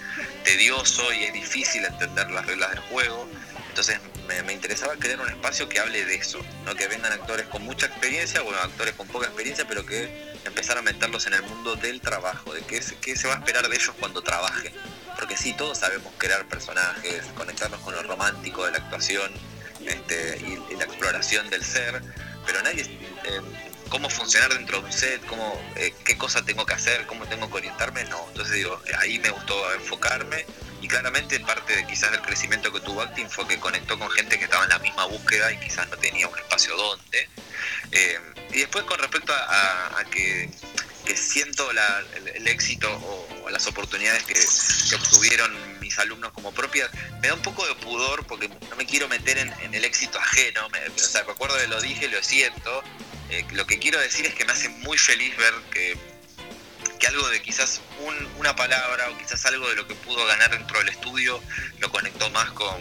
tedioso 0.44 1.12
y 1.12 1.24
es 1.24 1.32
difícil 1.32 1.84
entender 1.84 2.30
las 2.30 2.46
reglas 2.46 2.70
del 2.70 2.80
juego. 2.80 3.28
Entonces 3.70 3.98
me, 4.28 4.42
me 4.42 4.52
interesaba 4.52 4.94
crear 4.96 5.20
un 5.20 5.28
espacio 5.28 5.68
que 5.68 5.78
hable 5.80 6.04
de 6.04 6.14
eso, 6.16 6.40
¿no? 6.64 6.74
que 6.74 6.86
vengan 6.88 7.12
actores 7.12 7.46
con 7.46 7.62
mucha 7.62 7.86
experiencia 7.86 8.42
o 8.42 8.50
actores 8.54 8.94
con 8.94 9.06
poca 9.08 9.26
experiencia, 9.26 9.66
pero 9.66 9.86
que 9.86 10.34
empezar 10.44 10.76
a 10.76 10.82
meterlos 10.82 11.26
en 11.26 11.34
el 11.34 11.42
mundo 11.42 11.76
del 11.76 12.00
trabajo, 12.00 12.52
de 12.52 12.62
qué, 12.62 12.82
se- 12.82 12.96
va 13.28 13.34
a 13.34 13.38
esperar 13.38 13.68
de 13.68 13.76
ellos 13.76 13.94
cuando 13.98 14.22
trabajen. 14.22 14.72
Porque 15.16 15.36
sí, 15.36 15.52
todos 15.54 15.78
sabemos 15.78 16.12
crear 16.18 16.44
personajes, 16.46 17.24
conectarnos 17.36 17.80
con 17.80 17.94
lo 17.94 18.02
romántico 18.02 18.64
de 18.66 18.72
la 18.72 18.78
actuación 18.78 19.30
este, 19.86 20.38
y, 20.40 20.72
y 20.72 20.76
la 20.76 20.84
exploración 20.84 21.48
del 21.48 21.64
ser, 21.64 22.02
pero 22.44 22.60
nadie... 22.62 22.82
eh, 22.82 23.40
cómo 23.88 24.08
funcionar 24.08 24.52
dentro 24.54 24.78
de 24.80 24.84
un 24.86 24.92
set, 24.92 25.20
cómo, 25.26 25.60
eh, 25.74 25.92
qué 26.04 26.16
cosa 26.16 26.44
tengo 26.44 26.64
que 26.64 26.74
hacer, 26.74 27.06
cómo 27.06 27.26
tengo 27.26 27.50
que 27.50 27.56
orientarme, 27.56 28.04
no. 28.04 28.24
Entonces 28.28 28.54
digo, 28.54 28.80
ahí 29.00 29.18
me 29.18 29.30
gustó 29.30 29.74
enfocarme 29.74 30.46
y 30.80 30.88
claramente 30.88 31.38
parte 31.40 31.76
de 31.76 31.86
quizás 31.86 32.10
del 32.10 32.22
crecimiento 32.22 32.72
que 32.72 32.80
tuvo 32.80 33.02
Acting 33.02 33.28
fue 33.28 33.46
que 33.46 33.58
conectó 33.58 33.98
con 33.98 34.10
gente 34.10 34.38
que 34.38 34.44
estaba 34.44 34.64
en 34.64 34.70
la 34.70 34.78
misma 34.78 35.04
búsqueda 35.06 35.52
y 35.52 35.58
quizás 35.58 35.88
no 35.88 35.96
tenía 35.96 36.26
un 36.26 36.38
espacio 36.38 36.76
donde. 36.76 37.28
Eh, 37.92 38.18
y 38.52 38.58
después 38.60 38.84
con 38.84 38.98
respecto 38.98 39.32
a, 39.34 40.04
que, 40.10 40.50
siento 41.14 41.68
el, 41.70 42.46
éxito 42.46 42.88
o, 42.88 43.50
las 43.50 43.66
oportunidades 43.66 44.22
que, 44.24 44.96
obtuvieron 44.96 45.80
mis 45.80 45.98
alumnos 45.98 46.32
como 46.32 46.52
propias, 46.52 46.90
me 47.20 47.28
da 47.28 47.34
un 47.34 47.42
poco 47.42 47.66
de 47.66 47.74
pudor 47.74 48.24
porque 48.26 48.48
no 48.48 48.76
me 48.76 48.86
quiero 48.86 49.08
meter 49.08 49.38
en, 49.38 49.52
en 49.62 49.74
el 49.74 49.84
éxito 49.84 50.18
ajeno. 50.18 50.68
Me, 50.70 50.86
o 50.86 50.98
sea, 50.98 51.24
me 51.24 51.32
acuerdo 51.32 51.56
de 51.56 51.68
lo 51.68 51.80
dije, 51.80 52.08
lo 52.08 52.22
siento. 52.22 52.82
Eh, 53.28 53.44
lo 53.52 53.66
que 53.66 53.78
quiero 53.78 54.00
decir 54.00 54.26
es 54.26 54.34
que 54.34 54.44
me 54.44 54.52
hace 54.52 54.68
muy 54.68 54.98
feliz 54.98 55.36
ver 55.36 55.54
que, 55.72 55.96
que 57.00 57.06
algo 57.06 57.26
de 57.30 57.40
quizás 57.42 57.80
un- 58.00 58.28
una 58.36 58.54
palabra 58.54 59.08
o 59.10 59.18
quizás 59.18 59.44
algo 59.46 59.68
de 59.68 59.74
lo 59.74 59.88
que 59.88 59.94
pudo 59.94 60.24
ganar 60.26 60.50
dentro 60.50 60.78
del 60.78 60.90
estudio 60.90 61.42
lo 61.78 61.90
conectó 61.90 62.30
más 62.30 62.50
con, 62.50 62.78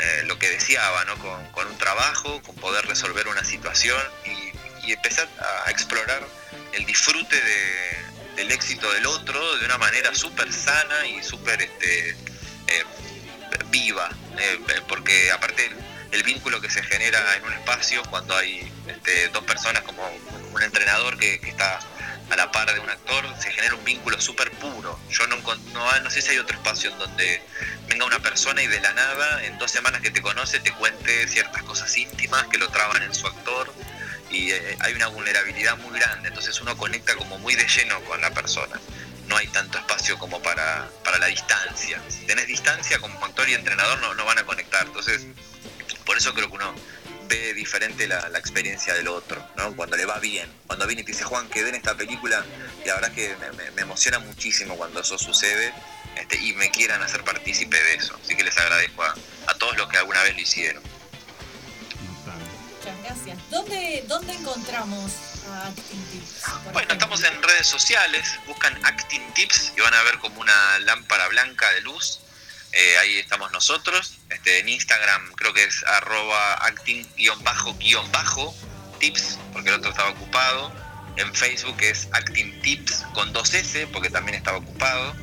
eh, 0.00 0.22
lo 0.24 0.38
que 0.38 0.48
deseaba, 0.48 1.04
¿no? 1.04 1.18
Con, 1.18 1.66
un 1.66 1.78
trabajo, 1.78 2.42
con 2.42 2.56
poder 2.56 2.86
resolver 2.86 3.28
una 3.28 3.44
situación 3.44 4.00
y, 4.24 4.50
empezar 4.90 5.28
a 5.66 5.70
explorar 5.70 6.26
el 6.72 6.84
disfrute 6.84 7.36
de- 7.36 8.34
del 8.34 8.50
éxito 8.50 8.92
del 8.92 9.06
otro 9.06 9.56
de 9.58 9.64
una 9.66 9.78
manera 9.78 10.12
súper 10.12 10.52
sana 10.52 11.06
y 11.06 11.22
súper 11.22 11.62
este, 11.62 12.10
eh, 12.10 12.84
viva, 13.70 14.10
eh, 14.36 14.58
porque 14.88 15.30
aparte 15.30 15.70
el, 16.10 16.22
vínculo 16.24 16.60
que 16.60 16.68
se 16.68 16.82
genera 16.82 17.36
en 17.36 17.44
un 17.44 17.52
espacio 17.52 18.02
cuando 18.10 18.36
hay 18.36 18.68
este, 18.88 19.28
dos 19.28 19.44
personas 19.44 19.82
como 19.82 20.02
un 20.52 20.62
entrenador 20.62 21.16
que 21.16 21.34
está 21.34 21.78
a 22.30 22.36
la 22.36 22.50
par 22.50 22.72
de 22.72 22.80
un 22.80 22.88
actor, 22.88 23.24
se 23.40 23.50
genera 23.52 23.74
un 23.74 23.84
vínculo 23.84 24.20
súper 24.20 24.50
puro. 24.52 24.98
Yo 25.10 25.26
no, 25.26 25.36
no, 25.36 26.00
no 26.00 26.10
sé 26.10 26.22
si 26.22 26.30
hay 26.30 26.38
otro 26.38 26.56
espacio 26.56 26.90
en 26.90 26.98
donde 26.98 27.42
venga 27.88 28.04
una 28.04 28.20
persona 28.20 28.62
y 28.62 28.66
de 28.66 28.80
la 28.80 28.92
nada, 28.92 29.44
en 29.44 29.58
dos 29.58 29.70
semanas 29.70 30.00
que 30.00 30.10
te 30.10 30.22
conoce, 30.22 30.60
te 30.60 30.72
cuente 30.72 31.26
ciertas 31.28 31.62
cosas 31.64 31.96
íntimas 31.96 32.46
que 32.46 32.58
lo 32.58 32.68
traban 32.68 33.02
en 33.02 33.14
su 33.14 33.26
actor 33.26 33.72
y 34.30 34.52
eh, 34.52 34.76
hay 34.80 34.94
una 34.94 35.08
vulnerabilidad 35.08 35.76
muy 35.78 35.98
grande, 35.98 36.28
entonces 36.28 36.60
uno 36.60 36.76
conecta 36.76 37.16
como 37.16 37.38
muy 37.38 37.56
de 37.56 37.66
lleno 37.66 38.00
con 38.04 38.20
la 38.20 38.30
persona. 38.30 38.80
No 39.26 39.36
hay 39.36 39.46
tanto 39.48 39.78
espacio 39.78 40.18
como 40.18 40.40
para, 40.42 40.88
para 41.04 41.18
la 41.18 41.26
distancia. 41.26 42.00
Si 42.08 42.26
tenés 42.26 42.46
distancia 42.46 42.98
como 42.98 43.24
actor 43.24 43.48
y 43.48 43.54
entrenador 43.54 44.00
no, 44.00 44.14
no 44.14 44.24
van 44.24 44.38
a 44.38 44.44
conectar. 44.44 44.86
Entonces, 44.86 45.24
por 46.04 46.16
eso 46.16 46.34
creo 46.34 46.48
que 46.48 46.56
uno 46.56 46.74
ve 47.30 47.54
diferente 47.54 48.06
la, 48.08 48.28
la 48.28 48.38
experiencia 48.38 48.92
del 48.92 49.08
otro, 49.08 49.42
¿no? 49.56 49.74
Cuando 49.76 49.96
le 49.96 50.04
va 50.04 50.18
bien. 50.18 50.50
Cuando 50.66 50.86
viene 50.86 51.02
y 51.02 51.04
te 51.04 51.12
dice, 51.12 51.24
Juan, 51.24 51.48
quedé 51.48 51.70
en 51.70 51.76
esta 51.76 51.96
película 51.96 52.44
y 52.84 52.88
la 52.88 52.94
verdad 52.94 53.10
es 53.10 53.16
que 53.16 53.36
me, 53.76 53.80
emociona 53.80 54.18
muchísimo 54.18 54.76
cuando 54.76 55.00
eso 55.00 55.16
sucede 55.16 55.72
este, 56.16 56.36
y 56.36 56.52
me 56.54 56.70
quieran 56.70 57.00
hacer 57.02 57.22
partícipe 57.24 57.80
de 57.80 57.94
eso. 57.94 58.18
Así 58.22 58.36
que 58.36 58.44
les 58.44 58.58
agradezco 58.58 59.02
a, 59.04 59.14
a 59.46 59.54
todos 59.54 59.76
los 59.78 59.88
que 59.88 59.96
alguna 59.96 60.22
vez 60.22 60.34
lo 60.34 60.40
hicieron. 60.40 60.82
Muchas 62.76 63.02
gracias. 63.04 63.38
¿Dónde, 63.50 64.04
dónde 64.08 64.32
encontramos 64.32 65.12
a 65.48 65.68
Acting 65.68 66.04
Tips? 66.10 66.42
Bueno, 66.72 66.78
ejemplo? 66.78 66.94
estamos 66.94 67.24
en 67.24 67.42
redes 67.42 67.66
sociales, 67.66 68.38
buscan 68.46 68.74
Acting 68.84 69.34
Tips 69.34 69.72
y 69.76 69.80
van 69.80 69.94
a 69.94 70.02
ver 70.02 70.18
como 70.18 70.40
una 70.40 70.78
lámpara 70.80 71.28
blanca 71.28 71.70
de 71.72 71.82
luz. 71.82 72.20
Eh, 72.72 72.98
ahí 72.98 73.18
estamos 73.18 73.50
nosotros. 73.52 74.18
Este, 74.30 74.60
en 74.60 74.68
Instagram 74.68 75.32
creo 75.34 75.52
que 75.52 75.64
es 75.64 75.82
arroba 75.84 76.54
acting-tips, 76.66 78.18
porque 79.52 79.68
el 79.68 79.74
otro 79.76 79.90
estaba 79.90 80.10
ocupado. 80.10 80.72
En 81.16 81.34
Facebook 81.34 81.76
es 81.80 82.08
Acting 82.12 82.62
Tips 82.62 83.04
con 83.14 83.32
dos 83.32 83.52
S, 83.52 83.86
porque 83.88 84.10
también 84.10 84.36
estaba 84.36 84.58
ocupado. 84.58 85.14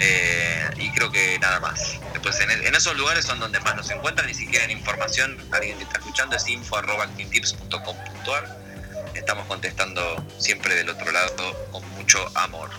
Eh, 0.00 0.70
y 0.78 0.90
creo 0.90 1.12
que 1.12 1.38
nada 1.38 1.60
más. 1.60 1.98
Después 2.12 2.40
en, 2.40 2.50
en 2.50 2.74
esos 2.74 2.96
lugares 2.96 3.24
son 3.26 3.38
donde 3.38 3.60
más 3.60 3.76
nos 3.76 3.90
encuentran 3.90 4.28
y 4.28 4.34
si 4.34 4.46
quieren 4.46 4.70
información, 4.70 5.38
alguien 5.52 5.76
que 5.76 5.84
está 5.84 5.98
escuchando 5.98 6.36
es 6.36 6.48
info. 6.48 6.80
Estamos 9.14 9.46
contestando 9.46 10.26
siempre 10.38 10.74
del 10.74 10.88
otro 10.88 11.12
lado 11.12 11.68
con 11.70 11.88
mucho 11.90 12.30
amor. 12.34 12.70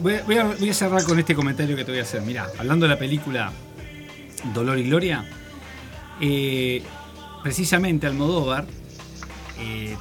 Voy 0.00 0.68
a, 0.68 0.74
cerrar 0.74 1.04
con 1.04 1.18
este 1.18 1.34
comentario 1.34 1.76
que 1.76 1.84
te 1.84 1.92
voy 1.92 2.00
a 2.00 2.02
hacer. 2.02 2.20
Mirá, 2.22 2.48
hablando 2.58 2.86
de 2.86 2.90
la 2.90 2.98
película 2.98 3.52
Dolor 4.52 4.78
y 4.78 4.84
Gloria, 4.84 5.24
eh, 6.20 6.82
precisamente 7.42 8.06
Almodóvar, 8.06 8.66
eh, 9.58 9.96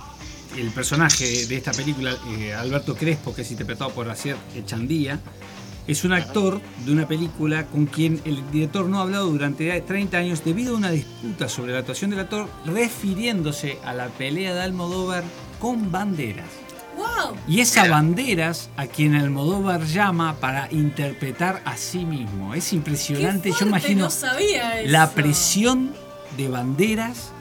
el 0.57 0.69
personaje 0.71 1.45
de 1.45 1.55
esta 1.55 1.71
película, 1.71 2.15
eh, 2.37 2.53
Alberto 2.53 2.95
Crespo, 2.95 3.33
que 3.35 3.43
es 3.43 3.51
interpretado 3.51 3.91
por 3.91 4.09
Asier 4.09 4.35
Echandía, 4.55 5.19
es 5.85 6.03
un 6.05 6.13
actor 6.13 6.61
de 6.85 6.91
una 6.91 7.07
película 7.07 7.65
con 7.67 7.85
quien 7.85 8.21
el 8.25 8.49
director 8.51 8.85
no 8.85 8.99
ha 8.99 9.01
hablado 9.01 9.27
durante 9.27 9.79
30 9.79 10.17
años 10.17 10.43
debido 10.43 10.75
a 10.75 10.77
una 10.77 10.91
disputa 10.91 11.49
sobre 11.49 11.73
la 11.73 11.79
actuación 11.79 12.09
del 12.09 12.21
actor, 12.21 12.47
refiriéndose 12.65 13.77
a 13.83 13.93
la 13.93 14.07
pelea 14.07 14.53
de 14.53 14.61
Almodóvar 14.61 15.23
con 15.59 15.91
banderas. 15.91 16.47
¡Wow! 16.95 17.35
Y 17.47 17.59
es 17.61 17.75
a 17.77 17.87
Banderas 17.87 18.69
a 18.77 18.87
quien 18.87 19.15
Almodóvar 19.15 19.85
llama 19.85 20.35
para 20.39 20.67
interpretar 20.71 21.61
a 21.65 21.77
sí 21.77 22.05
mismo. 22.05 22.53
Es 22.53 22.73
impresionante, 22.73 23.51
yo 23.51 23.65
imagino 23.67 24.05
no 24.05 24.09
sabía 24.09 24.79
eso. 24.81 24.91
la 24.91 25.11
presión 25.11 25.93
de 26.37 26.47
Banderas 26.49 27.31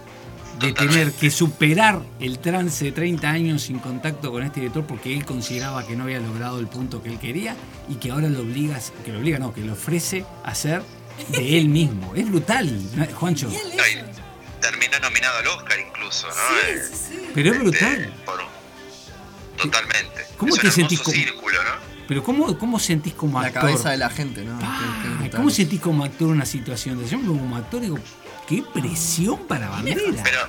de 0.61 0.73
tener 0.73 1.13
que 1.13 1.31
superar 1.31 2.03
el 2.21 2.39
trance 2.39 2.85
de 2.85 2.93
30 2.93 3.29
años 3.29 3.63
sin 3.63 3.79
contacto 3.81 4.31
con 4.31 4.43
este 4.45 4.61
director 4.61 4.85
porque 4.87 5.13
él 5.13 5.25
consideraba 5.25 5.85
que 5.87 5.97
no 5.97 6.05
había 6.05 6.21
logrado 6.21 6.61
el 6.61 6.69
punto 6.69 7.03
que 7.03 7.09
él 7.09 7.19
quería 7.19 7.57
y 7.89 7.97
que 7.97 8.11
ahora 8.13 8.29
lo 8.29 8.41
obliga, 8.41 8.79
que 9.05 9.13
lo 9.13 9.19
obliga, 9.19 9.39
no, 9.39 9.53
que 9.53 9.63
lo 9.63 9.73
ofrece 9.73 10.25
a 10.45 10.55
ser 10.55 10.83
de 11.29 11.59
él 11.59 11.69
mismo. 11.69 12.15
Es 12.15 12.29
brutal, 12.31 12.71
¿no? 12.97 13.05
Juancho. 13.15 13.49
Terminó 14.61 14.99
nominado 15.01 15.39
al 15.39 15.47
Oscar 15.49 15.79
incluso, 15.89 16.29
¿no? 16.29 16.35
Eh, 16.69 16.83
Pero 17.35 17.51
es 17.51 17.57
este, 17.57 17.69
brutal. 17.69 18.15
por- 18.25 18.62
totalmente. 19.63 20.27
¿Cómo 20.37 20.55
es 20.55 20.61
te 20.61 20.67
un 20.69 20.73
sentís 20.73 21.01
como- 21.01 21.15
círculo, 21.17 21.63
¿no? 21.65 21.93
Pero 22.09 22.23
¿cómo, 22.23 22.59
cómo 22.59 22.79
sentís 22.81 23.15
como 23.15 23.41
La 23.41 23.47
actor? 23.49 23.63
cabeza 23.63 23.91
de 23.91 23.97
la 23.97 24.11
gente, 24.11 24.43
¿no? 24.45 24.59
Qué- 24.59 25.31
qué. 25.31 25.37
¿Cómo 25.37 25.51
sentís 25.51 25.81
como 25.81 26.05
actor 26.05 26.29
una 26.29 26.45
situación 26.45 26.99
de 27.03 27.09
Yo 27.09 27.19
como 27.19 27.57
actor 27.57 27.81
digo, 27.81 27.99
qué 28.49 28.63
presión 28.75 29.47
para 29.47 29.69
Bandera. 29.69 30.01
Pero, 30.23 30.49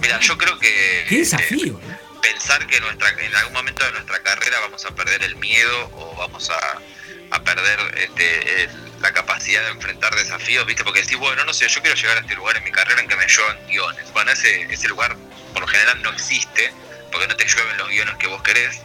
mira, 0.00 0.20
yo 0.20 0.36
creo 0.38 0.58
que 0.58 1.06
Qué 1.08 1.18
desafío. 1.18 1.80
eh, 1.82 1.96
pensar 2.22 2.66
que 2.66 2.80
nuestra, 2.80 3.08
en 3.10 3.34
algún 3.34 3.54
momento 3.54 3.84
de 3.84 3.92
nuestra 3.92 4.22
carrera 4.22 4.60
vamos 4.60 4.84
a 4.84 4.94
perder 4.94 5.22
el 5.22 5.36
miedo 5.36 5.90
o 5.96 6.14
vamos 6.16 6.50
a, 6.50 7.34
a 7.34 7.42
perder 7.42 7.78
este, 7.98 8.64
el- 8.64 8.70
la 9.00 9.12
capacidad 9.12 9.62
de 9.64 9.70
enfrentar 9.70 10.14
desafíos, 10.16 10.66
¿viste? 10.66 10.82
Porque 10.84 11.00
decís, 11.02 11.16
bueno, 11.18 11.44
no 11.44 11.54
sé, 11.54 11.68
yo 11.68 11.80
quiero 11.80 11.96
llegar 11.96 12.18
a 12.18 12.20
este 12.20 12.34
lugar 12.34 12.56
en 12.56 12.64
mi 12.64 12.70
carrera 12.72 13.00
en 13.00 13.08
que 13.08 13.16
me 13.16 13.26
lluevan 13.28 13.56
guiones. 13.68 14.12
Bueno, 14.12 14.30
ese, 14.32 14.62
ese 14.62 14.88
lugar 14.88 15.16
por 15.52 15.62
lo 15.62 15.68
general 15.68 16.02
no 16.02 16.10
existe, 16.10 16.72
porque 17.10 17.26
no 17.26 17.36
te 17.36 17.46
llueven 17.46 17.76
los 17.78 17.88
guiones 17.88 18.16
que 18.16 18.26
vos 18.26 18.42
querés. 18.42 18.80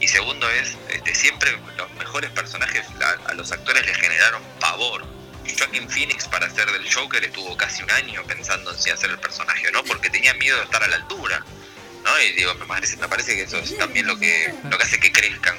Y 0.00 0.08
segundo 0.08 0.48
es, 0.48 0.76
este, 0.88 1.14
siempre 1.14 1.58
los 1.76 1.90
mejores 1.94 2.30
personajes 2.30 2.86
a, 3.02 3.30
a 3.30 3.34
los 3.34 3.52
actores 3.52 3.86
les 3.86 3.96
generaron 3.96 4.42
pavor. 4.58 5.04
Joaquin 5.58 5.88
Phoenix 5.88 6.28
para 6.28 6.46
hacer 6.46 6.70
del 6.70 6.92
Joker 6.92 7.22
estuvo 7.24 7.56
casi 7.56 7.82
un 7.82 7.90
año 7.90 8.22
pensando 8.24 8.70
en 8.72 8.78
si 8.78 8.90
hacer 8.90 9.10
el 9.10 9.18
personaje 9.18 9.68
o 9.68 9.72
no, 9.72 9.84
porque 9.84 10.08
tenía 10.08 10.32
miedo 10.34 10.56
de 10.56 10.64
estar 10.64 10.82
a 10.82 10.88
la 10.88 10.96
altura. 10.96 11.44
¿no? 12.04 12.22
Y 12.22 12.32
digo, 12.32 12.54
me 12.54 12.66
parece, 12.66 12.96
me 12.96 13.08
parece 13.08 13.34
que 13.34 13.42
eso 13.42 13.58
es 13.58 13.76
también 13.76 14.06
lo 14.06 14.18
que, 14.18 14.54
lo 14.70 14.78
que 14.78 14.84
hace 14.84 14.98
que 14.98 15.12
crezcan. 15.12 15.56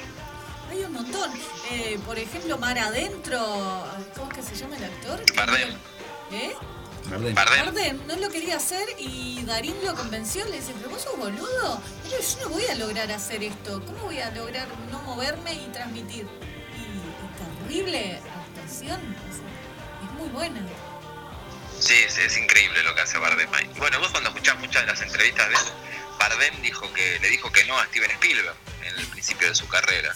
Hay 0.70 0.84
un 0.84 0.92
montón. 0.92 1.30
Eh, 1.70 1.98
por 2.04 2.18
ejemplo, 2.18 2.58
Mar 2.58 2.78
Adentro. 2.78 3.38
¿Cómo 4.16 4.30
es 4.30 4.38
que 4.38 4.42
se 4.42 4.56
llama 4.56 4.76
el 4.76 4.84
actor? 4.84 5.22
Bardem. 5.34 5.76
¿Eh? 6.32 6.54
Bardem. 7.10 7.34
Bardem. 7.34 7.64
Bardem 7.64 8.06
no 8.06 8.16
lo 8.16 8.30
quería 8.30 8.56
hacer 8.56 8.86
y 8.98 9.42
Darín 9.44 9.74
lo 9.84 9.94
convenció. 9.94 10.44
Le 10.46 10.60
dice, 10.60 10.72
pero 10.76 10.90
vos 10.90 11.02
sos 11.02 11.16
boludo. 11.16 11.82
Pero 12.02 12.22
yo 12.22 12.40
no 12.42 12.48
voy 12.50 12.66
a 12.66 12.74
lograr 12.74 13.10
hacer 13.12 13.42
esto. 13.42 13.84
¿Cómo 13.84 14.04
voy 14.04 14.20
a 14.20 14.30
lograr 14.30 14.68
no 14.90 15.02
moverme 15.02 15.54
y 15.54 15.68
transmitir? 15.72 16.26
Y 16.76 16.84
es 16.84 17.66
terrible 17.68 18.16
actuación. 18.16 19.00
es 20.04 20.12
muy 20.18 20.28
buena. 20.28 20.60
Sí, 21.78 21.96
sí, 22.08 22.20
es 22.20 22.36
increíble 22.36 22.82
lo 22.84 22.94
que 22.94 23.00
hace 23.00 23.18
Bardem 23.18 23.52
ahí. 23.54 23.68
Bueno, 23.76 23.98
vos 23.98 24.10
cuando 24.10 24.30
escuchás 24.30 24.58
muchas 24.60 24.82
de 24.82 24.86
las 24.86 25.02
entrevistas 25.02 25.48
de 25.48 25.54
él, 25.54 25.60
Bardem 26.18 26.62
dijo 26.62 26.92
que 26.92 27.18
le 27.20 27.28
dijo 27.28 27.50
que 27.50 27.64
no 27.64 27.76
a 27.76 27.84
Steven 27.86 28.10
Spielberg 28.12 28.54
en 28.84 28.98
el 28.98 29.06
principio 29.08 29.48
de 29.48 29.54
su 29.54 29.66
carrera, 29.66 30.14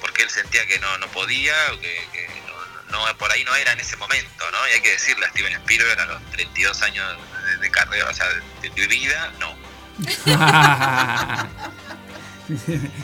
porque 0.00 0.22
él 0.22 0.30
sentía 0.30 0.66
que 0.66 0.78
no, 0.80 0.98
no 0.98 1.06
podía, 1.08 1.54
o 1.72 1.78
que, 1.78 2.08
que 2.12 2.28
no, 2.46 2.53
no- 2.90 3.18
por 3.18 3.30
ahí 3.32 3.44
no 3.44 3.54
era 3.54 3.72
en 3.72 3.80
ese 3.80 3.96
momento, 3.96 4.50
¿no? 4.50 4.68
Y 4.68 4.72
hay 4.72 4.80
que 4.80 4.90
decirle 4.92 5.26
a 5.26 5.30
Steven 5.30 5.52
Spielberg 5.54 6.00
a 6.00 6.04
los 6.06 6.30
32 6.30 6.82
años 6.82 7.16
de, 7.44 7.56
de 7.58 7.70
carrera, 7.70 8.08
o 8.10 8.14
sea, 8.14 8.26
de, 8.62 8.70
de 8.70 8.86
vida, 8.86 9.32
no. 9.38 9.54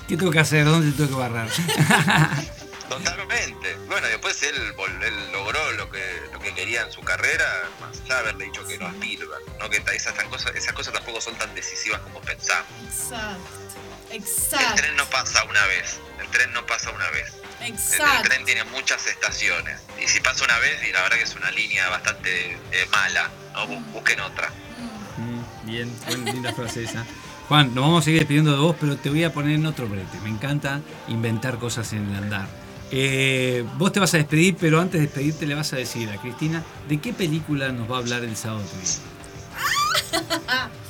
¿Qué 0.09 0.17
tengo 0.17 0.31
que 0.31 0.41
hacer? 0.41 0.65
¿Dónde 0.65 0.93
tengo 0.93 1.11
que 1.11 1.17
barrar? 1.17 1.49
Totalmente. 2.89 3.75
Bueno, 3.87 4.07
después 4.09 4.43
él, 4.43 4.57
él 5.03 5.33
logró 5.33 5.73
lo 5.73 5.91
que, 5.91 6.23
lo 6.33 6.41
que 6.41 6.53
quería 6.55 6.83
en 6.83 6.91
su 6.93 7.01
carrera, 7.03 7.47
más 7.81 8.01
allá 8.01 8.15
de 8.15 8.21
haberle 8.21 8.45
dicho 8.47 8.67
que 8.67 8.77
no 8.79 8.87
a 8.87 8.91
Spielberg, 8.91 9.43
¿no? 9.61 9.71
Que 9.71 9.83
esas, 9.95 10.15
tan 10.15 10.29
cosas, 10.29 10.55
esas 10.57 10.73
cosas 10.75 10.93
tampoco 10.93 11.21
son 11.21 11.37
tan 11.37 11.55
decisivas 11.55 12.01
como 12.01 12.21
pensamos. 12.21 12.67
Exacto. 12.85 13.39
El 14.11 14.17
Exacto. 14.17 14.75
tren 14.75 14.97
no 14.97 15.07
pasa 15.09 15.45
una 15.45 15.65
vez. 15.67 16.01
El 16.21 16.29
tren 16.31 16.53
no 16.53 16.67
pasa 16.67 16.91
una 16.91 17.09
vez. 17.11 17.33
El, 17.61 17.67
el 17.67 17.73
Exacto. 17.73 18.29
tren 18.29 18.45
tiene 18.45 18.65
muchas 18.65 19.07
estaciones. 19.07 19.81
Y 20.03 20.09
si 20.09 20.21
pasa 20.21 20.45
una 20.45 20.59
vez, 20.59 20.79
y 20.89 20.93
la 20.93 21.03
verdad 21.03 21.17
que 21.19 21.25
es 21.25 21.35
una 21.37 21.51
línea 21.51 21.89
bastante 21.89 22.53
eh, 22.53 22.87
mala, 22.91 23.31
busquen 23.93 24.21
otra. 24.21 24.49
Mm, 25.19 25.67
Bien, 25.67 25.93
buena, 26.07 26.33
linda 26.33 26.53
frase 26.53 26.85
esa. 26.85 27.05
Juan, 27.49 27.75
nos 27.75 27.85
vamos 27.85 28.03
a 28.03 28.05
seguir 28.05 28.21
despidiendo 28.21 28.53
de 28.53 28.59
vos, 28.59 28.77
pero 28.81 28.97
te 28.97 29.11
voy 29.11 29.25
a 29.25 29.33
poner 29.33 29.57
en 29.57 29.67
otro 29.67 29.89
brete. 29.89 30.19
Me 30.23 30.31
encanta 30.31 30.81
inventar 31.09 31.59
cosas 31.59 31.93
en 31.93 32.09
el 32.09 32.17
andar. 32.17 32.47
Eh, 32.93 33.65
vos 33.77 33.93
te 33.93 34.01
vas 34.01 34.15
a 34.15 34.17
despedir, 34.17 34.57
pero 34.59 34.81
antes 34.81 35.01
de 35.01 35.07
despedirte 35.07 35.47
le 35.47 35.55
vas 35.55 35.73
a 35.73 35.77
decir 35.77 36.09
a 36.11 36.17
Cristina 36.17 36.63
de 36.89 36.99
qué 37.01 37.13
película 37.13 37.71
nos 37.71 37.91
va 37.91 37.97
a 37.97 37.99
hablar 37.99 38.25
el 38.25 38.37
sábado 38.37 38.63
que 38.71 38.77
viene. 38.77 40.31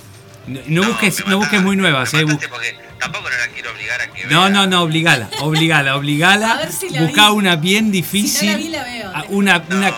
No, 0.47 0.61
no 0.67 0.89
busques, 0.89 1.27
no 1.27 1.37
busques 1.39 1.63
muy 1.63 1.77
nuevas, 1.77 2.13
eh, 2.15 2.19
Me 2.19 2.25
bu- 2.25 2.27
mataste 2.29 2.49
porque 2.49 2.77
tampoco 3.01 3.29
no 3.31 3.37
la 3.37 3.49
quiero 3.49 3.71
obligar 3.73 4.01
a 4.01 4.07
que 4.13 4.25
No, 4.27 4.41
vea. 4.43 4.51
no, 4.51 4.67
no, 4.67 4.83
obligala, 4.83 5.29
obligala, 5.41 5.97
obligala. 5.97 6.53
A 6.53 6.57
ver 6.59 6.73
si 6.73 6.89
la 6.91 7.03
Buscá 7.03 7.31
vi. 7.31 7.37
una 7.37 7.57
bien 7.57 7.87
Si 7.87 7.91
difícil. 7.91 8.47
no 8.47 8.53
la 8.53 8.59
vi, 8.59 8.69
la 8.69 8.85
veo. 8.85 9.13
Ah, 9.15 9.25
una, 9.29 9.65
una, 9.71 9.95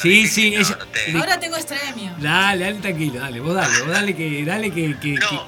sí, 0.00 0.26
sí, 0.26 0.54
ella- 0.56 0.78
Ahora 1.18 1.38
tengo 1.38 1.56
estremio. 1.56 2.12
Dale, 2.18 2.64
dale, 2.64 2.78
tranquilo, 2.80 3.20
dale, 3.20 3.40
vos 3.40 3.54
dale, 3.54 3.78
vos 3.82 3.90
dale 3.90 4.16
que, 4.16 4.44
dale 4.44 4.70
que, 4.72 4.98
que- 4.98 5.14
que- 5.14 5.40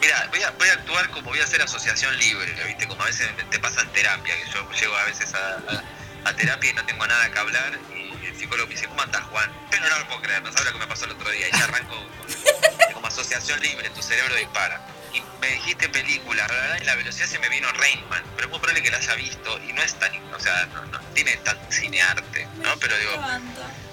Mira, 0.00 0.28
voy 0.30 0.40
a, 0.42 0.50
voy 0.52 0.68
a 0.68 0.72
actuar 0.74 1.10
como 1.10 1.30
voy 1.30 1.40
a 1.40 1.44
hacer 1.44 1.60
asociación 1.60 2.16
libre, 2.18 2.54
¿viste? 2.68 2.86
Como 2.86 3.02
a 3.02 3.06
veces 3.06 3.28
te 3.50 3.58
pasa 3.58 3.80
en 3.82 3.88
terapia, 3.88 4.32
que 4.36 4.50
yo 4.52 4.70
llego 4.80 4.96
a 4.96 5.04
veces 5.06 5.34
a, 5.34 5.38
a- 5.72 6.28
a 6.28 6.32
terapia 6.36 6.70
y 6.70 6.74
no 6.74 6.84
tengo 6.84 7.04
nada 7.06 7.28
que 7.32 7.38
hablar 7.38 7.72
y 7.96 8.26
el 8.26 8.36
psicólogo 8.36 8.68
me 8.68 8.74
dice, 8.74 8.86
¿cómo 8.86 9.02
andas, 9.02 9.22
Juan? 9.24 9.50
Pero 9.70 9.88
no 9.88 9.98
lo 9.98 10.06
puedo 10.06 10.22
creer, 10.22 10.42
no 10.42 10.52
sabes 10.52 10.66
lo 10.66 10.72
que 10.74 10.78
me 10.78 10.86
pasó 10.86 11.04
el 11.06 11.10
otro 11.12 11.28
día. 11.30 11.48
Y 11.48 11.50
ya 11.58 11.64
arranco 11.64 11.96
con- 11.96 12.92
como 12.94 13.06
asociación 13.08 13.58
libre, 13.60 13.90
tu 13.90 14.00
cerebro 14.02 14.36
dispara. 14.36 14.86
Y 15.18 15.40
me 15.40 15.48
dijiste 15.48 15.88
película, 15.88 16.46
bla, 16.46 16.78
y 16.80 16.84
la 16.84 16.94
velocidad 16.94 17.26
se 17.26 17.38
me 17.38 17.48
vino 17.48 17.70
Rainman, 17.72 18.22
pero 18.36 18.46
es 18.46 18.50
muy 18.50 18.58
probable 18.60 18.82
que 18.82 18.90
la 18.90 18.98
haya 18.98 19.14
visto 19.14 19.58
y 19.68 19.72
no 19.72 19.82
es 19.82 19.94
tan, 19.98 20.12
o 20.34 20.38
sea, 20.40 20.66
no, 20.66 20.84
no 20.86 21.00
tiene 21.14 21.36
tan 21.38 21.58
cinearte, 21.72 22.46
¿no? 22.62 22.76
Pero 22.78 22.96
digo, 22.98 23.12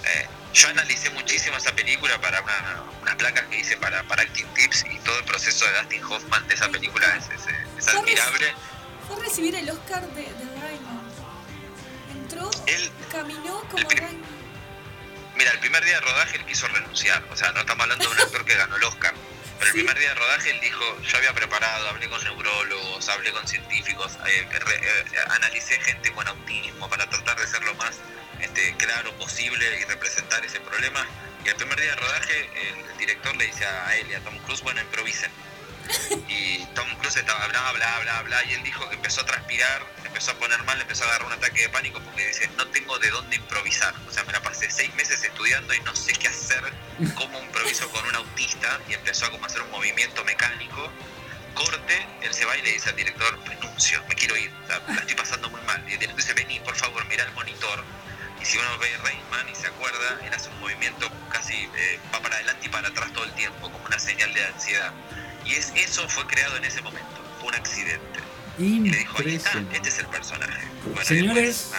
eh, 0.05 0.27
yo 0.53 0.69
analicé 0.69 1.09
muchísimo 1.11 1.57
esa 1.57 1.71
película 1.73 2.19
para 2.21 2.41
una- 2.41 2.83
unas 3.01 3.15
placas 3.15 3.45
que 3.47 3.59
hice 3.59 3.77
para, 3.77 4.03
para 4.03 4.23
Acting 4.23 4.47
Tips 4.53 4.85
y 4.91 4.99
todo 4.99 5.17
el 5.19 5.25
proceso 5.25 5.65
de 5.65 5.73
Dustin 5.81 6.03
Hoffman 6.03 6.47
de 6.47 6.53
esa 6.55 6.69
película 6.69 7.07
es, 7.17 7.25
es- 7.25 7.47
es 7.77 7.87
admirable. 7.87 8.53
Fue 9.07 9.19
recibir 9.23 9.55
el 9.55 9.69
Oscar 9.69 10.01
de, 10.13 10.21
de 10.23 10.61
Raymond. 10.61 11.11
Entró, 12.13 12.49
caminó 13.11 13.59
como 13.69 13.89
Raymond. 13.89 14.25
Mira, 15.35 15.51
el 15.51 15.59
primer 15.59 15.83
día 15.83 15.95
de 15.95 16.01
rodaje 16.01 16.37
él 16.37 16.45
quiso 16.45 16.67
renunciar, 16.67 17.23
o 17.29 17.35
sea, 17.35 17.51
no 17.51 17.59
estamos 17.59 17.83
hablando 17.83 18.05
de 18.05 18.11
un 18.11 18.19
actor 18.21 18.45
que 18.45 18.55
ganó 18.55 18.75
el 18.77 18.83
Oscar. 18.85 19.13
Pero 19.59 19.67
el 19.67 19.73
primer 19.73 19.97
día 19.97 20.09
de 20.09 20.15
rodaje 20.15 20.51
él 20.51 20.59
dijo, 20.61 21.01
yo 21.01 21.17
había 21.17 21.33
preparado, 21.33 21.87
hablé 21.89 22.09
con 22.09 22.23
neurólogos, 22.23 23.07
hablé 23.09 23.31
con 23.31 23.47
científicos, 23.47 24.11
eh, 24.27 24.47
re- 24.51 24.75
eh, 24.75 25.05
analicé 25.29 25.79
gente 25.79 26.11
con 26.11 26.27
autismo 26.27 26.89
para 26.89 27.09
tratar 27.09 27.39
de 27.39 27.47
ser 27.47 27.63
lo 27.63 27.73
más 27.75 27.95
este, 28.41 28.75
claro 28.77 29.13
posible 29.17 29.65
y 29.79 29.83
representar 29.85 30.43
ese 30.45 30.59
problema. 30.59 31.05
Y 31.45 31.49
el 31.49 31.55
primer 31.55 31.79
día 31.79 31.91
de 31.91 31.95
rodaje 31.95 32.49
el, 32.69 32.89
el 32.91 32.97
director 32.97 33.35
le 33.37 33.45
dice 33.45 33.65
a 33.65 33.95
él 33.97 34.07
y 34.11 34.13
a 34.15 34.19
Tom 34.21 34.37
Cruise, 34.39 34.61
bueno, 34.61 34.81
improvisen. 34.81 35.31
Y 36.27 36.65
Tom 36.73 36.87
Cruise 36.97 37.17
estaba 37.17 37.47
bla, 37.47 37.71
bla, 37.73 37.99
bla, 37.99 38.21
bla, 38.23 38.45
y 38.45 38.53
él 38.53 38.63
dijo 38.63 38.87
que 38.89 38.95
empezó 38.95 39.21
a 39.21 39.25
transpirar, 39.25 39.85
empezó 40.03 40.31
a 40.31 40.35
poner 40.35 40.61
mal, 40.63 40.79
empezó 40.79 41.03
a 41.03 41.07
agarrar 41.07 41.27
un 41.27 41.33
ataque 41.33 41.61
de 41.61 41.69
pánico 41.69 41.99
porque 41.99 42.27
dice, 42.27 42.49
no 42.57 42.67
tengo 42.67 42.97
de 42.99 43.09
dónde 43.09 43.35
improvisar. 43.35 43.93
O 44.07 44.11
sea, 44.11 44.23
me 44.23 44.33
la 44.33 44.41
pasé 44.41 44.69
seis 44.69 44.93
meses 44.95 45.23
estudiando 45.23 45.73
y 45.73 45.79
no 45.81 45.95
sé 45.95 46.13
qué 46.13 46.27
hacer, 46.27 46.63
cómo 47.15 47.39
improviso 47.41 47.89
con 47.91 48.05
un 48.05 48.15
autista, 48.15 48.79
y 48.89 48.93
empezó 48.93 49.25
a 49.25 49.45
hacer 49.45 49.61
un 49.61 49.71
movimiento 49.71 50.23
mecánico. 50.25 50.91
Corte, 51.53 52.07
él 52.21 52.33
se 52.33 52.43
va 52.45 52.57
y 52.57 52.61
le 52.63 52.73
dice 52.73 52.89
al 52.89 52.95
director, 52.97 53.39
renuncio, 53.45 54.03
me 54.09 54.15
quiero 54.15 54.35
ir, 54.35 54.51
la 54.67 54.95
estoy 54.95 55.15
pasando 55.15 55.49
muy 55.49 55.61
mal. 55.61 55.81
Y 55.87 55.93
el 55.93 55.99
director 55.99 56.17
dice, 56.17 56.33
vení, 56.33 56.59
por 56.59 56.75
favor, 56.75 57.05
mira 57.05 57.23
el 57.23 57.31
monitor. 57.31 57.83
Si 58.43 58.59
uno 58.59 58.77
ve 58.77 58.95
Rainman 59.03 59.49
y 59.49 59.55
se 59.55 59.65
acuerda, 59.65 60.19
él 60.23 60.31
hace 60.31 60.49
un 60.49 60.59
movimiento 60.59 61.09
casi, 61.31 61.55
eh, 61.55 61.99
va 62.13 62.19
para 62.21 62.35
adelante 62.35 62.67
y 62.67 62.69
para 62.69 62.89
atrás 62.89 63.11
todo 63.11 63.23
el 63.23 63.33
tiempo, 63.33 63.71
como 63.71 63.83
una 63.85 63.97
señal 63.97 64.31
de 64.35 64.45
ansiedad. 64.45 64.93
Y 65.45 65.51
es, 65.53 65.71
eso 65.75 66.07
fue 66.09 66.25
creado 66.25 66.57
en 66.57 66.65
ese 66.65 66.81
momento, 66.81 67.05
fue 67.39 67.49
un 67.49 67.55
accidente. 67.55 68.19
Y 68.57 68.79
le 68.79 68.97
dijo, 68.97 69.17
ahí 69.19 69.35
está, 69.35 69.63
este 69.73 69.89
es 69.89 69.99
el 69.99 70.07
personaje. 70.07 70.67
Bueno, 70.85 71.01
Señores, 71.03 71.71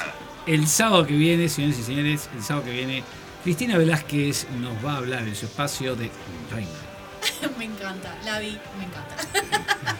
el 0.47 0.69
sábado 0.69 1.07
que 1.07 1.15
viene, 1.15 1.49
señores 1.49 1.79
y 1.79 1.83
señores, 1.83 2.29
el 2.37 2.43
sábado 2.45 2.67
que 2.67 2.73
viene, 2.73 3.03
Cristina 3.43 3.79
Velázquez 3.79 4.47
nos 4.61 4.85
va 4.85 4.95
a 4.95 4.97
hablar 4.99 5.23
en 5.23 5.35
su 5.35 5.47
espacio 5.47 5.97
de 5.97 6.11
Reina. 6.53 6.71
me 7.59 7.65
encanta, 7.65 8.17
la 8.25 8.39
vi, 8.41 8.59
me 8.79 8.85
encanta. 8.85 9.17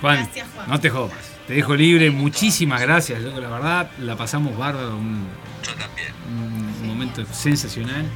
Juan, 0.00 0.16
Gracias, 0.24 0.48
Juan. 0.54 0.68
no 0.70 0.80
te 0.80 0.90
jodas. 0.90 1.16
Te 1.46 1.54
dejo 1.54 1.74
libre, 1.74 2.10
muchísimas 2.10 2.80
gracias, 2.80 3.20
la 3.20 3.48
verdad, 3.48 3.90
la 3.98 4.16
pasamos 4.16 4.56
bárbaro, 4.56 4.96
un, 4.96 5.26
un 6.28 6.86
momento 6.86 7.24
sensacional. 7.32 8.06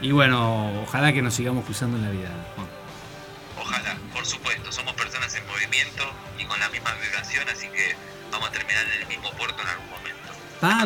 Y 0.00 0.10
bueno, 0.10 0.82
ojalá 0.82 1.12
que 1.12 1.20
nos 1.22 1.34
sigamos 1.34 1.64
cruzando 1.64 1.96
en 1.98 2.04
la 2.04 2.10
vida, 2.10 2.28
Juan. 2.56 2.66
Ojalá, 3.60 3.96
supuesto, 4.32 4.72
somos 4.72 4.94
personas 4.94 5.34
en 5.34 5.46
movimiento 5.46 6.04
y 6.38 6.44
con 6.46 6.58
la 6.58 6.68
misma 6.70 6.94
vibración, 6.94 7.46
así 7.48 7.68
que 7.68 7.94
vamos 8.30 8.48
a 8.48 8.52
terminar 8.52 8.84
en 8.86 9.02
el 9.02 9.06
mismo 9.06 9.30
puerto 9.32 9.60
en 9.60 9.68
algún 9.68 9.90
momento. 9.90 10.32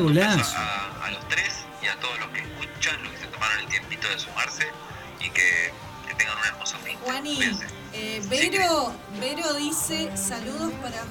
Golazo. 0.00 0.56
A, 0.56 1.06
a 1.06 1.10
los 1.12 1.28
tres 1.28 1.64
y 1.82 1.86
a 1.86 1.94
todos 2.00 2.18
los 2.18 2.28
que 2.30 2.40
escuchan, 2.40 3.02
los 3.04 3.12
que 3.12 3.18
se 3.18 3.26
tomaron 3.26 3.58
el 3.60 3.66
tiempito 3.66 4.08
de 4.08 4.18
sumarse 4.18 4.66
y 5.20 5.30
que, 5.30 5.72
que 6.08 6.14
tengan 6.14 6.36
un 6.38 6.44
hermoso 6.44 6.76
fin. 6.78 6.98
Juani, 6.98 7.38
eh, 7.92 8.20
Vero, 8.28 8.94
Vero 9.20 9.54
dice 9.54 10.10
saludos 10.16 10.72
para 10.82 11.04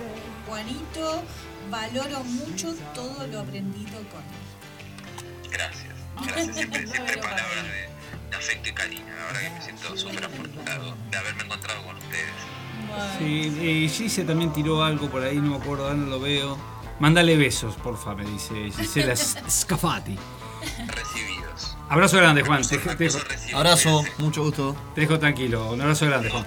Juanito, 0.46 1.24
valoro 1.70 2.24
mucho 2.24 2.74
todo 2.94 3.26
lo 3.28 3.40
aprendido 3.40 3.98
con 4.10 4.22
él. 4.22 5.52
Gracias, 5.52 5.94
gracias. 6.28 6.56
Siempre, 6.56 6.86
siempre 6.86 7.18
palabras 7.18 7.64
de, 7.64 7.95
de 8.38 8.44
afecto 8.44 8.70
y 8.70 8.74
cariño. 8.74 9.06
La 9.18 9.26
verdad 9.26 9.42
que 9.42 9.50
me 9.52 9.62
siento 9.62 9.98
súper 9.98 10.26
afortunado 10.26 10.96
de 11.12 11.18
haberme 11.18 11.44
encontrado 11.44 11.84
con 11.84 11.96
ustedes. 11.98 12.34
Sí, 13.18 13.58
eh, 13.60 13.90
Gise 13.90 14.24
también 14.24 14.54
tiró 14.54 14.84
algo 14.84 15.10
por 15.10 15.24
ahí, 15.24 15.38
no 15.38 15.50
me 15.52 15.56
acuerdo, 15.58 15.84
ahora 15.86 15.96
no 15.96 16.06
lo 16.08 16.20
veo. 16.20 16.58
Mándale 17.00 17.36
besos, 17.36 17.76
porfa, 17.76 18.16
me 18.16 18.24
dice 18.26 18.54
Gisela 18.72 19.16
Scafati. 19.16 20.18
Recibidos. 20.88 21.78
Abrazo 21.90 22.18
grande, 22.18 22.42
Juan. 22.44 22.66
Te, 22.68 22.78
te 22.78 22.96
dejo, 22.96 23.20
Abrazo, 23.54 24.04
mucho 24.18 24.44
gusto. 24.44 24.76
te 24.96 25.02
dejo 25.02 25.20
tranquilo. 25.20 25.72
Un 25.72 25.82
abrazo 25.82 26.06
grande, 26.06 26.30
Juan. 26.30 26.46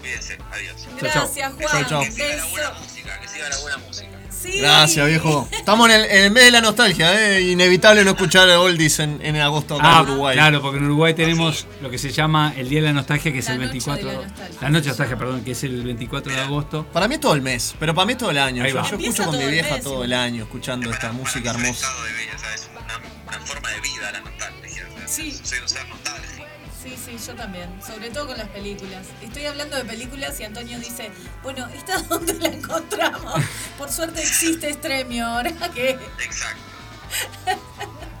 Cuídense, 0.00 0.38
adiós. 0.50 0.76
Chau, 0.98 0.98
chau. 0.98 0.98
Gracias, 0.98 1.58
Chau, 1.58 1.68
Juan. 1.68 1.86
chau. 1.88 2.00
Beso. 2.02 2.74
Música, 2.80 3.20
que 3.20 3.28
siga 3.28 3.48
la 3.48 3.58
buena 3.58 3.76
música. 3.78 4.08
Sí. 4.42 4.58
Gracias, 4.58 5.06
viejo. 5.06 5.48
Estamos 5.52 5.88
en 5.88 6.00
el, 6.00 6.04
en 6.10 6.24
el 6.24 6.30
mes 6.32 6.44
de 6.44 6.50
la 6.50 6.60
nostalgia, 6.60 7.12
¿eh? 7.36 7.42
Inevitable 7.42 8.04
no 8.04 8.10
escuchar 8.10 8.48
oldies 8.50 8.98
en, 8.98 9.20
en 9.24 9.36
agosto 9.36 9.76
acá 9.76 9.98
Ah, 9.98 10.00
en 10.04 10.10
Uruguay. 10.10 10.34
claro, 10.36 10.60
porque 10.60 10.78
en 10.78 10.84
Uruguay 10.86 11.14
tenemos 11.14 11.66
lo 11.80 11.90
que 11.90 11.98
se 11.98 12.10
llama 12.10 12.52
el 12.56 12.68
Día 12.68 12.80
de 12.80 12.86
la 12.88 12.92
Nostalgia, 12.92 13.32
que 13.32 13.38
es 13.38 13.46
La 13.46 13.52
el 13.54 13.58
noche 13.60 13.70
24. 13.72 14.08
de 14.08 14.16
la 14.16 14.22
nostalgia. 14.28 14.58
La 14.60 14.68
noche 14.70 14.82
de 14.82 14.88
nostalgia, 14.88 15.16
perdón, 15.18 15.44
que 15.44 15.50
es 15.52 15.62
el 15.64 15.82
24 15.84 16.32
de 16.32 16.40
agosto. 16.40 16.86
Para 16.92 17.06
mí 17.08 17.14
es 17.14 17.20
todo 17.20 17.34
el 17.34 17.42
mes, 17.42 17.74
pero 17.78 17.94
para 17.94 18.06
mí 18.06 18.12
es 18.12 18.18
todo 18.18 18.30
el 18.30 18.38
año. 18.38 18.64
Ahí 18.64 18.70
Yo, 18.72 18.76
va. 18.78 18.88
yo 18.90 18.96
escucho 18.96 19.24
con 19.24 19.38
mi 19.38 19.46
vieja 19.46 19.74
mes, 19.76 19.84
todo 19.84 20.02
el 20.04 20.12
año, 20.12 20.42
escuchando 20.44 20.90
esta 20.90 21.12
música 21.12 21.50
hermosa. 21.50 21.86
O 21.88 22.38
sea, 22.38 22.54
es 22.54 22.68
una, 22.72 22.98
una 23.28 23.46
forma 23.46 23.68
de 23.70 23.80
vida 23.80 24.10
la 24.12 24.20
nostalgia. 24.20 24.88
O 24.92 24.98
sea, 24.98 25.08
Sí. 25.08 25.30
Soy 25.44 25.58
un 25.60 25.68
ser 25.68 25.86
nostálgico. 25.88 26.44
Sí, 26.82 26.96
sí, 26.96 27.16
yo 27.24 27.34
también. 27.34 27.68
Sobre 27.86 28.10
todo 28.10 28.26
con 28.26 28.38
las 28.38 28.48
películas. 28.48 29.06
Estoy 29.22 29.46
hablando 29.46 29.76
de 29.76 29.84
películas 29.84 30.38
y 30.40 30.44
Antonio 30.44 30.78
dice, 30.80 31.10
bueno, 31.42 31.68
¿esta 31.68 31.98
dónde 32.08 32.34
la 32.34 32.48
encontramos? 32.48 33.34
Por 33.78 33.90
suerte 33.90 34.20
existe 34.20 34.72
Stremio 34.72 35.26
ahora 35.26 35.52
que 35.72 35.90
Exacto. 35.90 36.60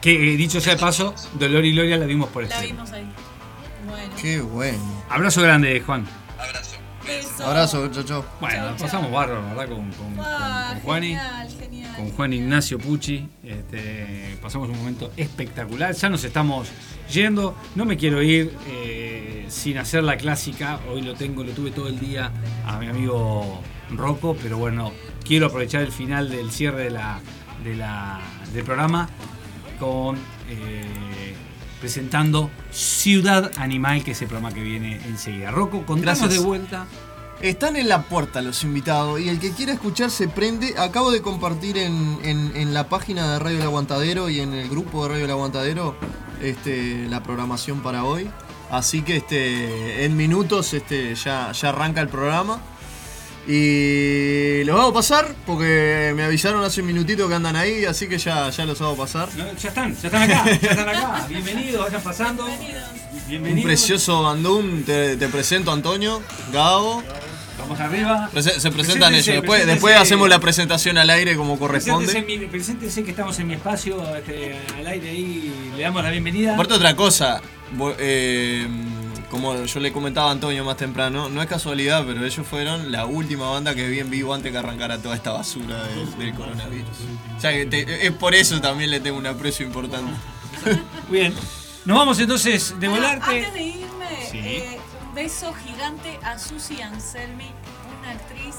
Que 0.00 0.12
eh, 0.12 0.36
dicho 0.36 0.60
sea 0.60 0.74
de 0.74 0.80
paso, 0.80 1.14
Dolor 1.34 1.64
y 1.64 1.72
Gloria 1.72 1.96
la 1.96 2.06
vimos 2.06 2.28
por 2.30 2.42
la 2.42 2.48
este. 2.48 2.66
vimos 2.66 2.90
ahí. 2.92 3.08
Bueno. 3.86 4.14
Qué 4.20 4.40
bueno. 4.40 5.04
Abrazo 5.08 5.42
grande, 5.42 5.80
Juan. 5.80 6.06
Abrazo. 6.38 6.71
Beso. 7.06 7.44
Abrazo, 7.46 7.88
chao, 7.90 8.02
chao. 8.04 8.24
Bueno, 8.40 8.56
Chau, 8.56 8.64
la 8.66 8.76
chau. 8.76 8.86
pasamos 8.86 9.10
bárbaro, 9.12 9.42
¿verdad? 9.48 9.68
Con, 9.68 9.90
con, 9.92 10.14
con- 10.14 10.24
Ah, 10.24 10.78
con 10.84 10.94
genial, 10.94 11.48
genial. 11.60 11.96
con 11.96 12.10
Juan 12.12 12.32
Ignacio 12.32 12.78
Pucci. 12.78 13.28
Este, 13.42 14.36
pasamos 14.40 14.68
un 14.68 14.78
momento 14.78 15.10
espectacular. 15.16 15.94
Ya 15.94 16.08
nos 16.08 16.24
estamos 16.24 16.68
yendo. 17.12 17.56
No 17.74 17.84
me 17.84 17.96
quiero 17.96 18.22
ir 18.22 18.54
eh, 18.68 19.46
sin 19.48 19.78
hacer 19.78 20.04
la 20.04 20.16
clásica. 20.16 20.78
Hoy 20.90 21.02
lo 21.02 21.14
tengo, 21.14 21.42
lo 21.44 21.52
tuve 21.52 21.70
todo 21.70 21.88
el 21.88 21.98
día 21.98 22.30
a 22.66 22.78
mi 22.78 22.86
amigo 22.86 23.60
Rocco, 23.90 24.36
pero 24.40 24.58
bueno, 24.58 24.92
quiero 25.26 25.46
aprovechar 25.46 25.82
el 25.82 25.92
final 25.92 26.30
del 26.30 26.50
cierre 26.50 26.84
de 26.84 26.90
la, 26.90 27.20
de 27.64 27.74
la- 27.76 28.20
del 28.54 28.64
programa 28.64 29.08
con 29.80 30.16
eh, 30.48 30.84
presentando 31.82 32.48
Ciudad 32.70 33.50
Animal, 33.56 34.04
que 34.04 34.12
es 34.12 34.22
el 34.22 34.28
programa 34.28 34.54
que 34.54 34.62
viene 34.62 35.00
enseguida. 35.04 35.50
Rocco, 35.50 35.84
contanos 35.84 36.20
Gracias. 36.20 36.30
de 36.40 36.46
vuelta. 36.46 36.86
Están 37.40 37.74
en 37.74 37.88
la 37.88 38.02
puerta 38.02 38.40
los 38.40 38.62
invitados 38.62 39.20
y 39.20 39.28
el 39.28 39.40
que 39.40 39.50
quiera 39.50 39.72
escuchar 39.72 40.12
se 40.12 40.28
prende. 40.28 40.74
Acabo 40.78 41.10
de 41.10 41.22
compartir 41.22 41.76
en, 41.76 42.18
en- 42.22 42.52
en 42.54 42.72
la 42.72 42.88
página 42.88 43.32
de 43.32 43.38
Radio 43.40 43.56
El 43.58 43.62
Aguantadero 43.64 44.30
y 44.30 44.38
en 44.38 44.52
el 44.54 44.68
grupo 44.68 45.02
de 45.02 45.08
Radio 45.14 45.24
El 45.24 45.30
Aguantadero 45.32 45.96
este, 46.40 47.08
la 47.08 47.20
programación 47.24 47.80
para 47.82 48.04
hoy. 48.04 48.30
Así 48.70 49.02
que 49.02 49.16
este, 49.16 50.04
en 50.04 50.16
minutos 50.16 50.72
este, 50.72 51.16
ya, 51.16 51.50
ya 51.50 51.70
arranca 51.70 52.00
el 52.00 52.08
programa. 52.08 52.60
Y 53.48 54.62
los 54.64 54.78
hago 54.80 54.92
pasar 54.92 55.34
porque 55.46 56.12
me 56.14 56.22
avisaron 56.22 56.64
hace 56.64 56.80
un 56.80 56.86
minutito 56.86 57.28
que 57.28 57.34
andan 57.34 57.56
ahí, 57.56 57.84
así 57.84 58.06
que 58.08 58.16
ya, 58.18 58.48
ya 58.50 58.64
los 58.64 58.80
hago 58.80 58.96
pasar. 58.96 59.28
No, 59.36 59.44
ya 59.56 59.68
están, 59.68 59.96
ya 60.00 60.08
están 60.08 60.22
acá, 60.22 60.44
ya 60.46 60.70
están 60.70 60.88
acá. 60.88 61.26
Bienvenidos, 61.28 61.84
vayan 61.84 62.02
pasando. 62.02 62.44
Un 62.46 62.52
Bienvenidos. 63.28 63.64
precioso 63.64 64.22
bandún, 64.22 64.84
te, 64.84 65.16
te 65.16 65.28
presento 65.28 65.72
Antonio, 65.72 66.22
Gabo. 66.52 67.02
Vamos 67.58 67.78
arriba. 67.80 68.30
Prese- 68.32 68.58
se 68.60 68.70
presentan 68.70 69.14
ellos. 69.14 69.26
Después, 69.36 69.66
después 69.66 69.96
hacemos 69.96 70.28
la 70.28 70.38
presentación 70.40 70.96
al 70.98 71.10
aire 71.10 71.36
como 71.36 71.58
corresponde. 71.58 72.22
Mi- 72.22 72.46
preséntense 72.46 73.02
que 73.04 73.10
estamos 73.10 73.38
en 73.40 73.48
mi 73.48 73.54
espacio, 73.54 74.02
este, 74.16 74.56
al 74.78 74.86
aire 74.86 75.10
ahí, 75.10 75.52
le 75.76 75.82
damos 75.82 76.02
la 76.02 76.10
bienvenida. 76.10 76.54
Aparte 76.54 76.74
otra 76.74 76.96
cosa, 76.96 77.40
eh, 77.98 78.66
como 79.32 79.64
yo 79.64 79.80
le 79.80 79.90
comentaba 79.92 80.28
a 80.28 80.32
Antonio 80.32 80.62
más 80.64 80.76
temprano, 80.76 81.28
no 81.28 81.40
es 81.42 81.48
casualidad, 81.48 82.04
pero 82.06 82.24
ellos 82.24 82.46
fueron 82.46 82.92
la 82.92 83.06
última 83.06 83.50
banda 83.50 83.74
que 83.74 83.88
vi 83.88 83.98
en 83.98 84.10
vivo 84.10 84.32
antes 84.34 84.52
que 84.52 84.58
arrancara 84.58 84.98
toda 84.98 85.16
esta 85.16 85.32
basura 85.32 85.82
del, 85.84 86.18
del 86.18 86.34
coronavirus. 86.34 86.96
O 87.36 87.40
sea, 87.40 87.50
que 87.52 87.66
te- 87.66 88.06
es 88.06 88.12
por 88.12 88.34
eso 88.34 88.60
también 88.60 88.90
le 88.90 89.00
tengo 89.00 89.16
un 89.18 89.26
aprecio 89.26 89.66
importante. 89.66 90.12
Bien. 91.10 91.34
Nos 91.86 91.96
vamos 91.98 92.18
entonces 92.20 92.78
de 92.78 92.86
volarte. 92.88 93.24
Antes 93.38 93.54
de 93.54 93.62
irme, 93.62 94.28
Sí. 94.30 94.38
eh, 94.38 94.78
un 95.08 95.14
beso 95.14 95.52
gigante 95.66 96.18
a 96.22 96.38
Susi 96.38 96.80
Anselmi, 96.82 97.50
una 98.00 98.10
actriz 98.12 98.54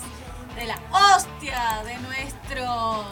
de 0.55 0.65
la 0.65 0.79
hostia 0.91 1.83
de 1.85 1.97
nuestro 1.99 3.05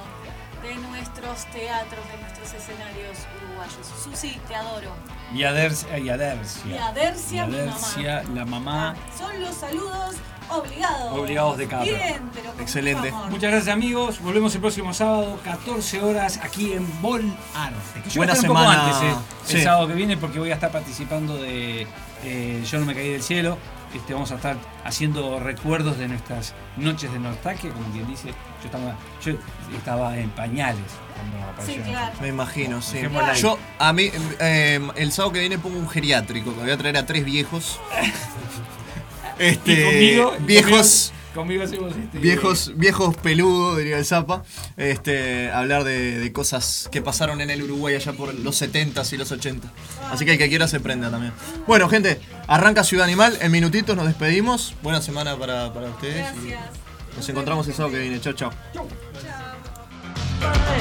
de 0.61 0.75
nuestros 0.75 1.45
teatros, 1.47 2.05
de 2.11 2.17
nuestros 2.21 2.53
escenarios 2.53 3.17
uruguayos. 3.43 3.87
Susi, 4.03 4.39
te 4.47 4.55
adoro. 4.55 4.91
Y 5.33 5.43
a 5.43 5.53
Dercia. 5.53 5.97
Y 5.97 6.09
a 6.09 6.17
Dercia. 6.17 6.75
Y 6.75 6.77
a 6.77 6.91
Dercia, 6.93 7.45
mi 7.47 7.57
mamá. 7.57 8.23
La 8.33 8.45
mamá. 8.45 8.95
Son 9.17 9.41
los 9.41 9.55
saludos 9.55 10.15
obligados. 10.49 11.17
Obligados 11.17 11.57
de 11.57 11.67
cada 11.67 11.83
Bien, 11.83 12.29
pero 12.33 12.51
con 12.51 12.61
Excelente. 12.61 13.03
mucho 13.03 13.15
amor. 13.15 13.31
Muchas 13.31 13.51
gracias 13.51 13.73
amigos. 13.73 14.19
Volvemos 14.21 14.53
el 14.55 14.61
próximo 14.61 14.93
sábado, 14.93 15.39
14 15.43 16.01
horas, 16.01 16.39
aquí 16.43 16.73
en 16.73 17.01
Bol 17.01 17.23
Arte. 17.55 18.09
Yo 18.09 18.19
Buena 18.19 18.33
un 18.33 18.41
poco 18.41 18.59
semana. 18.59 18.85
antes, 18.87 19.01
eh, 19.01 19.57
el 19.57 19.63
sábado 19.63 19.87
que 19.87 19.93
viene, 19.93 20.17
porque 20.17 20.39
voy 20.39 20.51
a 20.51 20.55
estar 20.55 20.71
participando 20.71 21.37
de 21.37 21.87
eh, 22.23 22.63
Yo 22.69 22.79
no 22.79 22.85
me 22.85 22.93
caí 22.93 23.09
del 23.09 23.23
cielo. 23.23 23.57
Este, 23.93 24.13
vamos 24.13 24.31
a 24.31 24.35
estar 24.35 24.57
haciendo 24.85 25.39
recuerdos 25.39 25.97
de 25.97 26.07
nuestras 26.07 26.53
noches 26.77 27.11
de 27.11 27.19
nostalgia, 27.19 27.71
como 27.71 27.85
quien 27.91 28.07
dice. 28.07 28.29
Yo 28.29 28.65
estaba, 28.65 28.95
yo 29.23 29.33
estaba 29.75 30.17
en 30.17 30.29
pañales 30.29 30.85
cuando 31.15 31.49
apareció. 31.49 31.83
Sí, 31.83 31.89
claro. 31.89 32.15
Me 32.21 32.27
imagino, 32.29 32.81
sí. 32.81 32.99
Yo, 33.37 33.57
a 33.79 33.93
mí, 33.93 34.09
eh, 34.39 34.79
el 34.95 35.11
sábado 35.11 35.33
que 35.33 35.39
viene 35.39 35.57
pongo 35.57 35.77
un 35.77 35.89
geriátrico, 35.89 36.53
que 36.53 36.61
voy 36.61 36.71
a 36.71 36.77
traer 36.77 36.97
a 36.97 37.05
tres 37.05 37.25
viejos. 37.25 37.79
Este, 39.37 39.71
Y 39.73 39.83
conmigo, 39.83 40.35
viejos, 40.39 41.11
Conmigo, 41.11 41.20
conmigo 41.33 41.63
hacemos 41.63 41.93
este. 41.95 42.19
viejos, 42.19 42.73
viejos 42.75 43.15
peludos, 43.17 43.77
diría 43.77 43.97
el 43.97 44.05
Zapa. 44.05 44.43
Este, 44.77 45.49
hablar 45.51 45.83
de, 45.83 46.19
de 46.19 46.31
cosas 46.33 46.89
que 46.91 47.01
pasaron 47.01 47.41
en 47.41 47.49
el 47.49 47.61
Uruguay 47.63 47.95
allá 47.95 48.13
por 48.13 48.33
los 48.33 48.61
70s 48.61 49.13
y 49.13 49.17
los 49.17 49.31
80. 49.31 49.67
Así 50.11 50.25
que 50.25 50.33
el 50.33 50.37
que 50.37 50.49
quiera 50.49 50.67
se 50.67 50.79
prenda 50.79 51.09
también. 51.09 51.33
Bueno, 51.67 51.89
gente, 51.89 52.19
arranca 52.47 52.83
Ciudad 52.83 53.05
Animal. 53.05 53.37
En 53.41 53.51
minutitos 53.51 53.95
nos 53.95 54.05
despedimos. 54.05 54.75
Buena 54.81 55.01
semana 55.01 55.37
para, 55.37 55.73
para 55.73 55.87
ustedes. 55.89 56.27
y 56.43 56.49
Gracias. 56.49 56.69
nos 57.15 57.29
encontramos 57.29 57.67
el 57.67 57.73
sábado 57.73 57.93
que 57.95 58.01
viene. 58.01 58.19
Chao, 58.21 58.33
chao. 58.33 58.51
There's 60.41 60.80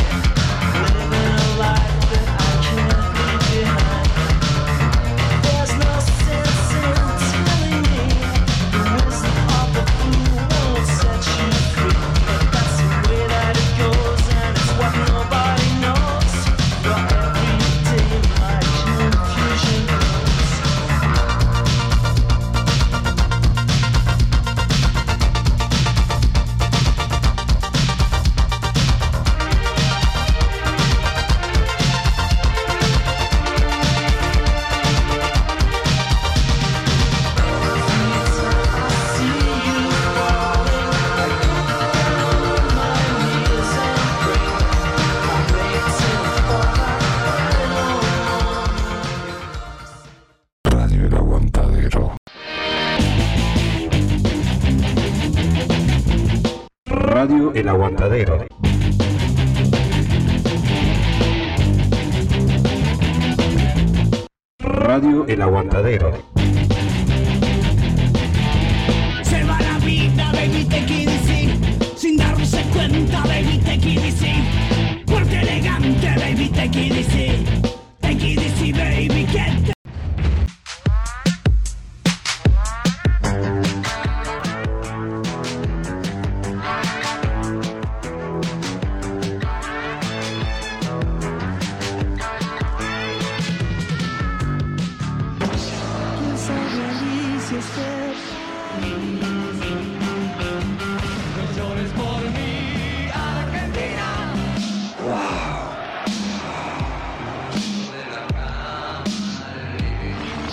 Aguantadero. 57.70 58.46
Radio 64.58 65.24
El 65.28 65.40
Aguantadero. 65.40 66.29